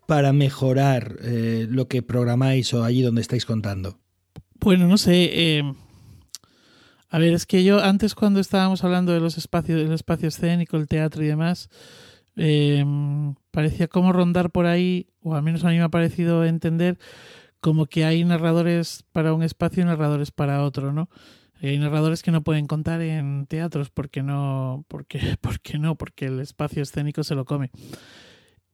para 0.06 0.32
mejorar 0.32 1.16
eh, 1.22 1.66
lo 1.68 1.88
que 1.88 2.02
programáis 2.02 2.72
o 2.74 2.84
allí 2.84 3.02
donde 3.02 3.20
estáis 3.20 3.46
contando? 3.46 3.98
Bueno, 4.60 4.86
no 4.86 4.98
sé. 4.98 5.30
Eh, 5.32 5.62
a 7.08 7.18
ver, 7.18 7.32
es 7.32 7.46
que 7.46 7.64
yo 7.64 7.82
antes 7.82 8.14
cuando 8.14 8.40
estábamos 8.40 8.84
hablando 8.84 9.12
de 9.12 9.20
los 9.20 9.38
espacios, 9.38 9.78
del 9.78 9.92
espacio 9.92 10.28
escénico, 10.28 10.76
el 10.76 10.88
teatro 10.88 11.22
y 11.22 11.28
demás, 11.28 11.68
parecía 13.50 13.88
como 13.88 14.12
rondar 14.12 14.50
por 14.50 14.66
ahí, 14.66 15.06
o 15.22 15.34
al 15.34 15.42
menos 15.42 15.64
a 15.64 15.68
mí 15.68 15.76
me 15.76 15.84
ha 15.84 15.88
parecido 15.88 16.44
entender 16.44 16.98
como 17.64 17.86
que 17.86 18.04
hay 18.04 18.22
narradores 18.24 19.04
para 19.12 19.32
un 19.32 19.42
espacio 19.42 19.82
y 19.82 19.86
narradores 19.86 20.30
para 20.30 20.62
otro, 20.64 20.92
¿no? 20.92 21.08
Hay 21.62 21.78
narradores 21.78 22.22
que 22.22 22.30
no 22.30 22.42
pueden 22.42 22.66
contar 22.66 23.00
en 23.00 23.46
teatros 23.46 23.88
porque 23.88 24.22
no, 24.22 24.84
porque, 24.86 25.18
porque 25.40 25.78
no, 25.78 25.94
porque 25.96 26.26
el 26.26 26.40
espacio 26.40 26.82
escénico 26.82 27.24
se 27.24 27.34
lo 27.34 27.46
come. 27.46 27.70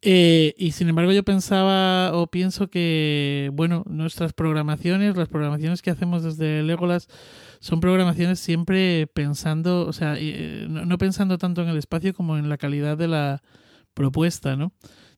Eh, 0.02 0.54
y 0.56 0.72
sin 0.72 0.88
embargo 0.88 1.12
yo 1.12 1.22
pensaba 1.24 2.16
o 2.16 2.28
pienso 2.28 2.70
que, 2.70 3.50
bueno, 3.52 3.84
nuestras 3.86 4.32
programaciones, 4.32 5.16
las 5.16 5.28
programaciones 5.28 5.82
que 5.82 5.90
hacemos 5.90 6.22
desde 6.22 6.62
Legolas, 6.62 7.08
son 7.60 7.80
programaciones 7.80 8.40
siempre 8.40 9.06
pensando, 9.08 9.86
o 9.86 9.92
sea, 9.92 10.14
eh, 10.18 10.66
no, 10.70 10.96
pensando 10.96 11.36
tanto 11.36 11.62
en 11.62 11.68
el 11.68 11.76
espacio 11.76 12.14
como 12.14 12.38
en 12.38 12.48
la 12.48 12.56
calidad 12.56 12.96
de 12.96 13.08
la 13.08 13.42
propuesta, 13.92 14.56
¿no? 14.56 14.72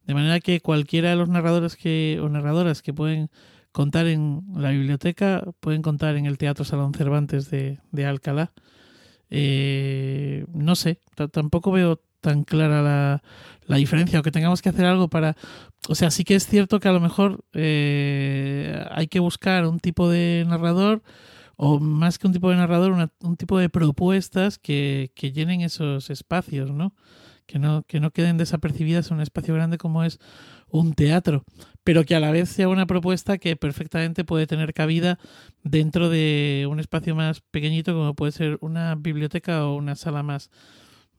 De 0.05 0.15
manera 0.15 0.41
que 0.41 0.61
cualquiera 0.61 1.11
de 1.11 1.17
los 1.17 1.29
narradores 1.29 1.77
que, 1.77 2.19
o 2.21 2.29
narradoras 2.29 2.83
que 2.83 2.93
pueden 2.93 3.31
contar 3.71 4.09
en 4.09 4.43
la 4.57 4.71
biblioteca, 4.71 5.45
pueden 5.61 5.83
contar 5.83 6.17
en 6.17 6.27
el 6.27 6.39
Teatro 6.39 6.65
Salón 6.65 6.93
Cervantes 6.93 7.51
de, 7.51 7.79
de 7.93 8.07
Alcalá. 8.07 8.53
Eh, 9.31 10.45
no 10.53 10.75
sé, 10.75 10.99
tampoco 11.31 11.71
veo 11.71 12.01
tan 12.23 12.45
clara 12.45 12.81
la, 12.81 13.23
la, 13.67 13.77
diferencia 13.77 14.19
o 14.19 14.23
que 14.23 14.31
tengamos 14.31 14.63
que 14.63 14.71
hacer 14.71 14.87
algo 14.87 15.09
para... 15.09 15.37
O 15.89 15.95
sea, 15.95 16.11
sí 16.11 16.25
que 16.25 16.37
es 16.37 16.47
cierto 16.47 16.81
que 16.81 16.89
a 16.89 16.93
lo 16.93 17.01
mejor 17.01 17.45
eh, 17.53 18.83
hay 18.91 19.09
que 19.09 19.21
buscar 19.21 19.67
un 19.67 19.81
tipo 19.81 20.09
de 20.09 20.47
narrador 20.49 21.03
o 21.57 21.79
más 21.81 22.19
que 22.19 22.27
un 22.27 22.33
tipo 22.33 22.49
de 22.49 22.57
narrador, 22.57 23.11
un 23.21 23.37
tipo 23.37 23.59
de 23.59 23.69
propuestas 23.69 24.59
que, 24.59 25.13
que 25.15 25.33
llenen 25.33 25.61
esos 25.61 26.09
espacios, 26.09 26.71
¿no? 26.71 26.95
Que, 27.47 27.59
¿no? 27.59 27.83
que 27.83 28.01
no 28.01 28.13
queden 28.13 28.39
desapercibidas 28.39 29.11
en 29.11 29.17
un 29.17 29.23
espacio 29.23 29.53
grande 29.55 29.77
como 29.77 30.05
es 30.05 30.19
un 30.69 30.95
teatro, 30.95 31.45
pero 31.85 32.05
que 32.05 32.15
a 32.15 32.21
la 32.21 32.31
vez 32.31 32.49
sea 32.49 32.69
una 32.69 32.87
propuesta 32.87 33.37
que 33.37 33.57
perfectamente 33.57 34.25
puede 34.25 34.47
tener 34.47 34.73
cabida 34.73 35.19
dentro 35.63 36.09
de 36.09 36.67
un 36.71 36.81
espacio 36.81 37.15
más 37.15 37.43
pequeñito 37.51 37.93
como 37.93 38.15
puede 38.15 38.33
ser 38.33 38.59
una 38.61 38.95
biblioteca 38.95 39.67
o 39.67 39.77
una 39.77 39.97
sala 39.97 40.23
más 40.23 40.51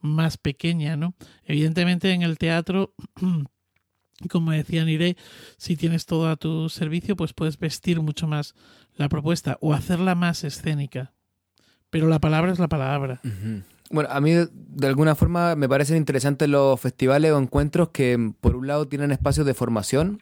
más 0.04 0.36
pequeña, 0.36 0.96
¿no? 0.96 1.14
Evidentemente 1.44 2.12
en 2.12 2.22
el 2.22 2.38
teatro, 2.38 2.94
como 4.30 4.52
decía 4.52 4.84
Nire, 4.84 5.16
si 5.56 5.76
tienes 5.76 6.06
todo 6.06 6.28
a 6.28 6.36
tu 6.36 6.68
servicio, 6.68 7.16
pues 7.16 7.32
puedes 7.32 7.58
vestir 7.58 8.00
mucho 8.00 8.28
más 8.28 8.54
la 8.96 9.08
propuesta 9.08 9.58
o 9.60 9.72
hacerla 9.74 10.14
más 10.14 10.44
escénica. 10.44 11.14
Pero 11.90 12.08
la 12.08 12.20
palabra 12.20 12.52
es 12.52 12.58
la 12.58 12.68
palabra. 12.68 13.20
Bueno, 13.90 14.10
a 14.10 14.20
mí 14.20 14.32
de 14.32 14.86
alguna 14.86 15.14
forma 15.14 15.56
me 15.56 15.68
parecen 15.68 15.96
interesantes 15.96 16.48
los 16.48 16.80
festivales 16.80 17.32
o 17.32 17.38
encuentros 17.38 17.90
que 17.90 18.32
por 18.40 18.56
un 18.56 18.66
lado 18.66 18.86
tienen 18.86 19.10
espacios 19.10 19.46
de 19.46 19.54
formación 19.54 20.20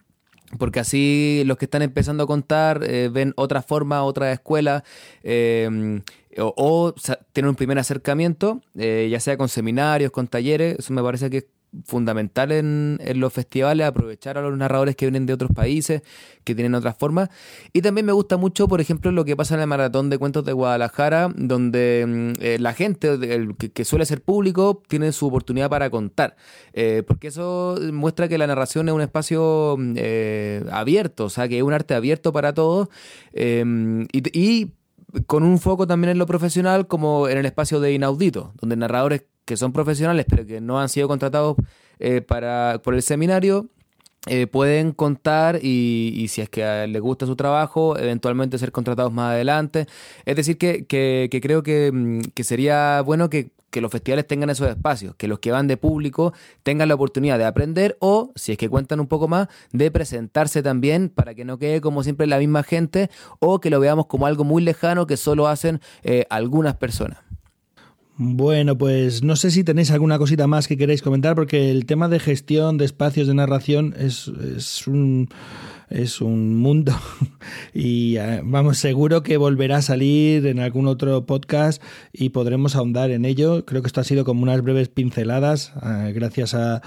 porque 0.58 0.80
así 0.80 1.42
los 1.46 1.56
que 1.56 1.64
están 1.64 1.82
empezando 1.82 2.24
a 2.24 2.26
contar 2.26 2.82
eh, 2.84 3.08
ven 3.08 3.32
otra 3.36 3.62
forma, 3.62 4.02
otra 4.02 4.32
escuela, 4.32 4.84
eh, 5.22 6.02
o, 6.38 6.94
tienen 7.32 7.50
un 7.50 7.56
primer 7.56 7.78
acercamiento, 7.78 8.60
eh, 8.76 9.08
ya 9.10 9.20
sea 9.20 9.36
con 9.36 9.48
seminarios, 9.48 10.10
con 10.10 10.28
talleres, 10.28 10.78
eso 10.78 10.92
me 10.92 11.02
parece 11.02 11.30
que 11.30 11.38
es 11.38 11.44
fundamental 11.86 12.52
en, 12.52 12.98
los 13.14 13.32
festivales, 13.32 13.86
aprovechar 13.86 14.36
a 14.36 14.42
los 14.42 14.56
narradores 14.58 14.94
que 14.94 15.06
vienen 15.06 15.24
de 15.24 15.32
otros 15.32 15.52
países, 15.54 16.02
que 16.44 16.54
tienen 16.54 16.74
otras 16.74 16.96
formas. 16.98 17.30
Y 17.72 17.80
también 17.80 18.04
me 18.04 18.12
gusta 18.12 18.36
mucho, 18.36 18.68
por 18.68 18.82
ejemplo, 18.82 19.10
lo 19.10 19.24
que 19.24 19.36
pasa 19.36 19.54
en 19.54 19.62
el 19.62 19.66
Maratón 19.66 20.10
de 20.10 20.18
Cuentos 20.18 20.44
de 20.44 20.52
Guadalajara, 20.52 21.32
donde 21.34 22.34
mm, 22.38 22.60
la 22.60 22.74
gente 22.74 23.56
que, 23.72 23.84
suele 23.86 24.04
ser 24.04 24.20
público 24.20 24.82
tiene 24.86 25.12
su 25.12 25.28
oportunidad 25.28 25.70
para 25.70 25.88
contar, 25.88 26.36
porque 27.06 27.28
eso 27.28 27.78
muestra 27.90 28.28
que 28.28 28.36
la 28.36 28.46
narración 28.46 28.88
es 28.88 28.94
un 28.94 29.00
espacio 29.00 29.76
mm, 29.78 29.94
abierto, 30.70 31.24
o 31.24 31.30
sea, 31.30 31.48
que 31.48 31.56
es 31.56 31.62
un 31.62 31.72
arte 31.72 31.94
abierto 31.94 32.34
para 32.34 32.52
todos. 32.52 32.88
y 33.32 34.72
con 35.26 35.42
un 35.42 35.58
foco 35.58 35.86
también 35.86 36.12
en 36.12 36.18
lo 36.18 36.26
profesional, 36.26 36.86
como 36.86 37.28
en 37.28 37.38
el 37.38 37.46
espacio 37.46 37.80
de 37.80 37.92
Inaudito, 37.92 38.52
donde 38.60 38.76
narradores 38.76 39.24
que 39.44 39.56
son 39.56 39.72
profesionales 39.72 40.24
pero 40.28 40.46
que 40.46 40.60
no 40.60 40.80
han 40.80 40.88
sido 40.88 41.08
contratados 41.08 41.56
eh, 41.98 42.20
para, 42.20 42.80
por 42.82 42.94
el 42.94 43.02
seminario 43.02 43.68
eh, 44.28 44.46
pueden 44.46 44.92
contar 44.92 45.58
y, 45.62 46.26
si 46.28 46.42
es 46.42 46.48
que 46.48 46.86
les 46.86 47.02
gusta 47.02 47.26
su 47.26 47.34
trabajo, 47.34 47.98
eventualmente 47.98 48.56
ser 48.56 48.70
contratados 48.70 49.12
más 49.12 49.32
adelante. 49.32 49.86
Es 50.24 50.36
decir, 50.36 50.58
que, 50.58 50.86
que, 50.86 51.40
creo 51.42 51.64
que, 51.64 51.90
mm, 51.92 52.20
que, 52.32 52.44
sería 52.44 53.00
bueno 53.02 53.28
que, 53.28 53.50
los 53.80 53.90
festivales 53.90 54.26
tengan 54.26 54.50
esos 54.50 54.68
espacios, 54.68 55.14
que 55.16 55.28
los 55.28 55.38
que 55.38 55.50
van 55.50 55.66
de 55.66 55.76
público 55.76 56.32
tengan 56.62 56.88
la 56.88 56.94
oportunidad 56.94 57.38
de 57.38 57.44
aprender 57.44 57.96
o, 58.00 58.32
si 58.34 58.52
es 58.52 58.58
que 58.58 58.68
cuentan 58.68 59.00
un 59.00 59.06
poco 59.06 59.28
más, 59.28 59.48
de 59.72 59.90
presentarse 59.90 60.62
también 60.62 61.08
para 61.08 61.34
que 61.34 61.44
no 61.44 61.58
quede 61.58 61.80
como 61.80 62.02
siempre 62.02 62.26
la 62.26 62.38
misma 62.38 62.62
gente 62.62 63.10
o 63.38 63.60
que 63.60 63.70
lo 63.70 63.80
veamos 63.80 64.06
como 64.06 64.26
algo 64.26 64.44
muy 64.44 64.62
lejano 64.62 65.06
que 65.06 65.16
solo 65.16 65.48
hacen 65.48 65.80
eh, 66.02 66.26
algunas 66.30 66.76
personas. 66.76 67.18
Bueno, 68.16 68.76
pues 68.76 69.22
no 69.22 69.36
sé 69.36 69.50
si 69.50 69.64
tenéis 69.64 69.90
alguna 69.90 70.18
cosita 70.18 70.46
más 70.46 70.68
que 70.68 70.76
queréis 70.76 71.00
comentar, 71.00 71.34
porque 71.34 71.70
el 71.70 71.86
tema 71.86 72.08
de 72.08 72.20
gestión 72.20 72.76
de 72.76 72.84
espacios 72.84 73.26
de 73.26 73.34
narración 73.34 73.94
es, 73.98 74.28
es 74.56 74.86
un 74.86 75.28
es 75.92 76.20
un 76.20 76.56
mundo 76.56 76.94
y 77.74 78.16
eh, 78.16 78.40
vamos 78.42 78.78
seguro 78.78 79.22
que 79.22 79.36
volverá 79.36 79.78
a 79.78 79.82
salir 79.82 80.46
en 80.46 80.58
algún 80.58 80.86
otro 80.86 81.26
podcast 81.26 81.82
y 82.12 82.30
podremos 82.30 82.76
ahondar 82.76 83.10
en 83.10 83.24
ello. 83.24 83.64
Creo 83.64 83.82
que 83.82 83.88
esto 83.88 84.00
ha 84.00 84.04
sido 84.04 84.24
como 84.24 84.42
unas 84.42 84.62
breves 84.62 84.88
pinceladas 84.88 85.72
eh, 85.82 86.12
gracias 86.14 86.54
a, 86.54 86.82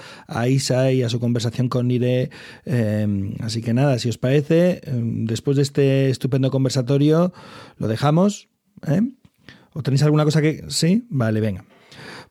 Isa 0.47 0.91
y 0.91 1.03
a 1.03 1.09
su 1.09 1.19
conversación 1.19 1.69
con 1.69 1.87
Nire. 1.87 2.29
Eh, 2.65 3.35
así 3.41 3.61
que 3.61 3.73
nada, 3.73 3.99
si 3.99 4.09
os 4.09 4.17
parece, 4.17 4.81
después 4.85 5.57
de 5.57 5.63
este 5.63 6.09
estupendo 6.09 6.51
conversatorio 6.51 7.33
lo 7.77 7.87
dejamos. 7.87 8.49
¿O 9.73 9.83
tenéis 9.83 10.03
alguna 10.03 10.23
cosa 10.23 10.41
que...? 10.41 10.63
Sí, 10.69 11.05
vale, 11.09 11.41
venga. 11.41 11.65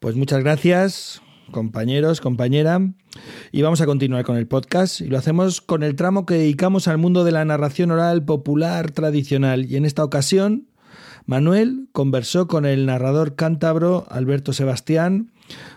Pues 0.01 0.17
muchas 0.17 0.41
gracias, 0.41 1.23
compañeros, 1.51 2.21
compañera. 2.21 2.81
Y 3.53 3.63
vamos 3.63 3.81
a 3.81 3.87
continuar 3.87 4.25
con 4.25 4.37
el 4.37 4.47
podcast 4.47 5.01
y 5.01 5.07
lo 5.07 5.19
hacemos 5.19 5.61
con 5.61 5.83
el 5.83 5.97
tramo 5.97 6.27
que 6.27 6.35
dedicamos 6.35 6.89
al 6.89 6.99
mundo 6.99 7.25
de 7.25 7.33
la 7.33 7.45
narración 7.45 7.91
oral 7.91 8.25
popular 8.25 8.91
tradicional. 8.91 9.67
Y 9.67 9.77
en 9.77 9.85
esta 9.85 10.05
ocasión, 10.05 10.69
Manuel 11.27 11.89
conversó 11.93 12.47
con 12.47 12.67
el 12.67 12.87
narrador 12.87 13.35
cántabro 13.35 14.07
Alberto 14.11 14.53
Sebastián 14.53 15.33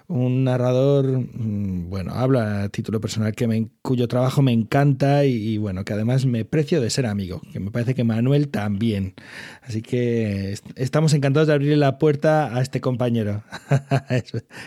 un 0.08 0.46
narrador, 0.46 1.06
mm, 1.06 1.90
bueno, 1.90 2.14
habla 2.14 2.64
a 2.64 2.70
título 2.70 3.02
personal, 3.02 3.34
que 3.34 3.48
me, 3.48 3.68
cuyo 3.82 4.08
trabajo 4.08 4.42
me 4.42 4.54
encanta 4.54 5.26
y, 5.26 5.58
bueno, 5.58 5.84
que 5.84 5.94
además 5.94 6.26
me 6.26 6.46
precio 6.46 6.80
de 6.80 6.90
ser 6.90 7.06
amigo, 7.06 7.42
que 7.52 7.60
me 7.60 7.72
parece 7.72 7.94
que 7.94 8.04
Manuel 8.04 8.48
también. 8.48 9.16
Así 9.62 9.82
que 9.82 10.58
estamos 10.76 11.14
encantados 11.14 11.48
de 11.48 11.54
abrirle 11.54 11.78
la 11.78 11.98
puerta 11.98 12.56
a 12.56 12.62
este 12.62 12.80
compañero. 12.80 13.44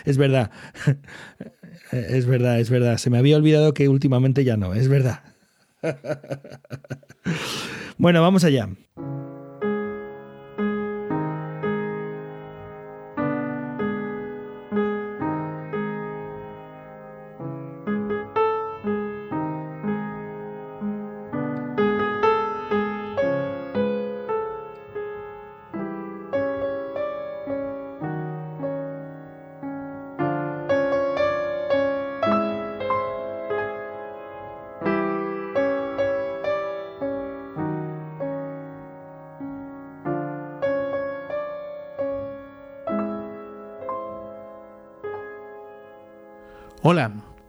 es, 0.05 0.17
verdad, 0.17 0.51
es 1.91 2.25
verdad, 2.27 2.59
es 2.59 2.69
verdad. 2.69 2.97
Se 2.97 3.09
me 3.09 3.17
había 3.17 3.37
olvidado 3.37 3.73
que 3.73 3.89
últimamente 3.89 4.43
ya 4.43 4.57
no, 4.57 4.75
es 4.75 4.87
verdad. 4.87 5.21
bueno, 7.97 8.21
vamos 8.21 8.43
allá. 8.43 8.69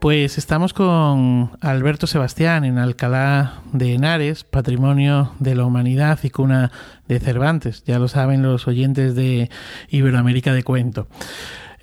Pues 0.03 0.37
estamos 0.37 0.73
con 0.73 1.53
Alberto 1.61 2.09
Sebastián 2.09 2.65
en 2.65 2.77
Alcalá 2.79 3.61
de 3.73 3.95
Henares, 3.95 4.43
Patrimonio 4.43 5.31
de 5.39 5.55
la 5.55 5.65
Humanidad 5.65 6.19
y 6.25 6.31
cuna 6.31 6.73
de 7.07 7.21
Cervantes. 7.21 7.85
Ya 7.85 8.01
lo 8.01 8.09
saben 8.09 8.43
los 8.43 8.67
oyentes 8.67 9.15
de 9.15 9.49
Iberoamérica 9.91 10.53
de 10.55 10.65
Cuento. 10.65 11.07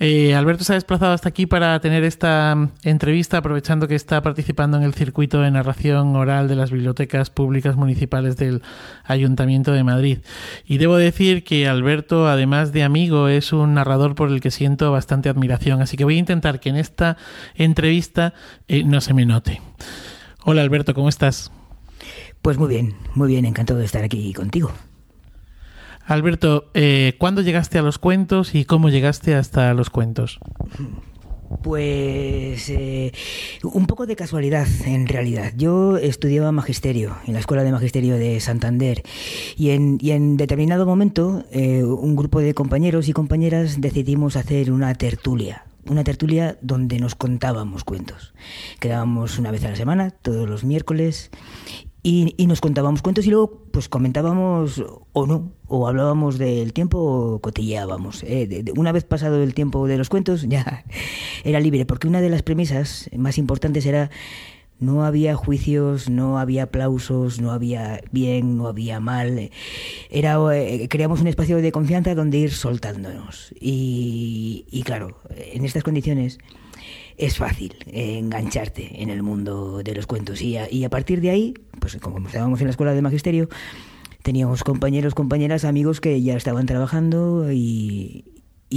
Eh, 0.01 0.33
Alberto 0.33 0.63
se 0.63 0.71
ha 0.71 0.75
desplazado 0.75 1.11
hasta 1.11 1.27
aquí 1.27 1.45
para 1.45 1.77
tener 1.81 2.05
esta 2.05 2.55
mm, 2.55 2.71
entrevista, 2.83 3.37
aprovechando 3.37 3.87
que 3.87 3.95
está 3.95 4.21
participando 4.21 4.77
en 4.77 4.83
el 4.83 4.93
circuito 4.93 5.41
de 5.41 5.51
narración 5.51 6.15
oral 6.15 6.47
de 6.47 6.55
las 6.55 6.71
bibliotecas 6.71 7.29
públicas 7.29 7.75
municipales 7.75 8.37
del 8.37 8.61
Ayuntamiento 9.03 9.73
de 9.73 9.83
Madrid. 9.83 10.19
Y 10.65 10.77
debo 10.77 10.95
decir 10.95 11.43
que 11.43 11.67
Alberto, 11.67 12.29
además 12.29 12.71
de 12.71 12.83
amigo, 12.83 13.27
es 13.27 13.51
un 13.51 13.73
narrador 13.73 14.15
por 14.15 14.29
el 14.29 14.39
que 14.39 14.51
siento 14.51 14.89
bastante 14.91 15.27
admiración. 15.27 15.81
Así 15.81 15.97
que 15.97 16.05
voy 16.05 16.15
a 16.15 16.19
intentar 16.19 16.61
que 16.61 16.69
en 16.69 16.77
esta 16.77 17.17
entrevista 17.55 18.33
eh, 18.69 18.85
no 18.85 19.01
se 19.01 19.13
me 19.13 19.25
note. 19.25 19.61
Hola 20.45 20.61
Alberto, 20.61 20.93
¿cómo 20.93 21.09
estás? 21.09 21.51
Pues 22.41 22.57
muy 22.57 22.69
bien, 22.69 22.95
muy 23.15 23.27
bien, 23.27 23.43
encantado 23.43 23.79
de 23.79 23.85
estar 23.85 24.03
aquí 24.05 24.31
contigo. 24.33 24.71
Alberto, 26.09 26.71
eh, 26.73 27.13
¿cuándo 27.19 27.43
llegaste 27.43 27.77
a 27.77 27.83
los 27.83 27.99
cuentos 27.99 28.55
y 28.55 28.65
cómo 28.65 28.89
llegaste 28.89 29.35
hasta 29.35 29.75
los 29.75 29.91
cuentos? 29.91 30.39
Pues 31.61 32.67
eh, 32.69 33.11
un 33.61 33.85
poco 33.85 34.07
de 34.07 34.15
casualidad 34.15 34.67
en 34.85 35.07
realidad. 35.07 35.53
Yo 35.55 35.97
estudiaba 35.97 36.51
magisterio 36.51 37.15
en 37.27 37.33
la 37.33 37.39
Escuela 37.39 37.63
de 37.63 37.71
Magisterio 37.71 38.17
de 38.17 38.39
Santander 38.39 39.03
y 39.55 39.69
en, 39.69 39.99
y 40.01 40.35
determinado 40.35 40.87
momento 40.87 41.45
eh, 41.51 41.83
un 41.83 42.15
grupo 42.15 42.39
de 42.39 42.55
compañeros 42.55 43.07
y 43.07 43.13
compañeras 43.13 43.79
decidimos 43.79 44.35
hacer 44.35 44.71
una 44.71 44.95
tertulia. 44.95 45.65
Una 45.87 46.03
tertulia 46.03 46.57
donde 46.61 46.99
nos 46.99 47.13
contábamos 47.13 47.83
cuentos. 47.83 48.33
Quedábamos 48.79 49.37
una 49.37 49.51
vez 49.51 49.63
a 49.63 49.69
la 49.69 49.75
semana, 49.75 50.09
todos 50.09 50.49
los 50.49 50.63
miércoles, 50.63 51.29
y, 52.01 52.33
y, 52.37 52.47
nos 52.47 52.61
contábamos 52.61 53.01
cuentos 53.01 53.25
y 53.27 53.29
luego 53.29 53.65
pues 53.71 53.89
comentábamos 53.89 54.83
o 55.11 55.27
no, 55.27 55.51
o 55.67 55.87
hablábamos 55.87 56.37
del 56.37 56.71
tiempo 56.73 56.97
o 56.99 57.39
cotilleábamos. 57.39 58.23
Eh, 58.23 58.63
una 58.77 58.91
vez 58.91 59.03
pasado 59.03 59.43
el 59.43 59.53
tiempo 59.53 59.87
de 59.87 59.97
los 59.97 60.09
cuentos 60.09 60.45
ya 60.47 60.85
era 61.43 61.59
libre, 61.59 61.85
porque 61.85 62.07
una 62.07 62.21
de 62.21 62.29
las 62.29 62.43
premisas 62.43 63.09
más 63.15 63.37
importantes 63.37 63.85
era 63.85 64.09
no 64.79 65.03
había 65.03 65.35
juicios, 65.35 66.09
no 66.09 66.39
había 66.39 66.63
aplausos, 66.63 67.41
no 67.41 67.51
había 67.51 68.01
bien, 68.11 68.57
no 68.57 68.67
había 68.67 69.01
mal. 69.01 69.49
Era, 70.09 70.37
eh, 70.55 70.87
un 71.09 71.27
espacio 71.27 71.57
de 71.57 71.71
confianza 71.73 72.15
donde 72.15 72.37
ir 72.37 72.51
soltándonos. 72.51 73.53
Y, 73.59 74.65
y 74.71 74.83
claro, 74.83 75.17
en 75.35 75.65
estas 75.65 75.83
condiciones 75.83 76.39
es 77.19 77.37
fácil 77.37 77.75
engancharte 77.85 79.03
en 79.03 79.09
el 79.09 79.21
mundo 79.21 79.83
de 79.83 79.93
los 79.93 80.07
cuentos. 80.07 80.41
Y 80.41 80.57
a, 80.57 80.71
y 80.71 80.85
a, 80.85 80.89
partir 80.89 81.19
de 81.21 81.29
ahí, 81.29 81.53
pues 81.79 81.97
como 81.97 82.25
estábamos 82.25 82.61
en 82.61 82.67
la 82.67 82.71
escuela 82.71 82.93
de 82.93 83.01
magisterio, 83.01 83.49
teníamos 84.23 84.63
compañeros, 84.63 85.13
compañeras, 85.13 85.65
amigos 85.65 86.01
que 86.01 86.21
ya 86.21 86.35
estaban 86.35 86.65
trabajando 86.65 87.51
y, 87.51 88.25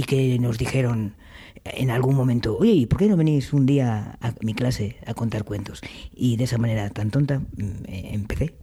que 0.07 0.37
nos 0.39 0.57
dijeron 0.57 1.15
en 1.63 1.89
algún 1.89 2.15
momento, 2.15 2.57
oye, 2.57 2.85
¿por 2.87 2.99
qué 2.99 3.07
no 3.07 3.15
venís 3.15 3.53
un 3.53 3.65
día 3.65 4.17
a 4.19 4.33
mi 4.41 4.53
clase 4.53 4.97
a 5.05 5.13
contar 5.13 5.45
cuentos? 5.45 5.81
Y 6.13 6.35
de 6.35 6.43
esa 6.43 6.57
manera 6.57 6.89
tan 6.89 7.11
tonta 7.11 7.41
empecé. 7.87 8.55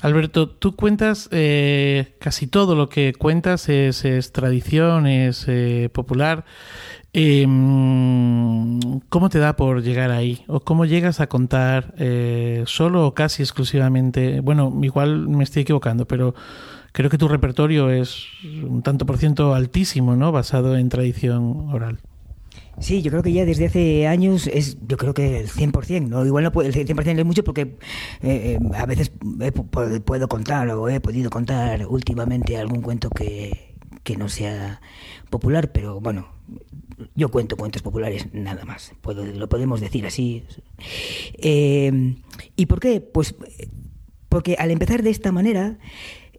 Alberto, 0.00 0.50
tú 0.50 0.74
cuentas, 0.76 1.28
eh, 1.30 2.16
casi 2.18 2.46
todo 2.46 2.74
lo 2.74 2.88
que 2.88 3.12
cuentas 3.12 3.68
es, 3.68 4.04
es 4.04 4.32
tradición, 4.32 5.06
es 5.06 5.44
eh, 5.48 5.88
popular. 5.92 6.44
Eh, 7.16 7.46
¿Cómo 9.08 9.28
te 9.30 9.38
da 9.38 9.54
por 9.54 9.82
llegar 9.82 10.10
ahí? 10.10 10.42
¿O 10.48 10.58
cómo 10.60 10.84
llegas 10.84 11.20
a 11.20 11.28
contar 11.28 11.94
eh, 11.96 12.64
solo 12.66 13.06
o 13.06 13.14
casi 13.14 13.42
exclusivamente? 13.42 14.40
Bueno, 14.40 14.76
igual 14.82 15.28
me 15.28 15.44
estoy 15.44 15.62
equivocando, 15.62 16.08
pero 16.08 16.34
creo 16.90 17.10
que 17.10 17.16
tu 17.16 17.28
repertorio 17.28 17.88
es 17.90 18.26
un 18.68 18.82
tanto 18.82 19.06
por 19.06 19.18
ciento 19.18 19.54
altísimo, 19.54 20.16
¿no? 20.16 20.32
Basado 20.32 20.76
en 20.76 20.88
tradición 20.88 21.68
oral. 21.72 22.00
Sí, 22.80 23.00
yo 23.02 23.12
creo 23.12 23.22
que 23.22 23.32
ya 23.32 23.44
desde 23.44 23.66
hace 23.66 24.08
años 24.08 24.48
es, 24.48 24.78
yo 24.84 24.96
creo 24.96 25.14
que 25.14 25.38
el 25.38 25.48
100%, 25.48 26.08
¿no? 26.08 26.26
Igual 26.26 26.42
no 26.42 26.50
puede, 26.50 26.68
el 26.70 26.74
100% 26.74 27.20
es 27.20 27.24
mucho 27.24 27.44
porque 27.44 27.76
eh, 28.22 28.58
a 28.74 28.86
veces 28.86 29.12
he, 29.40 29.52
puedo 29.52 30.28
contar 30.28 30.68
o 30.70 30.88
he 30.88 30.98
podido 30.98 31.30
contar 31.30 31.86
últimamente 31.86 32.56
algún 32.56 32.82
cuento 32.82 33.08
que, 33.10 33.76
que 34.02 34.16
no 34.16 34.28
sea 34.28 34.80
popular, 35.30 35.70
pero 35.70 36.00
bueno, 36.00 36.33
yo 37.14 37.30
cuento 37.30 37.56
cuentos 37.56 37.82
populares 37.82 38.28
nada 38.32 38.64
más, 38.64 38.92
Puedo, 39.00 39.24
lo 39.24 39.48
podemos 39.48 39.80
decir 39.80 40.06
así. 40.06 40.44
Eh, 41.34 42.16
¿Y 42.56 42.66
por 42.66 42.80
qué? 42.80 43.00
Pues 43.00 43.34
porque 44.28 44.56
al 44.58 44.70
empezar 44.70 45.02
de 45.02 45.10
esta 45.10 45.30
manera, 45.30 45.78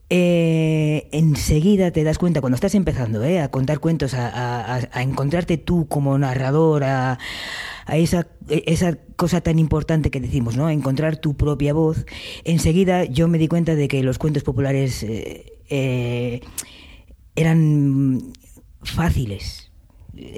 eh, 0.09 1.07
enseguida 1.11 1.91
te 1.91 2.03
das 2.03 2.17
cuenta, 2.17 2.41
cuando 2.41 2.55
estás 2.55 2.75
empezando 2.75 3.23
eh, 3.23 3.39
a 3.39 3.49
contar 3.49 3.79
cuentos, 3.79 4.13
a, 4.13 4.81
encontrarte 4.95 5.57
tú 5.57 5.87
como 5.87 6.17
narrador, 6.17 6.83
a, 6.83 7.19
a 7.85 7.97
esa, 7.97 8.27
esa 8.49 8.97
cosa 9.15 9.41
tan 9.41 9.59
importante 9.59 10.11
que 10.11 10.19
decimos, 10.19 10.57
¿no? 10.57 10.69
encontrar 10.69 11.17
tu 11.17 11.35
propia 11.35 11.73
voz, 11.73 12.05
enseguida 12.43 13.05
yo 13.05 13.27
me 13.27 13.37
di 13.37 13.47
cuenta 13.47 13.75
de 13.75 13.87
que 13.87 14.03
los 14.03 14.17
cuentos 14.17 14.43
populares 14.43 15.05
eran 17.35 18.33
fáciles. 18.83 19.64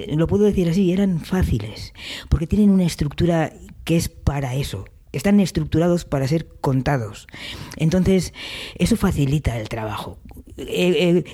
Lo 0.08 0.26
puedo 0.26 0.44
decir 0.44 0.68
así, 0.68 0.92
eran 0.92 1.20
fáciles, 1.20 1.92
porque 2.28 2.46
tienen 2.46 2.70
una 2.70 2.84
estructura 2.84 3.52
que 3.84 3.96
es 3.96 4.08
para 4.08 4.54
eso, 4.54 4.84
están 5.12 5.40
estructurados 5.40 6.04
para 6.04 6.28
ser 6.28 6.48
contados. 6.60 7.26
Entonces, 7.76 8.34
eso 8.76 8.96
facilita 8.96 9.58
el 9.58 9.68
trabajo. 9.68 10.18
Eh, 10.56 10.64
eh, 10.66 11.24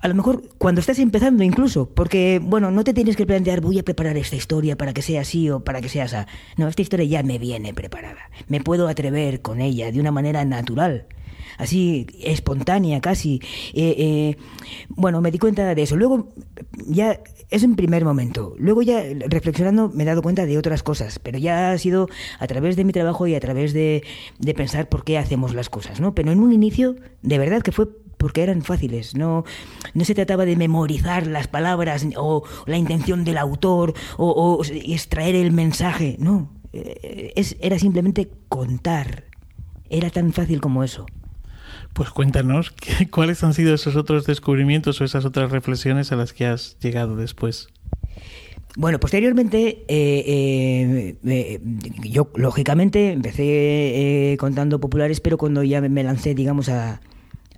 a 0.00 0.08
lo 0.08 0.14
mejor 0.14 0.42
cuando 0.58 0.80
estás 0.80 0.98
empezando 0.98 1.42
incluso, 1.42 1.90
porque, 1.90 2.40
bueno, 2.42 2.70
no 2.70 2.84
te 2.84 2.94
tienes 2.94 3.16
que 3.16 3.26
plantear, 3.26 3.60
voy 3.60 3.78
a 3.78 3.82
preparar 3.82 4.16
esta 4.16 4.36
historia 4.36 4.76
para 4.76 4.92
que 4.92 5.02
sea 5.02 5.22
así 5.22 5.50
o 5.50 5.64
para 5.64 5.80
que 5.80 5.88
sea 5.88 6.04
así. 6.04 6.16
No, 6.56 6.68
esta 6.68 6.82
historia 6.82 7.06
ya 7.06 7.22
me 7.22 7.38
viene 7.38 7.74
preparada. 7.74 8.30
Me 8.48 8.60
puedo 8.60 8.88
atrever 8.88 9.42
con 9.42 9.60
ella 9.60 9.90
de 9.90 10.00
una 10.00 10.12
manera 10.12 10.44
natural 10.44 11.06
así 11.60 12.06
espontánea 12.20 13.00
casi. 13.00 13.40
Eh, 13.74 13.94
eh, 13.98 14.36
bueno, 14.88 15.20
me 15.20 15.30
di 15.30 15.38
cuenta 15.38 15.74
de 15.74 15.82
eso. 15.82 15.96
Luego, 15.96 16.28
ya 16.86 17.20
es 17.50 17.62
un 17.62 17.76
primer 17.76 18.04
momento. 18.04 18.54
Luego 18.58 18.82
ya 18.82 19.02
reflexionando 19.28 19.90
me 19.94 20.04
he 20.04 20.06
dado 20.06 20.22
cuenta 20.22 20.46
de 20.46 20.58
otras 20.58 20.82
cosas, 20.82 21.18
pero 21.18 21.38
ya 21.38 21.72
ha 21.72 21.78
sido 21.78 22.08
a 22.38 22.46
través 22.46 22.76
de 22.76 22.84
mi 22.84 22.92
trabajo 22.92 23.26
y 23.26 23.34
a 23.34 23.40
través 23.40 23.72
de, 23.72 24.02
de 24.38 24.54
pensar 24.54 24.88
por 24.88 25.04
qué 25.04 25.18
hacemos 25.18 25.54
las 25.54 25.68
cosas, 25.68 26.00
¿no? 26.00 26.14
Pero 26.14 26.32
en 26.32 26.40
un 26.40 26.52
inicio, 26.52 26.96
de 27.22 27.38
verdad 27.38 27.62
que 27.62 27.72
fue 27.72 27.88
porque 28.16 28.42
eran 28.42 28.60
fáciles, 28.60 29.16
no, 29.16 29.44
no 29.94 30.04
se 30.04 30.14
trataba 30.14 30.44
de 30.44 30.54
memorizar 30.54 31.26
las 31.26 31.48
palabras 31.48 32.06
o 32.16 32.44
la 32.66 32.76
intención 32.76 33.24
del 33.24 33.38
autor 33.38 33.94
o, 34.18 34.28
o 34.28 34.62
extraer 34.62 35.34
el 35.34 35.52
mensaje, 35.52 36.16
no, 36.18 36.50
eh, 36.72 37.32
es, 37.34 37.56
era 37.60 37.78
simplemente 37.78 38.30
contar, 38.48 39.24
era 39.88 40.10
tan 40.10 40.32
fácil 40.32 40.60
como 40.60 40.84
eso. 40.84 41.06
Pues 41.92 42.10
cuéntanos 42.10 42.72
cuáles 43.10 43.42
han 43.44 43.54
sido 43.54 43.74
esos 43.74 43.96
otros 43.96 44.26
descubrimientos 44.26 45.00
o 45.00 45.04
esas 45.04 45.24
otras 45.24 45.50
reflexiones 45.50 46.12
a 46.12 46.16
las 46.16 46.32
que 46.32 46.46
has 46.46 46.78
llegado 46.80 47.16
después. 47.16 47.68
Bueno, 48.76 49.00
posteriormente, 49.00 49.84
eh, 49.88 51.16
eh, 51.24 51.60
yo 52.04 52.30
lógicamente 52.36 53.10
empecé 53.10 53.42
eh, 54.32 54.36
contando 54.38 54.78
populares, 54.78 55.20
pero 55.20 55.38
cuando 55.38 55.64
ya 55.64 55.80
me 55.80 56.02
lancé, 56.04 56.36
digamos, 56.36 56.68
a, 56.68 57.00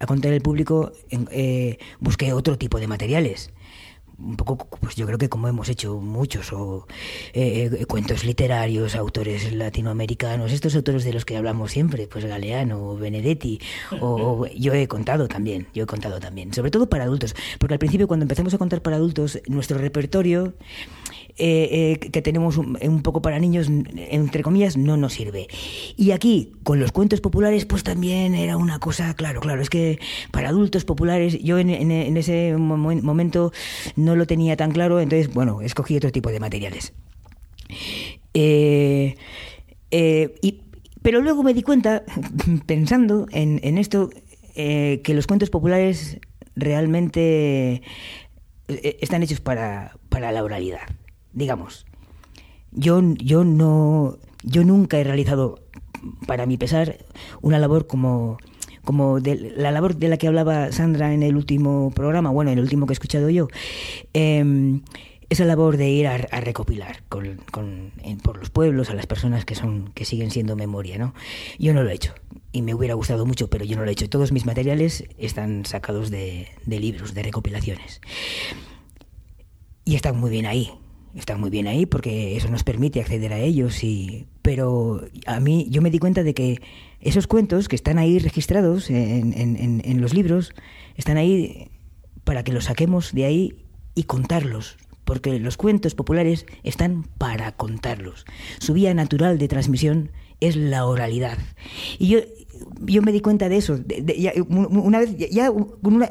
a 0.03 0.07
contar 0.07 0.33
al 0.33 0.41
público, 0.41 0.93
eh, 1.31 1.79
busqué 2.01 2.33
otro 2.33 2.59
tipo 2.59 2.81
de 2.81 2.89
materiales 2.89 3.51
un 4.25 4.37
poco, 4.37 4.69
pues 4.81 4.95
yo 4.95 5.07
creo 5.07 5.19
que 5.19 5.29
como 5.29 5.49
hemos 5.49 5.69
hecho 5.69 5.97
muchos, 5.97 6.53
o 6.53 6.87
eh, 7.33 7.71
eh, 7.73 7.87
cuentos 7.87 8.25
literarios, 8.25 8.95
autores 8.95 9.53
latinoamericanos, 9.53 10.53
estos 10.53 10.75
autores 10.77 11.05
de 11.05 11.13
los 11.13 11.25
que 11.25 11.37
hablamos 11.37 11.73
siempre, 11.73 12.07
pues 12.07 12.25
Galeano, 12.25 12.97
Benedetti, 12.97 13.61
o, 14.01 14.43
o, 14.43 14.47
yo 14.47 14.75
he 14.75 14.87
contado 14.89 15.29
también, 15.29 15.67
yo 15.75 15.85
he 15.85 15.87
contado 15.87 16.21
también, 16.21 16.53
sobre 16.55 16.71
todo 16.71 16.89
para 16.89 17.05
adultos, 17.05 17.35
porque 17.59 17.75
al 17.75 17.79
principio 17.79 18.09
cuando 18.09 18.25
empezamos 18.25 18.55
a 18.55 18.59
contar 18.59 18.83
para 18.83 18.97
adultos, 18.97 19.41
nuestro 19.47 19.79
repertorio 19.79 20.55
eh, 21.39 21.97
eh, 22.03 22.11
que 22.11 22.21
tenemos 22.21 22.59
un, 22.59 23.03
poco 23.03 23.23
para 23.23 23.39
niños, 23.39 23.69
entre 23.97 24.43
comillas, 24.43 24.77
no 24.77 24.99
nos 24.99 25.15
sirve. 25.15 25.49
Y 25.97 26.11
aquí, 26.11 26.53
con 26.63 26.79
los 26.79 26.93
cuentos 26.93 27.23
populares, 27.23 27.65
pues 27.65 27.83
también 27.83 28.35
era 28.35 28.59
una 28.59 28.79
cosa, 28.79 29.15
claro, 29.15 29.41
claro, 29.41 29.63
es 29.63 29.71
que 29.71 29.99
para 30.31 30.51
adultos 30.51 30.85
populares, 30.85 31.43
yo 31.43 31.59
en, 31.59 31.71
en, 31.71 32.17
ese 32.19 32.55
momento 32.59 33.51
no 33.97 34.15
lo 34.15 34.27
tenía 34.27 34.57
tan 34.57 34.73
claro, 34.73 35.01
entonces, 35.01 35.33
bueno, 35.33 35.63
escogí 35.63 35.97
otro 35.97 36.13
tipo 36.13 36.31
de 36.31 36.39
materiales. 36.39 36.93
Eh, 38.35 39.17
y, 39.91 40.61
pero 41.01 41.23
luego 41.23 41.43
me 41.43 41.55
di 41.55 41.63
cuenta, 41.63 42.05
pensando 42.67 43.27
en, 43.33 43.59
en 43.63 43.79
esto, 43.79 44.11
que 44.55 45.15
los 45.15 45.27
cuentos 45.27 45.49
populares 45.49 46.19
realmente 46.57 47.81
están 48.69 49.23
hechos 49.23 49.41
para, 49.41 49.97
para 50.11 50.31
la 50.31 50.45
oralidad 50.45 50.83
digamos, 51.33 51.87
yo, 52.73 53.01
yo 53.19 53.45
no, 53.45 54.19
yo 54.43 54.65
nunca 54.65 54.99
he 54.99 55.05
realizado, 55.05 55.61
para 56.27 56.47
mi 56.47 56.57
pesar, 56.57 56.99
una 57.41 57.59
labor 57.59 57.87
como, 57.87 58.39
como 58.85 59.21
de, 59.21 59.53
la 59.57 59.71
labor 59.71 59.97
de 59.97 60.09
la 60.09 60.17
que 60.17 60.27
hablaba 60.27 60.73
Sandra 60.73 61.13
en 61.13 61.23
el 61.23 61.37
último 61.37 61.93
programa, 61.95 62.31
bueno, 62.31 62.51
en 62.51 62.59
el 62.59 62.65
último 62.65 62.87
que 62.87 62.93
he 62.93 62.95
escuchado 62.95 63.31
yo, 63.31 63.49
eh, 64.15 64.81
esa 65.33 65.47
labor 65.47 65.79
de 65.79 65.89
ir 65.89 66.07
a, 66.09 66.19
recopilar 66.19 67.05
con, 67.09 67.39
con, 67.51 67.93
en, 68.03 68.19
por 68.19 68.37
los 68.37 68.51
pueblos 68.51 68.91
a 68.91 68.95
las 68.95 69.07
personas 69.07 69.47
que 69.47 69.55
son 69.55 69.91
que 69.95 70.05
siguen 70.05 70.31
siendo 70.31 70.57
memoria, 70.57 70.99
¿no? 70.99 71.15
Yo 71.59 71.73
no 71.73 71.83
lo 71.83 71.89
he 71.89 71.95
hecho 71.95 72.13
y 72.53 72.61
me 72.61 72.75
hubiera 72.75 72.93
gustado 72.93 73.25
mucho, 73.25 73.49
pero 73.49 73.65
yo 73.65 73.77
no 73.77 73.85
lo 73.85 73.89
he 73.89 73.93
hecho. 73.93 74.11
Todos 74.11 74.31
mis 74.31 74.45
materiales 74.45 75.05
están 75.17 75.65
sacados 75.65 76.11
de, 76.11 76.49
de 76.67 76.81
libros, 76.81 77.15
de 77.15 77.23
recopilaciones 77.23 78.03
y 79.87 79.95
están 79.95 80.21
muy 80.21 80.31
bien 80.31 80.45
ahí 80.45 80.71
están 81.15 81.41
muy 81.41 81.51
bien 81.51 81.67
ahí 81.67 81.87
porque 81.87 82.37
eso 82.37 82.49
nos 82.49 82.65
permite 82.65 83.01
acceder 83.01 83.33
a 83.33 83.39
ellos, 83.39 83.83
y, 83.85 84.27
pero 84.43 85.05
a 85.27 85.41
mí 85.41 85.67
yo 85.71 85.83
me 85.83 85.91
di 85.91 85.99
cuenta 85.99 86.23
de 86.23 86.35
que 86.35 86.61
esos 87.01 87.27
cuentos 87.27 87.69
que 87.69 87.77
están 87.77 87.99
ahí 87.99 88.19
registrados 88.19 88.91
en, 88.91 89.33
en, 89.37 89.83
en 89.85 90.01
los 90.01 90.15
libros, 90.15 90.55
están 90.97 91.17
ahí 91.17 91.71
para 92.25 92.45
que 92.45 92.53
los 92.53 92.65
saquemos 92.65 93.13
de 93.13 93.25
ahí 93.25 93.55
y 93.95 94.05
contarlos, 94.05 94.77
porque 95.05 95.39
los 95.39 95.57
cuentos 95.57 95.95
populares 95.95 96.47
están 96.63 97.05
para 97.19 97.53
contarlos. 97.53 98.25
Su 98.59 98.73
vía 98.73 98.95
natural 98.95 99.39
de 99.39 99.49
transmisión 99.49 100.11
es 100.41 100.57
la 100.57 100.87
oralidad. 100.87 101.39
Y 101.99 102.09
yo, 102.09 102.19
yo 102.81 103.03
me 103.03 103.13
di 103.13 103.21
cuenta 103.21 103.49
de 103.49 103.57
eso. 103.57 103.79
una 104.49 104.99
vez, 104.99 105.17
ya 105.17 105.51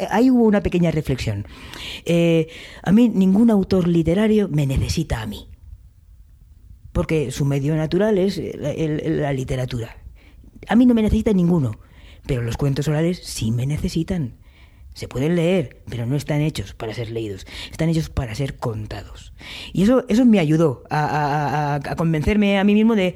ahí 0.09 0.29
hubo 0.29 0.43
una 0.43 0.61
pequeña 0.61 0.91
reflexión. 0.91 1.45
Eh, 2.05 2.47
a 2.83 2.91
mí 2.91 3.09
ningún 3.09 3.49
autor 3.49 3.87
literario 3.87 4.47
me 4.49 4.65
necesita 4.65 5.21
a 5.21 5.25
mí, 5.25 5.49
porque 6.91 7.31
su 7.31 7.45
medio 7.45 7.75
natural 7.75 8.17
es 8.17 8.41
la 8.55 9.33
literatura. 9.33 9.97
A 10.67 10.75
mí 10.75 10.85
no 10.85 10.93
me 10.93 11.01
necesita 11.01 11.33
ninguno, 11.33 11.79
pero 12.25 12.41
los 12.41 12.57
cuentos 12.57 12.87
orales 12.87 13.19
sí 13.23 13.51
me 13.51 13.65
necesitan. 13.65 14.35
Se 14.93 15.07
pueden 15.07 15.35
leer, 15.35 15.83
pero 15.89 16.05
no 16.05 16.17
están 16.17 16.41
hechos 16.41 16.73
para 16.73 16.93
ser 16.93 17.11
leídos, 17.11 17.47
están 17.71 17.87
hechos 17.87 18.09
para 18.09 18.35
ser 18.35 18.57
contados. 18.57 19.33
Y 19.71 19.83
eso, 19.83 20.05
eso 20.09 20.25
me 20.25 20.39
ayudó 20.39 20.83
a, 20.89 21.79
convencerme 21.95 22.59
a 22.59 22.63
mí 22.65 22.73
mismo 22.73 22.95
de, 22.95 23.15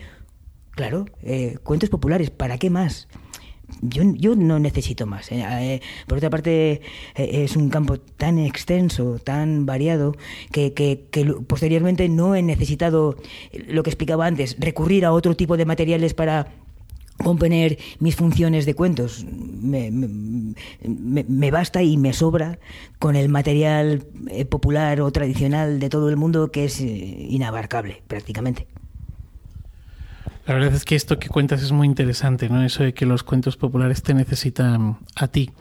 claro, 0.72 1.06
eh, 1.22 1.58
cuentos 1.64 1.90
populares, 1.90 2.30
¿para 2.30 2.58
qué 2.58 2.70
más? 2.70 3.10
Yo, 3.82 4.04
yo 4.16 4.36
no 4.36 4.60
necesito 4.60 5.06
más. 5.06 5.32
Eh, 5.32 5.44
eh, 5.44 5.82
por 6.08 6.18
otra 6.18 6.30
parte, 6.30 6.82
es 7.16 7.56
un 7.56 7.70
campo 7.70 7.98
tan 8.00 8.40
extenso, 8.40 9.20
tan 9.20 9.66
variado, 9.66 10.16
que, 10.52 11.08
posteriormente 11.48 12.10
no 12.10 12.36
he 12.36 12.42
necesitado, 12.42 13.16
lo 13.68 13.84
que 13.84 13.90
explicaba 13.90 14.26
antes, 14.26 14.56
recurrir 14.60 15.06
a 15.06 15.12
otro 15.12 15.36
tipo 15.36 15.58
de 15.58 15.66
materiales 15.66 16.14
para 16.14 16.48
componer 17.18 17.78
mis 18.00 18.16
funciones 18.16 18.66
de 18.66 18.74
cuentos. 18.74 19.26
Me, 19.26 19.92
me, 19.92 21.52
basta 21.52 21.82
y 21.82 21.98
me 21.98 22.14
sobra 22.14 22.60
con 23.00 23.16
el 23.16 23.30
material 23.30 24.06
eh, 24.30 24.46
popular 24.46 25.02
o 25.02 25.12
tradicional 25.12 25.80
de 25.80 25.90
todo 25.90 26.10
el 26.10 26.18
mundo 26.18 26.52
que 26.52 26.66
es 26.66 26.82
eh, 26.82 26.86
inabarcable 26.86 28.04
prácticamente. 28.08 28.68
La 30.48 30.54
verdad 30.54 30.74
es 30.74 30.86
que 30.86 30.96
esto 30.96 31.18
que 31.18 31.28
cuentas 31.28 31.64
es 31.64 31.72
muy 31.72 31.88
interesante, 31.88 32.50
¿no? 32.50 32.64
Eso 32.64 32.84
de 32.84 32.94
que 32.94 33.06
los 33.06 33.24
cuentos 33.24 33.58
populares 33.58 34.04
te 34.04 34.14
necesitan 34.14 35.00
a 35.16 35.28
ti. 35.28 35.52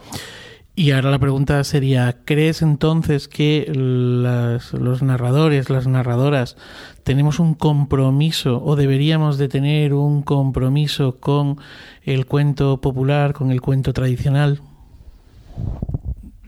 Y 0.77 0.91
ahora 0.91 1.11
la 1.13 1.21
pregunta 1.21 1.63
sería, 1.63 2.17
¿crees 2.25 2.61
entonces 2.61 3.29
que 3.29 3.71
los 3.73 5.03
narradores, 5.03 5.71
las 5.71 5.87
narradoras, 5.87 6.57
tenemos 7.05 7.39
un 7.39 7.55
compromiso 7.55 8.61
o 8.63 8.75
deberíamos 8.75 9.39
de 9.39 9.49
tener 9.49 9.95
un 9.95 10.23
compromiso 10.23 11.17
con 11.21 11.59
el 12.03 12.27
cuento 12.27 12.81
popular, 12.81 13.35
con 13.35 13.53
el 13.53 13.61
cuento 13.61 13.93
tradicional? 13.93 14.61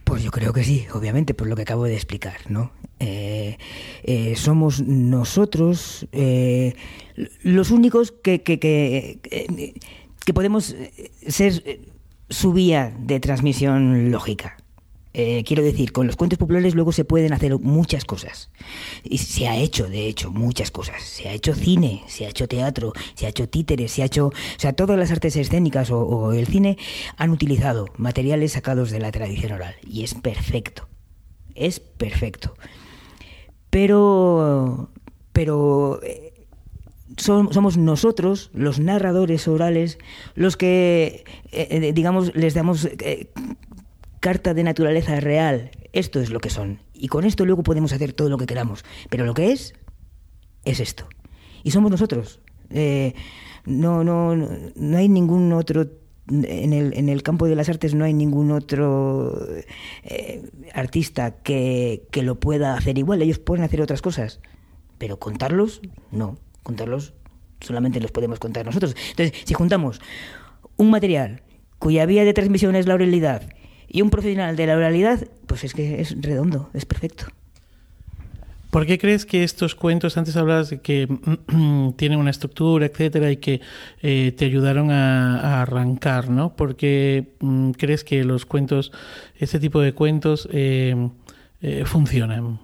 Pues 0.07 0.23
yo 0.23 0.31
creo 0.31 0.53
que 0.53 0.63
sí, 0.63 0.87
obviamente, 0.93 1.33
por 1.33 1.47
lo 1.47 1.55
que 1.57 1.63
acabo 1.63 1.83
de 1.83 1.93
explicar, 1.93 2.37
¿no? 2.47 2.71
Eh, 3.01 3.57
eh, 4.03 4.37
somos 4.37 4.81
nosotros 4.81 6.07
eh, 6.13 6.75
los 7.43 7.71
únicos 7.71 8.13
que, 8.13 8.41
que, 8.41 8.57
que, 8.57 9.19
que 10.25 10.33
podemos 10.33 10.73
ser 11.27 11.81
su 12.29 12.53
vía 12.53 12.95
de 12.97 13.19
transmisión 13.19 14.09
lógica. 14.09 14.55
Eh, 15.19 15.43
quiero 15.43 15.63
decir, 15.63 15.93
con 15.93 16.05
los 16.05 16.15
cuentos 16.15 16.37
populares 16.37 16.75
luego 16.75 16.91
se 16.91 17.03
pueden 17.03 17.33
hacer 17.33 17.57
muchas 17.57 18.05
cosas. 18.05 18.51
Y 19.03 19.17
se 19.17 19.47
ha 19.47 19.57
hecho, 19.57 19.89
de 19.89 20.07
hecho, 20.07 20.29
muchas 20.29 20.69
cosas. 20.69 21.01
Se 21.01 21.27
ha 21.27 21.33
hecho 21.33 21.55
cine, 21.55 22.03
se 22.05 22.27
ha 22.27 22.29
hecho 22.29 22.47
teatro, 22.47 22.93
se 23.15 23.25
ha 23.25 23.29
hecho 23.29 23.49
títeres, 23.49 23.91
se 23.91 24.03
ha 24.03 24.05
hecho... 24.05 24.27
O 24.27 24.59
sea, 24.59 24.73
todas 24.73 24.95
las 24.95 25.09
artes 25.09 25.35
escénicas 25.35 25.89
o, 25.89 26.33
el 26.33 26.45
cine 26.45 26.77
han 27.17 27.31
utilizado 27.31 27.87
materiales 27.97 28.51
sacados 28.51 28.91
de 28.91 28.99
la 28.99 29.11
tradición 29.11 29.53
oral. 29.53 29.73
Y 29.89 30.03
es 30.03 30.13
perfecto. 30.13 30.87
Es 31.55 31.79
perfecto. 31.79 32.53
Pero... 33.71 34.91
Pero 35.33 35.99
eh, 36.03 36.45
somos 37.17 37.77
nosotros, 37.77 38.51
los 38.53 38.79
narradores 38.79 39.47
orales, 39.47 39.97
los 40.35 40.57
que, 40.57 41.23
eh, 41.51 41.91
digamos, 41.91 42.35
les 42.35 42.53
damos 42.53 42.87
carta 44.19 44.53
de 44.53 44.63
naturaleza 44.63 45.19
real. 45.19 45.71
Esto 45.93 46.19
es 46.19 46.29
lo 46.29 46.39
que 46.39 46.49
son. 46.49 46.79
Y 46.93 47.07
con 47.07 47.25
esto 47.25 47.45
luego 47.45 47.63
podemos 47.63 47.93
hacer 47.93 48.13
todo 48.13 48.29
lo 48.29 48.37
que 48.37 48.45
queramos. 48.45 48.83
Pero 49.09 49.25
lo 49.25 49.33
que 49.33 49.51
es, 49.51 49.73
es 50.65 50.79
esto. 50.79 51.07
Y 51.63 51.71
somos 51.71 51.91
nosotros. 51.91 52.39
no, 53.65 54.03
no, 54.03 54.35
no 54.35 54.97
hay 54.97 55.09
ningún 55.09 55.53
otro 55.53 55.87
en 56.29 56.73
el, 56.73 56.93
en 56.97 57.07
el, 57.07 57.23
campo 57.23 57.47
de 57.47 57.55
las 57.55 57.69
artes 57.69 57.95
no 57.95 58.03
hay 58.03 58.13
ningún 58.13 58.51
otro 58.51 59.47
artista 60.73 61.41
que, 61.41 62.05
que, 62.11 62.21
lo 62.21 62.37
pueda 62.37 62.75
hacer 62.75 62.97
igual. 62.97 63.21
Ellos 63.21 63.39
pueden 63.39 63.63
hacer 63.63 63.81
otras 63.81 64.01
cosas, 64.01 64.41
pero 64.97 65.19
contarlos, 65.19 65.81
no 66.11 66.37
contarlos 66.63 67.13
solamente 67.61 67.99
los 67.99 68.11
podemos 68.11 68.39
contar 68.39 68.65
nosotros. 68.65 68.95
Entonces, 69.11 69.41
si 69.45 69.53
juntamos 69.53 70.01
un 70.75 70.89
material 70.89 71.43
cuya 71.79 72.05
vía 72.05 72.25
de 72.25 72.33
transmisión 72.33 72.75
es 72.75 72.87
la 72.87 72.95
oralidad 72.95 73.49
y 73.87 74.01
un 74.01 74.09
profesional 74.09 74.55
de 74.55 74.67
la 74.67 74.75
oralidad, 74.75 75.27
pues 75.47 75.63
es 75.63 75.73
que 75.73 76.01
es 76.01 76.15
redondo, 76.21 76.69
es 76.73 76.85
perfecto. 76.85 77.25
¿Por 78.69 78.85
qué 78.85 78.97
crees 78.97 79.25
que 79.25 79.43
estos 79.43 79.75
cuentos, 79.75 80.17
antes 80.17 80.35
hablabas 80.35 80.69
de 80.69 80.81
que 80.81 81.07
tienen 81.95 82.19
una 82.19 82.29
estructura, 82.29 82.85
etcétera, 82.85 83.31
y 83.31 83.37
que 83.37 83.61
eh, 84.01 84.33
te 84.37 84.45
ayudaron 84.45 84.91
a, 84.91 85.61
arrancar, 85.61 86.29
¿no? 86.29 86.55
¿Por 86.55 86.75
qué 86.75 87.35
mm, 87.39 87.71
crees 87.71 88.03
que 88.03 88.23
los 88.23 88.45
cuentos, 88.45 88.91
este 89.39 89.59
tipo 89.59 89.79
de 89.79 89.93
cuentos, 89.93 90.49
eh, 90.51 90.95
eh, 91.61 91.83
funcionan? 91.85 92.59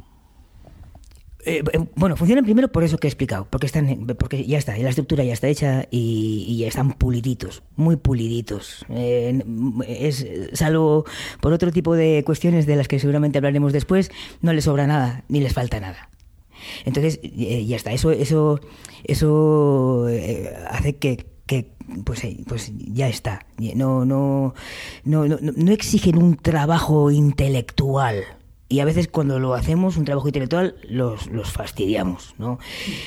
Eh, 1.45 1.61
eh, 1.73 1.79
bueno, 1.95 2.15
funcionan 2.15 2.45
primero 2.45 2.71
por 2.71 2.83
eso 2.83 2.97
que 2.97 3.07
he 3.07 3.09
explicado, 3.09 3.47
porque 3.49 3.65
están, 3.65 4.07
porque 4.17 4.45
ya 4.45 4.57
está, 4.57 4.77
la 4.77 4.89
estructura 4.89 5.23
ya 5.23 5.33
está 5.33 5.47
hecha 5.47 5.87
y, 5.91 6.57
ya 6.57 6.67
están 6.67 6.93
puliditos, 6.93 7.63
muy 7.75 7.97
puliditos. 7.97 8.85
Eh, 8.89 9.43
es, 9.87 10.25
salvo 10.53 11.05
por 11.41 11.51
otro 11.51 11.71
tipo 11.71 11.95
de 11.95 12.23
cuestiones 12.25 12.65
de 12.65 12.75
las 12.77 12.87
que 12.87 12.99
seguramente 12.99 13.37
hablaremos 13.39 13.73
después, 13.73 14.11
no 14.41 14.53
les 14.53 14.63
sobra 14.63 14.87
nada, 14.87 15.23
ni 15.27 15.41
les 15.41 15.53
falta 15.53 15.79
nada. 15.79 16.09
Entonces, 16.85 17.19
ya 17.21 17.75
está, 17.75 17.91
eso, 17.91 18.11
eso, 18.11 18.61
eso 19.03 20.07
hace 20.69 20.95
que, 20.95 21.25
pues, 22.05 22.21
pues 22.47 22.71
ya 22.77 23.09
está. 23.09 23.45
No, 23.75 24.05
no, 24.05 24.53
no, 25.03 25.27
no, 25.27 25.37
no 25.41 25.71
exigen 25.73 26.17
un 26.17 26.37
trabajo 26.37 27.11
intelectual 27.11 28.23
y 28.73 28.79
a 28.79 28.85
veces 28.85 29.07
cuando 29.07 29.37
lo 29.37 29.53
hacemos, 29.53 29.97
un 29.97 30.05
trabajo 30.05 30.27
intelectual, 30.27 30.75
los, 30.89 31.27
los 31.27 31.51
fastidiamos, 31.51 32.33
¿no? 32.39 32.57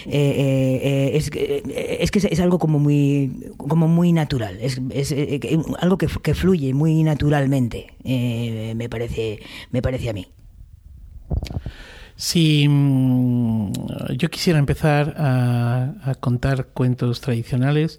Eh, 0.06 0.12
eh, 0.12 1.10
eh, 1.12 1.98
es, 2.00 2.12
que 2.12 2.18
es, 2.30 2.38
algo 2.40 2.60
como 2.60 2.78
muy, 2.78 3.50
como 3.56 3.88
muy 3.88 4.12
natural, 4.12 4.58
es, 4.60 4.80
es 4.90 5.12
algo 5.80 5.98
que, 5.98 6.06
que, 6.22 6.34
fluye 6.34 6.72
muy 6.72 7.02
naturalmente, 7.02 7.94
me, 8.04 8.88
parece, 8.88 9.40
me 9.72 9.82
parece 9.82 10.10
a 10.10 10.12
mí. 10.12 10.28
Si 12.14 12.68
mm, 12.68 13.72
yo 14.16 14.30
quisiera 14.30 14.60
empezar 14.60 15.16
a, 15.18 15.94
a 16.04 16.14
contar 16.14 16.68
cuentos 16.68 17.20
tradicionales, 17.20 17.98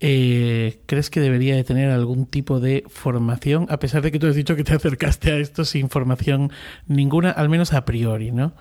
eh, 0.00 0.80
¿crees 0.86 1.10
que 1.10 1.20
debería 1.20 1.54
de 1.54 1.64
tener 1.64 1.90
algún 1.90 2.26
tipo 2.26 2.58
de 2.58 2.84
formación? 2.88 3.66
A 3.68 3.78
pesar 3.78 4.02
de 4.02 4.10
que 4.10 4.18
tú 4.18 4.26
has 4.26 4.34
dicho 4.34 4.56
que 4.56 4.64
te 4.64 4.74
acercaste 4.74 5.30
a 5.32 5.36
esto 5.36 5.64
sin 5.64 5.90
formación 5.90 6.50
ninguna, 6.86 7.30
al 7.30 7.48
menos 7.48 7.72
a 7.72 7.84
priori, 7.84 8.32
¿no? 8.32 8.54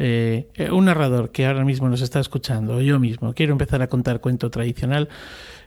Eh, 0.00 0.48
un 0.72 0.84
narrador 0.84 1.32
que 1.32 1.46
ahora 1.46 1.64
mismo 1.64 1.88
nos 1.88 2.02
está 2.02 2.20
escuchando, 2.20 2.76
o 2.76 2.80
yo 2.80 3.00
mismo, 3.00 3.34
quiero 3.34 3.52
empezar 3.52 3.82
a 3.82 3.88
contar 3.88 4.20
cuento 4.20 4.48
tradicional, 4.48 5.08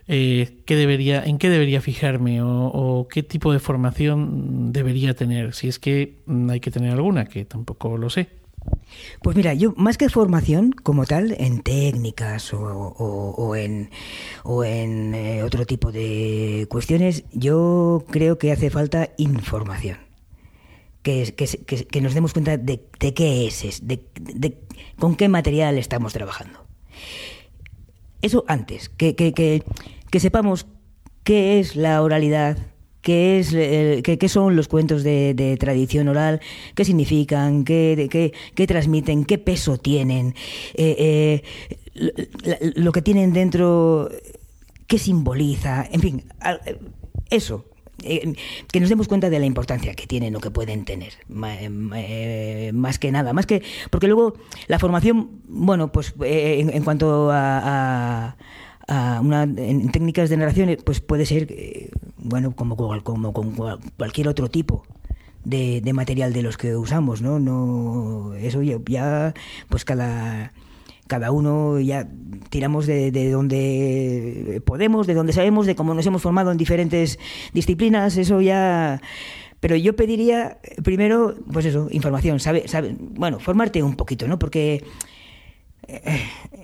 eh, 0.08 0.62
¿qué 0.64 0.74
debería, 0.74 1.22
¿en 1.22 1.38
qué 1.38 1.50
debería 1.50 1.80
fijarme 1.80 2.42
o, 2.42 2.66
o, 2.66 3.08
qué 3.08 3.22
tipo 3.22 3.52
de 3.52 3.60
formación 3.60 4.72
debería 4.72 5.14
tener? 5.14 5.54
Si 5.54 5.68
es 5.68 5.78
que 5.78 6.16
hay 6.50 6.60
que 6.60 6.70
tener 6.70 6.92
alguna, 6.92 7.26
que 7.26 7.44
tampoco 7.44 7.96
lo 7.98 8.10
sé. 8.10 8.41
Pues 9.22 9.36
mira, 9.36 9.54
yo 9.54 9.72
más 9.76 9.98
que 9.98 10.08
formación 10.08 10.72
como 10.72 11.04
tal, 11.04 11.34
en 11.38 11.62
técnicas 11.62 12.52
o, 12.52 13.54
en, 13.56 13.90
o 14.44 14.64
en 14.64 15.14
eh, 15.14 15.42
otro 15.42 15.66
tipo 15.66 15.92
de 15.92 16.66
cuestiones, 16.68 17.24
yo 17.32 18.04
creo 18.10 18.38
que 18.38 18.52
hace 18.52 18.70
falta 18.70 19.10
información. 19.16 19.98
Que, 21.02 21.34
que, 21.34 21.46
que 21.86 22.00
nos 22.00 22.14
demos 22.14 22.32
cuenta 22.32 22.56
de, 22.56 22.80
qué 22.98 23.46
es, 23.46 23.86
de, 23.86 24.04
de, 24.20 24.58
con 24.98 25.16
qué 25.16 25.28
material 25.28 25.76
estamos 25.78 26.12
trabajando. 26.12 26.64
Eso 28.20 28.44
antes, 28.46 28.88
que, 28.88 29.16
que 29.16 30.20
sepamos 30.20 30.66
qué 31.24 31.58
es 31.58 31.74
la 31.74 32.02
oralidad, 32.02 32.71
qué, 33.02 33.40
es, 33.40 33.50
qué, 34.02 34.28
son 34.28 34.56
los 34.56 34.68
cuentos 34.68 35.02
de, 35.02 35.56
tradición 35.60 36.08
oral, 36.08 36.40
qué 36.74 36.84
significan, 36.84 37.64
qué, 37.64 38.08
qué, 38.10 38.32
qué 38.54 38.66
transmiten, 38.66 39.24
qué 39.24 39.38
peso 39.38 39.76
tienen, 39.76 40.34
eh, 40.74 41.42
eh, 41.94 42.72
lo 42.76 42.92
que 42.92 43.02
tienen 43.02 43.32
dentro, 43.32 44.08
qué 44.86 44.98
simboliza, 44.98 45.86
en 45.90 46.00
fin, 46.00 46.24
eso. 47.28 47.66
Eh, 48.04 48.34
que 48.72 48.80
nos 48.80 48.88
demos 48.88 49.06
cuenta 49.06 49.30
de 49.30 49.38
la 49.38 49.46
importancia 49.46 49.94
que 49.94 50.08
tienen 50.08 50.34
o 50.34 50.40
que 50.40 50.50
pueden 50.50 50.84
tener, 50.84 51.12
más 51.28 52.98
que 52.98 53.12
nada, 53.12 53.32
más 53.32 53.46
que 53.46 53.62
porque 53.90 54.08
luego 54.08 54.34
la 54.66 54.80
formación, 54.80 55.42
bueno, 55.46 55.92
pues 55.92 56.12
en, 56.20 56.82
cuanto 56.82 57.30
a 57.30 58.36
una, 58.88 59.42
en 59.44 59.90
técnicas 59.90 60.28
de 60.30 60.36
narración 60.36 60.76
pues 60.84 61.00
puede 61.00 61.26
ser 61.26 61.46
eh, 61.50 61.90
bueno 62.18 62.54
como, 62.54 62.76
como 62.76 63.32
con 63.32 63.54
cualquier 63.96 64.28
otro 64.28 64.48
tipo 64.48 64.84
de, 65.44 65.82
material 65.92 66.32
de 66.32 66.42
los 66.42 66.56
que 66.56 66.76
usamos 66.76 67.22
no 67.22 67.38
no 67.38 68.34
eso 68.34 68.62
ya, 68.62 69.34
pues 69.68 69.84
cada 69.84 70.52
cada 71.12 71.30
uno 71.30 71.78
ya 71.78 72.08
tiramos 72.48 72.86
de, 72.86 73.10
de, 73.10 73.30
donde 73.30 74.62
podemos, 74.64 75.06
de 75.06 75.12
donde 75.12 75.34
sabemos, 75.34 75.66
de 75.66 75.74
cómo 75.74 75.92
nos 75.92 76.06
hemos 76.06 76.22
formado 76.22 76.50
en 76.50 76.56
diferentes 76.56 77.18
disciplinas, 77.52 78.16
eso 78.16 78.40
ya... 78.40 79.02
Pero 79.60 79.76
yo 79.76 79.94
pediría 79.94 80.58
primero, 80.82 81.36
pues 81.52 81.66
eso, 81.66 81.88
información, 81.90 82.40
sabe, 82.40 82.66
sabe, 82.66 82.96
bueno, 82.98 83.40
formarte 83.40 83.82
un 83.82 83.94
poquito, 83.94 84.26
¿no? 84.26 84.38
Porque 84.38 84.74
eh, 84.74 84.84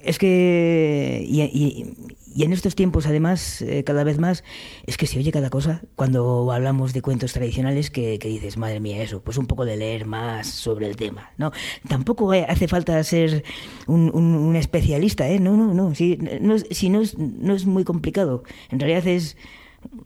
es 0.02 0.18
que 0.18 1.24
y, 1.26 1.94
y 2.38 2.44
en 2.44 2.52
estos 2.52 2.76
tiempos, 2.76 3.06
además, 3.06 3.62
eh, 3.62 3.82
cada 3.82 4.04
vez 4.04 4.18
más, 4.18 4.44
es 4.86 4.96
que 4.96 5.08
se 5.08 5.18
oye 5.18 5.32
cada 5.32 5.50
cosa 5.50 5.82
cuando 5.96 6.52
hablamos 6.52 6.92
de 6.92 7.02
cuentos 7.02 7.32
tradicionales 7.32 7.90
que, 7.90 8.16
dices, 8.16 8.56
madre 8.56 8.78
mía, 8.78 9.02
eso, 9.02 9.20
pues 9.22 9.38
un 9.38 9.46
poco 9.46 9.64
de 9.64 9.76
leer 9.76 10.06
más 10.06 10.46
sobre 10.46 10.86
el 10.86 10.94
tema, 10.94 11.32
¿no? 11.36 11.50
Tampoco 11.88 12.30
hace 12.30 12.68
falta 12.68 13.02
ser 13.02 13.42
un, 13.88 14.54
especialista, 14.54 15.28
¿eh? 15.28 15.40
No, 15.40 15.56
no, 15.56 15.74
no, 15.74 15.96
si, 15.96 16.16
no, 16.40 16.56
si 16.58 16.90
no, 16.90 17.00
es, 17.00 17.18
no 17.18 17.56
es 17.56 17.66
muy 17.66 17.82
complicado, 17.82 18.44
en 18.70 18.78
realidad 18.78 19.08
es 19.08 19.36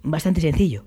bastante 0.03 0.41
sencillo. 0.41 0.85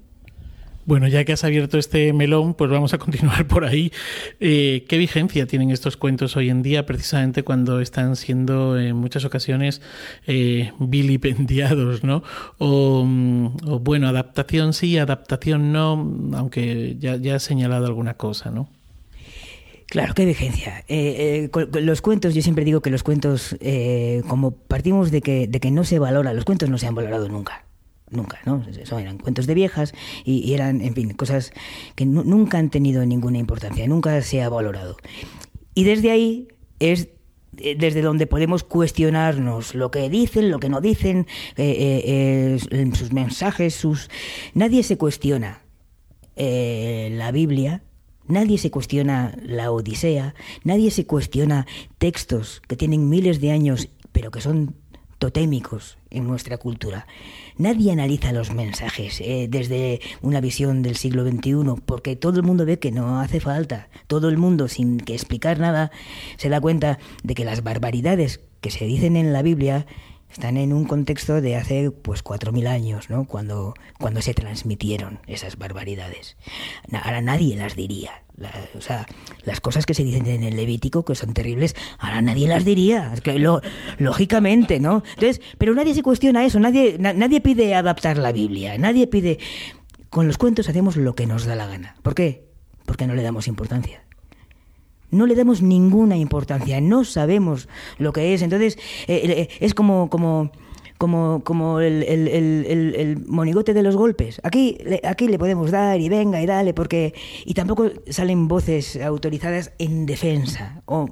Bueno, 0.85 1.07
ya 1.07 1.25
que 1.25 1.33
has 1.33 1.43
abierto 1.43 1.79
este 1.79 2.13
melón, 2.13 2.53
pues 2.53 2.69
vamos 2.69 2.93
a 2.93 2.99
continuar 2.99 3.47
por 3.47 3.65
ahí. 3.65 3.91
Eh, 4.39 4.85
¿Qué 4.87 4.99
vigencia 4.99 5.47
tienen 5.47 5.71
estos 5.71 5.97
cuentos 5.97 6.37
hoy 6.37 6.51
en 6.51 6.61
día, 6.61 6.85
precisamente 6.85 7.41
cuando 7.43 7.81
están 7.81 8.15
siendo 8.15 8.79
en 8.79 8.95
muchas 8.95 9.25
ocasiones 9.25 9.81
eh, 10.27 10.71
vilipendiados, 10.77 12.03
¿no? 12.03 12.21
Mm, 12.59 13.47
o, 13.67 13.79
bueno, 13.79 14.07
adaptación 14.07 14.73
sí, 14.73 14.99
adaptación 14.99 15.71
no, 15.71 15.93
aunque 16.37 16.97
ya, 16.99 17.35
has 17.35 17.43
señalado 17.43 17.87
alguna 17.87 18.13
cosa, 18.13 18.51
¿no? 18.51 18.69
Claro, 19.87 20.13
qué 20.13 20.25
vigencia. 20.25 20.83
Eh, 20.87 21.49
los 21.81 22.01
cuentos, 22.01 22.35
yo 22.35 22.41
siempre 22.43 22.65
digo 22.65 22.81
que 22.81 22.89
los 22.91 23.01
cuentos, 23.01 23.55
como 24.27 24.51
partimos 24.51 25.09
de 25.09 25.21
que, 25.21 25.47
de 25.47 25.59
que 25.59 25.71
no 25.71 25.83
se 25.83 25.99
valora, 25.99 26.33
los 26.33 26.45
cuentos 26.45 26.69
no 26.69 26.77
se 26.77 26.87
han 26.87 26.95
valorado 26.95 27.27
nunca 27.29 27.64
nunca, 28.09 28.39
¿no? 28.45 28.63
Eso 28.67 28.99
eran 28.99 29.17
cuentos 29.17 29.47
de 29.47 29.53
viejas 29.53 29.93
y, 30.23 30.53
eran, 30.53 30.81
en 30.81 30.93
fin, 30.93 31.13
cosas 31.13 31.51
que 31.95 32.05
nunca 32.05 32.57
han 32.57 32.69
tenido 32.69 33.05
ninguna 33.05 33.37
importancia, 33.37 33.87
nunca 33.87 34.21
se 34.21 34.41
ha 34.41 34.49
valorado. 34.49 34.97
Y 35.73 35.83
desde 35.83 36.11
ahí 36.11 36.47
es 36.79 37.09
eh, 37.57 37.75
desde 37.77 38.01
donde 38.01 38.27
podemos 38.27 38.63
cuestionarnos 38.63 39.75
lo 39.75 39.91
que 39.91 40.09
dicen, 40.09 40.51
lo 40.51 40.59
que 40.59 40.69
no 40.69 40.81
dicen, 40.81 41.27
eh, 41.57 42.57
eh, 42.69 42.91
sus 42.93 43.13
mensajes, 43.13 43.75
sus... 43.75 44.09
Nadie 44.53 44.83
se 44.83 44.97
cuestiona 44.97 45.61
la 46.37 47.31
Biblia, 47.31 47.81
nadie 48.27 48.57
se 48.57 48.69
cuestiona 48.69 49.37
la 49.41 49.71
Odisea, 49.71 50.35
nadie 50.65 50.91
se 50.91 51.05
cuestiona 51.05 51.65
textos 51.97 52.61
que 52.67 52.75
tienen 52.75 53.07
miles 53.07 53.39
de 53.39 53.51
años, 53.51 53.87
pero 54.11 54.31
que 54.31 54.41
son 54.41 54.75
totémicos 55.17 55.97
en 56.09 56.27
nuestra 56.27 56.57
cultura. 56.57 57.07
Nadie 57.57 57.93
analiza 57.93 58.33
los 58.33 58.53
mensajes 58.53 59.21
eh, 59.21 59.47
desde 59.49 60.01
una 60.21 60.41
visión 60.41 60.81
del 60.81 60.97
siglo 60.97 61.25
XXI, 61.25 61.81
porque 61.85 62.17
todo 62.17 62.37
el 62.37 62.45
mundo 62.45 62.65
ve 62.65 62.79
que 62.79 62.91
no 62.91 63.21
hace 63.21 63.39
falta. 63.39 63.87
Todo 64.07 64.27
el 64.27 64.37
mundo, 64.37 64.67
sin 64.67 64.99
que 64.99 65.13
explicar 65.13 65.57
nada, 65.57 65.89
se 66.35 66.49
da 66.49 66.59
cuenta 66.59 66.99
de 67.23 67.33
que 67.33 67.45
las 67.45 67.63
barbaridades 67.63 68.41
que 68.59 68.71
se 68.71 68.85
dicen 68.85 69.15
en 69.15 69.31
la 69.31 69.41
Biblia 69.41 69.85
están 70.31 70.57
en 70.57 70.73
un 70.73 70.85
contexto 70.85 71.41
de 71.41 71.55
hace 71.55 71.91
pues 71.91 72.21
cuatro 72.21 72.51
mil 72.51 72.67
años, 72.67 73.09
¿no? 73.09 73.25
Cuando, 73.25 73.73
cuando 73.99 74.21
se 74.21 74.33
transmitieron 74.33 75.19
esas 75.27 75.57
barbaridades. 75.57 76.35
Ahora 76.91 77.21
nadie 77.21 77.55
las 77.55 77.75
diría. 77.75 78.23
o 78.77 78.81
sea, 78.81 79.05
las 79.43 79.61
cosas 79.61 79.85
que 79.85 79.93
se 79.93 80.03
dicen 80.03 80.25
en 80.27 80.43
el 80.43 80.55
Levítico, 80.55 81.05
que 81.05 81.15
son 81.15 81.33
terribles, 81.33 81.75
ahora 81.99 82.21
nadie 82.21 82.47
las 82.47 82.65
diría. 82.65 83.13
Lo, 83.37 83.61
lógicamente, 83.97 84.79
¿no? 84.79 85.03
Entonces, 85.15 85.41
pero 85.57 85.73
nadie 85.73 85.95
se 85.95 86.03
cuestiona 86.03 86.45
eso, 86.45 86.59
nadie, 86.59 86.97
nadie 86.99 87.41
pide 87.41 87.73
adaptar 87.75 88.17
la 88.17 88.31
Biblia, 88.31 88.77
nadie 88.77 89.07
pide. 89.07 89.39
Con 90.09 90.27
los 90.27 90.37
cuentos 90.37 90.69
hacemos 90.69 90.95
lo 90.95 91.15
que 91.15 91.27
nos 91.27 91.45
da 91.45 91.55
la 91.55 91.67
gana. 91.67 91.95
¿Por 92.01 92.15
qué? 92.15 92.45
Porque 92.85 93.07
no 93.07 93.15
le 93.15 93.23
damos 93.23 93.47
importancia 93.47 94.04
no 95.11 95.25
le 95.25 95.35
damos 95.35 95.61
ninguna 95.61 96.17
importancia, 96.17 96.81
no 96.81 97.03
sabemos 97.03 97.67
lo 97.97 98.13
que 98.13 98.33
es. 98.33 98.41
Entonces, 98.41 98.77
eh, 99.07 99.21
eh, 99.23 99.49
es 99.59 99.73
como, 99.73 100.09
como, 100.09 100.51
como, 100.97 101.43
como 101.43 101.81
el, 101.81 103.23
monigote 103.27 103.73
de 103.73 103.83
los 103.83 103.95
golpes. 103.95 104.39
Aquí, 104.43 104.77
aquí 105.03 105.27
le 105.27 105.37
podemos 105.37 105.71
dar 105.71 105.99
y 105.99 106.09
venga 106.09 106.41
y 106.41 106.45
dale, 106.45 106.73
porque. 106.73 107.13
Y 107.45 107.53
tampoco 107.53 107.91
salen 108.09 108.47
voces 108.47 108.97
autorizadas 108.97 109.73
en 109.77 110.05
defensa. 110.05 110.81
O, 110.85 111.09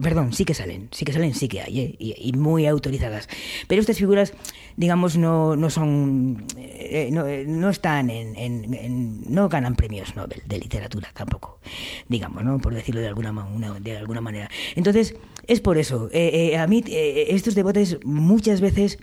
perdón, 0.00 0.32
sí 0.32 0.44
que 0.44 0.54
salen, 0.54 0.88
sí 0.92 1.04
que 1.04 1.12
salen, 1.12 1.34
sí 1.34 1.48
que 1.48 1.60
hay, 1.60 1.80
¿eh? 1.80 1.96
y, 1.98 2.32
muy 2.32 2.66
autorizadas. 2.66 3.28
Pero 3.66 3.80
estas 3.80 3.98
figuras, 3.98 4.32
digamos, 4.76 5.16
no, 5.16 5.56
no 5.56 5.68
son. 5.68 6.46
Eh, 6.56 7.10
no, 7.12 7.24
no, 7.46 7.68
están 7.68 8.08
en, 8.08 8.34
en, 8.36 9.22
no 9.28 9.48
ganan 9.48 9.76
premios 9.76 10.16
Nobel 10.16 10.42
de 10.46 10.58
literatura 10.58 11.10
tampoco, 11.12 11.60
digamos, 12.08 12.44
¿no? 12.44 12.58
Por 12.58 12.74
decirlo 12.74 13.02
de 13.02 13.08
alguna, 13.08 13.34
de 13.80 13.98
alguna 13.98 14.22
manera. 14.22 14.48
Entonces, 14.74 15.16
es 15.46 15.60
por 15.60 15.76
eso. 15.76 16.08
Eh, 16.12 16.56
a 16.56 16.66
mí, 16.66 16.82
estos 16.86 17.54
debates 17.54 17.98
muchas 18.04 18.62
veces 18.62 18.98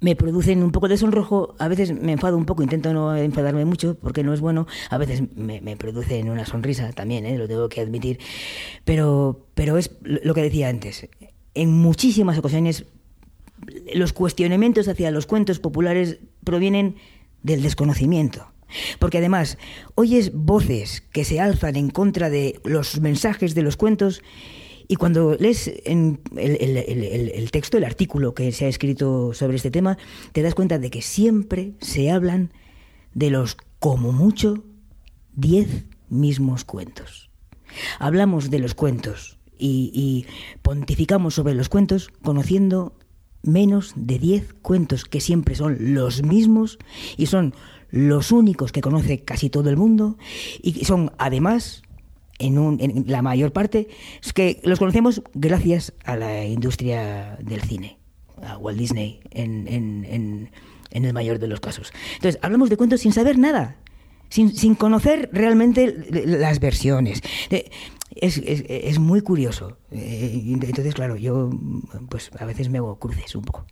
me 0.00 0.16
producen 0.16 0.62
un 0.62 0.72
poco 0.72 0.88
de 0.88 0.96
sonrojo, 0.96 1.54
a 1.58 1.68
veces 1.68 1.92
me 1.92 2.12
enfado 2.12 2.36
un 2.36 2.44
poco, 2.44 2.62
intento 2.62 2.92
no 2.92 3.14
enfadarme 3.16 3.64
mucho 3.64 3.96
porque 3.98 4.22
no 4.22 4.34
es 4.34 4.40
bueno, 4.40 4.66
a 4.90 4.98
veces 4.98 5.22
me, 5.36 5.60
me 5.60 5.76
producen 5.76 6.28
una 6.28 6.46
sonrisa 6.46 6.92
también, 6.92 7.26
¿eh? 7.26 7.38
lo 7.38 7.48
tengo 7.48 7.68
que 7.68 7.80
admitir, 7.80 8.18
pero, 8.84 9.46
pero 9.54 9.78
es 9.78 9.90
lo 10.02 10.34
que 10.34 10.42
decía 10.42 10.68
antes, 10.68 11.08
en 11.54 11.72
muchísimas 11.72 12.38
ocasiones 12.38 12.86
los 13.94 14.12
cuestionamientos 14.12 14.88
hacia 14.88 15.10
los 15.10 15.26
cuentos 15.26 15.58
populares 15.58 16.18
provienen 16.44 16.96
del 17.42 17.62
desconocimiento. 17.62 18.46
Porque 18.98 19.18
además 19.18 19.58
oyes 19.94 20.32
voces 20.32 21.02
que 21.12 21.24
se 21.24 21.40
alzan 21.40 21.76
en 21.76 21.90
contra 21.90 22.30
de 22.30 22.58
los 22.64 23.00
mensajes 23.00 23.54
de 23.54 23.62
los 23.62 23.76
cuentos 23.76 24.22
y 24.88 24.96
cuando 24.96 25.36
lees 25.38 25.70
en 25.84 26.20
el, 26.36 27.50
texto, 27.50 27.78
el 27.78 27.84
artículo 27.84 28.34
que 28.34 28.52
se 28.52 28.66
ha 28.66 28.68
escrito 28.68 29.32
sobre 29.34 29.56
este 29.56 29.70
tema, 29.70 29.98
te 30.32 30.42
das 30.42 30.54
cuenta 30.54 30.78
de 30.78 30.90
que 30.90 31.02
siempre 31.02 31.72
se 31.80 32.10
hablan 32.10 32.52
de 33.14 33.30
los, 33.30 33.56
como 33.78 34.12
mucho, 34.12 34.64
diez 35.34 35.86
mismos 36.08 36.64
cuentos. 36.64 37.30
Hablamos 37.98 38.50
de 38.50 38.58
los 38.58 38.74
cuentos 38.74 39.38
y, 39.58 40.26
pontificamos 40.62 41.34
sobre 41.34 41.54
los 41.54 41.68
cuentos 41.68 42.08
conociendo 42.22 42.96
menos 43.42 43.92
de 43.96 44.18
diez 44.18 44.54
cuentos 44.62 45.04
que 45.04 45.20
siempre 45.20 45.54
son 45.54 45.94
los 45.94 46.22
mismos 46.22 46.78
y 47.16 47.26
son 47.26 47.54
los 47.90 48.32
únicos 48.32 48.72
que 48.72 48.80
conoce 48.80 49.24
casi 49.24 49.50
todo 49.50 49.68
el 49.68 49.76
mundo 49.76 50.16
y 50.62 50.84
son 50.84 51.12
además 51.18 51.82
en, 52.42 53.04
la 53.06 53.22
mayor 53.22 53.52
parte, 53.52 53.88
es 54.22 54.32
que 54.32 54.60
los 54.64 54.78
conocemos 54.78 55.22
gracias 55.34 55.92
a 56.04 56.16
la 56.16 56.44
industria 56.44 57.38
del 57.42 57.62
cine, 57.62 57.98
a 58.42 58.56
Walt 58.58 58.78
Disney 58.78 59.20
en, 59.30 59.66
en, 59.68 60.50
en 60.92 61.04
el 61.04 61.12
mayor 61.12 61.38
de 61.38 61.48
los 61.48 61.60
casos. 61.60 61.92
Entonces, 62.14 62.38
hablamos 62.42 62.70
de 62.70 62.76
cuentos 62.76 63.00
sin 63.00 63.12
saber 63.12 63.38
nada, 63.38 63.76
sin, 64.28 64.54
sin 64.54 64.74
conocer 64.74 65.28
realmente 65.32 66.06
las 66.26 66.60
versiones. 66.60 67.20
Es, 68.14 68.38
es, 68.38 68.64
es, 68.68 68.98
muy 68.98 69.22
curioso. 69.22 69.78
Eh, 69.90 70.42
entonces, 70.44 70.94
claro, 70.94 71.16
yo 71.16 71.50
pues 72.08 72.30
a 72.38 72.44
veces 72.44 72.68
me 72.68 72.78
hago 72.78 72.98
cruces 72.98 73.34
un 73.34 73.42
poco. 73.42 73.66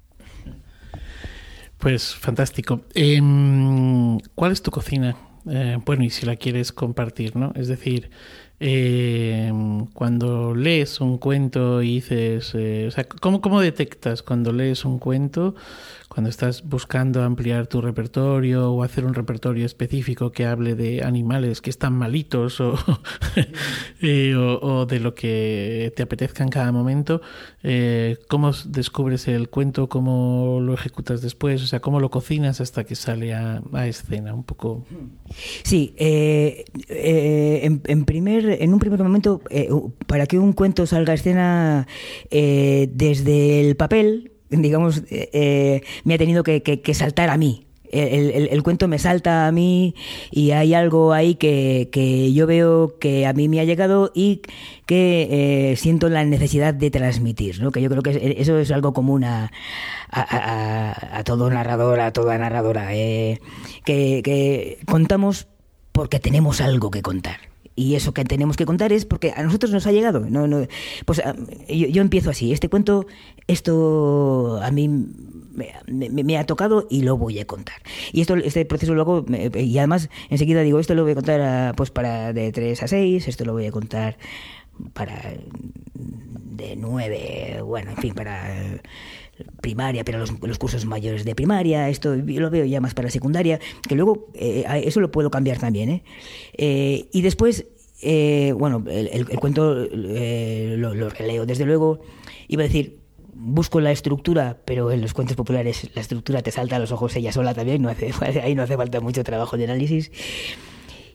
Pues 1.78 2.14
fantástico. 2.14 2.82
Em, 2.94 4.18
¿Cuál 4.34 4.52
es 4.52 4.62
tu 4.62 4.70
cocina? 4.70 5.16
Eh, 5.48 5.78
bueno, 5.84 6.05
y 6.05 6.10
si 6.10 6.26
la 6.26 6.36
quieres 6.36 6.72
compartir, 6.72 7.36
¿no? 7.36 7.52
Es 7.55 7.68
decir, 7.68 8.10
eh, 8.61 9.53
cuando 9.95 10.55
lees 10.55 11.01
un 11.01 11.19
cuento 11.19 11.82
y 11.82 11.95
dices, 11.95 12.53
eh, 12.55 12.87
o 12.89 12.91
sea, 12.91 13.05
¿cómo, 13.05 13.41
¿cómo 13.41 13.61
detectas 13.61 14.23
cuando 14.23 14.53
lees 14.53 14.85
un 14.85 14.99
cuento 14.99 15.55
cuando 16.11 16.28
estás 16.28 16.65
buscando 16.69 17.23
ampliar 17.23 17.69
tu 17.69 17.81
repertorio 17.81 18.73
o 18.73 18.82
hacer 18.82 19.05
un 19.05 19.15
repertorio 19.15 19.65
específico 19.65 20.32
que 20.32 20.45
hable 20.45 20.74
de 20.74 21.05
animales 21.05 21.61
que 21.61 21.70
están 21.70 21.93
malitos 21.93 22.61
o, 22.61 22.74
eh, 24.03 24.35
o, 24.35 24.87
de 24.87 24.99
lo 24.99 25.15
que 25.15 25.93
te 25.95 26.03
apetezca 26.03 26.43
en 26.43 26.49
cada 26.49 26.73
momento, 26.73 27.23
eh, 27.62 28.19
¿cómo 28.28 28.51
descubres 28.66 29.28
el 29.28 29.51
cuento? 29.51 29.89
¿Cómo 29.89 30.59
lo 30.61 30.74
ejecutas 30.74 31.23
después? 31.23 31.62
O 31.62 31.66
sea, 31.69 31.78
¿cómo 31.78 32.01
lo 32.01 32.11
cocinas 32.11 32.61
hasta 32.61 32.82
que 32.82 32.97
sale 32.97 33.32
a, 33.32 33.62
escena? 33.87 34.35
Un 34.35 34.43
poco. 34.43 34.85
Sí, 35.62 35.95
eh, 35.97 36.65
en, 36.89 38.05
primer, 38.05 38.61
en 38.61 38.73
un 38.73 38.81
primer 38.81 39.01
momento, 39.01 39.43
para 40.09 40.27
que 40.27 40.41
un 40.41 40.55
cuento 40.55 40.87
salga 40.87 41.12
a 41.12 41.15
escena 41.15 41.87
desde 42.31 43.61
el 43.61 43.77
papel, 43.77 44.32
digamos, 44.51 44.98
eh, 45.10 45.31
eh, 45.32 45.82
me 46.05 46.14
ha 46.14 46.18
tenido 46.18 46.43
que, 46.43 46.82
saltar 46.94 47.31
a 47.31 47.36
mí. 47.36 47.66
El, 47.93 48.62
cuento 48.62 48.86
me 48.86 49.01
salta 49.01 49.48
a 49.48 49.52
mí 49.52 49.97
y 50.31 50.52
hay 50.52 50.74
algo 50.74 51.12
ahí 51.12 51.35
que, 51.35 52.31
yo 52.32 52.47
veo 52.47 52.98
que 53.01 53.27
a 53.27 53.32
mí 53.32 53.48
me 53.48 53.59
ha 53.59 53.64
llegado 53.64 54.12
y 54.14 54.43
que 54.86 55.72
eh, 55.72 55.77
siento 55.77 56.09
la 56.09 56.24
necesidad 56.24 56.72
de 56.72 56.93
transmitir, 56.93 57.60
¿no? 57.60 57.72
que 57.72 57.82
yo 57.82 57.90
creo 57.90 58.02
que 58.02 58.36
eso 58.39 58.59
es 58.60 58.70
algo 58.70 58.93
común 58.93 59.24
a, 59.24 59.51
a, 60.12 61.22
todo 61.24 61.51
narrador, 61.51 61.98
a 61.98 62.12
toda 62.12 62.39
narradora, 62.39 62.90
que, 62.90 63.40
que 63.85 64.78
contamos 64.86 65.48
porque 65.90 66.20
tenemos 66.20 66.60
algo 66.60 66.93
que 66.93 67.02
contar 67.02 67.49
y 67.81 67.94
eso 67.94 68.12
que 68.12 68.24
tenemos 68.24 68.59
que 68.59 68.66
contar 68.66 68.93
es 68.93 69.07
porque 69.07 69.32
a 69.35 69.43
nosotros 69.43 69.73
nos 69.73 69.86
ha 69.86 69.93
llegado. 69.93 70.20
No, 70.28 70.47
no, 70.47 70.66
pues 71.07 71.23
ah, 71.24 71.35
yo, 71.66 72.02
empiezo 72.02 72.28
así. 72.28 72.52
Este 72.52 72.69
cuento, 72.69 73.07
esto 73.47 74.61
a 74.62 74.70
mí 74.70 74.89
me, 75.86 76.36
ha 76.36 76.44
tocado 76.44 76.86
y 76.90 77.01
lo 77.01 77.16
voy 77.16 77.39
a 77.39 77.47
contar. 77.47 77.77
Y 78.12 78.20
esto, 78.20 78.36
este 78.36 78.66
proceso 78.66 78.93
luego, 78.94 79.24
y 79.55 79.78
además 79.78 80.11
enseguida 80.28 80.61
digo, 80.61 80.78
esto 80.78 80.94
lo 80.94 81.05
voy 81.05 81.12
a 81.12 81.15
contar 81.15 81.74
pues 81.74 81.90
para 81.90 82.35
de 82.35 82.52
3 82.52 82.82
a 82.82 82.86
6, 82.86 83.27
esto 83.27 83.47
lo 83.47 83.55
voy 83.55 83.65
a 83.65 83.73
contar 83.73 84.19
para 84.93 85.19
de 86.35 86.77
9, 86.77 87.62
bueno, 87.65 87.93
en 87.93 87.97
fin, 87.97 88.12
para 88.12 88.81
primaria, 89.60 90.04
pero 90.04 90.18
los, 90.18 90.58
cursos 90.58 90.84
mayores 90.84 91.24
de 91.24 91.34
primaria, 91.34 91.88
esto 91.88 92.14
lo 92.14 92.50
veo 92.50 92.64
ya 92.64 92.80
más 92.80 92.94
para 92.94 93.10
secundaria, 93.10 93.60
que 93.88 93.94
luego 93.94 94.28
eh, 94.34 94.64
eso 94.84 95.00
lo 95.00 95.10
puedo 95.10 95.30
cambiar 95.30 95.58
también. 95.58 95.90
¿eh? 95.90 96.02
eh 96.54 97.08
y 97.12 97.22
después, 97.22 97.66
eh, 98.02 98.52
bueno, 98.56 98.84
el, 98.88 99.26
cuento 99.40 99.74
lo, 99.74 100.94
lo, 100.94 101.10
releo, 101.10 101.46
desde 101.46 101.64
luego, 101.64 102.00
iba 102.48 102.62
a 102.62 102.66
decir, 102.66 103.00
busco 103.34 103.80
la 103.80 103.90
estructura, 103.90 104.58
pero 104.64 104.92
en 104.92 105.00
los 105.00 105.14
cuentos 105.14 105.36
populares 105.36 105.90
la 105.94 106.02
estructura 106.02 106.42
te 106.42 106.50
salta 106.50 106.76
a 106.76 106.78
los 106.78 106.92
ojos 106.92 107.16
ella 107.16 107.32
sola 107.32 107.54
también, 107.54 107.86
ahí 108.42 108.54
no 108.54 108.62
hace 108.62 108.76
falta 108.76 109.00
mucho 109.00 109.24
trabajo 109.24 109.56
de 109.56 109.64
análisis. 109.64 110.12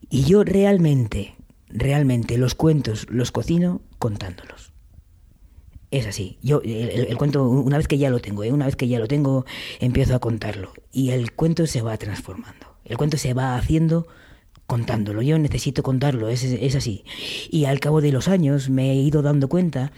Y 0.10 0.23
yo 0.23 0.43
realmente, 0.43 1.35
realmente 1.69 2.38
los 2.38 2.56
cuentos 2.56 3.07
los 3.10 3.31
cocino 3.31 3.81
contándolos. 3.97 4.74
Es 5.96 6.08
así. 6.08 6.38
Yo 6.42 6.62
el, 6.66 7.16
cuento, 7.18 7.48
una 7.48 7.78
vez 7.78 7.88
que 7.88 7.98
ya 7.98 8.10
lo 8.10 8.20
tengo, 8.20 8.44
¿eh? 8.44 8.52
una 8.52 8.66
vez 8.66 8.76
que 8.76 8.90
ya 8.90 9.00
lo 9.00 9.08
tengo, 9.08 9.46
empiezo 9.80 10.14
a 10.14 10.20
contarlo. 10.20 10.74
Y 10.92 11.12
el 11.12 11.32
cuento 11.32 11.66
se 11.68 11.82
va 11.82 11.96
transformando. 11.96 12.68
El 12.84 12.98
cuento 12.98 13.16
se 13.16 13.34
va 13.34 13.56
haciendo 13.56 14.06
contándolo. 14.68 15.22
Yo 15.22 15.40
necesito 15.40 15.84
contarlo, 15.84 16.28
es, 16.28 16.44
es 16.44 16.76
así. 16.76 17.06
Y 17.50 17.64
al 17.64 17.80
cabo 17.80 18.02
de 18.02 18.12
los 18.12 18.28
años 18.28 18.70
me 18.70 18.92
he 18.92 18.96
ido 18.96 19.22
dando 19.22 19.48
cuenta 19.48 19.94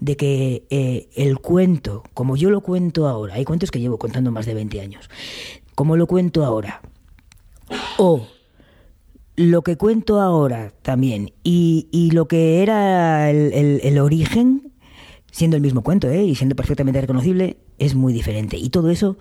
de 0.00 0.16
que 0.16 0.64
eh, 0.70 1.10
el 1.16 1.38
cuento, 1.38 2.02
como 2.14 2.38
yo 2.38 2.48
lo 2.48 2.62
cuento 2.62 3.06
ahora, 3.06 3.34
hay 3.34 3.44
cuentos 3.44 3.70
que 3.70 3.78
llevo 3.78 3.98
contando 3.98 4.32
más 4.32 4.46
de 4.46 4.54
20 4.54 4.80
años, 4.80 5.10
como 5.74 5.98
lo 5.98 6.06
cuento 6.06 6.46
ahora, 6.46 6.80
o 7.98 8.26
lo 9.36 9.60
que 9.60 9.76
cuento 9.76 10.18
ahora 10.18 10.72
también, 10.80 11.34
y, 11.44 11.88
y 11.92 12.12
lo 12.12 12.26
que 12.26 12.62
era 12.62 13.30
el, 13.30 13.52
el, 13.52 13.80
el 13.84 13.98
origen, 13.98 14.71
siendo 15.32 15.56
el 15.56 15.62
mismo 15.62 15.82
cuento 15.82 16.08
¿eh? 16.08 16.22
y 16.22 16.36
siendo 16.36 16.54
perfectamente 16.54 17.00
reconocible, 17.00 17.56
es 17.78 17.96
muy 17.96 18.12
diferente. 18.12 18.56
Y 18.56 18.68
todo 18.70 18.90
eso 18.90 19.16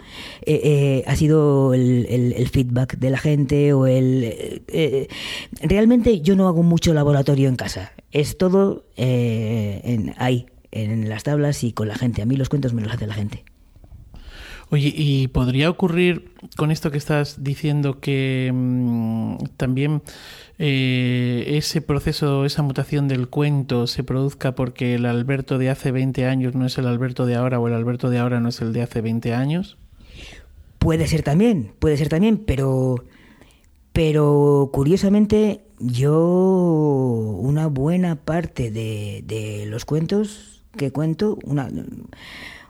eh, 0.46 0.62
eh, 0.64 1.04
ha 1.08 1.16
sido 1.16 1.74
el, 1.74 2.48
feedback 2.52 2.98
de 2.98 3.10
la 3.10 3.18
gente 3.18 3.74
o 3.74 3.88
el... 3.88 4.62
realmente 5.64 6.22
yo 6.22 6.36
no 6.36 6.48
hago 6.48 6.62
mucho 6.62 6.94
laboratorio 6.94 7.50
en 7.50 7.56
casa. 7.56 7.94
Es 8.12 8.38
todo 8.38 8.86
ahí, 10.18 10.46
en 10.72 11.10
las 11.10 11.24
tablas 11.24 11.64
y 11.64 11.72
con 11.72 11.88
la 11.88 11.96
gente. 11.96 12.22
A 12.22 12.26
mí 12.26 12.36
los 12.36 12.50
cuentos 12.50 12.74
me 12.74 12.82
los 12.84 12.94
hace 12.94 13.08
la 13.08 13.16
gente. 13.16 13.46
Oye, 14.70 14.94
¿y 14.96 15.28
podría 15.28 15.70
ocurrir 15.70 16.32
con 16.56 16.72
esto 16.72 16.92
que 16.92 16.98
estás 16.98 17.44
diciendo 17.44 18.00
que 18.00 18.52
mm, 18.54 19.38
también 19.58 20.02
eh, 20.64 21.58
ese 21.58 21.82
proceso, 21.82 22.46
esa 22.46 22.62
mutación 22.62 23.08
del 23.08 23.30
cuento 23.30 23.88
se 23.88 24.04
produzca 24.04 24.54
porque 24.54 24.94
el 24.94 25.08
Alberto 25.08 25.58
de 25.58 25.72
hace 25.72 25.92
20 25.92 26.28
años 26.28 26.54
no 26.54 26.68
es 26.68 26.78
el 26.78 26.86
Alberto 26.86 27.26
de 27.26 27.34
ahora 27.34 27.60
o 27.60 27.68
el 27.68 27.74
Alberto 27.74 28.12
de 28.12 28.20
ahora 28.20 28.40
no 28.40 28.50
es 28.50 28.62
el 28.62 28.72
de 28.72 28.84
hace 28.84 29.02
20 29.02 29.34
años? 29.34 29.80
Puede 30.78 31.08
ser 31.08 31.24
también, 31.24 31.74
puede 31.80 31.98
ser 31.98 32.10
también, 32.10 32.38
pero, 32.38 33.04
pero 33.92 34.70
curiosamente 34.72 35.64
yo 35.80 36.20
una 37.40 37.66
buena 37.66 38.18
parte 38.18 38.70
de, 38.70 39.24
de 39.26 39.66
los 39.66 39.84
cuentos 39.86 40.64
que 40.78 40.92
cuento, 40.92 41.40
una, 41.44 41.70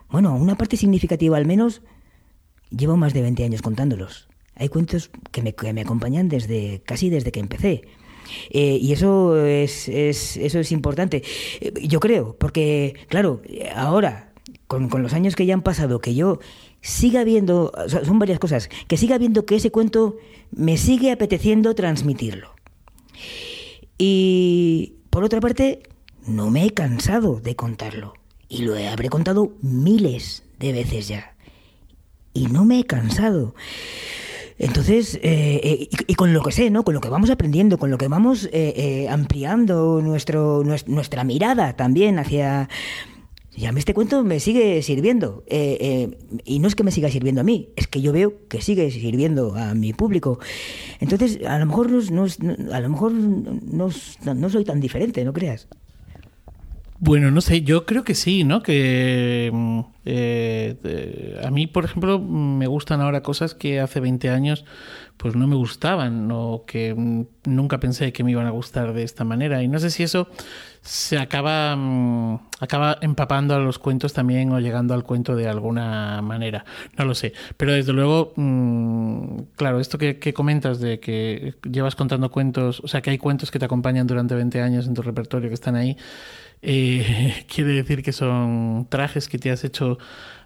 bueno, 0.09 0.33
una 0.33 0.55
parte 0.55 0.77
significativa 0.77 1.35
al 1.35 1.45
menos, 1.45 1.81
llevo 2.69 2.95
más 2.95 3.13
de 3.13 3.21
20 3.21 3.43
años 3.43 3.61
contándolos. 3.61 4.30
Hay 4.61 4.69
cuentos 4.69 5.09
que 5.31 5.41
me, 5.41 5.81
acompañan 5.81 6.29
desde 6.29 6.83
casi 6.85 7.09
desde 7.09 7.31
que 7.31 7.39
empecé. 7.39 7.81
Eh, 8.51 8.77
y 8.79 8.93
eso 8.93 9.43
es, 9.43 9.89
es, 9.89 10.37
eso 10.37 10.59
es 10.59 10.71
importante. 10.71 11.23
Eh, 11.61 11.73
yo 11.87 11.99
creo, 11.99 12.35
porque, 12.37 12.93
claro, 13.07 13.41
ahora, 13.75 14.33
con, 14.67 14.87
con, 14.87 15.01
los 15.01 15.13
años 15.13 15.35
que 15.35 15.47
ya 15.47 15.55
han 15.55 15.63
pasado, 15.63 15.99
que 15.99 16.13
yo 16.13 16.39
siga 16.79 17.23
viendo, 17.23 17.71
son 17.87 18.19
varias 18.19 18.37
cosas, 18.37 18.69
que 18.87 18.97
siga 18.97 19.17
viendo 19.17 19.47
que 19.47 19.55
ese 19.55 19.71
cuento 19.71 20.17
me 20.51 20.77
sigue 20.77 21.11
apeteciendo 21.11 21.73
transmitirlo. 21.73 22.53
Y, 23.97 24.93
por 25.09 25.23
otra 25.23 25.41
parte, 25.41 25.81
no 26.27 26.51
me 26.51 26.67
he 26.67 26.71
cansado 26.71 27.39
de 27.39 27.55
contarlo. 27.55 28.13
Y 28.47 28.61
lo 28.61 28.75
habré 28.75 29.09
contado 29.09 29.53
miles 29.63 30.43
de 30.59 30.71
veces 30.71 31.07
ya. 31.07 31.35
Y 32.31 32.45
no 32.45 32.63
me 32.63 32.79
he 32.79 32.83
cansado. 32.83 33.55
Entonces, 34.61 35.15
eh, 35.23 35.59
eh, 35.63 35.89
y, 36.05 36.13
con 36.13 36.33
lo 36.33 36.43
que 36.43 36.51
sé, 36.51 36.69
¿no? 36.69 36.83
Con 36.83 36.93
lo 36.93 37.01
que 37.01 37.09
vamos 37.09 37.31
aprendiendo, 37.31 37.79
con 37.79 37.89
lo 37.89 37.97
que 37.97 38.07
vamos 38.07 38.47
eh, 38.53 39.07
ampliando 39.09 40.01
nuestro, 40.03 40.63
nuestra 40.63 41.23
mirada 41.23 41.75
también 41.75 42.19
hacia... 42.19 42.69
Y 43.53 43.65
a 43.65 43.71
mí 43.71 43.79
este 43.79 43.95
cuento 43.95 44.23
me 44.23 44.39
sigue 44.39 44.81
sirviendo. 44.83 45.43
y 45.49 46.59
no 46.59 46.67
es 46.67 46.75
que 46.75 46.83
me 46.83 46.91
siga 46.91 47.09
sirviendo 47.09 47.41
a 47.41 47.43
mí, 47.43 47.69
es 47.75 47.87
que 47.87 48.01
yo 48.01 48.13
veo 48.13 48.47
que 48.47 48.61
sigue 48.61 48.89
sirviendo 48.91 49.55
a 49.55 49.73
mi 49.73 49.93
público. 49.93 50.39
Entonces, 50.99 51.39
a 51.45 51.57
lo 51.57 51.65
mejor 51.65 51.89
no, 51.89 52.25
a 52.71 52.79
lo 52.79 52.89
mejor 52.89 53.11
no 53.13 54.49
soy 54.49 54.63
tan 54.63 54.79
diferente, 54.79 55.25
¿no 55.25 55.33
creas? 55.33 55.67
Bueno, 57.03 57.31
no 57.31 57.41
sé, 57.41 57.63
yo 57.63 57.87
creo 57.87 58.03
que 58.03 58.13
sí, 58.13 58.43
¿no? 58.43 58.61
Que 58.61 59.49
mm, 59.51 59.79
eh, 60.05 61.41
a 61.43 61.49
mí, 61.49 61.65
por 61.65 61.83
ejemplo, 61.83 62.19
me 62.19 62.67
gustan 62.67 63.01
ahora 63.01 63.23
cosas 63.23 63.55
que 63.55 63.79
hace 63.79 63.99
20 63.99 64.29
años 64.29 64.65
pues 65.17 65.35
no 65.35 65.47
me 65.47 65.55
gustaban 65.55 66.29
o 66.31 66.63
que 66.67 66.93
mm, 66.95 67.25
nunca 67.45 67.79
pensé 67.79 68.13
que 68.13 68.23
me 68.23 68.31
iban 68.31 68.45
a 68.45 68.51
gustar 68.51 68.93
de 68.93 69.01
esta 69.01 69.23
manera. 69.23 69.63
Y 69.63 69.67
no 69.67 69.79
sé 69.79 69.89
si 69.89 70.03
eso 70.03 70.27
se 70.81 71.17
acaba, 71.17 71.75
mm, 71.75 72.39
acaba 72.59 72.99
empapando 73.01 73.55
a 73.55 73.59
los 73.59 73.79
cuentos 73.79 74.13
también 74.13 74.51
o 74.51 74.59
llegando 74.59 74.93
al 74.93 75.03
cuento 75.03 75.35
de 75.35 75.47
alguna 75.47 76.21
manera. 76.21 76.65
No 76.99 77.05
lo 77.05 77.15
sé. 77.15 77.33
Pero 77.57 77.73
desde 77.73 77.93
luego, 77.93 78.33
claro, 79.55 79.79
esto 79.79 79.97
que, 79.97 80.19
que, 80.19 80.33
comentas 80.33 80.79
de 80.79 80.99
que 80.99 81.55
llevas 81.63 81.95
contando 81.95 82.29
cuentos, 82.29 82.79
o 82.83 82.87
sea, 82.87 83.01
que 83.01 83.09
hay 83.09 83.17
cuentos 83.17 83.49
que 83.49 83.57
te 83.57 83.65
acompañan 83.65 84.05
durante 84.05 84.35
20 84.35 84.61
años 84.61 84.85
en 84.85 84.93
tu 84.93 85.01
repertorio 85.01 85.49
que 85.49 85.55
están 85.55 85.75
ahí 85.75 85.97
eh, 86.61 87.45
quiere 87.53 87.73
decir 87.73 88.03
que 88.03 88.11
son 88.11 88.87
trajes 88.89 89.27
que 89.27 89.37
te 89.37 89.51
has 89.51 89.63
hecho 89.63 89.97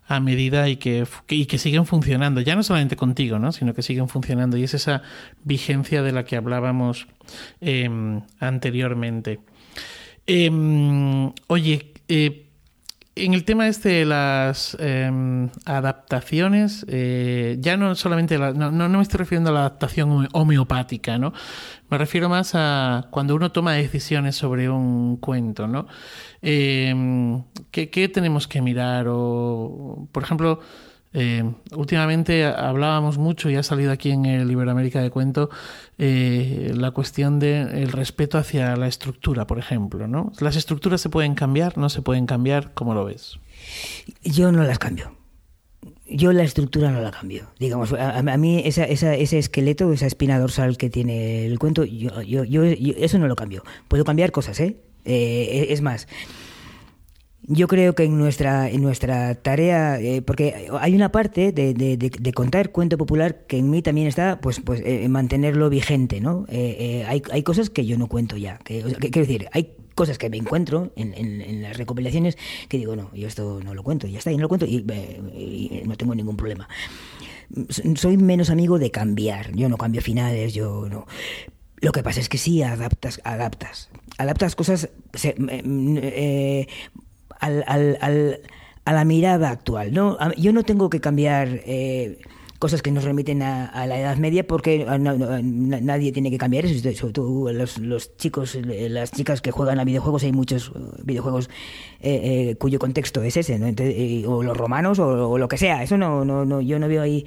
a 0.08 0.20
medida 0.20 0.70
y 0.70 0.78
que, 0.78 1.08
y 1.30 1.46
que 1.48 1.58
siguen 1.58 1.86
funcionando, 1.86 2.42
ya 2.42 2.56
no 2.56 2.64
solamente 2.64 2.96
contigo, 2.96 3.40
¿no? 3.40 3.52
sino 3.52 3.74
que 3.74 3.82
siguen 3.82 4.08
funcionando. 4.08 4.56
Y 4.58 4.64
es 4.64 4.74
esa 4.74 5.02
vigencia 5.44 6.04
de 6.04 6.12
la 6.12 6.26
que 6.26 6.36
hablábamos 6.36 7.08
em, 7.60 8.22
anteriormente. 8.40 9.40
Em, 10.28 11.32
oye, 11.48 11.94
eh, 12.08 12.45
en 13.16 13.34
el 13.34 13.46
tema 13.46 13.68
este 13.68 13.90
de 13.90 14.06
las 14.06 14.76
em, 14.80 15.50
adaptaciones, 15.66 16.86
eh, 16.90 17.58
ya 17.60 17.78
no 17.78 17.96
solamente, 17.96 18.38
no, 18.38 18.72
no, 18.72 18.90
me 18.90 19.02
estoy 19.02 19.20
refiriendo 19.20 19.52
a 19.52 19.54
la 19.54 19.60
adaptación 19.62 20.28
homeopática, 20.34 21.18
¿no? 21.18 21.34
Me 21.90 21.98
refiero 21.98 22.28
más 22.28 22.52
a 22.56 23.08
cuando 23.12 23.36
uno 23.36 23.52
toma 23.54 23.74
decisiones 23.74 24.36
sobre 24.36 24.70
un 24.70 25.18
cuento, 25.18 25.68
¿no? 25.68 25.88
Em, 26.42 27.44
¿qué, 27.72 27.90
¿qué, 27.90 28.10
tenemos 28.10 28.48
que 28.48 28.62
mirar? 28.62 29.08
O, 29.08 30.08
por 30.12 30.24
ejemplo, 30.24 30.60
eh, 31.18 31.50
últimamente 31.72 32.44
hablábamos 32.44 33.18
mucho 33.18 33.50
y 33.50 33.56
ha 33.56 33.64
salido 33.64 33.94
aquí 33.94 34.12
en 34.12 34.26
el 34.26 34.52
Iberoamérica 34.52 35.02
de 35.02 35.10
Cuento 35.10 35.50
eh, 35.98 36.74
la 36.76 36.92
cuestión 36.92 37.40
del 37.40 37.90
respeto 37.94 38.38
hacia 38.38 38.76
la 38.76 38.88
estructura, 38.88 39.48
por 39.48 39.58
ejemplo. 39.58 40.08
¿no? 40.08 40.34
¿Las 40.42 40.58
estructuras 40.58 41.00
se 41.00 41.10
pueden 41.10 41.34
cambiar? 41.34 41.78
¿No 41.78 41.88
se 41.88 42.02
pueden 42.02 42.26
cambiar? 42.26 42.74
¿Cómo 42.74 42.94
lo 42.94 43.06
ves? 43.06 43.40
Yo 44.24 44.52
no 44.52 44.64
las 44.64 44.78
cambio. 44.78 45.16
Yo 46.06 46.34
la 46.34 46.44
estructura 46.44 46.92
no 46.92 47.00
la 47.00 47.12
cambio. 47.12 47.48
Digamos, 47.60 47.94
a, 47.94 48.22
mí 48.38 48.62
esa, 48.66 48.84
ese 48.84 49.40
esqueleto, 49.40 49.94
esa 49.94 50.08
espina 50.08 50.38
dorsal 50.38 50.78
que 50.78 50.90
tiene 50.90 51.46
el 51.46 51.58
cuento, 51.60 51.86
yo, 51.86 52.12
eso 52.22 53.20
no 53.20 53.28
lo 53.28 53.36
cambio. 53.38 53.64
Puedo 53.88 54.04
cambiar 54.04 54.32
cosas, 54.32 54.60
¿eh? 54.60 54.76
eh 55.06 55.68
es 55.70 55.82
más, 55.82 56.08
yo 57.48 57.68
creo 57.68 57.94
que 57.94 58.04
en 58.04 58.18
nuestra, 58.18 58.70
en 58.70 58.82
nuestra 58.82 59.36
tarea, 59.36 60.00
eh, 60.00 60.22
porque 60.22 60.68
hay 60.80 60.96
una 60.96 61.12
parte 61.12 61.52
de, 61.52 61.74
de, 61.74 62.34
contar 62.34 62.72
cuento 62.72 62.98
popular 62.98 63.46
que 63.46 63.58
en 63.58 63.70
mí 63.70 63.82
también 63.82 64.08
está, 64.08 64.40
pues, 64.42 64.62
pues 64.62 64.82
eh, 64.84 65.08
mantenerlo 65.10 65.70
vigente, 65.70 66.22
¿no? 66.22 66.46
Eh, 66.50 67.06
hay, 67.08 67.22
hay 67.32 67.44
cosas 67.44 67.70
que 67.70 67.86
yo 67.86 67.98
no 67.98 68.08
cuento 68.08 68.38
ya. 68.38 68.58
Que, 68.58 68.82
quiero 68.82 69.28
decir, 69.28 69.48
hay 69.52 69.74
cosas 69.94 70.18
que 70.18 70.30
me 70.30 70.38
encuentro 70.38 70.92
en, 70.96 71.14
en, 71.14 71.62
las 71.62 71.78
recopilaciones 71.78 72.38
que 72.68 72.78
digo, 72.78 72.96
no, 72.96 73.14
yo 73.14 73.28
esto 73.28 73.62
no 73.64 73.74
lo 73.74 73.84
cuento, 73.84 74.08
ya 74.08 74.18
está, 74.18 74.32
y 74.32 74.38
no 74.38 74.44
lo 74.44 74.50
cuento 74.50 74.66
y, 74.66 74.78
y 74.78 75.84
no 75.86 75.96
tengo 75.96 76.16
ningún 76.16 76.38
problema. 76.38 76.68
Soy 77.96 78.18
menos 78.18 78.50
amigo 78.50 78.80
de 78.80 78.90
cambiar, 78.90 79.54
yo 79.54 79.70
no 79.70 79.78
cambio 79.78 80.02
finales, 80.02 80.54
yo 80.54 80.90
no. 80.90 81.06
Lo 81.78 81.92
que 81.92 82.02
pasa 82.02 82.20
es 82.20 82.30
que 82.30 82.38
sí 82.38 82.64
adaptas, 82.64 83.22
adaptas. 83.24 83.90
Adaptas 84.18 84.56
cosas 84.56 84.90
eh, 85.24 86.68
al, 87.40 87.64
al, 87.68 87.98
al, 88.02 88.40
a 88.86 88.94
la 88.94 89.04
mirada 89.04 89.50
actual. 89.50 89.94
¿no? 89.94 90.18
Yo 90.38 90.54
no 90.54 90.64
tengo 90.64 90.90
que 90.90 91.02
cambiar 91.02 91.62
eh, 91.66 92.20
cosas 92.60 92.82
que 92.82 92.92
nos 92.92 93.04
remiten 93.04 93.42
a, 93.42 93.86
la 93.88 94.00
Edad 94.00 94.18
Media 94.18 94.46
porque 94.48 94.86
ah, 94.88 94.98
nadie 94.98 96.12
tiene 96.12 96.32
que 96.32 96.38
cambiar 96.38 96.66
eso. 96.66 96.92
Sobre 96.94 97.54
los, 97.54 97.80
los, 97.80 98.16
chicos, 98.18 98.56
eh, 98.56 98.88
las 98.90 99.12
chicas 99.12 99.42
que 99.42 99.52
juegan 99.52 99.80
a 99.80 99.84
videojuegos, 99.84 100.24
hay 100.24 100.32
muchos 100.32 100.72
eh, 100.76 101.02
videojuegos 101.04 101.50
cuyo 102.60 102.78
contexto 102.78 103.24
es 103.24 103.36
ese, 103.36 103.58
¿no? 103.58 103.68
o 104.30 104.44
los 104.44 104.56
romanos 104.56 105.00
o, 105.00 105.38
lo 105.38 105.48
que 105.48 105.58
sea. 105.58 105.82
Eso 105.82 105.98
no, 105.98 106.24
no, 106.24 106.46
no, 106.46 106.62
yo 106.62 106.78
no 106.78 106.88
veo 106.88 107.02
ahí 107.02 107.26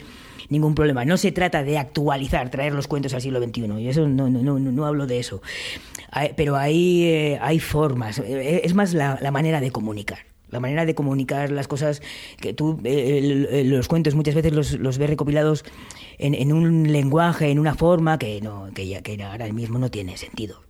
ningún 0.48 0.74
problema. 0.74 1.04
No 1.04 1.16
se 1.16 1.32
trata 1.32 1.62
de 1.62 1.78
actualizar, 1.78 2.50
traer 2.50 2.74
los 2.74 2.88
cuentos 2.88 3.14
al 3.14 3.22
siglo 3.22 3.42
XXI. 3.42 3.80
Y 3.80 3.88
eso 3.88 4.08
no, 4.08 4.28
no, 4.28 4.42
no, 4.42 4.58
no 4.58 4.86
hablo 4.86 5.06
de 5.06 5.18
eso. 5.18 5.42
Pero 6.36 6.56
hay, 6.56 7.04
eh, 7.04 7.38
hay 7.40 7.60
formas. 7.60 8.18
Eh, 8.18 8.62
es 8.64 8.74
más 8.74 8.94
la, 8.94 9.18
manera 9.30 9.60
de 9.60 9.70
comunicar 9.70 10.18
la 10.50 10.60
manera 10.60 10.86
de 10.86 10.94
comunicar 10.94 11.50
las 11.50 11.68
cosas 11.68 12.00
que 12.40 12.54
tú 12.54 12.80
eh, 12.82 13.62
los 13.66 13.86
cuentos 13.86 14.14
muchas 14.14 14.34
veces 14.34 14.54
los, 14.54 14.72
los 14.78 14.96
ves 14.96 15.10
recopilados 15.10 15.62
en, 16.16 16.32
en, 16.32 16.54
un 16.54 16.90
lenguaje 16.90 17.50
en 17.50 17.58
una 17.58 17.74
forma 17.74 18.18
que 18.18 18.40
no 18.40 18.70
que 18.74 18.88
ya 18.88 19.02
que 19.02 19.22
ahora 19.22 19.52
mismo 19.52 19.78
no 19.78 19.90
tiene 19.90 20.16
sentido 20.16 20.62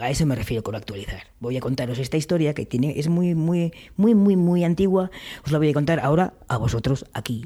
a, 0.00 0.08
eso 0.08 0.24
me 0.24 0.34
refiero 0.34 0.62
con 0.62 0.74
actualizar 0.74 1.24
voy 1.38 1.58
a 1.58 1.60
contaros 1.60 1.98
esta 1.98 2.16
historia 2.16 2.54
que 2.54 2.64
tiene 2.64 2.98
es 2.98 3.08
muy 3.08 3.34
muy 3.34 3.74
muy 3.96 4.14
muy 4.14 4.36
muy 4.36 4.64
antigua 4.64 5.10
os 5.44 5.52
la 5.52 5.58
voy 5.58 5.68
a 5.68 5.74
contar 5.74 6.00
ahora 6.00 6.32
a 6.48 6.56
vosotros 6.56 7.04
aquí 7.12 7.44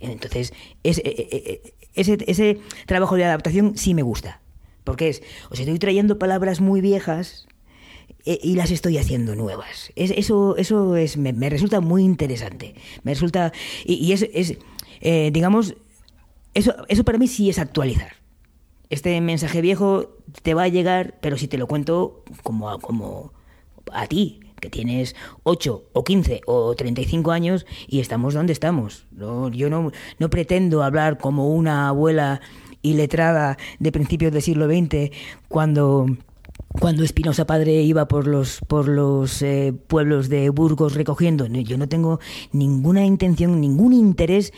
entonces, 0.00 0.52
ese, 0.82 1.02
e, 1.04 1.10
e, 1.10 1.36
e, 1.36 1.74
ese, 1.94 2.18
ese 2.26 2.60
trabajo 2.86 3.16
de 3.16 3.24
adaptación 3.24 3.76
sí 3.76 3.94
me 3.94 4.02
gusta. 4.02 4.40
Porque 4.84 5.08
es, 5.08 5.22
os 5.50 5.60
estoy 5.60 5.78
trayendo 5.78 6.18
palabras 6.18 6.60
muy 6.60 6.80
viejas 6.80 7.46
y 8.24 8.54
las 8.54 8.70
estoy 8.70 8.98
haciendo 8.98 9.34
nuevas. 9.34 9.92
eso 9.96 10.56
eso 10.56 10.96
es, 10.96 11.16
me, 11.16 11.50
resulta 11.50 11.80
muy 11.80 12.02
interesante. 12.02 12.74
Me 13.02 13.14
resulta. 13.14 13.52
Y, 13.84 14.12
es, 14.12 14.26
es 14.32 14.58
eh, 15.00 15.30
digamos, 15.32 15.74
eso, 16.54 16.74
eso 16.88 17.04
para 17.04 17.18
mí 17.18 17.28
sí 17.28 17.50
es 17.50 17.58
actualizar. 17.58 18.16
Este 18.88 19.20
mensaje 19.20 19.60
viejo 19.60 20.16
te 20.42 20.54
va 20.54 20.64
a 20.64 20.68
llegar, 20.68 21.18
pero 21.20 21.38
si 21.38 21.46
te 21.46 21.58
lo 21.58 21.66
cuento 21.66 22.24
como, 22.42 22.78
como 22.80 23.32
a 23.92 24.06
ti, 24.06 24.39
que 24.60 24.70
tienes 24.70 25.16
8 25.42 25.84
o 25.92 26.04
15 26.04 26.42
o 26.46 26.74
35 26.74 27.32
años 27.32 27.66
y 27.88 28.00
estamos 28.00 28.34
donde 28.34 28.52
estamos. 28.52 29.06
No, 29.10 29.48
yo 29.48 29.70
no, 29.70 29.90
no 30.18 30.30
pretendo 30.30 30.82
hablar 30.82 31.18
como 31.18 31.48
una 31.48 31.88
abuela 31.88 32.40
iletrada 32.82 33.58
de 33.78 33.92
principios 33.92 34.32
del 34.32 34.42
siglo 34.42 34.66
XX 34.66 35.10
cuando 35.48 36.06
cuando 36.78 37.02
Espinosa 37.02 37.46
Padre 37.46 37.82
iba 37.82 38.06
por 38.06 38.26
los 38.26 38.60
por 38.60 38.86
los 38.86 39.42
eh, 39.42 39.74
pueblos 39.88 40.28
de 40.28 40.50
Burgos 40.50 40.94
recogiendo. 40.94 41.46
Yo 41.46 41.76
no 41.78 41.88
tengo 41.88 42.20
ninguna 42.52 43.04
intención, 43.04 43.60
ningún 43.60 43.92
interés 43.92 44.52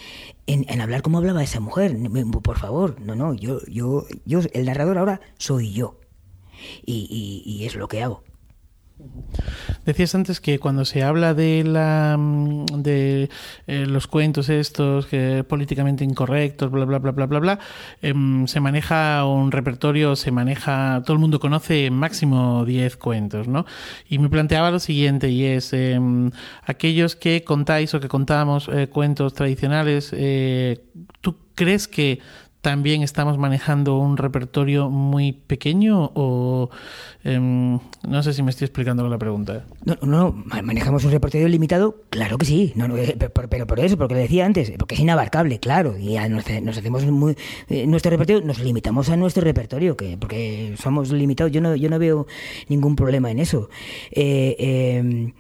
en, 0.46 0.80
hablar 0.80 1.02
como 1.02 1.18
hablaba 1.18 1.42
esa 1.42 1.60
mujer. 1.60 1.96
Por 2.42 2.58
favor, 2.58 3.00
no, 3.00 3.14
no. 3.14 3.34
Yo, 3.34 3.60
yo, 3.66 4.04
yo, 4.26 4.40
el 4.52 4.66
narrador 4.66 4.98
ahora 4.98 5.20
soy 5.38 5.72
yo 5.72 5.98
y, 6.84 7.42
y 7.46 7.64
es 7.64 7.76
lo 7.76 7.88
que 7.88 8.02
hago. 8.02 8.22
Decías 9.84 10.14
antes 10.14 10.40
que 10.40 10.58
cuando 10.58 10.84
se 10.84 11.02
habla 11.02 11.34
de 11.34 11.64
la 11.64 12.16
mm, 12.18 12.66
de 12.82 13.30
eh, 13.66 13.86
los 13.86 14.06
cuentos 14.06 14.48
estos 14.48 15.06
que 15.06 15.44
políticamente 15.44 16.04
incorrectos, 16.04 16.70
bla 16.70 16.84
bla 16.84 16.98
bla 16.98 17.12
bla 17.12 17.26
bla 17.26 17.38
bla, 17.40 17.58
em, 18.00 18.46
se 18.46 18.60
maneja 18.60 19.24
un 19.26 19.50
repertorio, 19.50 20.16
se 20.16 20.30
maneja, 20.30 21.02
todo 21.04 21.14
el 21.14 21.20
mundo 21.20 21.40
conoce 21.40 21.90
máximo 21.90 22.64
10 22.64 22.96
cuentos, 22.96 23.48
¿no? 23.48 23.66
Y 24.08 24.18
me 24.18 24.28
planteaba 24.28 24.70
lo 24.70 24.78
siguiente 24.78 25.30
y 25.30 25.44
es 25.44 25.72
em, 25.72 26.30
aquellos 26.64 27.16
que 27.16 27.44
contáis 27.44 27.94
o 27.94 28.00
que 28.00 28.08
contamos 28.08 28.68
eh, 28.72 28.88
cuentos 28.88 29.34
tradicionales, 29.34 30.10
eh, 30.12 30.84
¿tú 31.20 31.36
crees 31.54 31.88
que 31.88 32.20
también 32.62 33.02
estamos 33.02 33.38
manejando 33.38 33.98
un 33.98 34.16
repertorio 34.16 34.88
muy 34.88 35.32
pequeño 35.32 36.12
o 36.14 36.70
em, 37.24 37.80
no 38.06 38.22
sé 38.22 38.32
si 38.32 38.42
me 38.44 38.50
estoy 38.50 38.66
explicando 38.66 39.06
la 39.08 39.18
pregunta. 39.18 39.64
No, 39.84 39.98
no, 40.02 40.44
manejamos 40.62 41.04
un 41.04 41.10
repertorio 41.10 41.48
limitado, 41.48 41.96
claro 42.08 42.38
que 42.38 42.46
sí, 42.46 42.72
no, 42.76 42.96
eh, 42.96 43.16
pero, 43.18 43.66
por 43.66 43.80
eso, 43.80 43.98
porque 43.98 44.14
lo 44.14 44.20
decía 44.20 44.46
antes, 44.46 44.72
porque 44.78 44.94
es 44.94 45.00
inabarcable, 45.00 45.58
claro, 45.58 45.98
y 45.98 46.16
nos, 46.28 46.78
hacemos 46.78 47.04
muy 47.06 47.36
eh, 47.68 47.84
nuestro 47.88 48.10
repertorio, 48.10 48.46
nos 48.46 48.60
limitamos 48.60 49.10
a 49.10 49.16
nuestro 49.16 49.42
repertorio, 49.42 49.96
que 49.96 50.16
porque 50.16 50.76
somos 50.80 51.10
limitados, 51.10 51.50
yo 51.50 51.60
no, 51.60 51.74
yo 51.74 51.90
no 51.90 51.98
veo 51.98 52.28
ningún 52.68 52.94
problema 52.94 53.28
en 53.32 53.40
eso. 53.40 53.70
Eh, 54.12 55.32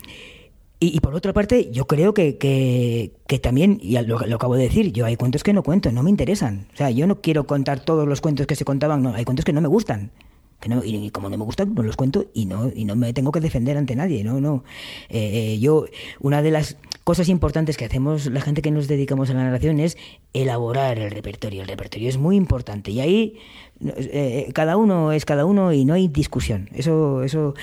y, 0.84 0.98
por 0.98 1.14
otra 1.14 1.32
parte, 1.32 1.70
yo 1.70 1.86
creo 1.86 2.12
que, 2.12 2.38
que, 2.38 3.38
también, 3.38 3.78
y 3.80 3.96
lo, 4.00 4.18
acabo 4.18 4.56
de 4.56 4.64
decir, 4.64 4.92
yo 4.92 5.06
hay 5.06 5.14
cuentos 5.14 5.44
que 5.44 5.52
no 5.52 5.62
cuento, 5.62 5.92
no 5.92 6.02
me 6.02 6.10
interesan. 6.10 6.66
O 6.74 6.76
sea, 6.76 6.90
yo 6.90 7.06
no 7.06 7.20
quiero 7.20 7.46
contar 7.46 7.78
todos 7.84 8.08
los 8.08 8.20
cuentos 8.20 8.48
que 8.48 8.56
se 8.56 8.64
contaban, 8.64 9.00
no, 9.00 9.14
hay 9.14 9.24
cuentos 9.24 9.44
que 9.44 9.52
no 9.52 9.60
me 9.60 9.68
gustan. 9.68 10.10
Que 10.58 10.68
no, 10.68 10.82
y, 10.84 11.10
como 11.10 11.30
no 11.30 11.38
me 11.38 11.44
gustan, 11.44 11.72
no 11.72 11.84
los 11.84 11.94
cuento 11.94 12.26
y 12.34 12.46
no, 12.46 12.68
y 12.74 12.84
no 12.84 12.96
me 12.96 13.12
tengo 13.12 13.30
que 13.30 13.38
defender 13.38 13.76
ante 13.76 13.94
nadie. 13.94 14.24
No, 14.24 14.40
no. 14.40 14.64
Eh, 15.08 15.58
yo, 15.60 15.86
una 16.18 16.42
de 16.42 16.50
las 16.50 16.76
cosas 17.04 17.28
importantes 17.28 17.76
que 17.76 17.84
hacemos 17.84 18.26
la 18.26 18.40
gente 18.40 18.60
que 18.60 18.72
nos 18.72 18.88
dedicamos 18.88 19.30
a 19.30 19.34
la 19.34 19.44
narración 19.44 19.78
es 19.78 19.96
elaborar 20.32 20.98
el 20.98 21.12
repertorio. 21.12 21.62
El 21.62 21.68
repertorio 21.68 22.08
es 22.08 22.18
muy 22.18 22.34
importante 22.34 22.90
y 22.90 22.98
ahí 22.98 23.38
eh, 23.84 24.50
cada 24.52 24.76
uno 24.76 25.12
es 25.12 25.24
cada 25.24 25.44
uno 25.44 25.72
y 25.72 25.84
no 25.84 25.94
hay 25.94 26.08
discusión. 26.08 26.68
Eso, 26.74 27.22
eso 27.22 27.54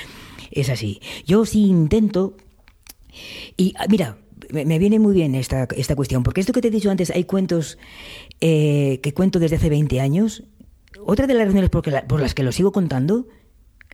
es 0.52 0.70
así. 0.70 1.02
Yo 1.26 1.46
sí 1.46 1.66
intento 1.68 2.36
y 3.58 3.74
ah, 3.78 3.86
mira, 3.90 4.18
me, 4.52 4.80
viene 4.80 5.00
muy 5.00 5.14
bien 5.14 5.36
esta, 5.36 5.68
esta 5.76 5.96
cuestión, 5.96 6.24
porque 6.24 6.42
esto 6.42 6.54
que 6.54 6.62
te 6.62 6.70
he 6.70 6.72
dicho 6.72 6.92
antes, 6.92 7.10
hay 7.12 7.26
cuentos 7.26 7.78
eh, 8.42 9.00
que 9.02 9.14
cuento 9.14 9.40
desde 9.40 9.58
hace 9.58 9.70
20 9.70 10.00
años. 10.00 10.44
Otra 11.06 11.28
de 11.28 11.34
las 11.34 11.48
razones 11.48 11.70
por, 11.70 11.84
por 12.08 12.20
las 12.20 12.34
que 12.34 12.44
los 12.44 12.56
sigo 12.56 12.72
contando 12.72 13.28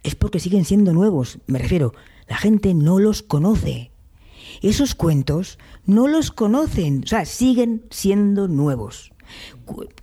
es 0.03 0.15
porque 0.15 0.39
siguen 0.39 0.65
siendo 0.65 0.93
nuevos. 0.93 1.39
Me 1.47 1.59
refiero, 1.59 1.93
la 2.27 2.37
gente 2.37 2.73
no 2.73 2.99
los 2.99 3.21
conoce. 3.21 3.91
Esos 4.61 4.95
cuentos 4.95 5.59
no 5.85 6.07
los 6.07 6.31
conocen, 6.31 7.03
o 7.03 7.07
sea, 7.07 7.25
siguen 7.25 7.83
siendo 7.89 8.47
nuevos. 8.47 9.11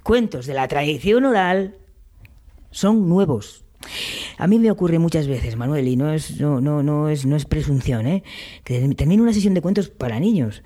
cuentos 0.02 0.46
de 0.46 0.54
la 0.54 0.68
tradición 0.68 1.24
oral 1.24 1.76
son 2.70 3.08
nuevos. 3.08 3.61
A 4.38 4.46
mí 4.46 4.58
me 4.58 4.70
ocurre 4.70 4.98
muchas 4.98 5.26
veces, 5.26 5.56
Manuel, 5.56 5.88
y 5.88 5.96
no 5.96 6.12
es, 6.12 6.40
no, 6.40 6.60
no, 6.60 6.82
no 6.82 7.08
es, 7.08 7.26
no 7.26 7.36
es 7.36 7.44
presunción, 7.44 8.06
¿eh? 8.06 8.22
que 8.64 8.80
termino 8.94 9.22
una 9.22 9.32
sesión 9.32 9.54
de 9.54 9.62
cuentos 9.62 9.88
para 9.88 10.20
niños 10.20 10.62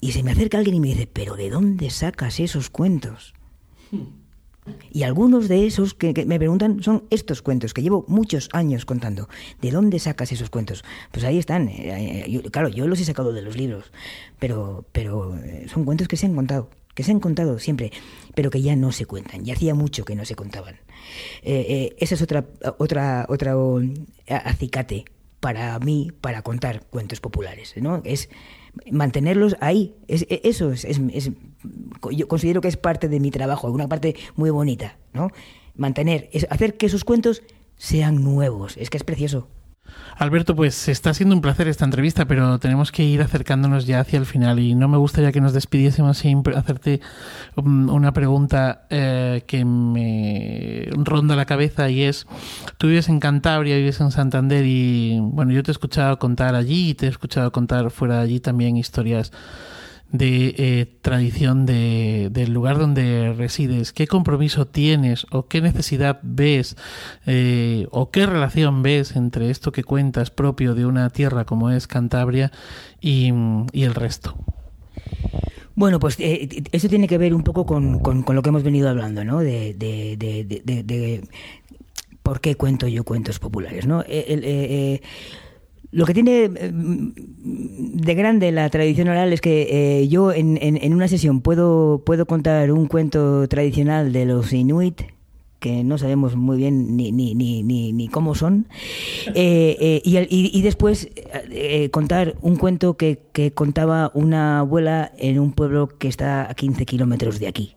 y 0.00 0.12
se 0.12 0.22
me 0.22 0.32
acerca 0.32 0.58
alguien 0.58 0.76
y 0.76 0.80
me 0.80 0.88
dice, 0.88 1.06
pero 1.06 1.36
¿de 1.36 1.50
dónde 1.50 1.90
sacas 1.90 2.40
esos 2.40 2.70
cuentos? 2.70 3.34
Y 4.90 5.02
algunos 5.02 5.48
de 5.48 5.66
esos 5.66 5.94
que, 5.94 6.12
me 6.26 6.38
preguntan 6.38 6.82
son 6.82 7.04
estos 7.10 7.42
cuentos 7.42 7.74
que 7.74 7.82
llevo 7.82 8.04
muchos 8.08 8.48
años 8.52 8.84
contando. 8.84 9.28
¿De 9.60 9.70
dónde 9.70 9.98
sacas 9.98 10.32
esos 10.32 10.48
cuentos? 10.48 10.84
Pues 11.12 11.24
ahí 11.24 11.38
están. 11.38 11.68
Eh, 11.68 12.42
claro, 12.50 12.68
yo 12.68 12.86
los 12.86 13.00
he 13.00 13.04
sacado 13.04 13.32
de 13.32 13.42
los 13.42 13.56
libros, 13.56 13.92
pero, 14.38 14.84
pero 14.92 15.36
eh, 15.36 15.66
son 15.68 15.84
cuentos 15.84 16.08
que 16.08 16.16
se 16.16 16.26
han 16.26 16.34
contado, 16.34 16.70
que 16.94 17.02
se 17.02 17.12
han 17.12 17.20
contado 17.20 17.58
siempre, 17.58 17.92
pero 18.34 18.50
que 18.50 18.62
ya 18.62 18.76
no 18.76 18.92
se 18.92 19.06
cuentan. 19.06 19.46
Y 19.46 19.50
hacía 19.52 19.74
mucho 19.74 20.04
que 20.04 20.14
no 20.14 20.24
se 20.24 20.34
contaban. 20.34 20.76
Eh, 21.42 21.94
esa 21.98 22.14
es 22.14 22.22
otra, 22.22 22.46
otra, 22.78 23.26
otra 23.28 23.54
acicate 24.28 25.04
para 25.40 25.78
mí 25.78 26.12
para 26.20 26.42
contar 26.42 26.84
cuentos 26.86 27.20
populares, 27.20 27.74
¿no? 27.76 28.02
Es 28.04 28.28
mantenerlos 28.90 29.56
ahí. 29.60 29.94
Es, 30.06 30.26
eso 30.28 30.72
es, 30.72 30.84
es, 30.84 31.30
yo 32.12 32.28
considero 32.28 32.60
que 32.60 32.68
es 32.68 32.76
parte 32.76 33.08
de 33.08 33.20
mi 33.20 33.30
trabajo, 33.30 33.70
una 33.70 33.88
parte 33.88 34.14
muy 34.36 34.50
bonita, 34.50 34.98
¿no? 35.12 35.30
Mantener, 35.74 36.28
es 36.32 36.46
hacer 36.50 36.76
que 36.76 36.86
esos 36.86 37.04
cuentos 37.04 37.42
sean 37.76 38.22
nuevos. 38.22 38.76
Es 38.76 38.90
que 38.90 38.98
es 38.98 39.04
precioso. 39.04 39.48
Alberto, 40.20 40.54
pues 40.54 40.88
está 40.88 41.14
siendo 41.14 41.34
un 41.34 41.40
placer 41.40 41.66
esta 41.66 41.86
entrevista, 41.86 42.26
pero 42.26 42.58
tenemos 42.58 42.92
que 42.92 43.02
ir 43.02 43.22
acercándonos 43.22 43.86
ya 43.86 44.00
hacia 44.00 44.18
el 44.18 44.26
final 44.26 44.58
y 44.58 44.74
no 44.74 44.86
me 44.86 44.98
gustaría 44.98 45.32
que 45.32 45.40
nos 45.40 45.54
despidiésemos 45.54 46.18
sin 46.18 46.42
hacerte 46.54 47.00
um, 47.56 47.88
una 47.88 48.12
pregunta 48.12 48.82
eh, 48.90 49.44
que 49.46 49.64
me 49.64 50.88
ronda 50.92 51.36
la 51.36 51.46
cabeza 51.46 51.88
y 51.88 52.02
es, 52.02 52.26
tú 52.76 52.88
vives 52.88 53.08
en 53.08 53.18
Cantabria, 53.18 53.76
vives 53.76 54.00
en 54.02 54.10
Santander 54.10 54.66
y 54.66 55.18
bueno, 55.20 55.52
yo 55.52 55.62
te 55.62 55.70
he 55.70 55.72
escuchado 55.72 56.18
contar 56.18 56.54
allí 56.54 56.90
y 56.90 56.94
te 56.94 57.06
he 57.06 57.08
escuchado 57.08 57.50
contar 57.50 57.90
fuera 57.90 58.16
de 58.16 58.22
allí 58.22 58.40
también 58.40 58.76
historias 58.76 59.32
de 60.12 60.54
eh, 60.58 60.86
tradición 61.02 61.66
de, 61.66 62.28
del 62.32 62.52
lugar 62.52 62.78
donde 62.78 63.32
resides, 63.36 63.92
qué 63.92 64.06
compromiso 64.06 64.66
tienes 64.66 65.26
o 65.30 65.46
qué 65.46 65.60
necesidad 65.60 66.18
ves 66.22 66.76
eh, 67.26 67.86
o 67.90 68.10
qué 68.10 68.26
relación 68.26 68.82
ves 68.82 69.14
entre 69.14 69.50
esto 69.50 69.72
que 69.72 69.84
cuentas 69.84 70.30
propio 70.30 70.74
de 70.74 70.86
una 70.86 71.10
tierra 71.10 71.44
como 71.44 71.70
es 71.70 71.86
Cantabria 71.86 72.50
y, 73.00 73.28
el 73.28 73.94
resto. 73.94 74.36
Bueno, 75.74 76.00
pues 76.00 76.16
eh, 76.18 76.64
eso 76.72 76.88
tiene 76.88 77.08
que 77.08 77.16
ver 77.16 77.32
un 77.32 77.42
poco 77.42 77.64
con, 77.64 78.00
con, 78.00 78.24
lo 78.34 78.42
que 78.42 78.48
hemos 78.48 78.62
venido 78.62 78.88
hablando, 78.88 79.24
¿no? 79.24 79.38
De, 79.40 79.74
de, 79.74 80.16
de, 80.16 81.22
por 82.22 82.40
qué 82.40 82.56
cuento 82.56 82.86
yo 82.86 83.04
cuentos 83.04 83.38
populares, 83.38 83.86
¿no? 83.86 84.02
El, 84.02 85.00
lo 85.92 86.06
que 86.06 86.14
tiene 86.14 86.44
eh, 86.44 86.70
de 86.72 88.14
grande 88.14 88.52
la 88.52 88.68
tradición 88.70 89.08
oral 89.08 89.32
es 89.32 89.40
que 89.40 90.02
eh, 90.02 90.08
yo 90.08 90.32
en, 90.32 90.58
en, 90.60 90.94
una 90.94 91.08
sesión 91.08 91.40
puedo, 91.40 92.02
puedo 92.04 92.26
contar 92.26 92.70
un 92.70 92.86
cuento 92.86 93.48
tradicional 93.48 94.12
de 94.12 94.24
los 94.24 94.52
inuit, 94.52 95.02
que 95.58 95.82
no 95.84 95.98
sabemos 95.98 96.36
muy 96.36 96.56
bien 96.56 96.96
ni, 96.96 97.10
ni, 97.12 97.34
ni, 97.34 97.92
ni, 97.92 98.08
cómo 98.08 98.34
son, 98.34 98.66
eh, 99.34 100.00
y, 100.04 100.58
y, 100.58 100.62
después 100.62 101.10
contar 101.90 102.36
un 102.40 102.56
cuento 102.56 102.96
que, 102.96 103.18
que 103.32 103.52
contaba 103.52 104.10
una 104.14 104.60
abuela 104.60 105.12
en 105.18 105.38
un 105.38 105.52
pueblo 105.52 105.88
que 105.88 106.08
está 106.08 106.50
a 106.50 106.54
15 106.54 106.86
kilómetros 106.86 107.40
de 107.40 107.48
aquí. 107.48 107.74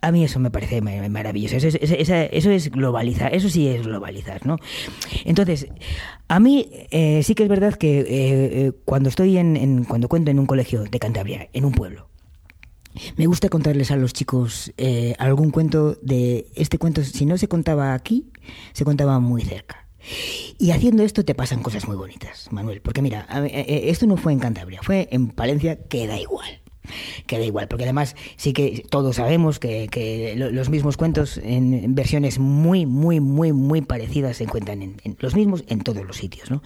A 0.00 0.12
mí 0.12 0.24
eso 0.24 0.38
me 0.38 0.50
parece 0.50 0.80
maravilloso. 0.80 1.56
Eso 1.56 1.68
es, 1.68 1.78
eso 1.80 2.50
es 2.50 2.70
globalizar, 2.70 3.34
eso 3.34 3.48
sí 3.48 3.68
es 3.68 3.82
globalizar, 3.82 4.46
¿no? 4.46 4.58
Entonces, 5.24 5.68
a 6.28 6.40
mí 6.40 6.68
eh, 6.90 7.22
sí 7.22 7.34
que 7.34 7.44
es 7.44 7.48
verdad 7.48 7.74
que 7.74 8.00
eh, 8.00 8.04
eh, 8.08 8.72
cuando 8.84 9.08
estoy 9.08 9.38
en, 9.38 9.84
cuando 9.84 10.08
cuento 10.08 10.30
en 10.30 10.38
un 10.38 10.46
colegio 10.46 10.84
de 10.84 10.98
Cantabria, 10.98 11.48
en 11.52 11.64
un 11.64 11.72
pueblo, 11.72 12.08
me 13.16 13.26
gusta 13.26 13.48
contarles 13.48 13.90
a 13.90 13.96
los 13.96 14.12
chicos 14.12 14.72
algún 15.18 15.50
cuento 15.50 15.98
de 16.00 16.46
este 16.54 16.78
cuento. 16.78 17.02
Si 17.04 17.26
no 17.26 17.36
se 17.36 17.46
contaba 17.46 17.92
aquí, 17.92 18.30
se 18.72 18.84
contaba 18.84 19.20
muy 19.20 19.42
cerca. 19.42 19.86
Y 20.58 20.70
haciendo 20.70 21.02
esto 21.02 21.24
te 21.24 21.34
pasan 21.34 21.62
cosas 21.62 21.86
muy 21.86 21.96
bonitas, 21.96 22.48
Manuel. 22.52 22.80
Porque 22.80 23.02
mira, 23.02 23.26
esto 23.52 24.06
no 24.06 24.16
fue 24.16 24.32
en 24.32 24.38
Cantabria, 24.38 24.80
fue 24.82 25.08
en 25.10 25.28
Palencia, 25.28 25.76
que 25.88 26.06
da 26.06 26.18
igual 26.18 26.62
que 27.26 27.38
da 27.38 27.44
igual, 27.44 27.68
porque 27.68 27.84
además 27.84 28.16
sí 28.36 28.52
que 28.52 28.84
todos 28.88 29.16
sabemos 29.16 29.58
que, 29.58 30.34
los 30.36 30.68
mismos 30.68 30.96
cuentos 30.96 31.38
en 31.38 31.94
versiones 31.94 32.38
muy, 32.38 32.86
muy, 32.86 33.20
muy, 33.20 33.52
muy 33.52 33.82
parecidas 33.82 34.38
se 34.38 34.44
encuentran 34.44 34.82
en, 34.82 34.96
en 35.04 35.16
los 35.20 35.34
mismos 35.34 35.64
en 35.68 35.80
todos 35.80 36.04
los 36.04 36.16
sitios, 36.16 36.50
¿no? 36.50 36.62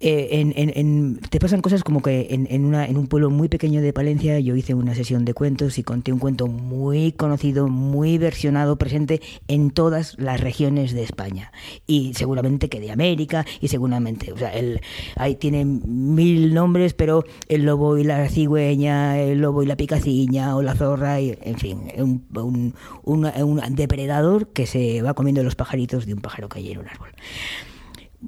Eh, 0.00 0.28
en, 0.74 1.20
te 1.30 1.40
pasan 1.40 1.60
cosas 1.60 1.82
como 1.82 2.02
que 2.02 2.28
en, 2.30 2.46
en 2.50 2.96
un 2.96 3.06
pueblo 3.06 3.30
muy 3.30 3.48
pequeño 3.48 3.80
de 3.80 3.92
Palencia 3.92 4.38
yo 4.38 4.54
hice 4.54 4.74
una 4.74 4.94
sesión 4.94 5.24
de 5.24 5.34
cuentos 5.34 5.78
y 5.78 5.82
conté 5.82 6.12
un 6.12 6.18
cuento 6.18 6.46
muy 6.46 7.12
conocido, 7.12 7.68
muy 7.68 8.18
versionado, 8.18 8.76
presente 8.76 9.20
en 9.48 9.70
todas 9.70 10.18
las 10.18 10.40
regiones 10.40 10.92
de 10.92 11.02
España. 11.02 11.52
Y 11.86 12.14
seguramente 12.14 12.68
que 12.68 12.80
de 12.80 12.90
América 12.90 13.44
y 13.60 13.68
seguramente, 13.68 14.32
o 14.32 14.38
sea, 14.38 14.50
el, 14.50 14.80
ahí 15.16 15.36
tiene 15.36 15.64
mil 15.64 16.54
nombres, 16.54 16.94
pero 16.94 17.24
el 17.48 17.64
lobo 17.64 17.98
y 17.98 18.04
la 18.04 18.28
cigüeña, 18.28 19.18
el 19.18 19.40
lobo 19.40 19.62
y 19.62 19.66
la 19.66 19.76
picaciña 19.76 20.56
o 20.56 20.62
la 20.62 20.74
zorra, 20.74 21.20
y, 21.20 21.36
en 21.42 21.56
fin, 21.56 21.80
un, 21.96 22.74
un 23.04 23.74
depredador 23.74 24.48
que 24.48 24.66
se 24.66 25.02
va 25.02 25.14
comiendo 25.14 25.42
los 25.42 25.54
pajaritos 25.54 26.06
de 26.06 26.14
un 26.14 26.20
pájaro 26.20 26.48
que 26.48 26.60
hay 26.60 26.72
en 26.72 26.78
un 26.78 26.88
árbol. 26.88 27.10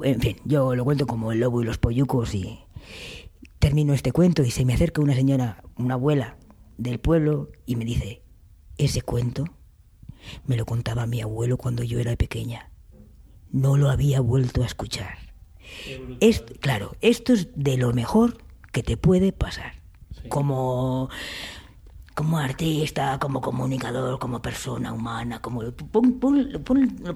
En 0.03 0.21
fin, 0.21 0.37
yo 0.45 0.75
lo 0.75 0.85
cuento 0.85 1.07
como 1.07 1.33
el 1.33 1.41
lobo 1.41 1.63
y 1.63 1.65
los 1.65 1.79
pollucos 1.79 2.35
y 2.35 2.61
termino 3.59 3.93
este 3.93 4.13
cuento 4.13 4.43
y 4.43 4.51
se 4.51 4.65
me 4.65 4.75
acerca 4.75 5.03
una 5.03 5.15
señora, 5.15 5.63
una 5.77 5.95
abuela 5.95 6.37
del 6.79 6.99
pueblo 6.99 7.51
y 7.67 7.77
me 7.77 7.85
dice, 7.85 8.23
ese 8.79 9.03
cuento 9.03 9.45
me 10.47 10.57
lo 10.57 10.65
contaba 10.65 11.07
mi 11.07 11.21
abuelo 11.21 11.57
cuando 11.57 11.83
yo 11.83 11.99
era 11.99 12.17
pequeña. 12.17 12.71
No 13.51 13.77
lo 13.77 13.91
había 13.91 14.21
vuelto 14.21 14.63
a 14.63 14.67
escuchar. 14.67 15.19
Es, 16.21 16.43
claro, 16.61 16.97
esto 17.01 17.33
es 17.33 17.49
de 17.55 17.77
lo 17.77 17.93
mejor 17.93 18.39
que 18.73 18.83
te 18.83 18.97
puede 18.97 19.33
pasar. 19.33 19.81
Como 20.29 21.09
como 22.21 22.37
artista, 22.37 23.19
como 23.19 23.41
comunicador, 23.41 24.19
como 24.19 24.43
persona 24.43 24.93
humana, 24.93 25.41
como 25.41 25.63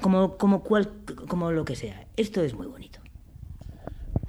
como 0.00 0.38
como 0.38 0.62
cual, 0.62 0.88
como 1.28 1.52
lo 1.52 1.66
que 1.66 1.76
sea. 1.76 2.06
Esto 2.16 2.40
es 2.40 2.54
muy 2.54 2.66
bonito. 2.66 3.00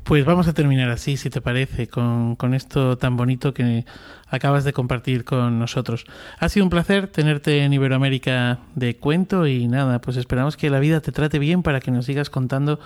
Pues 0.03 0.25
vamos 0.25 0.49
a 0.49 0.53
terminar 0.53 0.89
así, 0.89 1.15
si 1.15 1.29
te 1.29 1.39
parece, 1.39 1.87
con, 1.87 2.35
con, 2.35 2.53
esto 2.53 2.97
tan 2.97 3.15
bonito 3.15 3.53
que 3.53 3.85
acabas 4.27 4.65
de 4.65 4.73
compartir 4.73 5.23
con 5.23 5.59
nosotros. 5.59 6.03
Ha 6.39 6.49
sido 6.49 6.65
un 6.65 6.69
placer 6.69 7.07
tenerte 7.07 7.63
en 7.63 7.71
Iberoamérica 7.71 8.59
de 8.75 8.97
cuento 8.97 9.47
y 9.47 9.69
nada, 9.69 10.01
pues 10.01 10.17
esperamos 10.17 10.57
que 10.57 10.69
la 10.69 10.79
vida 10.81 10.99
te 10.99 11.13
trate 11.13 11.39
bien 11.39 11.63
para 11.63 11.79
que 11.79 11.89
nos 11.89 12.05
sigas 12.05 12.29
contando 12.29 12.81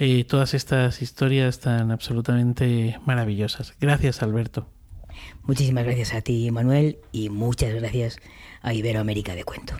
eh, 0.00 0.24
todas 0.24 0.52
estas 0.52 1.00
historias 1.00 1.60
tan 1.60 1.92
absolutamente 1.92 2.98
maravillosas. 3.06 3.74
Gracias, 3.78 4.20
Alberto. 4.20 4.66
Muchísimas 5.42 5.84
gracias 5.84 6.14
a 6.14 6.20
ti, 6.20 6.50
Manuel, 6.50 6.98
y 7.12 7.28
muchas 7.28 7.74
gracias 7.74 8.18
a 8.62 8.74
Iberoamérica 8.74 9.34
de 9.34 9.44
Cuento. 9.44 9.74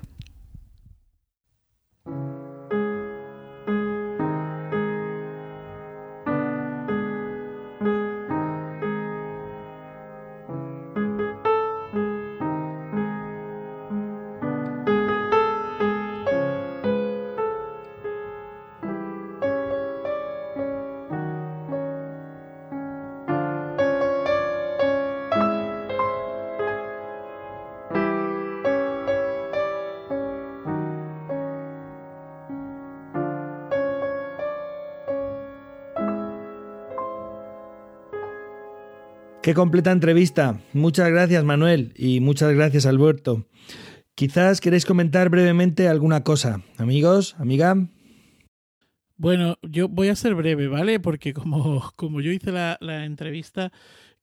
Qué 39.42 39.54
completa 39.54 39.90
entrevista. 39.90 40.60
Muchas 40.74 41.08
gracias, 41.10 41.42
Manuel, 41.44 41.94
y 41.96 42.20
muchas 42.20 42.52
gracias, 42.52 42.84
Alberto. 42.84 43.46
Quizás 44.14 44.60
queréis 44.60 44.84
comentar 44.84 45.30
brevemente 45.30 45.88
alguna 45.88 46.22
cosa. 46.22 46.62
Amigos, 46.76 47.36
amiga. 47.38 47.74
Bueno, 49.16 49.56
yo 49.62 49.88
voy 49.88 50.08
a 50.08 50.16
ser 50.16 50.34
breve, 50.34 50.68
¿vale? 50.68 51.00
Porque 51.00 51.32
como, 51.32 51.90
como 51.96 52.20
yo 52.20 52.30
hice 52.32 52.52
la, 52.52 52.76
la 52.82 53.06
entrevista, 53.06 53.72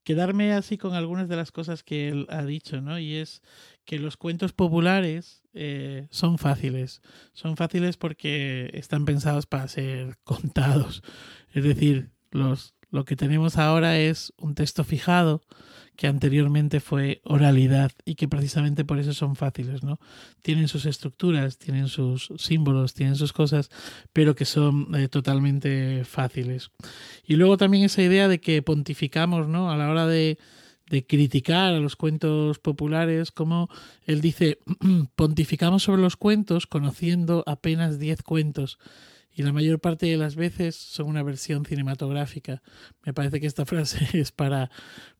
quedarme 0.03 0.53
así 0.53 0.77
con 0.77 0.93
algunas 0.93 1.27
de 1.27 1.35
las 1.35 1.51
cosas 1.51 1.81
que 1.81 2.09
él 2.09 2.27
ha 2.29 2.45
dicho, 2.45 2.79
¿no? 2.79 2.99
Y 2.99 3.15
es 3.15 3.41
que 3.85 3.97
los 3.97 4.17
cuentos 4.17 4.53
populares 4.53 5.41
eh, 5.53 6.07
son 6.11 6.37
fáciles. 6.37 7.01
Son 7.33 7.57
fáciles 7.57 7.97
porque 7.97 8.69
están 8.73 9.03
pensados 9.05 9.47
para 9.47 9.67
ser 9.67 10.15
contados. 10.23 11.01
Es 11.53 11.63
decir, 11.63 12.11
los 12.31 12.76
lo 12.89 13.05
que 13.05 13.15
tenemos 13.15 13.57
ahora 13.57 13.97
es 13.99 14.33
un 14.37 14.55
texto 14.55 14.83
fijado 14.83 15.41
que 15.97 16.07
anteriormente 16.07 16.79
fue 16.79 17.21
oralidad 17.23 17.91
y 18.05 18.15
que 18.15 18.27
precisamente 18.27 18.85
por 18.85 18.99
eso 18.99 19.13
son 19.13 19.35
fáciles, 19.35 19.83
¿no? 19.83 19.99
Tienen 20.43 20.67
sus 20.67 20.85
estructuras, 20.85 21.57
tienen 21.57 21.87
sus 21.87 22.31
símbolos, 22.37 22.93
tienen 22.93 23.15
sus 23.15 23.33
cosas, 23.33 23.69
pero 24.13 24.35
que 24.35 24.45
son 24.45 24.93
eh, 24.95 25.07
totalmente 25.07 26.03
fáciles. 26.05 26.69
Y 27.25 27.35
luego 27.35 27.57
también 27.57 27.83
esa 27.83 28.03
idea 28.03 28.27
de 28.27 28.39
que 28.39 28.61
pontificamos, 28.61 29.47
¿no? 29.47 29.71
A 29.71 29.75
la 29.75 29.89
hora 29.89 30.05
de, 30.05 30.37
de 30.87 31.05
criticar 31.05 31.73
a 31.73 31.79
los 31.79 31.95
cuentos 31.95 32.59
populares, 32.59 33.31
como 33.31 33.67
él 34.05 34.21
dice, 34.21 34.59
pontificamos 35.15 35.81
sobre 35.81 36.03
los 36.03 36.15
cuentos 36.15 36.67
conociendo 36.67 37.43
apenas 37.47 37.97
10 37.97 38.21
cuentos 38.21 38.77
y 39.37 39.43
la 39.43 39.53
mayor 39.53 39.79
parte 39.79 40.07
de 40.07 40.17
las 40.17 40.35
veces 40.35 40.75
son 40.75 41.07
una 41.07 41.21
versión 41.21 41.63
cinematográfica. 41.63 42.63
Me 43.05 43.13
parece 43.13 43.39
que 43.39 43.45
esta 43.45 43.67
frase 43.67 43.99
es 44.19 44.31
para, 44.31 44.71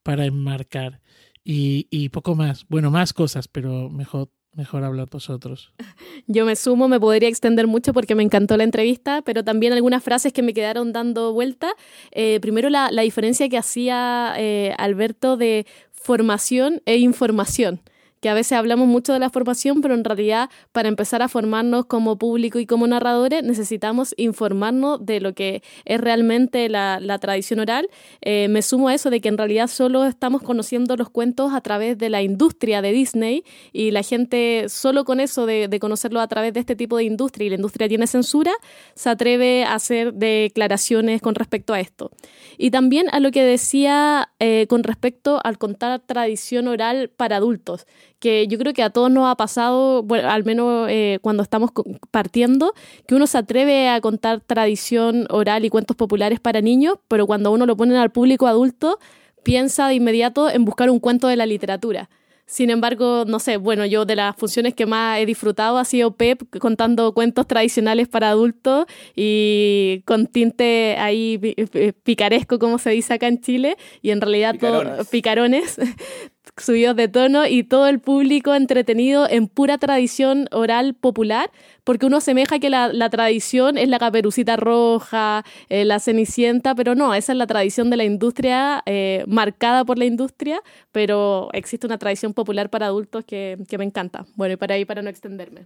para 0.01 0.25
enmarcar. 0.25 1.01
Y, 1.43 1.87
y 1.91 2.09
poco 2.09 2.33
más. 2.35 2.65
Bueno, 2.67 2.89
más 2.89 3.13
cosas, 3.13 3.47
pero 3.47 3.89
mejor 3.89 4.29
Mejor 4.55 4.83
hablar 4.83 5.07
vosotros. 5.11 5.71
Yo 6.25 6.43
me 6.43 6.55
sumo, 6.55 6.87
me 6.87 6.99
podría 6.99 7.29
extender 7.29 7.67
mucho 7.67 7.93
porque 7.93 8.15
me 8.15 8.23
encantó 8.23 8.57
la 8.57 8.63
entrevista, 8.63 9.21
pero 9.21 9.43
también 9.43 9.71
algunas 9.71 10.03
frases 10.03 10.33
que 10.33 10.41
me 10.41 10.55
quedaron 10.55 10.93
dando 10.93 11.31
vuelta. 11.31 11.69
Eh, 12.09 12.39
primero, 12.39 12.71
la, 12.71 12.89
la, 12.89 13.03
diferencia 13.03 13.49
que 13.49 13.57
hacía 13.59 14.33
eh, 14.35 14.73
Alberto 14.79 15.37
de 15.37 15.67
formación 15.91 16.81
e 16.87 16.97
información 16.97 17.81
que 18.21 18.29
a 18.29 18.33
veces 18.33 18.53
hablamos 18.53 18.87
mucho 18.87 19.13
de 19.13 19.19
la 19.19 19.29
formación, 19.29 19.81
pero 19.81 19.93
en 19.93 20.03
realidad 20.03 20.49
para 20.71 20.89
empezar 20.89 21.21
a 21.21 21.27
formarnos 21.27 21.85
como 21.85 22.17
público 22.17 22.59
y 22.59 22.65
como 22.65 22.87
narradores 22.87 23.43
necesitamos 23.43 24.13
informarnos 24.17 25.05
de 25.05 25.19
lo 25.19 25.33
que 25.33 25.61
es 25.85 26.01
realmente 26.01 26.69
la, 26.69 27.17
tradición 27.19 27.59
oral. 27.59 27.89
Eh, 28.21 28.47
me 28.47 28.61
sumo 28.61 28.89
a 28.89 28.93
eso 28.93 29.09
de 29.09 29.21
que 29.21 29.29
en 29.29 29.37
realidad 29.37 29.67
solo 29.67 30.05
estamos 30.05 30.43
conociendo 30.43 30.95
los 30.95 31.09
cuentos 31.09 31.53
a 31.53 31.61
través 31.61 31.97
de 31.97 32.09
la 32.09 32.21
industria 32.21 32.81
de 32.81 32.91
Disney 32.91 33.43
y 33.73 33.91
la 33.91 34.03
gente 34.03 34.65
solo 34.69 35.03
con 35.03 35.19
eso 35.19 35.45
de, 35.45 35.77
conocerlo 35.79 36.21
a 36.21 36.27
través 36.27 36.53
de 36.53 36.59
este 36.59 36.75
tipo 36.75 36.97
de 36.97 37.03
industria 37.03 37.47
y 37.47 37.49
la 37.49 37.55
industria 37.55 37.87
tiene 37.87 38.07
censura, 38.07 38.51
se 38.95 39.09
atreve 39.09 39.63
a 39.63 39.75
hacer 39.75 40.13
declaraciones 40.13 41.21
con 41.21 41.35
respecto 41.35 41.73
a 41.73 41.79
esto. 41.79 42.11
Y 42.57 42.71
también 42.71 43.07
a 43.11 43.19
lo 43.19 43.31
que 43.31 43.43
decía 43.43 44.29
eh, 44.39 44.65
con 44.67 44.83
respecto 44.83 45.39
al 45.43 45.57
contar 45.57 45.99
tradición 45.99 46.67
oral 46.67 47.09
para 47.15 47.37
adultos 47.37 47.85
que 48.19 48.47
yo 48.47 48.57
creo 48.57 48.73
que 48.73 48.83
a 48.83 48.89
todos 48.89 49.11
nos 49.11 49.27
ha 49.27 49.35
pasado, 49.35 50.03
bueno, 50.03 50.29
al 50.29 50.43
menos 50.43 50.87
eh, 50.89 51.19
cuando 51.21 51.43
estamos 51.43 51.71
partiendo, 52.11 52.73
que 53.07 53.15
uno 53.15 53.27
se 53.27 53.37
atreve 53.37 53.89
a 53.89 54.01
contar 54.01 54.41
tradición 54.41 55.27
oral 55.29 55.65
y 55.65 55.69
cuentos 55.69 55.95
populares 55.95 56.39
para 56.39 56.61
niños, 56.61 56.95
pero 57.07 57.27
cuando 57.27 57.51
uno 57.51 57.65
lo 57.65 57.77
pone 57.77 57.97
al 57.97 58.11
público 58.11 58.47
adulto, 58.47 58.99
piensa 59.43 59.87
de 59.87 59.95
inmediato 59.95 60.49
en 60.49 60.65
buscar 60.65 60.89
un 60.89 60.99
cuento 60.99 61.27
de 61.27 61.35
la 61.35 61.45
literatura. 61.45 62.09
Sin 62.49 62.69
embargo, 62.69 63.25
no 63.27 63.39
sé, 63.39 63.57
bueno, 63.57 63.85
yo 63.85 64.05
de 64.05 64.15
las 64.15 64.33
funciones 64.37 64.73
que 64.73 64.85
más 64.85 65.19
he 65.19 65.25
disfrutado 65.25 65.77
ha 65.77 65.83
sido 65.83 66.15
Pep 66.15 66.43
contando 66.59 67.13
cuentos 67.13 67.45
tradicionales 67.45 68.07
para 68.07 68.29
adultos 68.29 68.85
y 69.17 70.01
con 70.05 70.27
tinte 70.27 70.95
ahí 70.97 71.37
picaresco, 72.03 72.57
como 72.57 72.77
se 72.77 72.91
dice 72.91 73.15
acá 73.15 73.27
en 73.27 73.41
Chile, 73.41 73.75
y 74.01 74.11
en 74.11 74.21
realidad 74.21 74.53
picarones. 74.53 75.07
picarones 75.09 75.77
subidos 76.57 76.95
de 76.95 77.07
tono 77.07 77.45
y 77.45 77.63
todo 77.63 77.87
el 77.87 77.99
público 77.99 78.55
entretenido 78.55 79.27
en 79.29 79.47
pura 79.47 79.77
tradición 79.77 80.47
oral 80.51 80.93
popular, 80.93 81.51
porque 81.83 82.05
uno 82.05 82.17
asemeja 82.17 82.59
que 82.59 82.69
la, 82.69 83.09
tradición 83.09 83.77
es 83.77 83.89
la 83.89 83.99
caperucita 83.99 84.55
roja, 84.55 85.43
eh, 85.69 85.85
la 85.85 85.99
cenicienta, 85.99 86.75
pero 86.75 86.95
no, 86.95 87.13
esa 87.13 87.31
es 87.31 87.37
la 87.37 87.47
tradición 87.47 87.89
de 87.89 87.97
la 87.97 88.03
industria, 88.03 88.83
eh, 88.85 89.23
marcada 89.27 89.85
por 89.85 89.97
la 89.97 90.05
industria, 90.05 90.61
pero 90.91 91.49
existe 91.53 91.87
una 91.87 91.97
tradición 91.97 92.33
popular 92.33 92.69
para 92.69 92.87
adultos 92.87 93.25
que, 93.25 93.57
me 93.77 93.83
encanta. 93.83 94.25
Bueno, 94.35 94.53
y 94.53 94.57
para 94.57 94.75
ahí, 94.75 94.85
para 94.85 95.01
no 95.01 95.09
extenderme. 95.09 95.65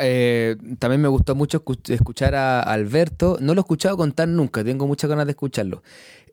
Eh, 0.00 0.56
también 0.78 1.02
me 1.02 1.08
gustó 1.08 1.34
mucho 1.34 1.62
escuchar 1.88 2.34
a 2.34 2.60
Alberto. 2.60 3.36
No 3.40 3.54
lo 3.54 3.60
he 3.60 3.62
escuchado 3.62 3.96
contar 3.98 4.26
nunca, 4.26 4.64
tengo 4.64 4.86
muchas 4.86 5.10
ganas 5.10 5.26
de 5.26 5.32
escucharlo. 5.32 5.82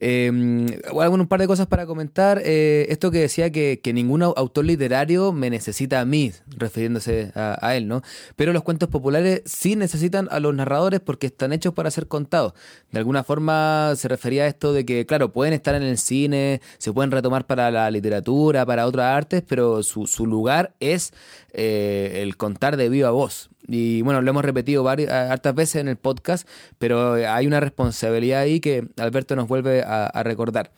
Eh, 0.01 0.29
un 0.29 1.27
par 1.27 1.39
de 1.39 1.47
cosas 1.47 1.67
para 1.67 1.85
comentar. 1.85 2.41
Eh, 2.43 2.87
esto 2.89 3.11
que 3.11 3.19
decía 3.19 3.51
que, 3.51 3.79
que, 3.83 3.93
ningún 3.93 4.23
autor 4.23 4.65
literario 4.65 5.33
me 5.33 5.49
necesita 5.49 5.99
a 5.99 6.05
mí, 6.05 6.31
refiriéndose 6.47 7.31
a, 7.35 7.75
él, 7.75 7.87
¿no? 7.87 8.01
Pero 8.35 8.53
los 8.53 8.63
cuentos 8.63 8.89
populares 8.89 9.41
sí 9.45 9.75
necesitan 9.75 10.27
a 10.31 10.39
los 10.39 10.55
narradores 10.55 10.99
porque 10.99 11.27
están 11.27 11.51
hechos 11.53 11.73
para 11.73 11.91
ser 11.91 12.07
contados. 12.07 12.53
De 12.91 12.99
alguna 12.99 13.23
forma 13.23 13.93
se 13.95 14.07
refería 14.07 14.43
a 14.43 14.47
esto 14.47 14.73
de 14.73 14.85
que, 14.85 15.05
claro, 15.05 15.31
pueden 15.31 15.53
estar 15.53 15.75
en 15.75 15.83
el 15.83 15.97
cine, 15.97 16.61
se 16.77 16.93
pueden 16.93 17.11
retomar 17.11 17.45
para 17.45 17.69
la 17.71 17.91
literatura, 17.91 18.65
para 18.65 18.87
otras 18.87 19.15
artes, 19.15 19.43
pero 19.47 19.83
su, 19.83 20.07
su 20.07 20.25
lugar 20.25 20.75
es 20.79 21.13
eh, 21.51 22.21
el 22.21 22.37
contar 22.37 22.77
de 22.77 22.89
viva 22.89 23.11
voz. 23.11 23.49
Y 23.69 24.01
bueno, 24.01 24.21
lo 24.21 24.29
hemos 24.29 24.43
repetido 24.43 24.83
varias, 24.83 25.11
hartas 25.11 25.53
veces 25.53 25.75
en 25.75 25.87
el 25.87 25.97
podcast, 25.97 26.47
pero 26.77 27.13
hay 27.13 27.45
una 27.45 27.59
responsabilidad 27.59 28.41
ahí 28.41 28.59
que 28.59 28.87
Alberto 28.97 29.35
nos 29.35 29.47
vuelve 29.47 29.83
a, 29.83 30.23
recordar. 30.23 30.71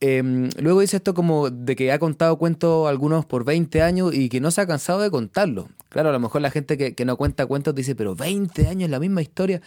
Em, 0.00 0.48
luego 0.60 0.80
dice 0.80 0.98
esto 0.98 1.12
como 1.12 1.50
de 1.50 1.74
que 1.74 1.90
ha 1.90 1.98
contado 1.98 2.38
cuentos 2.38 2.88
algunos 2.88 3.26
por 3.26 3.44
20 3.44 3.82
años 3.82 4.14
y 4.14 4.28
que 4.28 4.40
no 4.40 4.50
se 4.50 4.60
ha 4.60 4.66
cansado 4.66 5.00
de 5.00 5.10
contarlo. 5.10 5.68
Claro, 5.88 6.10
a 6.10 6.12
lo 6.12 6.20
mejor 6.20 6.42
la 6.42 6.50
gente 6.50 6.76
que, 6.76 6.94
que 6.94 7.04
no 7.04 7.16
cuenta 7.16 7.46
cuentos 7.46 7.74
dice, 7.74 7.96
pero 7.96 8.14
20 8.14 8.68
años 8.68 8.90
la 8.90 9.00
misma 9.00 9.22
historia. 9.22 9.60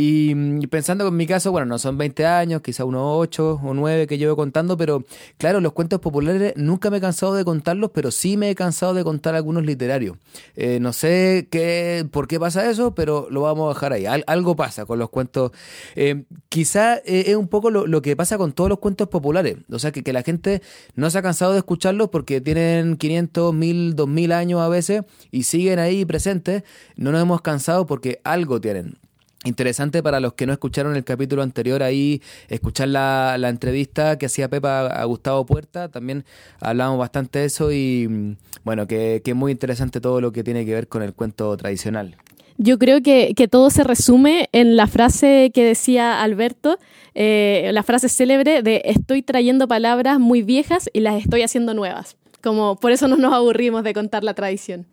Y, 0.00 0.64
pensando 0.68 1.02
que 1.02 1.08
en 1.08 1.16
mi 1.16 1.26
caso, 1.26 1.50
bueno, 1.50 1.66
no 1.66 1.76
son 1.76 1.98
20 1.98 2.24
años, 2.24 2.62
quizá 2.62 2.84
unos 2.84 3.02
8 3.04 3.60
o 3.64 3.74
9 3.74 4.06
que 4.06 4.16
llevo 4.16 4.36
contando, 4.36 4.76
pero 4.76 5.04
claro, 5.38 5.60
los 5.60 5.72
cuentos 5.72 5.98
populares 5.98 6.52
nunca 6.54 6.88
me 6.88 6.98
he 6.98 7.00
cansado 7.00 7.34
de 7.34 7.44
contarlos, 7.44 7.90
pero 7.92 8.12
sí 8.12 8.36
me 8.36 8.48
he 8.48 8.54
cansado 8.54 8.94
de 8.94 9.02
contar 9.02 9.34
algunos 9.34 9.66
literarios. 9.66 10.16
Eh, 10.54 10.78
no 10.78 10.92
sé 10.92 11.48
qué, 11.50 12.06
por 12.12 12.28
qué 12.28 12.38
pasa 12.38 12.70
eso, 12.70 12.94
pero 12.94 13.26
lo 13.28 13.40
vamos 13.40 13.68
a 13.68 13.74
dejar 13.74 13.92
ahí. 13.92 14.06
algo 14.06 14.54
pasa 14.54 14.86
con 14.86 15.00
los 15.00 15.10
cuentos. 15.10 15.50
Eh, 15.96 16.26
quizá 16.48 16.98
eh, 16.98 17.24
es 17.26 17.34
un 17.34 17.48
poco 17.48 17.68
lo, 17.72 18.00
que 18.00 18.14
pasa 18.14 18.38
con 18.38 18.52
todos 18.52 18.70
los 18.70 18.78
cuentos 18.78 19.08
populares. 19.08 19.56
O 19.68 19.80
sea, 19.80 19.90
que, 19.90 20.04
que 20.04 20.12
la 20.12 20.22
gente 20.22 20.62
no 20.94 21.10
se 21.10 21.18
ha 21.18 21.22
cansado 21.22 21.50
de 21.54 21.58
escucharlos 21.58 22.10
porque 22.10 22.40
tienen 22.40 22.98
500, 22.98 23.52
1000, 23.52 23.96
2000 23.96 24.30
años 24.30 24.60
a 24.60 24.68
veces 24.68 25.02
y 25.32 25.42
siguen 25.42 25.80
ahí 25.80 26.04
presentes. 26.04 26.62
No 26.94 27.10
nos 27.10 27.20
hemos 27.20 27.40
cansado 27.42 27.84
porque 27.86 28.20
algo 28.22 28.60
tienen. 28.60 28.96
Interesante 29.44 30.02
para 30.02 30.18
los 30.18 30.32
que 30.32 30.46
no 30.46 30.52
escucharon 30.52 30.96
el 30.96 31.04
capítulo 31.04 31.42
anterior 31.42 31.84
ahí, 31.84 32.20
escuchar 32.48 32.88
la, 32.88 33.36
la 33.38 33.48
entrevista 33.48 34.18
que 34.18 34.26
hacía 34.26 34.48
Pepa 34.48 34.88
a 34.88 35.04
Gustavo 35.04 35.46
Puerta, 35.46 35.88
también 35.88 36.24
hablamos 36.60 36.98
bastante 36.98 37.38
de 37.38 37.44
eso 37.44 37.70
y 37.70 38.36
bueno, 38.64 38.88
que, 38.88 39.22
que 39.24 39.30
es 39.30 39.36
muy 39.36 39.52
interesante 39.52 40.00
todo 40.00 40.20
lo 40.20 40.32
que 40.32 40.42
tiene 40.42 40.66
que 40.66 40.74
ver 40.74 40.88
con 40.88 41.02
el 41.02 41.14
cuento 41.14 41.56
tradicional. 41.56 42.16
Yo 42.56 42.76
creo 42.80 43.00
que, 43.00 43.34
que, 43.36 43.46
todo 43.46 43.70
se 43.70 43.84
resume 43.84 44.48
en 44.50 44.74
la 44.74 44.88
frase 44.88 45.52
que 45.54 45.62
decía 45.62 46.20
Alberto, 46.20 46.80
eh, 47.14 47.70
la 47.72 47.84
frase 47.84 48.08
célebre 48.08 48.62
de 48.62 48.82
estoy 48.84 49.22
trayendo 49.22 49.68
palabras 49.68 50.18
muy 50.18 50.42
viejas 50.42 50.90
y 50.92 50.98
las 50.98 51.22
estoy 51.22 51.42
haciendo 51.42 51.74
nuevas. 51.74 52.16
Como 52.42 52.74
por 52.74 52.90
eso 52.90 53.06
no 53.06 53.16
nos 53.16 53.32
aburrimos 53.32 53.84
de 53.84 53.94
contar 53.94 54.24
la 54.24 54.34
tradición. 54.34 54.86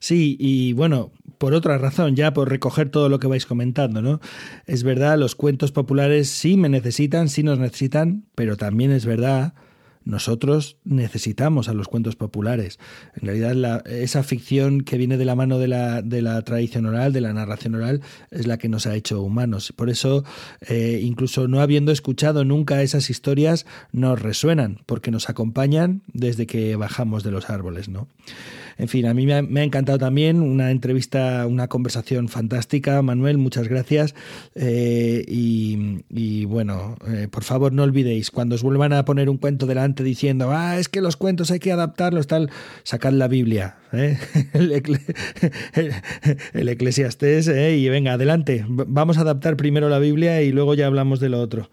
Sí, 0.00 0.36
y 0.38 0.74
bueno, 0.74 1.10
por 1.38 1.54
otra 1.54 1.78
razón, 1.78 2.16
ya 2.16 2.32
por 2.32 2.48
recoger 2.48 2.90
todo 2.90 3.08
lo 3.08 3.18
que 3.18 3.26
vais 3.26 3.46
comentando, 3.46 4.02
¿no? 4.02 4.20
Es 4.66 4.82
verdad, 4.82 5.18
los 5.18 5.34
cuentos 5.34 5.72
populares 5.72 6.28
sí 6.28 6.56
me 6.56 6.68
necesitan, 6.68 7.28
sí 7.28 7.42
nos 7.42 7.58
necesitan, 7.58 8.24
pero 8.34 8.56
también 8.56 8.90
es 8.90 9.06
verdad 9.06 9.54
nosotros 10.08 10.78
necesitamos 10.84 11.68
a 11.68 11.74
los 11.74 11.86
cuentos 11.86 12.16
populares. 12.16 12.78
En 13.14 13.26
realidad, 13.26 13.86
esa 13.86 14.22
ficción 14.22 14.80
que 14.80 14.96
viene 14.96 15.18
de 15.18 15.26
la 15.26 15.34
mano 15.34 15.58
de 15.58 15.68
la, 15.68 16.00
de 16.00 16.22
la, 16.22 16.40
tradición 16.42 16.86
oral, 16.86 17.12
de 17.12 17.20
la 17.20 17.34
narración 17.34 17.74
oral, 17.74 18.00
es 18.30 18.46
la 18.46 18.56
que 18.56 18.70
nos 18.70 18.86
ha 18.86 18.94
hecho 18.94 19.20
humanos. 19.20 19.70
Por 19.76 19.90
eso, 19.90 20.24
eh, 20.66 21.00
incluso 21.02 21.46
no 21.46 21.60
habiendo 21.60 21.92
escuchado 21.92 22.46
nunca 22.46 22.80
esas 22.80 23.10
historias, 23.10 23.66
nos 23.92 24.20
resuenan, 24.20 24.80
porque 24.86 25.10
nos 25.10 25.28
acompañan 25.28 26.02
desde 26.10 26.46
que 26.46 26.74
bajamos 26.76 27.22
de 27.22 27.30
los 27.30 27.50
árboles, 27.50 27.90
¿no? 27.90 28.08
En 28.78 28.86
fin, 28.86 29.06
a 29.06 29.14
mí 29.14 29.26
me 29.26 29.34
ha, 29.34 29.64
encantado 29.64 29.98
también 29.98 30.40
una 30.40 30.70
entrevista, 30.70 31.46
una 31.48 31.66
conversación 31.66 32.28
fantástica. 32.28 33.02
Manuel, 33.02 33.36
muchas 33.36 33.66
gracias. 33.66 34.14
Eh, 34.54 35.24
y, 35.26 36.44
bueno, 36.44 36.96
eh, 37.08 37.26
por 37.28 37.42
favor 37.42 37.72
no 37.72 37.82
olvidéis, 37.82 38.30
cuando 38.30 38.54
os 38.54 38.62
vuelvan 38.62 38.92
a 38.92 39.04
poner 39.04 39.28
un 39.28 39.36
cuento 39.36 39.66
delante 39.66 40.04
diciendo, 40.04 40.52
ah, 40.52 40.78
es 40.78 40.88
que 40.88 41.00
los 41.00 41.16
cuentos 41.16 41.50
hay 41.50 41.58
que 41.58 41.72
adaptarlos, 41.72 42.28
tal, 42.28 42.50
sacad 42.84 43.12
la 43.12 43.26
Biblia, 43.26 43.78
¿eh? 43.92 44.16
el, 46.52 46.68
Eclesiastés, 46.68 47.48
y 47.48 47.88
venga, 47.88 48.12
adelante. 48.12 48.64
Vamos 48.68 49.18
a 49.18 49.22
adaptar 49.22 49.56
primero 49.56 49.88
la 49.88 49.98
Biblia 49.98 50.40
y 50.42 50.52
luego 50.52 50.74
ya 50.74 50.86
hablamos 50.86 51.18
de 51.18 51.28
lo 51.30 51.40
otro. 51.40 51.68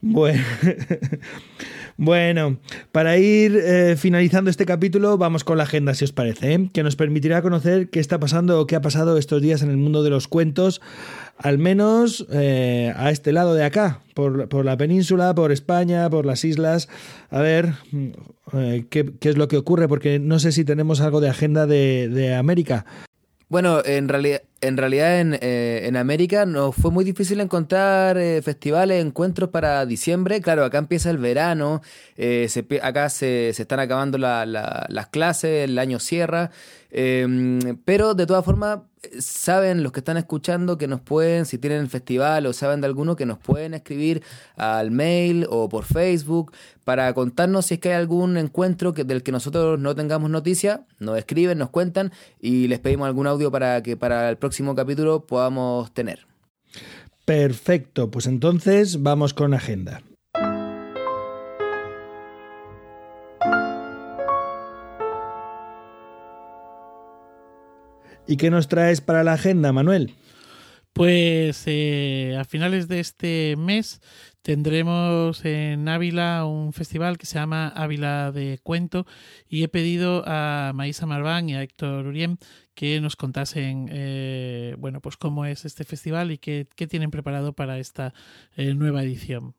Bueno. 0.00 0.42
Bueno, 1.96 2.58
para 2.90 3.18
ir 3.18 3.56
eh, 3.56 3.96
finalizando 3.96 4.50
este 4.50 4.66
capítulo, 4.66 5.18
vamos 5.18 5.44
con 5.44 5.58
la 5.58 5.64
agenda, 5.64 5.94
si 5.94 6.04
os 6.04 6.12
parece, 6.12 6.54
¿eh? 6.54 6.70
que 6.72 6.82
nos 6.82 6.96
permitirá 6.96 7.42
conocer 7.42 7.90
qué 7.90 8.00
está 8.00 8.18
pasando 8.18 8.60
o 8.60 8.66
qué 8.66 8.76
ha 8.76 8.80
pasado 8.80 9.18
estos 9.18 9.42
días 9.42 9.62
en 9.62 9.70
el 9.70 9.76
mundo 9.76 10.02
de 10.02 10.10
los 10.10 10.28
cuentos 10.28 10.80
al 11.42 11.58
menos 11.58 12.26
eh, 12.30 12.92
a 12.96 13.10
este 13.10 13.32
lado 13.32 13.54
de 13.54 13.64
acá, 13.64 14.00
por, 14.14 14.64
la 14.64 14.76
península, 14.76 15.34
por 15.34 15.50
España, 15.50 16.08
por 16.08 16.24
las 16.24 16.44
islas. 16.44 16.88
A 17.30 17.40
ver 17.40 17.74
eh, 18.52 18.84
¿qué, 18.90 19.12
es 19.20 19.36
lo 19.36 19.48
que 19.48 19.56
ocurre, 19.56 19.88
porque 19.88 20.18
no 20.18 20.38
sé 20.38 20.52
si 20.52 20.64
tenemos 20.64 21.00
algo 21.00 21.20
de 21.20 21.28
agenda 21.28 21.66
de, 21.66 22.08
de 22.08 22.34
América. 22.34 22.86
Bueno, 23.52 23.82
en 23.84 24.08
realidad, 24.08 24.40
en, 24.62 24.78
realidad 24.78 25.20
en, 25.20 25.34
eh, 25.42 25.82
en, 25.84 25.98
América 25.98 26.46
nos 26.46 26.74
fue 26.74 26.90
muy 26.90 27.04
difícil 27.04 27.38
encontrar 27.38 28.16
eh, 28.16 28.40
festivales, 28.40 29.04
encuentros 29.04 29.50
para 29.50 29.84
diciembre. 29.84 30.40
Claro, 30.40 30.64
acá 30.64 30.78
empieza 30.78 31.10
el 31.10 31.18
verano, 31.18 31.82
eh, 32.16 32.48
acá 32.80 33.10
se, 33.10 33.52
se, 33.52 33.60
están 33.60 33.78
acabando 33.78 34.16
la, 34.16 34.46
las 34.46 35.06
clases, 35.08 35.68
el 35.68 35.78
año 35.78 35.98
cierra. 35.98 36.50
Em, 36.90 37.58
pero 37.84 38.14
de 38.14 38.24
todas 38.24 38.42
formas, 38.42 38.78
saben 39.18 39.82
los 39.82 39.92
que 39.92 40.00
están 40.00 40.16
escuchando 40.16 40.78
que 40.78 40.86
nos 40.86 41.00
pueden, 41.00 41.46
si 41.46 41.58
tienen 41.58 41.80
el 41.80 41.88
festival 41.88 42.46
o 42.46 42.52
saben 42.52 42.80
de 42.80 42.86
alguno, 42.86 43.16
que 43.16 43.26
nos 43.26 43.38
pueden 43.38 43.74
escribir 43.74 44.22
al 44.56 44.90
mail 44.90 45.46
o 45.50 45.68
por 45.68 45.84
Facebook 45.84 46.52
para 46.84 47.12
contarnos 47.14 47.66
si 47.66 47.74
es 47.74 47.80
que 47.80 47.90
hay 47.90 47.96
algún 47.96 48.36
encuentro 48.36 48.92
que, 48.94 49.04
del 49.04 49.22
que 49.22 49.32
nosotros 49.32 49.78
no 49.78 49.94
tengamos 49.94 50.30
noticia. 50.30 50.86
Nos 50.98 51.18
escriben, 51.18 51.58
nos 51.58 51.70
cuentan 51.70 52.12
y 52.40 52.68
les 52.68 52.78
pedimos 52.78 53.06
algún 53.06 53.26
audio 53.26 53.50
para 53.50 53.82
que 53.82 53.96
para 53.96 54.28
el 54.28 54.36
próximo 54.36 54.74
capítulo 54.74 55.26
podamos 55.26 55.92
tener. 55.92 56.26
Perfecto, 57.24 58.10
pues 58.10 58.26
entonces 58.26 59.02
vamos 59.02 59.34
con 59.34 59.54
agenda. 59.54 60.02
¿Y 68.26 68.36
qué 68.36 68.50
nos 68.50 68.68
traes 68.68 69.00
para 69.00 69.24
la 69.24 69.32
agenda, 69.32 69.72
Manuel? 69.72 70.14
Pues 70.92 71.64
eh, 71.66 72.36
a 72.38 72.44
finales 72.44 72.86
de 72.86 73.00
este 73.00 73.54
mes 73.56 74.00
tendremos 74.42 75.44
en 75.44 75.88
Ávila 75.88 76.44
un 76.44 76.72
festival 76.72 77.16
que 77.16 77.26
se 77.26 77.38
llama 77.38 77.68
Ávila 77.68 78.30
de 78.30 78.60
Cuento 78.62 79.06
y 79.48 79.64
he 79.64 79.68
pedido 79.68 80.22
a 80.26 80.72
Maísa 80.74 81.06
Marván 81.06 81.48
y 81.48 81.54
a 81.54 81.62
Héctor 81.62 82.06
Urien 82.06 82.38
que 82.74 83.00
nos 83.00 83.16
contasen 83.16 83.88
eh, 83.90 84.76
bueno 84.78 85.00
pues 85.00 85.16
cómo 85.16 85.46
es 85.46 85.64
este 85.64 85.84
festival 85.84 86.30
y 86.30 86.38
qué, 86.38 86.66
tienen 86.88 87.10
preparado 87.10 87.54
para 87.54 87.78
esta 87.78 88.12
eh, 88.56 88.74
nueva 88.74 89.02
edición. 89.02 89.54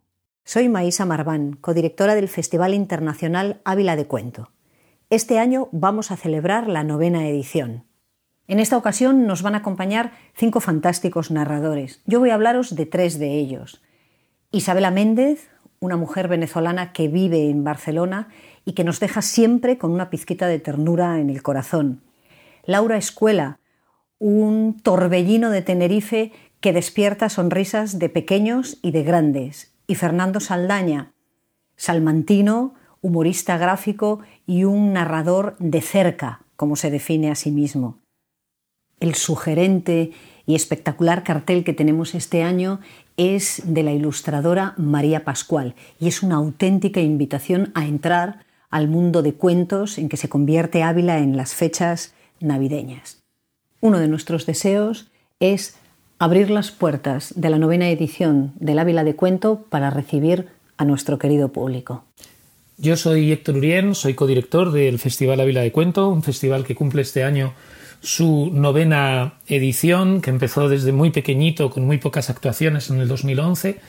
Soy 0.45 0.69
Maísa 0.69 1.05
Marván, 1.05 1.53
codirectora 1.53 2.15
del 2.15 2.27
Festival 2.27 2.73
Internacional 2.73 3.61
Ávila 3.65 3.95
de 3.95 4.05
Cuento. 4.05 4.51
Este 5.09 5.39
año 5.39 5.69
vamos 5.71 6.11
a 6.11 6.17
celebrar 6.17 6.67
la 6.67 6.83
novena 6.83 7.27
edición. 7.27 7.85
En 8.47 8.59
esta 8.59 8.77
ocasión 8.77 9.25
nos 9.25 9.41
van 9.41 9.55
a 9.55 9.59
acompañar 9.59 10.11
cinco 10.35 10.59
fantásticos 10.59 11.31
narradores. 11.31 12.01
Yo 12.05 12.19
voy 12.19 12.29
a 12.29 12.33
hablaros 12.33 12.75
de 12.75 12.85
tres 12.85 13.17
de 13.17 13.35
ellos. 13.35 13.81
Isabela 14.51 14.91
Méndez, 14.91 15.49
una 15.79 15.95
mujer 15.95 16.27
venezolana 16.27 16.91
que 16.91 17.07
vive 17.07 17.49
en 17.49 17.63
Barcelona 17.63 18.27
y 18.65 18.73
que 18.73 18.83
nos 18.83 18.99
deja 18.99 19.21
siempre 19.21 19.77
con 19.77 19.91
una 19.91 20.09
pizquita 20.09 20.47
de 20.47 20.59
ternura 20.59 21.19
en 21.19 21.29
el 21.29 21.41
corazón. 21.41 22.01
Laura 22.65 22.97
Escuela, 22.97 23.59
un 24.19 24.79
torbellino 24.81 25.49
de 25.49 25.61
Tenerife 25.61 26.31
que 26.59 26.73
despierta 26.73 27.29
sonrisas 27.29 27.99
de 27.99 28.09
pequeños 28.09 28.77
y 28.81 28.91
de 28.91 29.03
grandes. 29.03 29.73
Y 29.87 29.95
Fernando 29.95 30.39
Saldaña, 30.39 31.13
salmantino, 31.75 32.75
humorista 33.01 33.57
gráfico 33.57 34.19
y 34.45 34.63
un 34.63 34.93
narrador 34.93 35.57
de 35.59 35.81
cerca, 35.81 36.41
como 36.55 36.77
se 36.77 36.89
define 36.89 37.31
a 37.31 37.35
sí 37.35 37.51
mismo. 37.51 38.02
El 39.03 39.15
sugerente 39.15 40.11
y 40.45 40.55
espectacular 40.55 41.25
cartel 41.25 41.65
que 41.65 41.73
tenemos 41.73 42.15
este 42.15 42.41
año 42.41 42.79
es 43.17 43.61
de 43.65 43.83
la 43.83 43.91
ilustradora 43.91 44.75
María 44.77 45.25
Pascual 45.25 45.75
y 45.99 46.07
es 46.07 46.23
una 46.23 46.35
auténtica 46.35 47.01
invitación 47.01 47.73
a 47.75 47.85
entrar 47.85 48.45
al 48.69 48.87
mundo 48.87 49.21
de 49.21 49.33
cuentos 49.33 49.97
en 49.97 50.07
que 50.07 50.15
se 50.15 50.29
convierte 50.29 50.83
Ávila 50.83 51.17
en 51.19 51.35
las 51.35 51.53
fechas 51.53 52.13
navideñas. 52.39 53.21
Uno 53.81 53.99
de 53.99 54.07
nuestros 54.07 54.45
deseos 54.45 55.11
es 55.41 55.75
abrir 56.17 56.49
las 56.49 56.71
puertas 56.71 57.33
de 57.35 57.49
la 57.49 57.59
novena 57.59 57.89
edición 57.89 58.53
del 58.55 58.79
Ávila 58.79 59.03
de 59.03 59.17
Cuento 59.17 59.65
para 59.69 59.89
recibir 59.89 60.47
a 60.77 60.85
nuestro 60.85 61.19
querido 61.19 61.49
público. 61.49 62.05
Yo 62.77 62.95
soy 62.95 63.33
Héctor 63.33 63.57
Urien, 63.57 63.95
soy 63.95 64.13
codirector 64.13 64.71
del 64.71 64.97
Festival 64.97 65.41
Ávila 65.41 65.59
de 65.59 65.73
Cuento, 65.73 66.07
un 66.07 66.23
festival 66.23 66.63
que 66.63 66.73
cumple 66.73 67.01
este 67.01 67.25
año 67.25 67.53
su 68.03 68.51
novena 68.53 69.35
edición, 69.47 70.21
que 70.21 70.29
empezó 70.29 70.67
desde 70.67 70.91
muy 70.91 71.11
pequeñito, 71.11 71.69
con 71.69 71.85
muy 71.85 71.97
pocas 71.97 72.29
actuaciones 72.29 72.89
en 72.89 72.99
el 72.99 73.07
2011, 73.07 73.79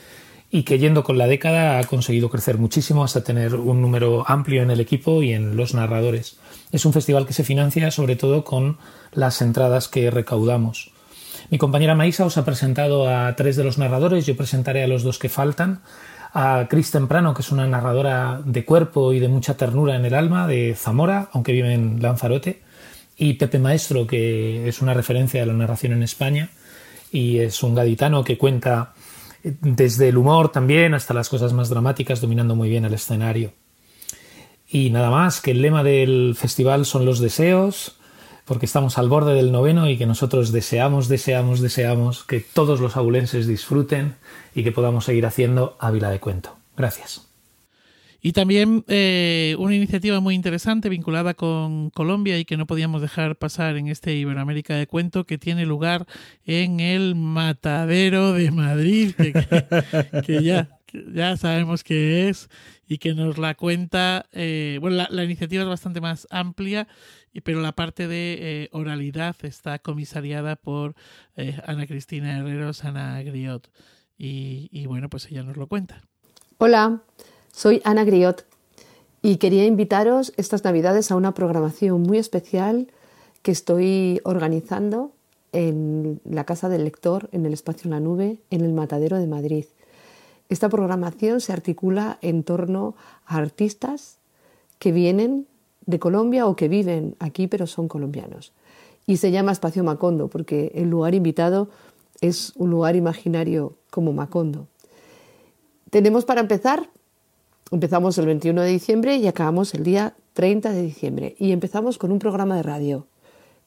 y 0.49 0.63
que 0.63 0.79
yendo 0.79 1.03
con 1.03 1.17
la 1.17 1.27
década 1.27 1.79
ha 1.79 1.83
conseguido 1.83 2.29
crecer 2.29 2.57
muchísimo 2.57 3.03
hasta 3.03 3.25
tener 3.25 3.55
un 3.55 3.81
número 3.81 4.23
amplio 4.25 4.63
en 4.63 4.71
el 4.71 4.79
equipo 4.79 5.21
y 5.21 5.33
en 5.33 5.57
los 5.57 5.73
narradores. 5.73 6.37
Es 6.71 6.85
un 6.85 6.93
festival 6.93 7.27
que 7.27 7.33
se 7.33 7.43
financia 7.43 7.91
sobre 7.91 8.15
todo 8.15 8.45
con 8.45 8.77
las 9.11 9.41
entradas 9.41 9.89
que 9.89 10.09
recaudamos. 10.09 10.91
Mi 11.49 11.57
compañera 11.57 11.93
Maisa 11.93 12.25
os 12.25 12.37
ha 12.37 12.45
presentado 12.45 13.09
a 13.09 13.35
tres 13.35 13.57
de 13.57 13.65
los 13.65 13.77
narradores, 13.77 14.25
yo 14.25 14.37
presentaré 14.37 14.81
a 14.83 14.87
los 14.87 15.03
dos 15.03 15.19
que 15.19 15.29
faltan. 15.29 15.81
A 16.33 16.67
Cris 16.69 16.91
Temprano, 16.91 17.33
que 17.33 17.41
es 17.41 17.51
una 17.51 17.67
narradora 17.67 18.41
de 18.43 18.65
cuerpo 18.65 19.13
y 19.13 19.19
de 19.19 19.27
mucha 19.27 19.55
ternura 19.55 19.95
en 19.95 20.05
el 20.05 20.13
alma, 20.13 20.47
de 20.47 20.75
Zamora, 20.75 21.29
aunque 21.33 21.51
vive 21.51 21.73
en 21.73 22.01
Lanzarote 22.01 22.61
y 23.17 23.33
Pepe 23.33 23.59
Maestro, 23.59 24.07
que 24.07 24.67
es 24.67 24.81
una 24.81 24.93
referencia 24.93 25.39
de 25.39 25.45
la 25.45 25.53
narración 25.53 25.93
en 25.93 26.03
España 26.03 26.49
y 27.11 27.39
es 27.39 27.63
un 27.63 27.75
gaditano 27.75 28.23
que 28.23 28.37
cuenta 28.37 28.93
desde 29.43 30.09
el 30.09 30.17
humor 30.17 30.51
también 30.51 30.93
hasta 30.93 31.13
las 31.13 31.29
cosas 31.29 31.53
más 31.53 31.69
dramáticas, 31.69 32.19
dominando 32.19 32.55
muy 32.55 32.69
bien 32.69 32.83
el 32.85 32.93
escenario. 32.93 33.53
Y 34.67 34.89
nada 34.89 35.11
más, 35.11 35.39
que 35.39 35.51
el 35.51 35.61
lema 35.61 35.83
del 35.83 36.35
festival 36.35 36.85
son 36.85 37.05
los 37.05 37.19
deseos, 37.19 37.97
porque 38.45 38.65
estamos 38.65 38.97
al 38.97 39.09
borde 39.09 39.33
del 39.33 39.51
noveno 39.51 39.87
y 39.89 39.97
que 39.97 40.05
nosotros 40.05 40.51
deseamos, 40.51 41.07
deseamos, 41.07 41.61
deseamos 41.61 42.23
que 42.23 42.39
todos 42.39 42.79
los 42.79 42.97
abulenses 42.97 43.47
disfruten 43.47 44.15
y 44.53 44.63
que 44.63 44.71
podamos 44.71 45.05
seguir 45.05 45.25
haciendo 45.25 45.77
Ávila 45.79 46.09
de 46.09 46.19
Cuento. 46.19 46.55
Gracias. 46.75 47.24
Y 48.25 48.33
también 48.33 48.83
eh, 48.87 49.55
una 49.59 49.75
iniciativa 49.75 50.19
muy 50.19 50.33
interesante 50.33 50.89
vinculada 50.89 51.35
con 51.35 51.91
Colombia 51.91 52.39
y 52.39 52.45
que 52.45 52.57
no 52.57 52.65
podíamos 52.65 53.03
dejar 53.03 53.35
pasar 53.35 53.77
en 53.77 53.87
este 53.87 54.15
Iberoamérica 54.15 54.73
de 54.73 54.87
Cuento 54.87 55.27
que 55.27 55.37
tiene 55.37 55.67
lugar 55.67 56.07
en 56.43 56.79
el 56.79 57.13
Matadero 57.13 58.33
de 58.33 58.49
Madrid, 58.49 59.13
que, 60.25 60.41
ya, 60.41 60.79
ya 61.13 61.37
sabemos 61.37 61.83
qué 61.83 62.27
es 62.27 62.49
y 62.87 62.97
que 62.97 63.13
nos 63.13 63.37
la 63.37 63.53
cuenta. 63.53 64.25
Eh, 64.31 64.79
bueno, 64.81 65.05
la, 65.07 65.23
iniciativa 65.23 65.61
es 65.61 65.69
bastante 65.69 66.01
más 66.01 66.27
amplia, 66.31 66.87
pero 67.43 67.61
la 67.61 67.73
parte 67.73 68.07
de 68.07 68.37
eh, 68.39 68.69
oralidad 68.71 69.35
está 69.43 69.77
comisariada 69.77 70.55
por 70.55 70.95
Ana 71.67 71.85
Cristina 71.85 72.39
Herreros, 72.39 72.85
Ana 72.85 73.21
Griot. 73.21 73.69
Y, 74.17 74.67
y 74.71 74.87
bueno, 74.87 75.11
pues 75.11 75.27
ella 75.29 75.43
nos 75.43 75.57
lo 75.57 75.67
cuenta. 75.67 76.01
Hola. 76.57 77.03
Soy 77.55 77.81
Ana 77.85 78.03
Griot 78.03 78.45
y 79.21 79.37
quería 79.37 79.63
invitaros 79.63 80.33
estas 80.35 80.65
Navidades 80.65 81.09
a 81.09 81.15
una 81.15 81.33
programación 81.33 82.01
muy 82.03 82.17
especial 82.17 82.91
que 83.43 83.51
estoy 83.51 84.19
organizando 84.25 85.13
en 85.53 86.19
la 86.25 86.43
Casa 86.43 86.67
del 86.67 86.83
Lector, 86.83 87.29
en 87.31 87.45
el 87.45 87.53
Espacio 87.53 87.85
en 87.85 87.91
la 87.91 88.01
Nube, 88.01 88.39
en 88.49 88.59
el 88.59 88.73
Matadero 88.73 89.17
de 89.17 89.27
Madrid. 89.27 89.63
Esta 90.49 90.67
programación 90.67 91.39
se 91.39 91.53
articula 91.53 92.17
en 92.21 92.43
torno 92.43 92.93
a 93.25 93.37
artistas 93.37 94.17
que 94.77 94.91
vienen 94.91 95.47
de 95.85 95.97
Colombia 95.97 96.47
o 96.47 96.57
que 96.57 96.67
viven 96.67 97.15
aquí 97.19 97.47
pero 97.47 97.67
son 97.67 97.87
colombianos. 97.87 98.51
Y 99.07 99.15
se 99.15 99.31
llama 99.31 99.53
Espacio 99.53 99.81
Macondo 99.81 100.27
porque 100.27 100.73
el 100.75 100.89
lugar 100.89 101.15
invitado 101.15 101.69
es 102.19 102.51
un 102.57 102.69
lugar 102.69 102.97
imaginario 102.97 103.77
como 103.91 104.11
Macondo. 104.11 104.67
Tenemos 105.89 106.25
para 106.25 106.41
empezar 106.41 106.89
Empezamos 107.71 108.15
el 108.19 108.27
21 108.27 108.61
de 108.61 108.69
diciembre 108.69 109.15
y 109.15 109.25
acabamos 109.25 109.73
el 109.73 109.83
día 109.83 110.13
30 110.33 110.71
de 110.71 110.83
diciembre. 110.83 111.35
Y 111.39 111.51
empezamos 111.51 111.97
con 111.97 112.11
un 112.11 112.19
programa 112.19 112.55
de 112.57 112.61
radio, 112.61 113.07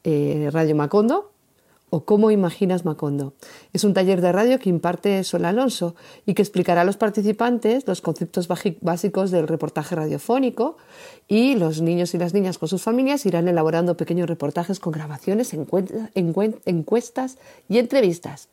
eh, 0.05 0.51
Radio 0.53 0.77
Macondo 0.77 1.33
o 1.91 2.05
Cómo 2.05 2.31
Imaginas 2.31 2.85
Macondo. 2.85 3.33
Es 3.73 3.83
un 3.83 3.95
taller 3.95 4.21
de 4.21 4.31
radio 4.31 4.61
que 4.61 4.69
imparte 4.69 5.25
Sol 5.25 5.45
Alonso 5.45 5.97
y 6.27 6.35
que 6.35 6.43
explicará 6.43 6.83
a 6.83 6.85
los 6.85 6.97
participantes 6.97 7.89
los 7.89 8.01
conceptos 8.01 8.47
básicos 8.81 9.33
del 9.33 9.49
reportaje 9.49 9.97
radiofónico 9.97 10.77
y 11.27 11.57
los 11.57 11.81
niños 11.81 12.15
y 12.15 12.19
las 12.19 12.35
niñas 12.35 12.59
con 12.59 12.69
sus 12.69 12.83
familias 12.83 13.27
irán 13.27 13.49
elaborando 13.49 13.97
pequeños 13.97 14.29
reportajes 14.29 14.79
con 14.79 14.93
grabaciones, 14.93 15.53
encuestas 16.15 17.39
y 17.69 17.79
entrevistas. 17.79 18.47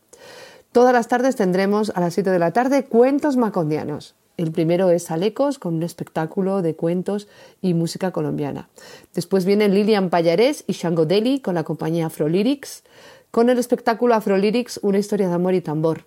Todas 0.71 0.93
las 0.93 1.07
tardes 1.07 1.35
tendremos 1.35 1.91
a 1.93 1.99
las 1.99 2.15
7 2.15 2.31
de 2.31 2.39
la 2.39 2.51
tarde 2.51 2.85
cuentos 2.85 3.37
macondianos. 3.37 4.15
El 4.37 4.51
primero 4.51 4.89
es 4.89 5.11
Alecos, 5.11 5.59
con 5.59 5.75
un 5.75 5.83
espectáculo 5.83 6.61
de 6.61 6.75
cuentos 6.75 7.27
y 7.61 7.73
música 7.73 8.11
colombiana. 8.11 8.69
Después 9.13 9.45
vienen 9.45 9.73
Lilian 9.73 10.09
Payarés 10.09 10.65
y 10.67 10.73
Shango 10.73 11.05
Deli 11.05 11.39
con 11.39 11.55
la 11.55 11.63
compañía 11.63 12.07
Afro 12.07 12.27
Lyrics, 12.27 12.83
con 13.31 13.49
el 13.49 13.57
espectáculo 13.57 14.15
Afrolyrics, 14.15 14.79
una 14.81 14.97
historia 14.97 15.27
de 15.27 15.33
amor 15.33 15.55
y 15.55 15.61
tambor. 15.61 16.05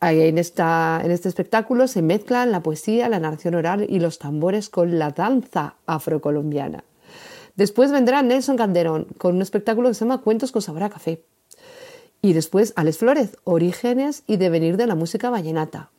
En, 0.00 0.38
esta, 0.38 1.00
en 1.04 1.10
este 1.10 1.28
espectáculo 1.28 1.86
se 1.88 2.02
mezclan 2.02 2.50
la 2.50 2.62
poesía, 2.62 3.08
la 3.08 3.18
narración 3.18 3.54
oral 3.54 3.86
y 3.88 3.98
los 3.98 4.18
tambores 4.18 4.68
con 4.68 4.98
la 4.98 5.10
danza 5.10 5.74
afrocolombiana. 5.86 6.84
Después 7.56 7.90
vendrá 7.90 8.22
Nelson 8.22 8.56
Canderón 8.56 9.06
con 9.18 9.34
un 9.34 9.42
espectáculo 9.42 9.88
que 9.88 9.94
se 9.94 10.04
llama 10.04 10.22
Cuentos 10.22 10.52
con 10.52 10.62
sabor 10.62 10.82
a 10.82 10.90
café. 10.90 11.22
Y 12.20 12.34
después 12.34 12.72
Alex 12.76 12.98
Flores, 12.98 13.36
Orígenes 13.44 14.22
y 14.26 14.36
Devenir 14.36 14.76
de 14.76 14.86
la 14.86 14.94
música 14.94 15.30
vallenata. 15.30 15.90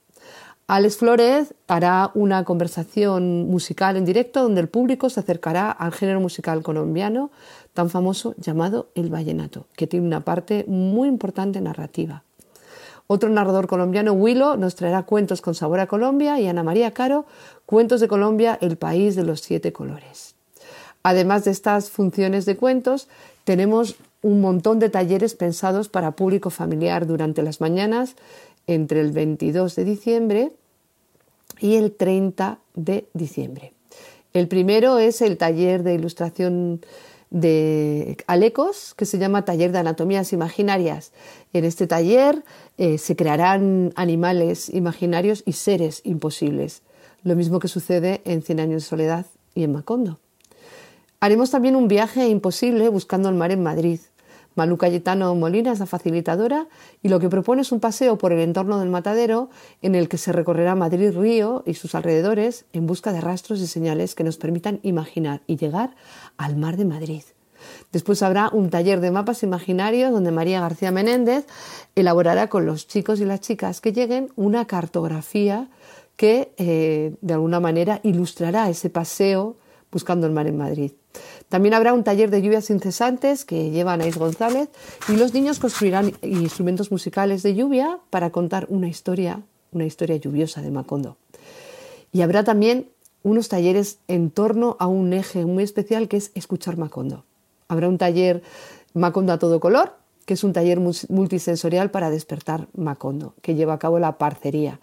Alex 0.69 0.98
Flores 0.98 1.53
hará 1.68 2.11
una 2.14 2.44
conversación 2.44 3.48
musical 3.48 3.95
en 3.95 4.03
directo 4.03 4.44
donde 4.44 4.60
el 4.60 4.68
público 4.68 5.10
se 5.10 5.22
acercará 5.22 5.72
al 5.72 5.94
género 5.94 6.19
musical 6.19 6.61
colombiano 6.61 7.31
tan 7.73 7.89
famoso 7.89 8.35
llamado 8.35 8.89
el 8.94 9.10
vallenato, 9.10 9.68
que 9.77 9.88
tiene 9.88 10.06
una 10.06 10.26
parte 10.26 10.65
muy 10.68 11.07
importante 11.07 11.61
narrativa. 11.61 12.23
Otro 13.07 13.30
narrador 13.30 13.68
colombiano, 13.68 14.11
Willow, 14.11 14.57
nos 14.57 14.76
traerá 14.76 15.03
cuentos 15.03 15.39
con 15.39 15.56
sabor 15.56 15.80
a 15.80 15.88
Colombia 15.88 16.38
y 16.41 16.48
Ana 16.48 16.64
María 16.64 16.91
Caro, 16.91 17.26
cuentos 17.65 18.02
de 18.02 18.10
Colombia, 18.10 18.57
el 18.60 18.76
país 18.76 19.15
de 19.15 19.23
los 19.23 19.39
siete 19.39 19.72
colores. 19.72 20.35
Además 21.02 21.45
de 21.45 21.52
estas 21.52 21.89
funciones 21.89 22.45
de 22.45 22.57
cuentos, 22.57 23.07
tenemos 23.45 23.95
un 24.22 24.41
montón 24.41 24.80
de 24.80 24.89
talleres 24.89 25.35
pensados 25.35 25.88
para 25.88 26.11
público 26.11 26.49
familiar 26.49 27.07
durante 27.07 27.44
las 27.44 27.61
mañanas 27.61 28.15
entre 28.68 29.02
el 29.02 29.11
22 29.11 29.76
de 29.76 29.85
diciembre 29.85 30.52
y 31.60 31.76
el 31.76 31.94
30 31.94 32.60
de 32.76 33.07
diciembre. 33.14 33.73
El 34.34 34.48
primero 34.48 34.99
es 34.99 35.22
el 35.22 35.38
taller 35.38 35.84
de 35.84 35.95
ilustración 35.95 36.81
de 37.30 38.18
Alecos, 38.27 38.94
que 38.95 39.06
se 39.06 39.18
llama 39.18 39.45
Taller 39.45 39.72
de 39.72 39.80
Anatomías 39.80 40.31
Imaginarias. 40.31 41.11
En 41.53 41.65
este 41.65 41.88
taller 41.88 42.44
eh, 42.77 42.98
se 42.98 43.15
crearán 43.15 43.91
animales 43.95 44.69
imaginarios 44.69 45.44
y 45.45 45.53
seres 45.53 46.02
imposibles, 46.03 46.84
lo 47.23 47.35
mismo 47.35 47.60
que 47.60 47.68
sucede 47.68 48.22
en 48.26 48.41
Cien 48.44 48.60
Años 48.60 48.84
de 48.84 48.89
Soledad 48.89 49.26
y 49.56 49.64
en 49.64 49.73
Macondo. 49.73 50.19
Haremos 51.19 51.49
también 51.49 51.76
un 51.76 51.88
viaje 51.88 52.27
imposible 52.27 52.89
buscando 52.89 53.30
el 53.30 53.35
mar 53.35 53.52
en 53.52 53.64
Madrid. 53.64 53.99
Malu 54.57 54.77
Cayetano 54.77 55.34
Molina 55.35 55.71
es 55.71 55.79
la 55.79 55.85
facilitadora 55.85 56.67
y 57.03 57.09
lo 57.09 57.19
que 57.19 57.29
propone 57.29 57.61
es 57.61 57.71
un 57.71 57.79
paseo 57.79 58.17
por 58.17 58.34
el 58.34 58.39
entorno 58.39 58.79
del 58.79 58.89
matadero 58.89 59.49
en 59.84 59.93
el 59.93 60.09
que 60.09 60.17
se 60.17 60.31
recorrerá 60.31 60.73
Madrid 60.73 61.15
Río 61.15 61.63
y 61.65 61.75
sus 61.75 61.93
alrededores 61.93 62.65
en 62.73 62.88
busca 62.88 63.13
de 63.13 63.21
rastros 63.21 63.59
y 63.61 63.67
señales 63.67 64.15
que 64.15 64.23
nos 64.23 64.38
permitan 64.38 64.79
imaginar 64.81 65.41
y 65.45 65.57
llegar 65.57 65.95
al 66.38 66.57
mar 66.57 66.75
de 66.75 66.85
Madrid. 66.85 67.21
Después 67.91 68.23
habrá 68.23 68.49
un 68.51 68.69
taller 68.69 68.99
de 68.99 69.11
mapas 69.11 69.43
imaginarios 69.43 70.11
donde 70.11 70.31
María 70.31 70.59
García 70.59 70.91
Menéndez 70.91 71.45
elaborará 71.95 72.49
con 72.49 72.65
los 72.65 72.88
chicos 72.88 73.19
y 73.19 73.25
las 73.25 73.41
chicas 73.41 73.79
que 73.79 73.93
lleguen 73.93 74.31
una 74.35 74.65
cartografía 74.65 75.69
que 76.15 76.53
eh, 76.57 77.15
de 77.21 77.34
alguna 77.34 77.59
manera 77.59 77.99
ilustrará 78.03 78.69
ese 78.69 78.89
paseo 78.89 79.57
buscando 79.91 80.25
el 80.25 80.34
mar 80.34 80.47
en 80.47 80.57
Madrid. 80.57 80.91
También 81.49 81.74
habrá 81.74 81.94
un 81.94 82.03
taller 82.03 82.30
de 82.30 82.41
lluvias 82.41 82.69
incesantes 82.69 83.45
que 83.45 83.72
lleva 83.72 83.94
Anaís 83.94 84.18
González 84.18 84.69
y 85.07 85.15
los 85.15 85.34
niños 85.34 85.60
construirán 85.60 86.14
instrumentos 86.22 86.91
musicales 86.91 87.41
de 87.41 87.56
lluvia 87.56 87.99
para 88.10 88.32
contar 88.32 88.65
una 88.69 88.88
historia, 88.90 89.41
una 89.72 89.86
historia 89.86 90.18
lluviosa 90.18 90.61
de 90.61 90.72
Macondo. 90.72 91.18
Y 92.11 92.22
habrá 92.22 92.44
también 92.44 92.90
unos 93.24 93.48
talleres 93.48 93.99
en 94.07 94.30
torno 94.30 94.76
a 94.80 94.88
un 94.88 95.14
eje 95.14 95.45
muy 95.45 95.64
especial 95.64 96.07
que 96.07 96.18
es 96.18 96.32
escuchar 96.36 96.78
Macondo. 96.78 97.24
Habrá 97.69 97.88
un 97.88 97.98
taller 97.98 98.41
Macondo 98.94 99.34
a 99.34 99.40
todo 99.40 99.60
color, 99.60 99.95
que 100.26 100.34
es 100.34 100.44
un 100.44 100.52
taller 100.52 100.80
multisensorial 100.80 101.91
para 101.91 102.10
despertar 102.10 102.68
Macondo, 102.76 103.36
que 103.41 103.56
lleva 103.56 103.74
a 103.74 103.80
cabo 103.80 103.99
la 103.99 104.18
parcería. 104.18 104.82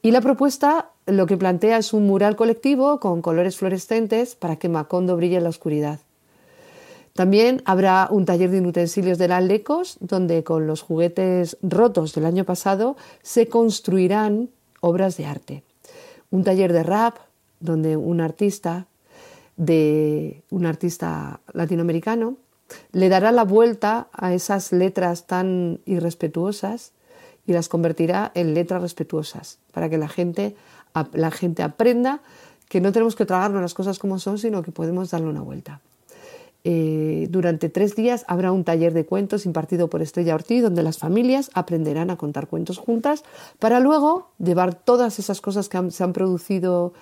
Y 0.00 0.12
la 0.12 0.20
propuesta 0.20 0.92
lo 1.08 1.26
que 1.26 1.36
plantea 1.36 1.78
es 1.78 1.92
un 1.92 2.06
mural 2.06 2.36
colectivo 2.36 3.00
con 3.00 3.22
colores 3.22 3.56
fluorescentes 3.56 4.34
para 4.34 4.56
que 4.56 4.68
Macondo 4.68 5.16
brille 5.16 5.36
en 5.36 5.44
la 5.44 5.48
oscuridad. 5.48 6.00
También 7.14 7.62
habrá 7.64 8.06
un 8.10 8.26
taller 8.26 8.50
de 8.50 8.60
utensilios 8.60 9.18
de 9.18 9.26
la 9.26 9.40
Lecos, 9.40 9.96
donde 10.00 10.44
con 10.44 10.66
los 10.66 10.82
juguetes 10.82 11.56
rotos 11.62 12.14
del 12.14 12.26
año 12.26 12.44
pasado 12.44 12.96
se 13.22 13.48
construirán 13.48 14.50
obras 14.80 15.16
de 15.16 15.26
arte. 15.26 15.62
Un 16.30 16.44
taller 16.44 16.72
de 16.72 16.84
rap, 16.84 17.16
donde 17.58 17.96
un 17.96 18.20
artista 18.20 18.86
de 19.56 20.44
un 20.50 20.66
artista 20.66 21.40
latinoamericano 21.52 22.36
le 22.92 23.08
dará 23.08 23.32
la 23.32 23.44
vuelta 23.44 24.08
a 24.12 24.32
esas 24.32 24.70
letras 24.70 25.26
tan 25.26 25.80
irrespetuosas 25.86 26.92
y 27.48 27.52
las 27.52 27.68
convertirá 27.68 28.30
en 28.34 28.54
letras 28.54 28.82
respetuosas 28.82 29.58
para 29.72 29.88
que 29.88 29.98
la 29.98 30.08
gente, 30.08 30.54
la 31.12 31.30
gente 31.30 31.62
aprenda 31.62 32.20
que 32.68 32.80
no 32.80 32.92
tenemos 32.92 33.16
que 33.16 33.26
tragarnos 33.26 33.62
las 33.62 33.74
cosas 33.74 33.98
como 33.98 34.18
son, 34.18 34.38
sino 34.38 34.62
que 34.62 34.72
podemos 34.72 35.10
darle 35.10 35.28
una 35.28 35.42
vuelta. 35.42 35.80
Eh, 36.64 37.28
durante 37.30 37.68
tres 37.68 37.94
días 37.94 38.24
habrá 38.28 38.52
un 38.52 38.64
taller 38.64 38.92
de 38.92 39.06
cuentos 39.06 39.46
impartido 39.46 39.88
por 39.88 40.02
Estrella 40.02 40.34
Ortiz, 40.34 40.62
donde 40.62 40.82
las 40.82 40.98
familias 40.98 41.50
aprenderán 41.54 42.10
a 42.10 42.16
contar 42.16 42.48
cuentos 42.48 42.78
juntas 42.78 43.22
para 43.58 43.80
luego 43.80 44.30
llevar 44.38 44.74
todas 44.74 45.18
esas 45.18 45.40
cosas 45.40 45.68
que 45.68 45.90
se 45.90 46.04
han 46.04 46.12
producido 46.12 46.92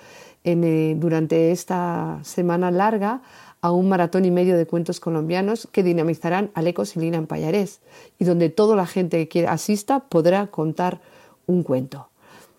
eh, 0.43 0.95
durante 0.97 1.51
esta 1.51 2.19
semana 2.23 2.71
larga 2.71 3.21
a 3.59 3.71
un 3.71 3.89
maratón 3.89 4.23
y 4.25 4.31
medio 4.31 4.55
de 4.55 4.67
cuentos 4.67 4.99
colombianos 4.99 5.67
que 5.71 5.83
dinamizarán 5.83 6.51
Alecos 6.53 6.95
y 6.95 6.99
Lina 6.99 7.17
en 7.17 7.27
Payarés 7.27 7.81
y 8.19 8.25
donde 8.25 8.49
toda 8.49 8.75
la 8.75 8.85
gente 8.85 9.27
que 9.27 9.47
asista 9.47 9.99
podrá 9.99 10.47
contar 10.47 11.01
un 11.47 11.63
cuento. 11.63 12.07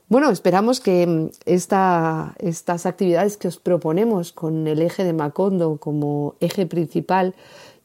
Bueno, 0.09 0.31
esperamos 0.31 0.81
que 0.81 1.07
mm, 1.07 1.31
estas 1.45 2.87
actividades 2.87 3.37
que 3.37 3.49
os 3.49 3.59
proponemos 3.59 4.33
con 4.33 4.67
el 4.67 4.81
eje 4.81 5.05
de 5.05 5.13
Macondo 5.13 5.77
como 5.77 6.35
eje 6.41 6.67
principal 6.67 7.35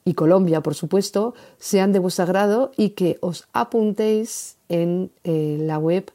y 0.06 0.14
Colombia, 0.14 0.62
por 0.62 0.74
supuesto, 0.74 1.34
sean 1.58 1.92
de 1.92 1.98
vuestro 1.98 2.24
agrado 2.24 2.72
y 2.76 2.90
que 2.90 3.18
os 3.20 3.46
apuntéis 3.52 4.56
en 4.70 5.10
eh, 5.24 5.58
la 5.60 5.78
web 5.78 6.12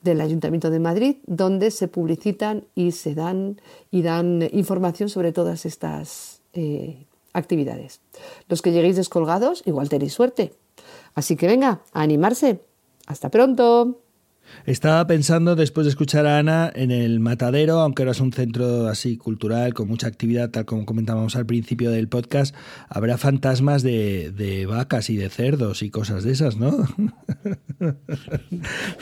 del 0.00 0.20
Ayuntamiento 0.20 0.70
de 0.70 0.80
Madrid, 0.80 1.16
donde 1.26 1.70
se 1.70 1.86
publicitan 1.86 2.64
y 2.74 2.92
se 2.92 3.14
dan 3.14 3.60
y 3.90 4.02
dan 4.02 4.48
información 4.52 5.08
sobre 5.08 5.32
todas 5.32 5.66
estas 5.66 6.40
eh, 6.54 7.04
actividades. 7.34 8.00
Los 8.48 8.62
que 8.62 8.72
lleguéis 8.72 8.96
descolgados, 8.96 9.62
igual 9.66 9.88
tenéis 9.88 10.14
suerte. 10.14 10.54
Así 11.14 11.36
que 11.36 11.46
venga, 11.46 11.82
a 11.92 12.02
animarse. 12.02 12.60
Hasta 13.06 13.28
pronto. 13.28 13.98
Estaba 14.66 15.06
pensando, 15.06 15.56
después 15.56 15.86
de 15.86 15.90
escuchar 15.90 16.26
a 16.26 16.38
Ana, 16.38 16.70
en 16.74 16.90
el 16.90 17.20
Matadero, 17.20 17.80
aunque 17.80 18.02
ahora 18.02 18.12
es 18.12 18.20
un 18.20 18.32
centro 18.32 18.86
así 18.86 19.16
cultural, 19.16 19.74
con 19.74 19.88
mucha 19.88 20.06
actividad, 20.06 20.50
tal 20.50 20.64
como 20.64 20.86
comentábamos 20.86 21.34
al 21.36 21.46
principio 21.46 21.90
del 21.90 22.08
podcast, 22.08 22.54
habrá 22.88 23.18
fantasmas 23.18 23.82
de, 23.82 24.66
vacas 24.68 25.10
y 25.10 25.16
de 25.16 25.28
cerdos 25.30 25.82
y 25.82 25.90
cosas 25.90 26.24
de 26.24 26.32
esas, 26.32 26.56
¿no? 26.56 26.72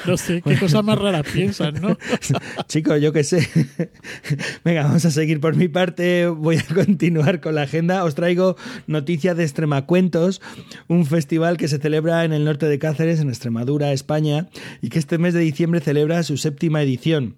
No 0.07 0.17
sé, 0.17 0.41
qué 0.41 0.59
cosa 0.59 0.81
más 0.81 0.99
rara 0.99 1.23
piensan, 1.23 1.75
¿no? 1.83 1.99
Chicos, 2.69 3.01
yo 3.01 3.13
qué 3.13 3.25
sé. 3.25 3.47
Venga, 4.65 4.85
vamos 4.85 5.05
a 5.05 5.11
seguir 5.11 5.39
por 5.39 5.55
mi 5.55 5.69
parte. 5.69 6.27
Voy 6.29 6.57
a 6.57 6.75
continuar 6.75 7.41
con 7.41 7.55
la 7.55 7.63
agenda. 7.63 8.05
Os 8.05 8.15
traigo 8.15 8.57
noticias 8.87 9.37
de 9.37 9.43
Extremacuentos, 9.45 10.41
un 10.89 11.05
festival 11.05 11.59
que 11.59 11.69
se 11.69 11.79
celebra 11.79 12.25
en 12.25 12.33
el 12.33 12.45
norte 12.45 12.67
de 12.67 12.79
Cáceres, 12.79 13.21
en 13.21 13.29
Extremadura, 13.29 13.93
España, 13.93 14.49
y 14.81 14.89
que 14.89 14.99
este 14.99 15.19
mes 15.19 15.35
de 15.35 15.40
diciembre 15.43 15.81
celebra 15.81 16.23
su 16.23 16.37
séptima 16.37 16.83
edición. 16.83 17.37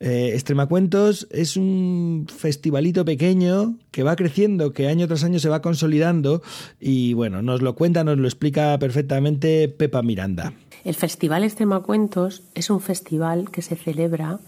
Eh, 0.00 0.32
Extremacuentos 0.34 1.26
es 1.30 1.56
un 1.56 2.26
festivalito 2.28 3.04
pequeño 3.04 3.76
que 3.90 4.02
va 4.02 4.16
creciendo, 4.16 4.72
que 4.72 4.88
año 4.88 5.06
tras 5.06 5.24
año 5.24 5.38
se 5.38 5.48
va 5.48 5.62
consolidando 5.62 6.42
y 6.80 7.14
bueno, 7.14 7.42
nos 7.42 7.62
lo 7.62 7.74
cuenta, 7.74 8.04
nos 8.04 8.18
lo 8.18 8.26
explica 8.26 8.78
perfectamente 8.78 9.68
Pepa 9.68 10.02
Miranda. 10.02 10.52
El 10.84 10.94
Festival 10.94 11.44
Extremacuentos 11.44 12.42
es 12.54 12.70
un 12.70 12.80
festival 12.80 13.50
que 13.50 13.62
se 13.62 13.76
celebra 13.76 14.40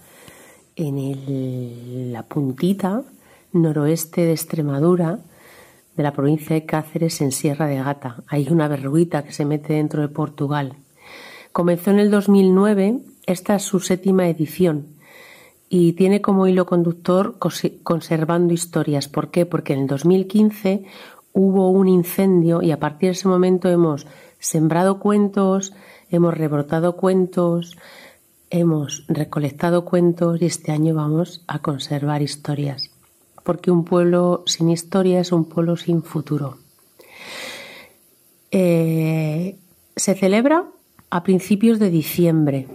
en 0.75 2.13
la 2.13 2.23
puntita 2.23 3.03
noroeste 3.51 4.21
de 4.21 4.33
Extremadura, 4.33 5.19
de 5.95 6.03
la 6.03 6.13
provincia 6.13 6.55
de 6.55 6.65
Cáceres, 6.65 7.21
en 7.21 7.31
Sierra 7.31 7.65
de 7.65 7.77
Gata. 7.77 8.23
Hay 8.27 8.47
una 8.51 8.67
verruguita 8.67 9.23
que 9.23 9.33
se 9.33 9.45
mete 9.45 9.73
dentro 9.73 10.03
de 10.03 10.09
Portugal 10.09 10.75
Comenzó 11.57 11.89
en 11.89 11.97
el 11.97 12.11
2009, 12.11 12.99
esta 13.25 13.55
es 13.55 13.63
su 13.63 13.79
séptima 13.79 14.29
edición 14.29 14.89
y 15.69 15.93
tiene 15.93 16.21
como 16.21 16.45
hilo 16.45 16.67
conductor 16.67 17.39
conservando 17.81 18.53
historias. 18.53 19.07
¿Por 19.07 19.31
qué? 19.31 19.47
Porque 19.47 19.73
en 19.73 19.79
el 19.79 19.87
2015 19.87 20.85
hubo 21.33 21.71
un 21.71 21.87
incendio 21.87 22.61
y 22.61 22.69
a 22.69 22.79
partir 22.79 23.07
de 23.07 23.13
ese 23.13 23.27
momento 23.27 23.69
hemos 23.69 24.05
sembrado 24.37 24.99
cuentos, 24.99 25.73
hemos 26.11 26.37
rebrotado 26.37 26.95
cuentos, 26.95 27.75
hemos 28.51 29.05
recolectado 29.07 29.83
cuentos 29.83 30.39
y 30.39 30.45
este 30.45 30.71
año 30.71 30.93
vamos 30.93 31.43
a 31.47 31.57
conservar 31.57 32.21
historias. 32.21 32.91
Porque 33.43 33.71
un 33.71 33.83
pueblo 33.83 34.43
sin 34.45 34.69
historia 34.69 35.21
es 35.21 35.31
un 35.31 35.45
pueblo 35.45 35.75
sin 35.75 36.03
futuro. 36.03 36.59
Eh, 38.51 39.57
se 39.95 40.13
celebra 40.13 40.67
a 41.09 41.23
principios 41.23 41.79
de 41.79 41.89
diciembre 41.89 42.67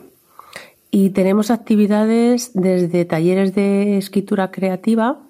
y 0.91 1.11
tenemos 1.11 1.51
actividades 1.51 2.53
desde 2.55 3.05
talleres 3.05 3.55
de 3.55 3.97
escritura 3.97 4.51
creativa 4.51 5.21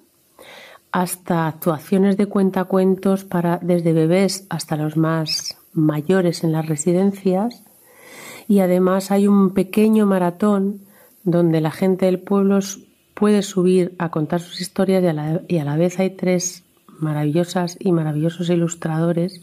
hasta 0.91 1.47
actuaciones 1.47 2.17
de 2.17 2.27
cuentacuentos 2.27 3.23
para 3.23 3.59
desde 3.61 3.93
bebés 3.93 4.45
hasta 4.49 4.75
los 4.75 4.97
más 4.97 5.57
mayores 5.73 6.43
en 6.43 6.51
las 6.51 6.67
residencias 6.67 7.63
y 8.47 8.59
además 8.59 9.09
hay 9.11 9.27
un 9.27 9.53
pequeño 9.53 10.05
maratón 10.05 10.81
donde 11.23 11.61
la 11.61 11.71
gente 11.71 12.05
del 12.05 12.19
pueblo 12.19 12.59
puede 13.13 13.41
subir 13.41 13.95
a 13.97 14.09
contar 14.09 14.41
sus 14.41 14.59
historias 14.59 15.03
y 15.03 15.07
a 15.07 15.13
la, 15.13 15.41
y 15.47 15.57
a 15.59 15.65
la 15.65 15.77
vez 15.77 15.99
hay 15.99 16.11
tres 16.11 16.63
maravillosas 16.99 17.77
y 17.79 17.91
maravillosos 17.91 18.49
ilustradores 18.49 19.41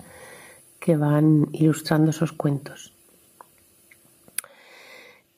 que 0.78 0.96
van 0.96 1.48
ilustrando 1.52 2.10
esos 2.10 2.32
cuentos. 2.32 2.92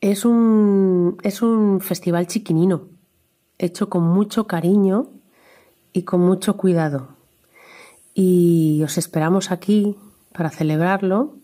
Es 0.03 0.25
un, 0.25 1.17
es 1.23 1.43
un 1.43 1.81
festival 1.81 2.27
chiquinino, 2.27 2.89
hecho 3.57 3.89
con 3.89 4.03
mucho 4.03 4.49
cariño 4.49 5.11
y 5.93 6.03
con 6.03 6.21
mucho 6.23 6.57
cuidado. 6.57 7.17
Y 8.13 8.83
os 8.83 8.99
esperamos 8.99 9.53
aquí 9.53 9.97
para 10.33 10.51
celebrarlo 10.51 11.37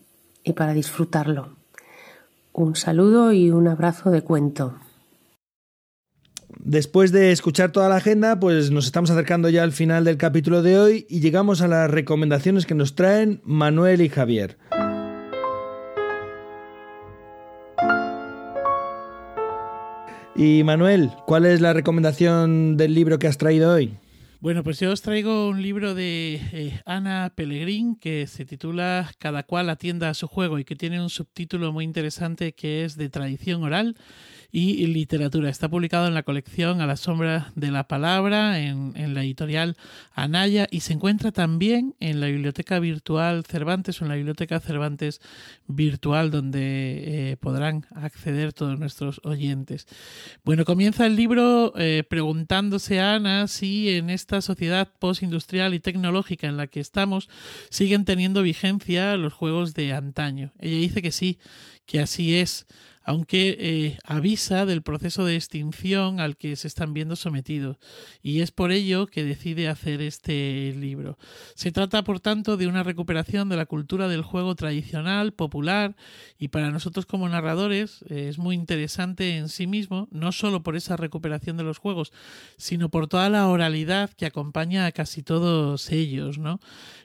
y 0.43 0.51
para 0.53 0.73
disfrutarlo. 0.73 1.55
Un 2.51 2.75
saludo 2.75 3.31
y 3.31 3.49
un 3.49 3.69
abrazo 3.69 4.11
de 4.11 4.23
cuento. 4.23 4.75
Después 6.57 7.13
de 7.13 7.31
escuchar 7.31 7.71
toda 7.71 7.87
la 7.87 7.95
agenda, 7.95 8.41
pues 8.41 8.71
nos 8.71 8.87
estamos 8.87 9.09
acercando 9.09 9.47
ya 9.47 9.63
al 9.63 9.71
final 9.71 10.03
del 10.03 10.17
capítulo 10.17 10.61
de 10.61 10.77
hoy 10.77 11.05
y 11.09 11.21
llegamos 11.21 11.61
a 11.61 11.69
las 11.69 11.89
recomendaciones 11.89 12.65
que 12.65 12.75
nos 12.75 12.95
traen 12.95 13.39
Manuel 13.45 14.01
y 14.01 14.09
Javier. 14.09 14.57
Y 20.41 20.63
Manuel, 20.63 21.11
¿cuál 21.25 21.45
es 21.45 21.59
la 21.59 21.73
recomendación 21.73 22.77
del 22.77 22.93
libro 22.93 23.19
que 23.19 23.27
has 23.27 23.37
traído 23.37 23.73
hoy? 23.73 23.97
Bueno, 24.39 24.63
pues 24.63 24.79
yo 24.79 24.89
os 24.89 25.01
traigo 25.01 25.49
un 25.49 25.61
libro 25.61 25.95
de 25.95 26.39
eh, 26.53 26.79
Ana 26.85 27.33
Pellegrín 27.35 27.97
que 27.97 28.25
se 28.25 28.45
titula 28.45 29.11
Cada 29.19 29.43
cual 29.43 29.69
atienda 29.69 30.07
a 30.07 30.13
su 30.13 30.29
juego 30.29 30.57
y 30.57 30.63
que 30.63 30.77
tiene 30.77 31.01
un 31.01 31.09
subtítulo 31.09 31.73
muy 31.73 31.83
interesante 31.83 32.53
que 32.53 32.85
es 32.85 32.95
de 32.95 33.09
tradición 33.09 33.63
oral 33.65 33.97
y 34.51 34.87
literatura. 34.87 35.49
Está 35.49 35.69
publicado 35.69 36.07
en 36.07 36.13
la 36.13 36.23
colección 36.23 36.81
A 36.81 36.87
la 36.87 36.97
sombra 36.97 37.51
de 37.55 37.71
la 37.71 37.87
palabra, 37.87 38.59
en, 38.59 39.13
la 39.13 39.23
editorial 39.23 39.77
Anaya, 40.13 40.67
y 40.71 40.79
se 40.79 40.93
encuentra 40.93 41.31
también 41.31 41.95
en 41.99 42.19
la 42.19 42.27
biblioteca 42.27 42.79
virtual 42.79 43.45
Cervantes 43.45 44.01
o 44.01 44.05
en 44.05 44.09
la 44.09 44.15
biblioteca 44.15 44.59
Cervantes 44.59 45.21
virtual, 45.67 46.31
donde 46.31 47.31
eh, 47.31 47.37
podrán 47.37 47.85
acceder 47.95 48.53
todos 48.53 48.79
nuestros 48.79 49.21
oyentes. 49.23 49.87
Bueno, 50.43 50.65
comienza 50.65 51.05
el 51.05 51.15
libro 51.15 51.73
eh, 51.77 52.03
preguntándose 52.09 52.99
a 52.99 53.15
Ana 53.15 53.47
si 53.47 53.89
en 53.89 54.09
esta 54.09 54.41
sociedad 54.41 54.89
postindustrial 54.99 55.73
y 55.73 55.79
tecnológica 55.79 56.47
en 56.47 56.57
la 56.57 56.67
que 56.67 56.79
estamos 56.79 57.29
siguen 57.69 58.05
teniendo 58.05 58.41
vigencia 58.41 59.15
los 59.17 59.33
juegos 59.33 59.73
de 59.73 59.93
antaño. 59.93 60.53
Ella 60.59 60.77
dice 60.77 61.01
que 61.01 61.11
sí, 61.11 61.39
que 61.85 61.99
así 61.99 62.35
es 62.35 62.65
aunque 63.09 63.57
eh, 63.59 63.97
avisa 64.03 64.67
del 64.67 64.83
proceso 64.83 65.25
de 65.25 65.35
extinción 65.35 66.19
al 66.19 66.37
que 66.37 66.55
se 66.55 66.67
están 66.67 66.93
viendo 66.93 67.15
sometidos, 67.15 67.77
y 68.21 68.41
es 68.41 68.51
por 68.51 68.71
ello 68.71 69.07
que 69.07 69.23
decide 69.23 69.67
hacer 69.67 69.99
este 70.03 70.75
libro. 70.77 71.17
Se 71.55 71.71
trata, 71.71 72.03
por 72.03 72.19
tanto, 72.19 72.55
de 72.55 72.67
una 72.67 72.83
recuperación 72.83 73.49
de 73.49 73.57
la 73.57 73.65
cultura 73.65 74.07
del 74.09 74.21
juego 74.21 74.53
tradicional, 74.53 75.33
popular, 75.33 75.95
y 76.37 76.49
para 76.49 76.69
nosotros 76.69 77.07
como 77.07 77.27
narradores 77.27 78.05
eh, 78.09 78.27
es 78.29 78.37
muy 78.37 78.53
interesante 78.53 79.37
en 79.37 79.49
sí 79.49 79.65
mismo, 79.65 80.07
no 80.11 80.31
solo 80.31 80.61
por 80.61 80.75
esa 80.75 80.95
recuperación 80.95 81.57
de 81.57 81.63
los 81.63 81.79
juegos, 81.79 82.13
sino 82.57 82.89
por 82.89 83.07
toda 83.07 83.27
la 83.29 83.47
oralidad 83.47 84.11
que 84.11 84.27
acompaña 84.27 84.85
a 84.85 84.91
casi 84.91 85.23
todos 85.23 85.91
ellos, 85.91 86.37
¿no? 86.37 86.59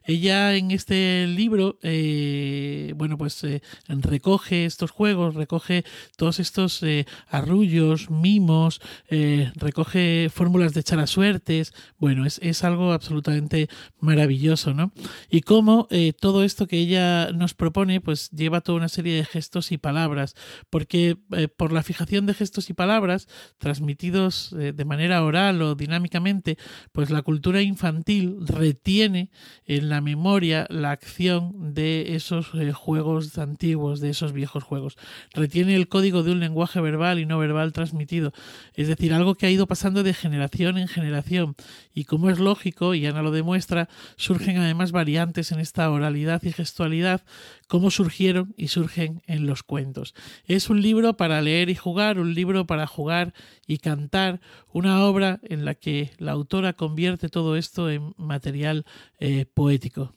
Ella 0.05 0.55
en 0.55 0.71
este 0.71 1.27
libro, 1.29 1.79
eh, 1.83 2.93
bueno, 2.95 3.17
pues 3.17 3.43
recoge 3.89 4.67
estos 4.67 4.91
juegos, 4.91 5.35
recoge 5.35 5.83
todos 6.17 6.41
estos 6.41 6.83
eh, 6.83 7.07
arrullos, 7.29 8.11
mimos, 8.11 8.81
eh, 9.09 9.51
recoge 9.57 10.31
fórmulas 10.33 10.75
de 10.75 10.81
echar 10.81 10.99
a 10.99 11.07
suertes. 11.07 11.73
Bueno, 11.99 12.27
es, 12.27 12.39
es 12.43 12.65
algo 12.65 12.93
absolutamente 12.93 13.69
maravilloso, 14.01 14.75
¿no? 14.75 14.93
Y 15.31 15.43
cómo 15.43 15.87
eh, 15.91 16.13
todo 16.19 16.45
esto 16.45 16.67
que 16.67 16.79
ella 16.79 17.33
nos 17.33 17.55
propone, 17.55 18.01
pues 18.01 18.31
lleva 18.31 18.61
toda 18.61 18.79
una 18.79 18.89
serie 18.89 19.17
de 19.17 19.25
gestos 19.25 19.73
y 19.73 19.79
palabras, 19.79 20.35
porque 20.71 21.17
por 21.57 21.73
la 21.73 21.83
fijación 21.83 22.27
de 22.27 22.35
gestos 22.35 22.71
y 22.71 22.75
palabras 22.75 23.29
transmitidos 23.59 24.55
de 24.57 24.85
manera 24.85 25.23
oral 25.25 25.61
o 25.63 25.75
dinámicamente, 25.75 26.59
pues 26.93 27.11
la 27.11 27.23
cultura 27.23 27.63
infantil 27.63 28.37
retiene 28.47 29.31
en 29.65 29.89
la 29.89 30.01
memoria 30.01 30.67
la 30.71 30.91
acción 30.91 31.75
de 31.75 32.15
esos 32.15 32.53
juegos 32.75 33.39
antiguos, 33.39 34.01
de 34.01 34.11
esos 34.11 34.33
viejos 34.33 34.65
juegos. 34.65 34.97
Retiene 35.33 35.74
el 35.75 35.89
código 35.89 36.23
de 36.23 36.33
un 36.33 36.41
lenguaje 36.41 36.81
verbal 36.81 37.19
y 37.19 37.27
no 37.27 37.39
verbal 37.39 37.73
transmitido, 37.73 38.33
es 38.75 38.89
decir, 38.89 39.13
algo 39.13 39.35
que 39.35 39.47
ha 39.47 39.51
ido 39.51 39.67
pasando 39.67 40.03
de 40.03 40.15
generación 40.15 40.79
en 40.79 40.89
generación. 40.89 41.57
Y 41.93 42.05
como 42.05 42.31
es 42.31 42.39
lógico, 42.39 42.95
y 42.95 43.07
Ana 43.07 43.23
lo 43.23 43.31
demuestra, 43.31 43.89
surgen 44.17 44.57
además 44.59 44.93
variantes 44.93 45.53
en 45.53 45.61
esta 45.61 45.91
oralidad 45.91 46.43
y 46.43 46.53
gestualidad, 46.53 47.23
como 47.69 47.91
surgieron 47.91 48.55
y 48.57 48.69
surgen 48.69 49.23
en 49.27 49.47
los 49.47 49.63
cuentos. 49.63 50.15
Es 50.47 50.71
un 50.71 50.81
libro 50.83 51.17
para 51.17 51.43
leer 51.43 51.71
y 51.71 51.75
jugar, 51.75 52.19
un 52.19 52.35
libro 52.35 52.67
para 52.67 52.87
jugar 52.87 53.35
y 53.67 53.79
cantar, 53.79 54.41
una 54.73 55.05
obra 55.05 55.41
en 55.43 55.65
la 55.65 55.75
que 55.75 56.11
la 56.19 56.33
autora 56.33 56.73
convierte 56.73 57.29
todo 57.29 57.57
esto 57.57 57.91
en 57.91 58.15
material 58.17 58.85
eh, 59.19 59.47
poético. 59.53 60.15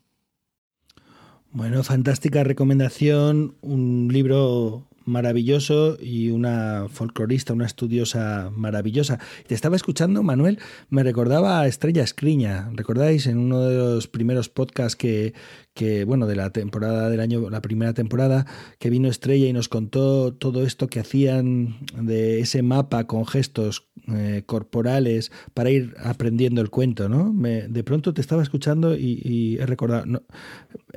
Bueno, 1.51 1.83
fantástica 1.83 2.43
recomendación, 2.43 3.55
un 3.61 4.09
libro 4.11 4.86
maravilloso 5.07 5.97
y 5.99 6.29
una 6.29 6.87
folclorista, 6.89 7.53
una 7.53 7.65
estudiosa 7.65 8.51
maravillosa. 8.55 9.19
Te 9.47 9.55
estaba 9.55 9.75
escuchando, 9.75 10.21
Manuel, 10.21 10.59
me 10.89 11.03
recordaba 11.03 11.61
a 11.61 11.67
Estrella 11.67 12.03
Escriña. 12.03 12.69
¿Recordáis 12.73 13.25
en 13.25 13.37
uno 13.37 13.61
de 13.61 13.77
los 13.77 14.07
primeros 14.07 14.49
podcasts 14.49 14.95
que, 14.95 15.33
que, 15.77 16.05
bueno, 16.05 16.25
de 16.25 16.35
la 16.35 16.49
temporada 16.49 17.07
del 17.07 17.19
año, 17.19 17.51
la 17.51 17.61
primera 17.61 17.93
temporada, 17.93 18.47
que 18.79 18.89
vino 18.89 19.09
Estrella 19.09 19.45
y 19.45 19.53
nos 19.53 19.69
contó 19.69 20.33
todo 20.33 20.63
esto 20.63 20.87
que 20.87 20.99
hacían 20.99 21.77
de 21.95 22.39
ese 22.39 22.63
mapa 22.63 23.05
con 23.05 23.27
gestos 23.27 23.85
eh, 24.11 24.41
corporales 24.47 25.31
para 25.53 25.69
ir 25.69 25.93
aprendiendo 26.03 26.61
el 26.61 26.71
cuento, 26.71 27.09
¿no? 27.09 27.31
Me, 27.31 27.67
de 27.67 27.83
pronto 27.83 28.11
te 28.15 28.21
estaba 28.21 28.41
escuchando 28.41 28.97
y, 28.97 29.57
he 29.59 29.67
recordado, 29.67 30.23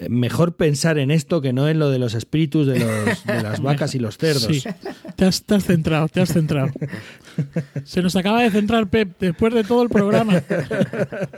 mejor 0.09 0.57
pensar 0.57 0.97
en 0.97 1.11
esto 1.11 1.43
que 1.43 1.53
no 1.53 1.69
en 1.69 1.79
lo 1.79 1.91
de 1.91 1.99
los 1.99 2.15
espíritus 2.15 2.67
de, 2.67 2.79
los, 2.79 3.27
de 3.27 3.43
las 3.43 3.61
vacas 3.63 3.95
y 3.95 3.99
los 3.99 4.17
cerdos. 4.17 4.45
Sí, 4.45 4.63
te 5.15 5.27
has, 5.27 5.45
te 5.45 5.57
has 5.57 5.65
centrado, 5.65 6.09
te 6.09 6.23
has 6.23 6.33
centrado. 6.33 6.71
Se 7.85 8.03
nos 8.03 8.17
acaba 8.17 8.43
de 8.43 8.51
centrar 8.51 8.89
Pep 8.89 9.17
después 9.19 9.55
de 9.55 9.65
todo 9.65 9.83
el 9.83 9.89
programa. 9.89 10.43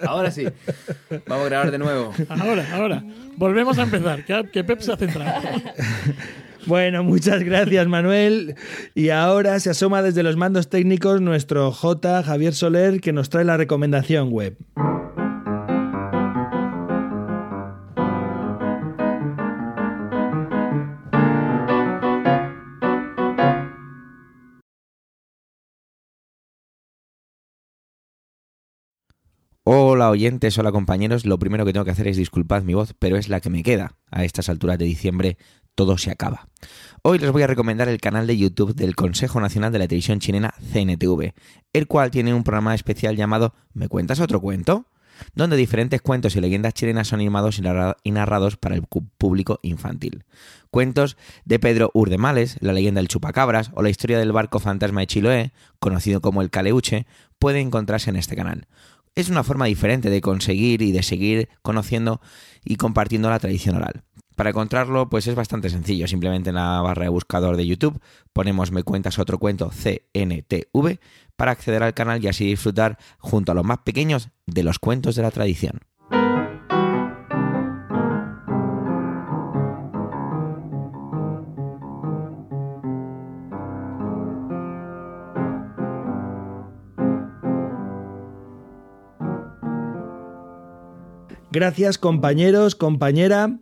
Ahora 0.07 0.31
sí. 0.31 0.47
Vamos 1.27 1.47
a 1.47 1.49
grabar 1.49 1.71
de 1.71 1.79
nuevo. 1.79 2.13
Ahora, 2.29 2.67
ahora. 2.75 3.05
Volvemos 3.37 3.79
a 3.79 3.83
empezar, 3.83 4.25
que 4.25 4.65
Pep 4.65 4.81
se 4.81 4.93
ha 4.93 4.97
centrado. 4.97 5.41
Bueno, 6.67 7.03
muchas 7.03 7.43
gracias 7.43 7.87
Manuel. 7.89 8.55
Y 8.95 9.09
ahora 9.09 9.59
se 9.59 9.71
asoma 9.71 10.03
desde 10.03 10.23
los 10.23 10.37
mandos 10.37 10.69
técnicos 10.69 11.21
nuestro 11.21 11.73
J. 11.73 12.23
Javier 12.23 12.55
Soler 12.55 13.01
que 13.01 13.13
nos 13.13 13.31
trae 13.31 13.45
la 13.45 13.57
recomendación 13.57 14.31
web. 14.31 14.57
Hola 29.65 30.11
oyentes, 30.11 30.59
hola 30.59 30.73
compañeros, 30.73 31.25
lo 31.25 31.39
primero 31.39 31.65
que 31.65 31.73
tengo 31.73 31.85
que 31.85 31.93
hacer 31.93 32.09
es 32.09 32.17
disculpad 32.17 32.63
mi 32.63 32.75
voz, 32.75 32.97
pero 32.99 33.17
es 33.17 33.29
la 33.29 33.41
que 33.41 33.49
me 33.49 33.63
queda. 33.63 33.95
A 34.11 34.25
estas 34.25 34.49
alturas 34.49 34.77
de 34.77 34.87
diciembre 34.87 35.37
todo 35.77 35.99
se 35.99 36.11
acaba. 36.11 36.49
Hoy 37.03 37.21
les 37.21 37.31
voy 37.31 37.43
a 37.43 37.47
recomendar 37.47 37.89
el 37.89 38.01
canal 38.01 38.27
de 38.27 38.37
YouTube 38.37 38.75
del 38.75 38.97
Consejo 38.97 39.41
Nacional 39.41 39.71
de 39.71 39.79
la 39.79 39.87
Televisión 39.87 40.19
Chilena 40.19 40.53
CNTV, 40.73 41.33
el 41.73 41.87
cual 41.87 42.11
tiene 42.11 42.35
un 42.35 42.43
programa 42.43 42.75
especial 42.75 43.15
llamado 43.15 43.55
¿Me 43.73 43.87
cuentas 43.87 44.19
otro 44.19 44.41
cuento? 44.41 44.87
donde 45.37 45.57
diferentes 45.57 46.03
cuentos 46.03 46.35
y 46.35 46.41
leyendas 46.41 46.75
chilenas 46.75 47.07
son 47.07 47.21
animados 47.21 47.61
y 48.03 48.11
narrados 48.11 48.57
para 48.57 48.75
el 48.75 48.83
público 48.83 49.61
infantil. 49.63 50.25
Cuentos 50.73 51.17
de 51.45 51.61
Pedro 51.61 51.93
Urdemales, 51.95 52.57
la 52.61 52.73
leyenda 52.73 52.99
del 52.99 53.07
chupacabras 53.07 53.71
o 53.75 53.83
la 53.83 53.91
historia 53.91 54.19
del 54.19 54.33
barco 54.33 54.59
fantasma 54.59 55.03
de 55.03 55.07
Chiloé, 55.07 55.53
conocido 55.79 56.21
como 56.21 56.43
el 56.43 56.51
Caleuche, 56.51 57.07
pueden 57.39 57.69
encontrarse 57.69 58.11
en 58.11 58.17
este 58.17 58.35
canal 58.35 58.67
es 59.15 59.29
una 59.29 59.45
forma 59.45 59.67
diferente 59.67 60.11
de 60.11 60.21
conseguir 60.21 60.83
y 60.83 60.93
de 60.93 61.03
seguir 61.03 61.49
conociendo 61.63 62.21
y 62.65 62.77
compartiendo 62.77 63.31
la 63.31 63.39
tradición 63.39 63.77
oral. 63.77 64.05
Para 64.37 64.51
encontrarlo, 64.51 65.09
pues 65.11 65.27
es 65.27 65.35
bastante 65.35 65.69
sencillo. 65.69 66.09
Simplemente 66.09 66.49
en 66.51 66.57
la 66.57 66.81
barra 66.81 67.05
de 67.05 67.11
buscador 67.11 67.57
de 67.57 67.67
YouTube 67.67 68.01
ponemos 68.33 68.73
Me 68.73 68.83
Cuentas 68.83 69.19
Otro 69.19 69.39
Cuento 69.39 69.71
CNTV 69.71 70.99
para 71.37 71.53
acceder 71.53 71.83
al 71.83 71.95
canal 71.95 72.25
y 72.25 72.29
así 72.29 72.47
disfrutar 72.47 72.99
junto 73.19 73.53
a 73.53 73.55
los 73.55 73.65
más 73.65 73.79
pequeños 73.79 74.31
de 74.47 74.63
los 74.63 74.79
cuentos 74.79 75.17
de 75.17 75.23
la 75.23 75.31
tradición. 75.31 75.81
Gracias 91.53 91.99
compañeros, 91.99 92.75
compañera, 92.75 93.59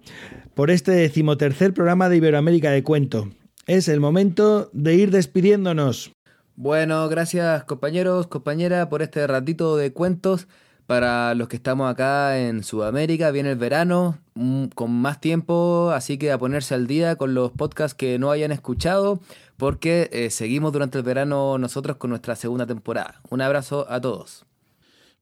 por 0.54 0.70
este 0.70 0.92
decimotercer 0.92 1.74
programa 1.74 2.08
de 2.08 2.18
Iberoamérica 2.18 2.70
de 2.70 2.84
Cuento. 2.84 3.30
Es 3.66 3.88
el 3.88 3.98
momento 3.98 4.70
de 4.72 4.94
ir 4.94 5.10
despidiéndonos. 5.10 6.12
Bueno, 6.54 7.08
gracias 7.08 7.64
compañeros, 7.64 8.28
compañera, 8.28 8.88
por 8.88 9.02
este 9.02 9.26
ratito 9.26 9.76
de 9.76 9.92
cuentos. 9.92 10.46
Para 10.86 11.34
los 11.34 11.48
que 11.48 11.56
estamos 11.56 11.90
acá 11.90 12.38
en 12.38 12.62
Sudamérica, 12.62 13.32
viene 13.32 13.50
el 13.50 13.58
verano 13.58 14.20
mm, 14.34 14.66
con 14.66 14.92
más 14.92 15.20
tiempo, 15.20 15.90
así 15.92 16.16
que 16.16 16.30
a 16.30 16.38
ponerse 16.38 16.76
al 16.76 16.86
día 16.86 17.16
con 17.16 17.34
los 17.34 17.50
podcasts 17.50 17.96
que 17.96 18.20
no 18.20 18.30
hayan 18.30 18.52
escuchado, 18.52 19.18
porque 19.56 20.08
eh, 20.12 20.30
seguimos 20.30 20.72
durante 20.72 20.98
el 20.98 21.02
verano 21.02 21.58
nosotros 21.58 21.96
con 21.96 22.10
nuestra 22.10 22.36
segunda 22.36 22.66
temporada. 22.66 23.20
Un 23.30 23.40
abrazo 23.40 23.84
a 23.90 24.00
todos. 24.00 24.46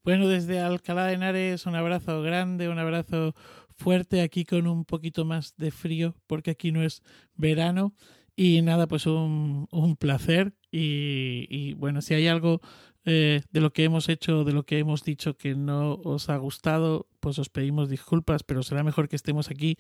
Bueno, 0.09 0.27
desde 0.27 0.59
Alcalá 0.59 1.05
de 1.05 1.13
Henares, 1.13 1.67
un 1.67 1.75
abrazo 1.75 2.23
grande, 2.23 2.71
un 2.71 2.79
abrazo 2.79 3.35
fuerte 3.77 4.23
aquí 4.23 4.47
con 4.47 4.67
un 4.67 4.87
poquito 4.87 5.27
más 5.27 5.55
de 5.59 5.71
frío, 5.71 6.15
porque 6.27 6.51
aquí 6.51 6.73
no 6.73 6.83
es 6.83 7.03
verano. 7.35 7.93
Y 8.35 8.63
nada, 8.63 8.87
pues 8.87 9.05
un, 9.05 9.69
un 9.71 9.97
placer. 9.97 10.55
Y, 10.73 11.75
bueno, 11.75 12.01
si 12.01 12.15
hay 12.15 12.27
algo 12.27 12.63
eh, 13.05 13.43
de 13.51 13.61
lo 13.61 13.75
que 13.75 13.85
hemos 13.85 14.09
hecho, 14.09 14.45
de 14.45 14.55
lo 14.55 14.63
que 14.63 14.79
hemos 14.79 15.05
dicho 15.05 15.37
que 15.37 15.55
no 15.55 15.97
os 15.97 16.31
ha 16.31 16.39
gustado, 16.39 17.07
pues 17.21 17.39
os 17.39 17.51
pedimos 17.51 17.91
disculpas, 17.91 18.45
pero 18.45 18.63
será 18.63 18.83
mejor 18.83 19.11
que 19.11 19.17
estemos 19.17 19.51
aquí 19.51 19.77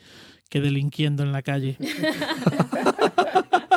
que 0.50 0.60
delinquiendo 0.60 1.22
en 1.22 1.32
la 1.32 1.40
calle. 1.40 1.78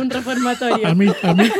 Un 0.00 0.10
reformatorio. 0.10 0.86
A 0.86 0.94
mí, 0.94 1.06
a 1.22 1.34
mí, 1.34 1.50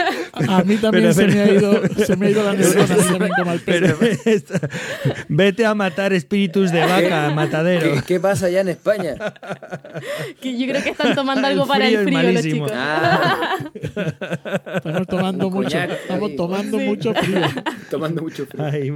a 0.48 0.62
mí 0.62 0.76
también 0.76 1.04
Pero, 1.04 1.12
se, 1.14 1.26
me 1.26 1.40
ha 1.42 1.44
pero- 1.46 1.54
ido, 1.54 1.82
se 2.04 2.16
me 2.16 2.26
ha 2.26 2.30
ido 2.30 2.44
la 2.44 2.54
neurona 2.54 3.60
Pero 3.64 3.96
esta- 4.24 4.68
vete 5.28 5.66
a 5.66 5.74
matar 5.74 6.12
espíritus 6.12 6.70
de 6.72 6.80
vaca, 6.80 7.30
matadero. 7.30 7.94
¿Qué, 7.94 8.02
qué 8.06 8.20
pasa 8.20 8.46
allá 8.46 8.60
en 8.60 8.68
España? 8.68 9.14
Que 10.40 10.58
yo 10.58 10.66
creo 10.68 10.82
que 10.82 10.90
están 10.90 11.14
tomando 11.14 11.46
El 11.46 11.52
algo 11.54 11.66
para 11.66 11.86
el 11.88 12.04
frío 12.04 12.22
los 12.32 12.42
chicos. 12.42 12.72
Ah. 12.74 13.58
Estamos 14.76 15.06
tomando 15.06 15.50
mucho, 15.50 15.68
Coñac, 15.70 15.90
estamos 15.90 16.36
tomando 16.36 16.78
Sí. 16.78 16.84
mucho 16.84 17.14
frío. 17.14 17.40
Tomando 17.90 18.22
mucho 18.22 18.46
frío. 18.46 18.64
Ay, 18.64 18.90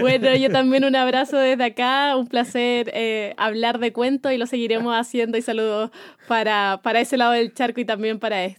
Bueno, 0.00 0.34
yo 0.36 0.50
también 0.50 0.84
un 0.84 0.94
abrazo 0.94 1.36
desde 1.38 1.64
acá, 1.64 2.14
un 2.16 2.26
placer 2.28 2.90
eh, 2.94 3.34
hablar 3.36 3.78
de 3.78 3.92
cuentos 3.92 4.32
y 4.32 4.36
lo 4.38 4.46
seguiremos 4.46 4.94
haciendo 4.94 5.38
y 5.38 5.42
saludos 5.42 5.90
para, 6.28 6.80
para 6.82 7.00
ese 7.00 7.16
lado 7.16 7.32
del 7.32 7.52
charco 7.52 7.80
y 7.80 7.84
también 7.84 8.18
para 8.18 8.44
este. 8.44 8.51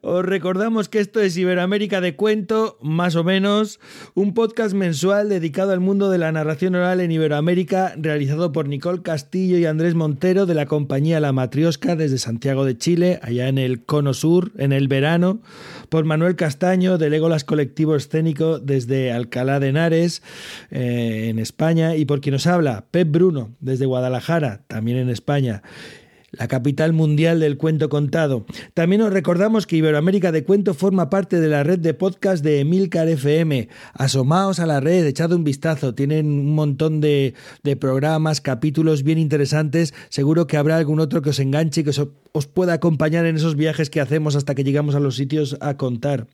Os 0.00 0.24
recordamos 0.24 0.88
que 0.88 1.00
esto 1.00 1.20
es 1.20 1.36
Iberoamérica 1.36 2.00
de 2.00 2.14
Cuento, 2.14 2.78
más 2.80 3.16
o 3.16 3.24
menos, 3.24 3.80
un 4.14 4.32
podcast 4.32 4.72
mensual 4.72 5.28
dedicado 5.28 5.72
al 5.72 5.80
mundo 5.80 6.08
de 6.08 6.18
la 6.18 6.30
narración 6.30 6.76
oral 6.76 7.00
en 7.00 7.10
Iberoamérica, 7.10 7.94
realizado 7.96 8.52
por 8.52 8.68
Nicole 8.68 9.02
Castillo 9.02 9.58
y 9.58 9.66
Andrés 9.66 9.96
Montero 9.96 10.46
de 10.46 10.54
la 10.54 10.66
compañía 10.66 11.18
La 11.18 11.32
Matriosca 11.32 11.96
desde 11.96 12.18
Santiago 12.18 12.64
de 12.64 12.78
Chile, 12.78 13.18
allá 13.24 13.48
en 13.48 13.58
el 13.58 13.84
Cono 13.84 14.14
Sur, 14.14 14.52
en 14.56 14.72
el 14.72 14.86
verano, 14.86 15.40
por 15.88 16.04
Manuel 16.04 16.36
Castaño 16.36 16.96
del 16.96 17.14
Égolas 17.14 17.42
Colectivo 17.42 17.96
Escénico 17.96 18.60
desde 18.60 19.10
Alcalá 19.10 19.58
de 19.58 19.70
Henares, 19.70 20.22
eh, 20.70 21.26
en 21.28 21.40
España, 21.40 21.96
y 21.96 22.04
por 22.04 22.20
quien 22.20 22.34
nos 22.34 22.46
habla, 22.46 22.84
Pep 22.92 23.10
Bruno, 23.10 23.50
desde 23.58 23.86
Guadalajara, 23.86 24.62
también 24.68 24.98
en 24.98 25.08
España 25.08 25.64
la 26.30 26.46
capital 26.46 26.92
mundial 26.92 27.40
del 27.40 27.56
cuento 27.56 27.88
contado. 27.88 28.44
También 28.74 29.02
os 29.02 29.12
recordamos 29.12 29.66
que 29.66 29.76
Iberoamérica 29.76 30.30
de 30.30 30.44
Cuento 30.44 30.74
forma 30.74 31.08
parte 31.08 31.40
de 31.40 31.48
la 31.48 31.62
red 31.62 31.78
de 31.78 31.94
podcast 31.94 32.44
de 32.44 32.60
Emilcar 32.60 33.08
FM. 33.08 33.68
Asomaos 33.94 34.60
a 34.60 34.66
la 34.66 34.80
red, 34.80 35.06
echad 35.06 35.32
un 35.32 35.44
vistazo. 35.44 35.94
Tienen 35.94 36.26
un 36.26 36.54
montón 36.54 37.00
de, 37.00 37.34
de 37.62 37.76
programas, 37.76 38.40
capítulos 38.40 39.02
bien 39.02 39.18
interesantes. 39.18 39.94
Seguro 40.10 40.46
que 40.46 40.58
habrá 40.58 40.76
algún 40.76 41.00
otro 41.00 41.22
que 41.22 41.30
os 41.30 41.38
enganche 41.40 41.80
y 41.80 41.84
que 41.84 41.90
os, 41.90 42.08
os 42.32 42.46
pueda 42.46 42.74
acompañar 42.74 43.26
en 43.26 43.36
esos 43.36 43.56
viajes 43.56 43.90
que 43.90 44.00
hacemos 44.00 44.36
hasta 44.36 44.54
que 44.54 44.64
llegamos 44.64 44.94
a 44.94 45.00
los 45.00 45.16
sitios 45.16 45.56
a 45.60 45.76
contar. 45.76 46.26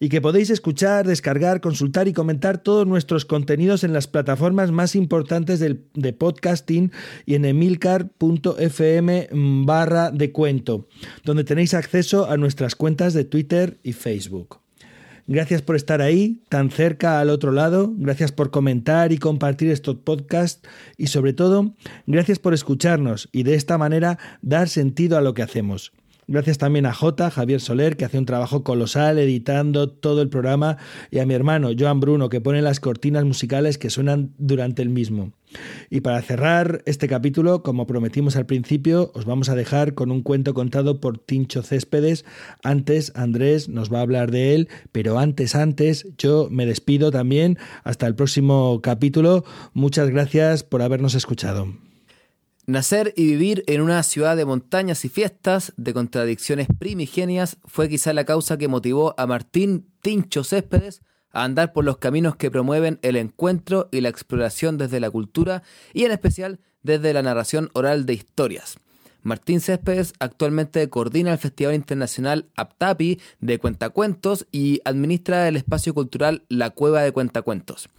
Y 0.00 0.08
que 0.08 0.20
podéis 0.20 0.50
escuchar, 0.50 1.06
descargar, 1.06 1.60
consultar 1.60 2.08
y 2.08 2.12
comentar 2.12 2.58
todos 2.58 2.86
nuestros 2.86 3.24
contenidos 3.24 3.84
en 3.84 3.92
las 3.92 4.06
plataformas 4.06 4.70
más 4.70 4.96
importantes 4.96 5.60
del, 5.60 5.84
de 5.94 6.12
podcasting 6.12 6.92
y 7.26 7.34
en 7.34 7.44
emilcar.fm 7.44 9.28
barra 9.64 10.10
de 10.10 10.32
cuento, 10.32 10.88
donde 11.24 11.44
tenéis 11.44 11.74
acceso 11.74 12.30
a 12.30 12.36
nuestras 12.36 12.74
cuentas 12.74 13.14
de 13.14 13.24
Twitter 13.24 13.78
y 13.82 13.92
Facebook. 13.92 14.63
Gracias 15.26 15.62
por 15.62 15.74
estar 15.76 16.02
ahí, 16.02 16.42
tan 16.50 16.70
cerca 16.70 17.18
al 17.18 17.30
otro 17.30 17.50
lado. 17.50 17.92
Gracias 17.96 18.30
por 18.30 18.50
comentar 18.50 19.10
y 19.10 19.18
compartir 19.18 19.70
estos 19.70 19.96
podcasts. 19.96 20.68
Y 20.98 21.06
sobre 21.06 21.32
todo, 21.32 21.74
gracias 22.06 22.38
por 22.38 22.52
escucharnos 22.52 23.28
y 23.32 23.42
de 23.42 23.54
esta 23.54 23.78
manera 23.78 24.18
dar 24.42 24.68
sentido 24.68 25.16
a 25.16 25.22
lo 25.22 25.32
que 25.32 25.42
hacemos. 25.42 25.92
Gracias 26.26 26.58
también 26.58 26.86
a 26.86 26.94
J, 26.94 27.30
Javier 27.30 27.60
Soler, 27.60 27.96
que 27.96 28.04
hace 28.04 28.18
un 28.18 28.26
trabajo 28.26 28.64
colosal 28.64 29.18
editando 29.18 29.90
todo 29.90 30.22
el 30.22 30.28
programa, 30.28 30.78
y 31.10 31.18
a 31.18 31.26
mi 31.26 31.34
hermano, 31.34 31.70
Joan 31.78 32.00
Bruno, 32.00 32.28
que 32.28 32.40
pone 32.40 32.62
las 32.62 32.80
cortinas 32.80 33.24
musicales 33.24 33.78
que 33.78 33.90
suenan 33.90 34.32
durante 34.38 34.82
el 34.82 34.88
mismo. 34.88 35.32
Y 35.90 36.00
para 36.00 36.20
cerrar 36.22 36.82
este 36.86 37.08
capítulo, 37.08 37.62
como 37.62 37.86
prometimos 37.86 38.36
al 38.36 38.46
principio, 38.46 39.12
os 39.14 39.24
vamos 39.24 39.48
a 39.48 39.54
dejar 39.54 39.94
con 39.94 40.10
un 40.10 40.22
cuento 40.22 40.54
contado 40.54 41.00
por 41.00 41.18
Tincho 41.18 41.62
Céspedes. 41.62 42.24
Antes 42.62 43.12
Andrés 43.14 43.68
nos 43.68 43.92
va 43.92 43.98
a 43.98 44.02
hablar 44.02 44.30
de 44.30 44.54
él, 44.54 44.68
pero 44.92 45.18
antes, 45.18 45.54
antes, 45.54 46.08
yo 46.18 46.48
me 46.50 46.66
despido 46.66 47.10
también. 47.10 47.58
Hasta 47.84 48.06
el 48.06 48.14
próximo 48.14 48.80
capítulo. 48.82 49.44
Muchas 49.72 50.10
gracias 50.10 50.64
por 50.64 50.82
habernos 50.82 51.14
escuchado. 51.14 51.93
Nacer 52.66 53.12
y 53.14 53.26
vivir 53.26 53.62
en 53.66 53.82
una 53.82 54.02
ciudad 54.02 54.38
de 54.38 54.46
montañas 54.46 55.04
y 55.04 55.10
fiestas, 55.10 55.74
de 55.76 55.92
contradicciones 55.92 56.66
primigenias, 56.78 57.58
fue 57.66 57.90
quizá 57.90 58.14
la 58.14 58.24
causa 58.24 58.56
que 58.56 58.68
motivó 58.68 59.14
a 59.18 59.26
Martín 59.26 59.92
Tincho 60.00 60.44
Céspedes 60.44 61.02
a 61.30 61.44
andar 61.44 61.74
por 61.74 61.84
los 61.84 61.98
caminos 61.98 62.36
que 62.36 62.50
promueven 62.50 63.00
el 63.02 63.16
encuentro 63.16 63.90
y 63.92 64.00
la 64.00 64.08
exploración 64.08 64.78
desde 64.78 64.98
la 64.98 65.10
cultura 65.10 65.62
y 65.92 66.04
en 66.04 66.12
especial 66.12 66.58
desde 66.82 67.12
la 67.12 67.22
narración 67.22 67.68
oral 67.74 68.06
de 68.06 68.14
historias. 68.14 68.78
Martín 69.22 69.60
Céspedes 69.60 70.14
actualmente 70.18 70.88
coordina 70.88 71.32
el 71.32 71.38
Festival 71.38 71.74
Internacional 71.74 72.48
Aptapi 72.56 73.20
de 73.40 73.58
Cuentacuentos 73.58 74.46
y 74.52 74.80
administra 74.86 75.48
el 75.48 75.56
espacio 75.56 75.92
cultural 75.92 76.44
La 76.48 76.70
Cueva 76.70 77.02
de 77.02 77.12
Cuentacuentos. 77.12 77.90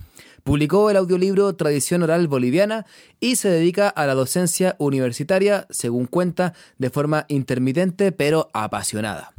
Publicó 0.45 0.91
el 0.91 0.97
audiolibro 0.97 1.55
Tradición 1.55 2.03
Oral 2.03 2.27
Boliviana 2.27 2.85
y 3.19 3.37
se 3.37 3.49
dedica 3.49 3.89
a 3.89 4.05
la 4.05 4.13
docencia 4.13 4.75
universitaria, 4.77 5.65
según 5.71 6.05
cuenta, 6.05 6.53
de 6.77 6.91
forma 6.91 7.25
intermitente 7.29 8.11
pero 8.11 8.51
apasionada. 8.53 9.33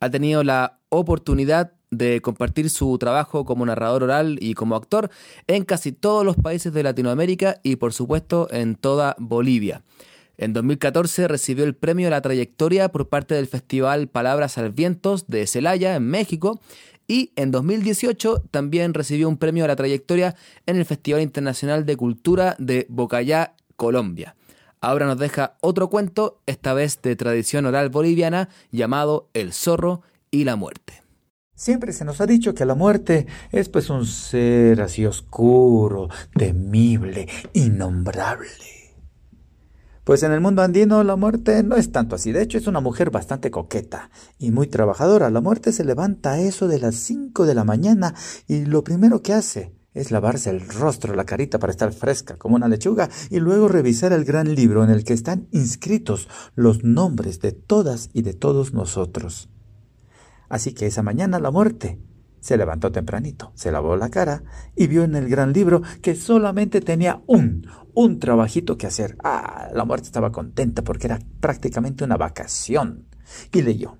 Ha 0.00 0.10
tenido 0.10 0.42
la 0.42 0.80
oportunidad 0.88 1.74
de 1.92 2.20
compartir 2.20 2.70
su 2.70 2.98
trabajo 2.98 3.44
como 3.44 3.64
narrador 3.66 4.02
oral 4.02 4.36
y 4.40 4.54
como 4.54 4.74
actor 4.74 5.10
en 5.46 5.64
casi 5.64 5.92
todos 5.92 6.24
los 6.24 6.34
países 6.34 6.72
de 6.72 6.82
Latinoamérica 6.82 7.60
y 7.62 7.76
por 7.76 7.92
supuesto 7.92 8.48
en 8.50 8.74
toda 8.74 9.14
Bolivia. 9.20 9.84
En 10.38 10.54
2014 10.54 11.28
recibió 11.28 11.64
el 11.64 11.76
premio 11.76 12.08
a 12.08 12.10
la 12.10 12.20
trayectoria 12.20 12.88
por 12.90 13.08
parte 13.08 13.36
del 13.36 13.46
Festival 13.46 14.08
Palabras 14.08 14.58
al 14.58 14.72
Vientos 14.72 15.28
de 15.28 15.46
Celaya, 15.46 15.94
en 15.94 16.08
México, 16.08 16.60
y 17.08 17.32
en 17.36 17.50
2018 17.50 18.44
también 18.50 18.94
recibió 18.94 19.28
un 19.28 19.38
premio 19.38 19.64
a 19.64 19.68
la 19.68 19.76
trayectoria 19.76 20.36
en 20.66 20.76
el 20.76 20.84
Festival 20.84 21.22
Internacional 21.22 21.86
de 21.86 21.96
Cultura 21.96 22.54
de 22.58 22.86
Bocayá, 22.90 23.54
Colombia. 23.76 24.36
Ahora 24.80 25.06
nos 25.06 25.18
deja 25.18 25.56
otro 25.60 25.88
cuento, 25.88 26.40
esta 26.46 26.74
vez 26.74 27.02
de 27.02 27.16
tradición 27.16 27.66
oral 27.66 27.88
boliviana, 27.88 28.50
llamado 28.70 29.28
El 29.32 29.52
zorro 29.52 30.02
y 30.30 30.44
la 30.44 30.54
muerte. 30.54 31.02
Siempre 31.54 31.92
se 31.92 32.04
nos 32.04 32.20
ha 32.20 32.26
dicho 32.26 32.54
que 32.54 32.64
la 32.64 32.76
muerte 32.76 33.26
es 33.50 33.68
pues 33.68 33.90
un 33.90 34.06
ser 34.06 34.80
así 34.80 35.04
oscuro, 35.06 36.08
temible, 36.36 37.26
innombrable. 37.54 38.77
Pues 40.08 40.22
en 40.22 40.32
el 40.32 40.40
mundo 40.40 40.62
andino 40.62 41.04
la 41.04 41.16
muerte 41.16 41.62
no 41.62 41.76
es 41.76 41.92
tanto 41.92 42.16
así, 42.16 42.32
de 42.32 42.40
hecho 42.40 42.56
es 42.56 42.66
una 42.66 42.80
mujer 42.80 43.10
bastante 43.10 43.50
coqueta 43.50 44.10
y 44.38 44.52
muy 44.52 44.66
trabajadora. 44.66 45.28
La 45.28 45.42
muerte 45.42 45.70
se 45.70 45.84
levanta 45.84 46.30
a 46.30 46.40
eso 46.40 46.66
de 46.66 46.78
las 46.78 46.94
5 46.94 47.44
de 47.44 47.54
la 47.54 47.62
mañana 47.62 48.14
y 48.46 48.64
lo 48.64 48.82
primero 48.82 49.20
que 49.20 49.34
hace 49.34 49.74
es 49.92 50.10
lavarse 50.10 50.48
el 50.48 50.66
rostro, 50.66 51.14
la 51.14 51.26
carita 51.26 51.58
para 51.58 51.72
estar 51.72 51.92
fresca 51.92 52.38
como 52.38 52.56
una 52.56 52.68
lechuga 52.68 53.10
y 53.28 53.38
luego 53.38 53.68
revisar 53.68 54.14
el 54.14 54.24
gran 54.24 54.54
libro 54.54 54.82
en 54.82 54.88
el 54.88 55.04
que 55.04 55.12
están 55.12 55.46
inscritos 55.50 56.26
los 56.54 56.84
nombres 56.84 57.40
de 57.40 57.52
todas 57.52 58.08
y 58.14 58.22
de 58.22 58.32
todos 58.32 58.72
nosotros. 58.72 59.50
Así 60.48 60.72
que 60.72 60.86
esa 60.86 61.02
mañana 61.02 61.38
la 61.38 61.50
muerte 61.50 61.98
se 62.40 62.56
levantó 62.56 62.92
tempranito, 62.92 63.52
se 63.54 63.72
lavó 63.72 63.96
la 63.96 64.10
cara 64.10 64.42
y 64.76 64.86
vio 64.86 65.04
en 65.04 65.16
el 65.16 65.28
gran 65.28 65.52
libro 65.52 65.82
que 66.02 66.14
solamente 66.14 66.80
tenía 66.80 67.22
un, 67.26 67.66
un 67.94 68.18
trabajito 68.18 68.76
que 68.76 68.86
hacer. 68.86 69.16
Ah, 69.24 69.68
la 69.72 69.84
muerte 69.84 70.06
estaba 70.06 70.32
contenta 70.32 70.82
porque 70.82 71.06
era 71.06 71.18
prácticamente 71.40 72.04
una 72.04 72.16
vacación. 72.16 73.06
Y 73.52 73.62
leyó, 73.62 73.98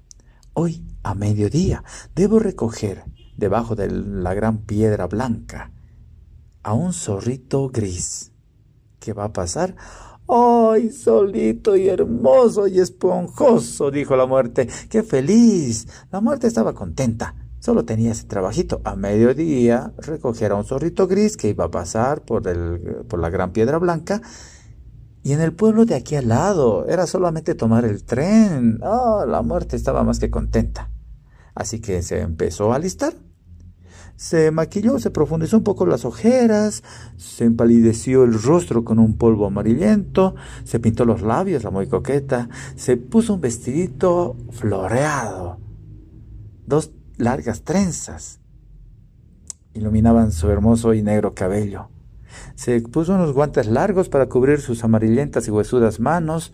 hoy 0.54 0.84
a 1.02 1.14
mediodía 1.14 1.84
debo 2.14 2.38
recoger 2.38 3.04
debajo 3.36 3.74
de 3.74 3.90
la 3.90 4.34
gran 4.34 4.58
piedra 4.58 5.06
blanca 5.06 5.72
a 6.62 6.74
un 6.74 6.92
zorrito 6.92 7.68
gris. 7.68 8.32
¿Qué 9.00 9.12
va 9.12 9.24
a 9.24 9.32
pasar? 9.32 9.76
¡Ay, 10.28 10.90
solito 10.90 11.74
y 11.74 11.88
hermoso 11.88 12.66
y 12.66 12.80
esponjoso! 12.80 13.90
dijo 13.90 14.14
la 14.16 14.26
muerte. 14.26 14.68
¡Qué 14.90 15.02
feliz! 15.02 15.86
La 16.10 16.20
muerte 16.20 16.46
estaba 16.46 16.74
contenta. 16.74 17.34
Solo 17.60 17.84
tenía 17.84 18.12
ese 18.12 18.24
trabajito. 18.24 18.80
A 18.84 18.96
mediodía 18.96 19.92
recogiera 19.98 20.54
un 20.54 20.64
zorrito 20.64 21.06
gris 21.06 21.36
que 21.36 21.48
iba 21.48 21.64
a 21.64 21.70
pasar 21.70 22.22
por, 22.22 22.46
el, 22.48 23.04
por 23.08 23.20
la 23.20 23.30
gran 23.30 23.52
piedra 23.52 23.78
blanca. 23.78 24.22
Y 25.22 25.32
en 25.32 25.40
el 25.40 25.52
pueblo 25.52 25.84
de 25.84 25.94
aquí 25.94 26.14
al 26.14 26.28
lado 26.28 26.86
era 26.88 27.06
solamente 27.06 27.54
tomar 27.54 27.84
el 27.84 28.04
tren. 28.04 28.78
Oh, 28.82 29.24
la 29.26 29.42
muerte 29.42 29.76
estaba 29.76 30.04
más 30.04 30.18
que 30.18 30.30
contenta. 30.30 30.90
Así 31.54 31.80
que 31.80 32.02
se 32.02 32.20
empezó 32.20 32.72
a 32.72 32.76
alistar 32.76 33.14
se 34.18 34.50
maquilló, 34.50 34.98
se 34.98 35.12
profundizó 35.12 35.58
un 35.58 35.62
poco 35.62 35.86
las 35.86 36.04
ojeras, 36.04 36.82
se 37.16 37.44
empalideció 37.44 38.24
el 38.24 38.34
rostro 38.34 38.84
con 38.84 38.98
un 38.98 39.16
polvo 39.16 39.46
amarillento, 39.46 40.34
se 40.64 40.80
pintó 40.80 41.04
los 41.04 41.22
labios, 41.22 41.62
la 41.62 41.70
muy 41.70 41.86
coqueta, 41.86 42.48
se 42.74 42.96
puso 42.96 43.34
un 43.34 43.40
vestidito 43.40 44.36
floreado, 44.50 45.60
dos 46.66 46.90
largas 47.18 47.62
trenzas 47.62 48.40
iluminaban 49.74 50.32
su 50.32 50.50
hermoso 50.50 50.94
y 50.94 51.02
negro 51.02 51.34
cabello. 51.34 51.88
Se 52.54 52.80
puso 52.80 53.14
unos 53.14 53.32
guantes 53.32 53.66
largos 53.66 54.08
para 54.08 54.26
cubrir 54.26 54.60
sus 54.60 54.84
amarillentas 54.84 55.46
y 55.48 55.50
huesudas 55.50 56.00
manos, 56.00 56.52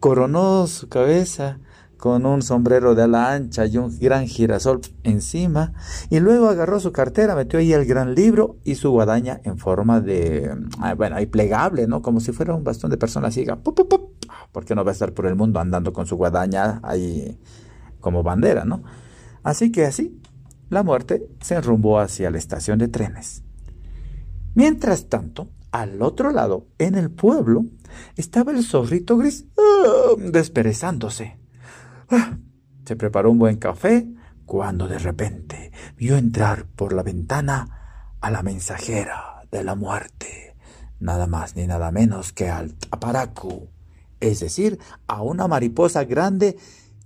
coronó 0.00 0.66
su 0.66 0.88
cabeza 0.88 1.58
con 1.96 2.26
un 2.26 2.42
sombrero 2.42 2.94
de 2.94 3.04
ala 3.04 3.32
ancha 3.32 3.64
y 3.66 3.78
un 3.78 3.98
gran 3.98 4.26
girasol 4.26 4.80
encima, 5.02 5.72
y 6.10 6.20
luego 6.20 6.48
agarró 6.48 6.78
su 6.78 6.92
cartera, 6.92 7.34
metió 7.34 7.58
ahí 7.58 7.72
el 7.72 7.86
gran 7.86 8.14
libro 8.14 8.56
y 8.64 8.74
su 8.74 8.90
guadaña 8.90 9.40
en 9.44 9.56
forma 9.56 10.00
de, 10.00 10.54
ah, 10.80 10.94
bueno, 10.94 11.16
ahí 11.16 11.26
plegable, 11.26 11.86
¿no? 11.86 12.02
Como 12.02 12.20
si 12.20 12.32
fuera 12.32 12.54
un 12.54 12.64
bastón 12.64 12.90
de 12.90 12.98
persona 12.98 13.30
ciega, 13.30 13.58
porque 14.52 14.74
no 14.74 14.84
va 14.84 14.90
a 14.90 14.92
estar 14.92 15.12
por 15.14 15.26
el 15.26 15.36
mundo 15.36 15.58
andando 15.58 15.94
con 15.94 16.06
su 16.06 16.16
guadaña 16.16 16.80
ahí 16.82 17.38
como 18.00 18.22
bandera, 18.22 18.64
¿no? 18.64 18.82
Así 19.46 19.70
que 19.70 19.86
así, 19.86 20.20
la 20.70 20.82
muerte 20.82 21.24
se 21.40 21.54
enrumbó 21.54 22.00
hacia 22.00 22.32
la 22.32 22.38
estación 22.38 22.80
de 22.80 22.88
trenes. 22.88 23.44
Mientras 24.56 25.08
tanto, 25.08 25.52
al 25.70 26.02
otro 26.02 26.32
lado, 26.32 26.66
en 26.78 26.96
el 26.96 27.12
pueblo, 27.12 27.64
estaba 28.16 28.50
el 28.50 28.64
zorrito 28.64 29.16
gris 29.16 29.46
ah, 29.56 30.16
desperezándose. 30.18 31.38
Se 32.86 32.96
preparó 32.96 33.30
un 33.30 33.38
buen 33.38 33.58
café 33.58 34.08
cuando 34.46 34.88
de 34.88 34.98
repente 34.98 35.70
vio 35.96 36.16
entrar 36.16 36.66
por 36.66 36.92
la 36.92 37.04
ventana 37.04 38.16
a 38.20 38.32
la 38.32 38.42
mensajera 38.42 39.42
de 39.52 39.62
la 39.62 39.76
muerte, 39.76 40.56
nada 40.98 41.28
más 41.28 41.54
ni 41.54 41.68
nada 41.68 41.92
menos 41.92 42.32
que 42.32 42.48
al 42.48 42.74
taparacu, 42.74 43.68
es 44.18 44.40
decir, 44.40 44.80
a 45.06 45.22
una 45.22 45.46
mariposa 45.46 46.02
grande 46.02 46.56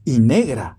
y 0.06 0.20
negra 0.20 0.78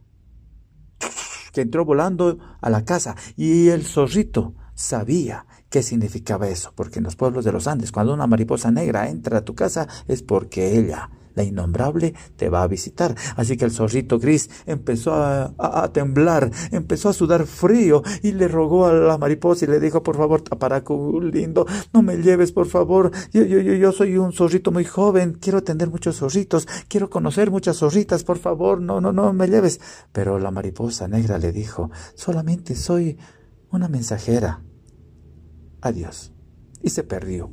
que 1.52 1.62
entró 1.62 1.86
volando 1.86 2.40
a 2.62 2.70
la 2.70 2.86
casa 2.86 3.16
y 3.36 3.70
el 3.70 3.86
zorrito 3.86 4.56
sabía 4.74 5.46
qué 5.70 5.84
significaba 5.84 6.50
eso, 6.50 6.74
porque 6.76 7.00
en 7.00 7.06
los 7.06 7.16
pueblos 7.16 7.46
de 7.46 7.52
los 7.52 7.68
Andes, 7.68 7.92
cuando 7.92 8.14
una 8.14 8.28
mariposa 8.28 8.72
negra 8.72 9.10
entra 9.10 9.40
a 9.40 9.46
tu 9.46 9.56
casa 9.56 9.88
es 10.08 10.24
porque 10.24 10.78
ella 10.78 11.10
la 11.36 11.44
innombrable 11.44 12.14
te 12.36 12.50
va 12.50 12.64
a 12.64 12.68
visitar. 12.68 13.16
Así 13.36 13.58
que 13.58 13.66
el 13.66 13.72
zorrito 13.72 14.20
gris 14.20 14.50
empezó 14.66 15.14
a, 15.14 15.90
temblar, 15.94 16.52
empezó 16.72 17.10
a 17.10 17.14
sudar 17.14 17.46
frío 17.46 18.04
y 18.22 18.32
le 18.34 18.48
rogó 18.48 18.86
a 18.86 18.94
la 18.94 19.18
mariposa 19.18 19.66
y 19.66 19.68
le 19.68 19.80
dijo, 19.80 20.04
por 20.04 20.18
favor, 20.18 20.42
taparaco 20.42 21.20
lindo, 21.22 21.66
no 21.94 22.02
me 22.02 22.18
lleves, 22.18 22.52
por 22.52 22.68
favor. 22.68 23.12
Yo, 23.32 23.44
yo, 23.44 23.60
yo, 23.60 23.74
yo 23.74 23.92
soy 23.92 24.18
un 24.18 24.34
zorrito 24.34 24.72
muy 24.72 24.86
joven, 24.86 25.38
quiero 25.40 25.60
atender 25.60 25.90
muchos 25.90 26.18
zorritos, 26.18 26.68
quiero 26.88 27.10
conocer 27.10 27.52
muchas 27.52 27.78
zorritas, 27.78 28.24
por 28.24 28.38
favor, 28.38 28.82
no, 28.82 29.02
no, 29.02 29.12
no 29.12 29.34
me 29.34 29.48
lleves. 29.48 29.80
Pero 30.12 30.40
la 30.40 30.52
mariposa 30.52 31.08
negra 31.08 31.38
le 31.38 31.52
dijo, 31.52 31.92
solamente 32.16 32.76
soy 32.76 33.18
una 33.72 33.88
mensajera. 33.88 34.62
Adiós. 35.82 36.32
Y 36.84 36.90
se 36.90 37.04
perdió. 37.04 37.52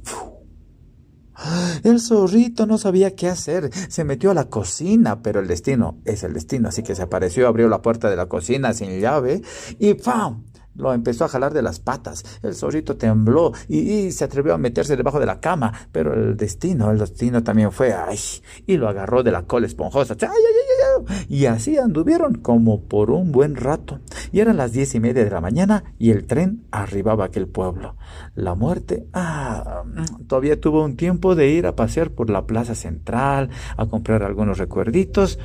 El 1.85 2.01
zorrito 2.01 2.66
no 2.66 2.78
sabía 2.78 3.15
qué 3.15 3.28
hacer. 3.28 3.70
Se 3.89 4.05
metió 4.05 4.31
a 4.31 4.35
la 4.35 4.48
cocina, 4.48 5.23
pero 5.23 5.40
el 5.40 5.48
destino 5.48 5.98
es 6.05 6.23
el 6.23 6.32
destino. 6.32 6.69
Así 6.69 6.82
que 6.82 6.94
se 6.94 7.02
apareció, 7.02 7.47
abrió 7.48 7.69
la 7.69 7.82
puerta 7.82 8.10
de 8.10 8.16
la 8.16 8.27
cocina 8.27 8.74
sin 8.74 9.01
llave 9.01 9.43
y 9.78 9.94
¡pam! 9.94 10.44
Lo 10.79 10.95
empezó 10.95 11.25
a 11.25 11.29
jalar 11.29 11.53
de 11.53 11.61
las 11.61 11.81
patas. 11.81 12.25
El 12.43 12.55
zorrito 12.55 12.97
tembló 12.97 13.53
y, 13.69 14.11
se 14.13 14.25
atrevió 14.25 14.55
a 14.55 14.59
meterse 14.59 14.97
debajo 14.97 15.21
de 15.21 15.27
la 15.27 15.41
cama. 15.41 15.73
Pero 15.93 16.15
el 16.15 16.37
destino, 16.37 16.91
el 16.91 16.99
destino 16.99 17.43
también 17.43 17.73
fue 17.73 17.93
¡ay! 17.93 18.19
y 18.67 18.77
lo 18.77 18.89
agarró 18.89 19.23
de 19.23 19.33
la 19.33 19.43
cola 19.43 19.67
esponjosa. 19.67 20.15
¡Ay, 20.21 20.29
ay, 20.29 21.07
ay, 21.09 21.27
y 21.29 21.47
así 21.47 21.77
anduvieron 21.77 22.35
como 22.35 22.83
por 22.83 23.11
un 23.11 23.33
buen 23.33 23.57
rato. 23.57 24.01
Y 24.33 24.41
eran 24.41 24.57
las 24.57 24.73
diez 24.73 24.95
y 24.95 25.01
media 25.01 25.25
de 25.25 25.31
la 25.31 25.41
mañana 25.41 25.85
y 25.99 26.11
el 26.11 26.27
tren 26.27 26.65
arribaba 26.71 27.25
a 27.25 27.27
aquel 27.29 27.49
pueblo. 27.49 27.97
La 28.35 28.55
muerte, 28.55 29.07
ah, 29.13 29.83
todavía 30.27 30.61
tuvo 30.61 30.85
un 30.85 30.97
tiempo 30.97 31.35
de 31.35 31.49
ir 31.49 31.67
a 31.67 31.77
pasear 31.77 32.11
por 32.11 32.31
la 32.31 32.47
plaza 32.47 32.75
central, 32.75 33.51
a 33.77 33.87
comprar 33.87 34.23
algunos 34.23 34.59
recuerditos 34.59 35.39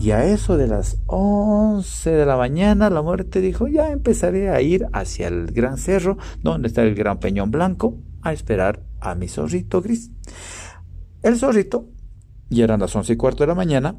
y 0.00 0.12
a 0.12 0.24
eso 0.24 0.56
de 0.56 0.66
las 0.66 0.96
11 1.06 2.10
de 2.10 2.24
la 2.24 2.38
mañana, 2.38 2.88
la 2.88 3.02
muerte 3.02 3.42
dijo, 3.42 3.68
ya 3.68 3.90
empezaré 3.90 4.48
a 4.48 4.62
ir 4.62 4.86
hacia 4.94 5.28
el 5.28 5.52
gran 5.52 5.76
cerro, 5.76 6.16
donde 6.42 6.68
está 6.68 6.82
el 6.82 6.94
gran 6.94 7.20
peñón 7.20 7.50
blanco, 7.50 7.98
a 8.22 8.32
esperar 8.32 8.82
a 9.00 9.14
mi 9.14 9.28
zorrito 9.28 9.82
gris. 9.82 10.10
El 11.22 11.36
zorrito, 11.36 11.90
y 12.48 12.62
eran 12.62 12.80
las 12.80 12.96
once 12.96 13.12
y 13.12 13.16
cuarto 13.16 13.42
de 13.42 13.48
la 13.48 13.54
mañana, 13.54 13.98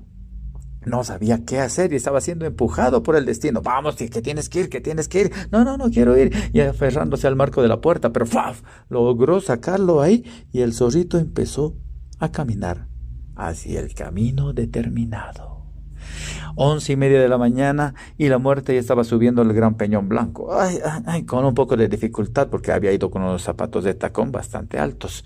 no 0.83 1.03
sabía 1.03 1.45
qué 1.45 1.59
hacer 1.59 1.93
y 1.93 1.97
estaba 1.97 2.19
siendo 2.19 2.45
empujado 2.45 3.03
por 3.03 3.15
el 3.15 3.27
destino. 3.27 3.61
Vamos, 3.61 3.95
que, 3.95 4.09
tienes 4.09 4.49
que 4.49 4.61
ir, 4.61 4.69
que 4.69 4.81
tienes 4.81 5.07
que 5.07 5.21
ir. 5.21 5.31
No, 5.51 5.63
no, 5.63 5.77
no 5.77 5.91
quiero 5.91 6.17
ir. 6.17 6.33
Y 6.51 6.61
aferrándose 6.61 7.27
al 7.27 7.35
marco 7.35 7.61
de 7.61 7.67
la 7.67 7.79
puerta, 7.79 8.11
pero 8.11 8.25
¡faf! 8.25 8.63
logró 8.89 9.39
sacarlo 9.39 10.01
ahí 10.01 10.25
y 10.51 10.61
el 10.61 10.73
zorrito 10.73 11.19
empezó 11.19 11.77
a 12.17 12.31
caminar 12.31 12.87
hacia 13.35 13.79
el 13.79 13.93
camino 13.93 14.53
determinado 14.53 15.50
once 16.55 16.93
y 16.93 16.95
media 16.95 17.21
de 17.21 17.29
la 17.29 17.37
mañana 17.37 17.93
y 18.17 18.29
la 18.29 18.37
muerte 18.37 18.73
ya 18.73 18.79
estaba 18.79 19.03
subiendo 19.03 19.41
el 19.41 19.53
gran 19.53 19.75
peñón 19.75 20.09
blanco. 20.09 20.53
Ay, 20.53 20.79
ay, 21.05 21.23
con 21.23 21.45
un 21.45 21.53
poco 21.53 21.77
de 21.77 21.87
dificultad 21.87 22.47
porque 22.49 22.71
había 22.71 22.91
ido 22.91 23.09
con 23.09 23.21
unos 23.21 23.43
zapatos 23.43 23.83
de 23.83 23.93
tacón 23.93 24.31
bastante 24.31 24.79
altos. 24.79 25.23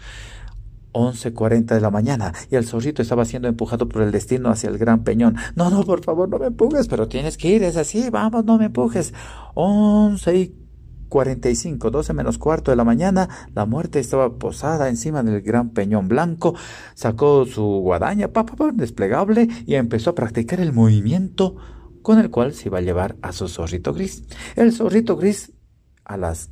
Once 0.98 1.34
cuarenta 1.34 1.76
de 1.76 1.82
la 1.82 1.92
mañana 1.92 2.34
y 2.50 2.56
el 2.56 2.66
zorrito 2.66 3.02
estaba 3.02 3.26
siendo 3.26 3.50
empujado 3.50 3.90
por 3.90 4.02
el 4.02 4.12
destino 4.12 4.50
hacia 4.50 4.70
el 4.70 4.78
gran 4.78 5.04
peñón. 5.04 5.36
No, 5.56 5.70
no, 5.70 5.84
por 5.84 6.02
favor, 6.04 6.30
no 6.30 6.40
me 6.40 6.48
empujes, 6.48 6.88
pero 6.88 7.10
tienes 7.10 7.36
que 7.38 7.50
ir, 7.50 7.64
es 7.64 7.76
así, 7.76 8.10
vamos, 8.10 8.46
no 8.46 8.58
me 8.58 8.66
empujes. 8.66 9.14
Once 9.56 10.34
y 10.34 10.65
45, 11.10 11.92
12 11.92 12.14
menos 12.14 12.38
cuarto 12.38 12.72
de 12.72 12.78
la 12.78 12.84
mañana, 12.84 13.30
la 13.54 13.66
muerte 13.66 14.00
estaba 14.00 14.38
posada 14.38 14.90
encima 14.90 15.24
del 15.24 15.42
gran 15.42 15.70
peñón 15.70 16.08
blanco, 16.08 16.56
sacó 16.94 17.46
su 17.46 17.64
guadaña, 17.64 18.30
pa, 18.30 18.46
desplegable, 18.74 19.48
y 19.66 19.76
empezó 19.76 20.12
a 20.12 20.16
practicar 20.16 20.60
el 20.60 20.74
movimiento 20.74 21.56
con 22.02 22.20
el 22.20 22.30
cual 22.30 22.54
se 22.54 22.70
iba 22.70 22.78
a 22.78 22.82
llevar 22.82 23.16
a 23.22 23.32
su 23.32 23.48
zorrito 23.48 23.94
gris. 23.94 24.24
El 24.56 24.72
zorrito 24.72 25.18
gris, 25.18 25.54
a 26.04 26.18
las 26.18 26.52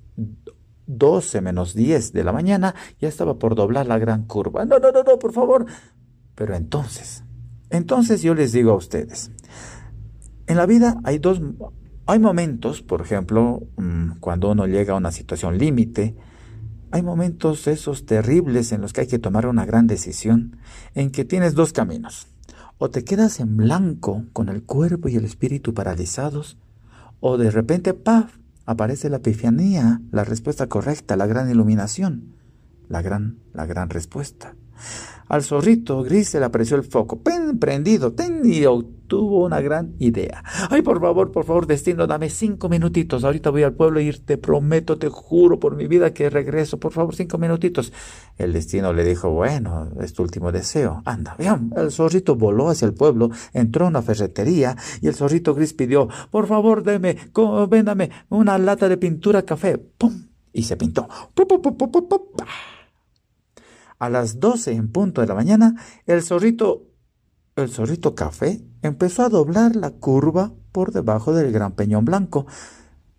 12 0.88 1.42
menos 1.42 1.74
10 1.74 2.14
de 2.14 2.24
la 2.24 2.34
mañana, 2.34 2.76
ya 3.00 3.08
estaba 3.08 3.38
por 3.38 3.56
doblar 3.56 3.88
la 3.88 4.00
gran 4.00 4.26
curva. 4.26 4.66
No, 4.66 4.80
no, 4.80 4.92
no, 4.92 5.04
no, 5.04 5.20
por 5.20 5.32
favor. 5.32 5.66
Pero 6.36 6.56
entonces, 6.56 7.24
entonces 7.70 8.22
yo 8.22 8.34
les 8.34 8.52
digo 8.52 8.72
a 8.72 8.76
ustedes, 8.76 9.32
en 10.48 10.58
la 10.58 10.66
vida 10.66 11.00
hay 11.04 11.20
dos 11.20 11.42
hay 12.06 12.20
momentos, 12.20 12.82
por 12.82 13.02
ejemplo, 13.02 13.64
mm, 13.78 14.20
cuando 14.20 14.52
uno 14.52 14.68
llega 14.68 14.94
a 14.94 14.98
una 14.98 15.12
situación 15.12 15.58
límite, 15.58 16.16
hay 16.92 17.02
momentos 17.02 17.66
esos 17.68 18.06
terribles 18.06 18.72
en 18.72 18.82
los 18.82 18.94
que 18.94 19.02
hay 19.02 19.08
que 19.08 19.20
tomar 19.20 19.48
una 19.48 19.66
gran 19.66 19.88
decisión, 19.88 20.58
en 20.96 21.12
que 21.12 21.26
tienes 21.26 21.56
dos 21.56 21.74
caminos. 21.74 22.28
O 22.78 22.90
te 22.90 23.04
quedas 23.04 23.40
en 23.40 23.56
blanco 23.56 24.26
con 24.34 24.50
el 24.50 24.64
cuerpo 24.64 25.08
y 25.08 25.16
el 25.16 25.26
espíritu 25.26 25.74
paralizados, 25.74 26.58
o 27.20 27.38
de 27.38 27.52
repente, 27.52 27.94
¡paf!, 27.94 28.38
aparece 28.66 29.10
la 29.10 29.18
epifanía, 29.18 30.02
la 30.12 30.26
respuesta 30.26 30.68
correcta, 30.68 31.16
la 31.16 31.26
gran 31.26 31.50
iluminación, 31.50 32.36
la 32.90 33.02
gran, 33.02 33.38
la 33.54 33.66
gran 33.66 33.90
respuesta. 33.90 34.56
Al 35.28 35.42
zorrito 35.42 36.04
gris 36.04 36.30
se 36.30 36.40
le 36.40 36.46
apareció 36.46 36.78
el 36.78 36.84
foco, 36.84 37.22
prendido, 37.60 38.14
ten, 38.14 38.42
y 38.44 38.66
obtuvo 38.66 39.46
una 39.46 39.62
gran 39.62 39.96
idea. 40.00 40.44
Ay, 40.70 40.82
por 40.82 41.00
favor, 41.00 41.32
por 41.32 41.46
favor, 41.46 41.66
destino, 41.66 42.06
dame 42.08 42.30
cinco 42.30 42.70
minutitos. 42.70 43.24
Ahorita 43.24 43.50
voy 43.50 43.64
al 43.64 43.74
pueblo 43.74 44.00
y 44.00 44.12
te 44.12 44.38
prometo, 44.38 44.98
te 44.98 45.10
juro 45.10 45.60
por 45.60 45.76
mi 45.76 45.88
vida 45.88 46.14
que 46.14 46.30
regreso. 46.30 46.80
Por 46.80 46.92
favor, 46.92 47.16
cinco 47.16 47.38
minutitos. 47.38 47.94
El 48.38 48.54
destino 48.54 48.94
le 48.94 49.04
dijo, 49.04 49.30
bueno, 49.32 49.90
es 50.02 50.14
tu 50.14 50.24
último 50.24 50.52
deseo. 50.52 51.02
Anda, 51.06 51.36
bien. 51.40 51.72
El 51.76 51.92
zorrito 51.92 52.36
voló 52.36 52.70
hacia 52.70 52.86
el 52.86 52.94
pueblo, 52.94 53.32
entró 53.54 53.86
a 53.86 53.90
una 53.90 54.02
ferretería 54.02 54.76
y 55.02 55.08
el 55.08 55.16
zorrito 55.16 55.56
gris 55.56 55.74
pidió, 55.74 56.10
por 56.30 56.48
favor, 56.48 56.84
deme, 56.84 57.18
véndame 57.70 58.12
una 58.30 58.58
lata 58.58 58.90
de 58.90 58.98
pintura 58.98 59.44
café. 59.44 59.78
¡Pum! 59.78 60.28
Y 60.52 60.64
se 60.64 60.78
pintó. 60.78 61.08
¡Pum, 61.34 61.48
pum, 61.48 61.62
pum, 61.62 61.92
pum, 61.92 62.08
pum! 62.08 62.20
A 64.04 64.10
las 64.10 64.42
doce 64.42 64.74
en 64.74 64.90
punto 64.90 65.22
de 65.22 65.28
la 65.28 65.34
mañana, 65.34 65.82
el 66.06 66.24
zorrito, 66.24 66.90
el 67.56 67.70
zorrito 67.70 68.16
café, 68.16 68.62
empezó 68.82 69.24
a 69.24 69.30
doblar 69.30 69.78
la 69.78 69.92
curva 69.92 70.52
por 70.74 70.92
debajo 70.92 71.34
del 71.34 71.54
gran 71.54 71.72
peñón 71.72 72.04
blanco. 72.04 72.46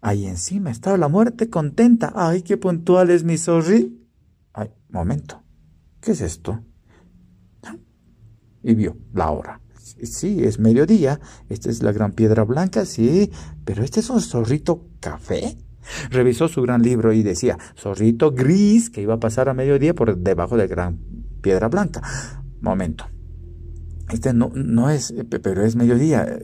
Ahí 0.02 0.26
encima 0.26 0.70
estaba 0.70 0.98
la 0.98 1.08
muerte 1.08 1.48
contenta. 1.48 2.12
¡Ay, 2.14 2.42
qué 2.42 2.58
puntual 2.58 3.08
es 3.08 3.24
mi 3.24 3.38
zorri! 3.38 4.06
Ay, 4.52 4.72
momento. 4.90 5.42
¿Qué 6.02 6.10
es 6.10 6.20
esto? 6.20 6.62
Y 8.62 8.74
vio 8.74 8.98
la 9.14 9.30
hora. 9.30 9.62
Sí, 10.02 10.44
es 10.44 10.58
mediodía. 10.58 11.18
Esta 11.48 11.70
es 11.70 11.82
la 11.82 11.92
gran 11.92 12.12
piedra 12.12 12.44
blanca, 12.44 12.84
sí. 12.84 13.30
Pero 13.64 13.82
este 13.82 14.00
es 14.00 14.10
un 14.10 14.20
zorrito 14.20 14.90
café. 15.00 15.56
Revisó 16.10 16.48
su 16.48 16.62
gran 16.62 16.82
libro 16.82 17.12
y 17.12 17.22
decía, 17.22 17.58
zorrito 17.76 18.32
gris 18.32 18.90
que 18.90 19.02
iba 19.02 19.14
a 19.14 19.20
pasar 19.20 19.48
a 19.48 19.54
mediodía 19.54 19.94
por 19.94 20.16
debajo 20.16 20.56
de 20.56 20.66
gran 20.66 20.98
piedra 21.40 21.68
blanca. 21.68 22.02
Momento. 22.60 23.06
Este 24.10 24.32
no, 24.34 24.50
no 24.54 24.90
es, 24.90 25.14
pero 25.42 25.64
es 25.64 25.76
mediodía. 25.76 26.38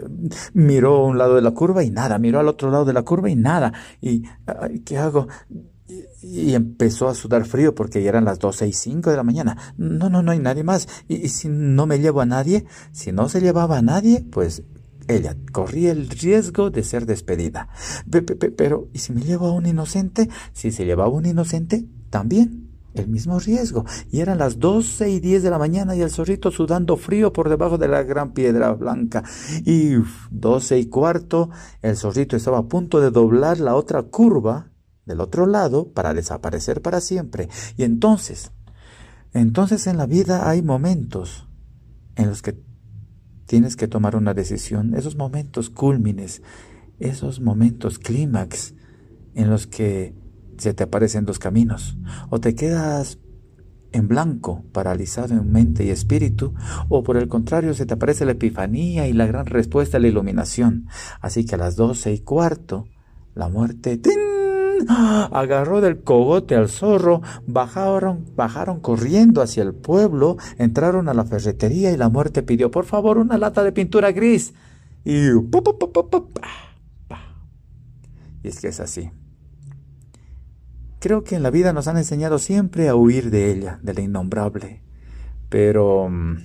Miró 0.54 0.96
a 0.96 1.06
un 1.06 1.18
lado 1.18 1.36
de 1.36 1.42
la 1.42 1.50
curva 1.50 1.84
y 1.84 1.90
nada. 1.90 2.18
Miró 2.18 2.40
al 2.40 2.48
otro 2.48 2.70
lado 2.70 2.84
de 2.84 2.92
la 2.92 3.02
curva 3.02 3.28
y 3.28 3.36
nada. 3.36 3.72
Y, 4.00 4.22
¿qué 4.84 4.98
hago? 4.98 5.28
Y, 6.22 6.54
empezó 6.54 7.08
a 7.08 7.14
sudar 7.14 7.44
frío 7.44 7.74
porque 7.74 8.02
ya 8.02 8.10
eran 8.10 8.24
las 8.24 8.38
doce 8.38 8.66
y 8.66 8.72
cinco 8.72 9.10
de 9.10 9.16
la 9.16 9.24
mañana. 9.24 9.56
No, 9.76 10.08
no, 10.08 10.22
no 10.22 10.32
hay 10.32 10.38
nadie 10.38 10.64
más. 10.64 10.88
Y, 11.06 11.16
y 11.16 11.28
si 11.28 11.48
no 11.48 11.86
me 11.86 11.98
llevo 11.98 12.20
a 12.20 12.26
nadie, 12.26 12.64
si 12.92 13.12
no 13.12 13.28
se 13.28 13.40
llevaba 13.40 13.78
a 13.78 13.82
nadie, 13.82 14.24
pues 14.30 14.62
ella 15.10 15.36
corría 15.52 15.92
el 15.92 16.08
riesgo 16.08 16.70
de 16.70 16.82
ser 16.84 17.06
despedida. 17.06 17.68
Pero, 18.56 18.88
¿y 18.92 18.98
si 18.98 19.12
me 19.12 19.22
llevo 19.22 19.46
a 19.46 19.52
un 19.52 19.66
inocente? 19.66 20.28
Si 20.52 20.70
se 20.70 20.84
llevaba 20.84 21.10
un 21.10 21.26
inocente, 21.26 21.86
también 22.10 22.70
el 22.94 23.08
mismo 23.08 23.38
riesgo. 23.38 23.84
Y 24.10 24.20
eran 24.20 24.38
las 24.38 24.58
doce 24.58 25.10
y 25.10 25.20
diez 25.20 25.42
de 25.42 25.50
la 25.50 25.58
mañana 25.58 25.94
y 25.94 26.00
el 26.00 26.10
zorrito 26.10 26.50
sudando 26.50 26.96
frío 26.96 27.32
por 27.32 27.48
debajo 27.48 27.78
de 27.78 27.88
la 27.88 28.02
gran 28.02 28.32
piedra 28.32 28.72
blanca. 28.72 29.22
Y 29.64 29.94
doce 30.30 30.78
y 30.78 30.86
cuarto, 30.86 31.50
el 31.82 31.96
zorrito 31.96 32.36
estaba 32.36 32.58
a 32.58 32.68
punto 32.68 33.00
de 33.00 33.10
doblar 33.10 33.60
la 33.60 33.74
otra 33.74 34.02
curva 34.02 34.70
del 35.06 35.20
otro 35.20 35.46
lado 35.46 35.92
para 35.92 36.14
desaparecer 36.14 36.82
para 36.82 37.00
siempre. 37.00 37.48
Y 37.76 37.84
entonces, 37.84 38.52
entonces 39.32 39.86
en 39.86 39.96
la 39.96 40.06
vida 40.06 40.48
hay 40.48 40.62
momentos 40.62 41.48
en 42.16 42.28
los 42.28 42.42
que 42.42 42.69
tienes 43.50 43.74
que 43.74 43.88
tomar 43.88 44.14
una 44.14 44.32
decisión, 44.32 44.94
esos 44.94 45.16
momentos 45.16 45.70
cúlmines, 45.70 46.40
esos 47.00 47.40
momentos 47.40 47.98
clímax 47.98 48.76
en 49.34 49.50
los 49.50 49.66
que 49.66 50.14
se 50.56 50.72
te 50.72 50.84
aparecen 50.84 51.24
dos 51.24 51.40
caminos, 51.40 51.98
o 52.28 52.38
te 52.38 52.54
quedas 52.54 53.18
en 53.90 54.06
blanco, 54.06 54.62
paralizado 54.70 55.34
en 55.34 55.50
mente 55.50 55.84
y 55.84 55.90
espíritu, 55.90 56.54
o 56.88 57.02
por 57.02 57.16
el 57.16 57.26
contrario 57.26 57.74
se 57.74 57.86
te 57.86 57.94
aparece 57.94 58.24
la 58.24 58.32
epifanía 58.32 59.08
y 59.08 59.12
la 59.14 59.26
gran 59.26 59.46
respuesta 59.46 59.96
a 59.96 60.00
la 60.00 60.06
iluminación. 60.06 60.86
Así 61.20 61.44
que 61.44 61.56
a 61.56 61.58
las 61.58 61.74
doce 61.74 62.12
y 62.12 62.20
cuarto, 62.20 62.84
la 63.34 63.48
muerte 63.48 63.98
agarró 64.88 65.80
del 65.80 66.02
cogote 66.02 66.54
al 66.54 66.68
zorro, 66.68 67.22
bajaron, 67.46 68.26
bajaron 68.36 68.80
corriendo 68.80 69.42
hacia 69.42 69.62
el 69.62 69.74
pueblo, 69.74 70.36
entraron 70.58 71.08
a 71.08 71.14
la 71.14 71.24
ferretería 71.24 71.92
y 71.92 71.96
la 71.96 72.08
muerte 72.08 72.42
pidió, 72.42 72.70
por 72.70 72.84
favor, 72.84 73.18
una 73.18 73.38
lata 73.38 73.62
de 73.64 73.72
pintura 73.72 74.12
gris. 74.12 74.54
Y, 75.04 75.28
y 78.42 78.48
es 78.48 78.60
que 78.60 78.68
es 78.68 78.80
así. 78.80 79.10
Creo 80.98 81.24
que 81.24 81.34
en 81.34 81.42
la 81.42 81.50
vida 81.50 81.72
nos 81.72 81.88
han 81.88 81.96
enseñado 81.96 82.38
siempre 82.38 82.88
a 82.88 82.94
huir 82.94 83.30
de 83.30 83.50
ella, 83.50 83.80
de 83.82 83.94
la 83.94 84.02
innombrable, 84.02 84.82
pero 85.48 86.08
mm, 86.10 86.36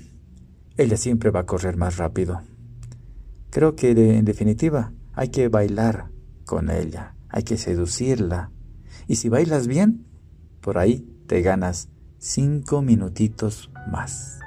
ella 0.78 0.98
siempre 0.98 1.30
va 1.30 1.42
a 1.42 1.46
correr 1.46 1.76
más 1.76 1.98
rápido. 1.98 2.42
Creo 3.50 3.76
que 3.76 3.92
en 3.92 4.26
definitiva 4.26 4.94
hay 5.14 5.30
que 5.30 5.50
bailar 5.50 6.10
con 6.46 6.70
ella 6.70 7.15
hay 7.36 7.44
que 7.44 7.58
seducirla. 7.58 8.50
Y 9.08 9.18
si 9.18 9.28
bailas 9.28 9.68
bien, 9.68 10.06
por 10.62 10.78
ahí 10.78 11.06
te 11.28 11.42
ganas 11.42 11.90
cinco 12.18 12.82
minutitos 12.82 13.70
más. 13.92 14.40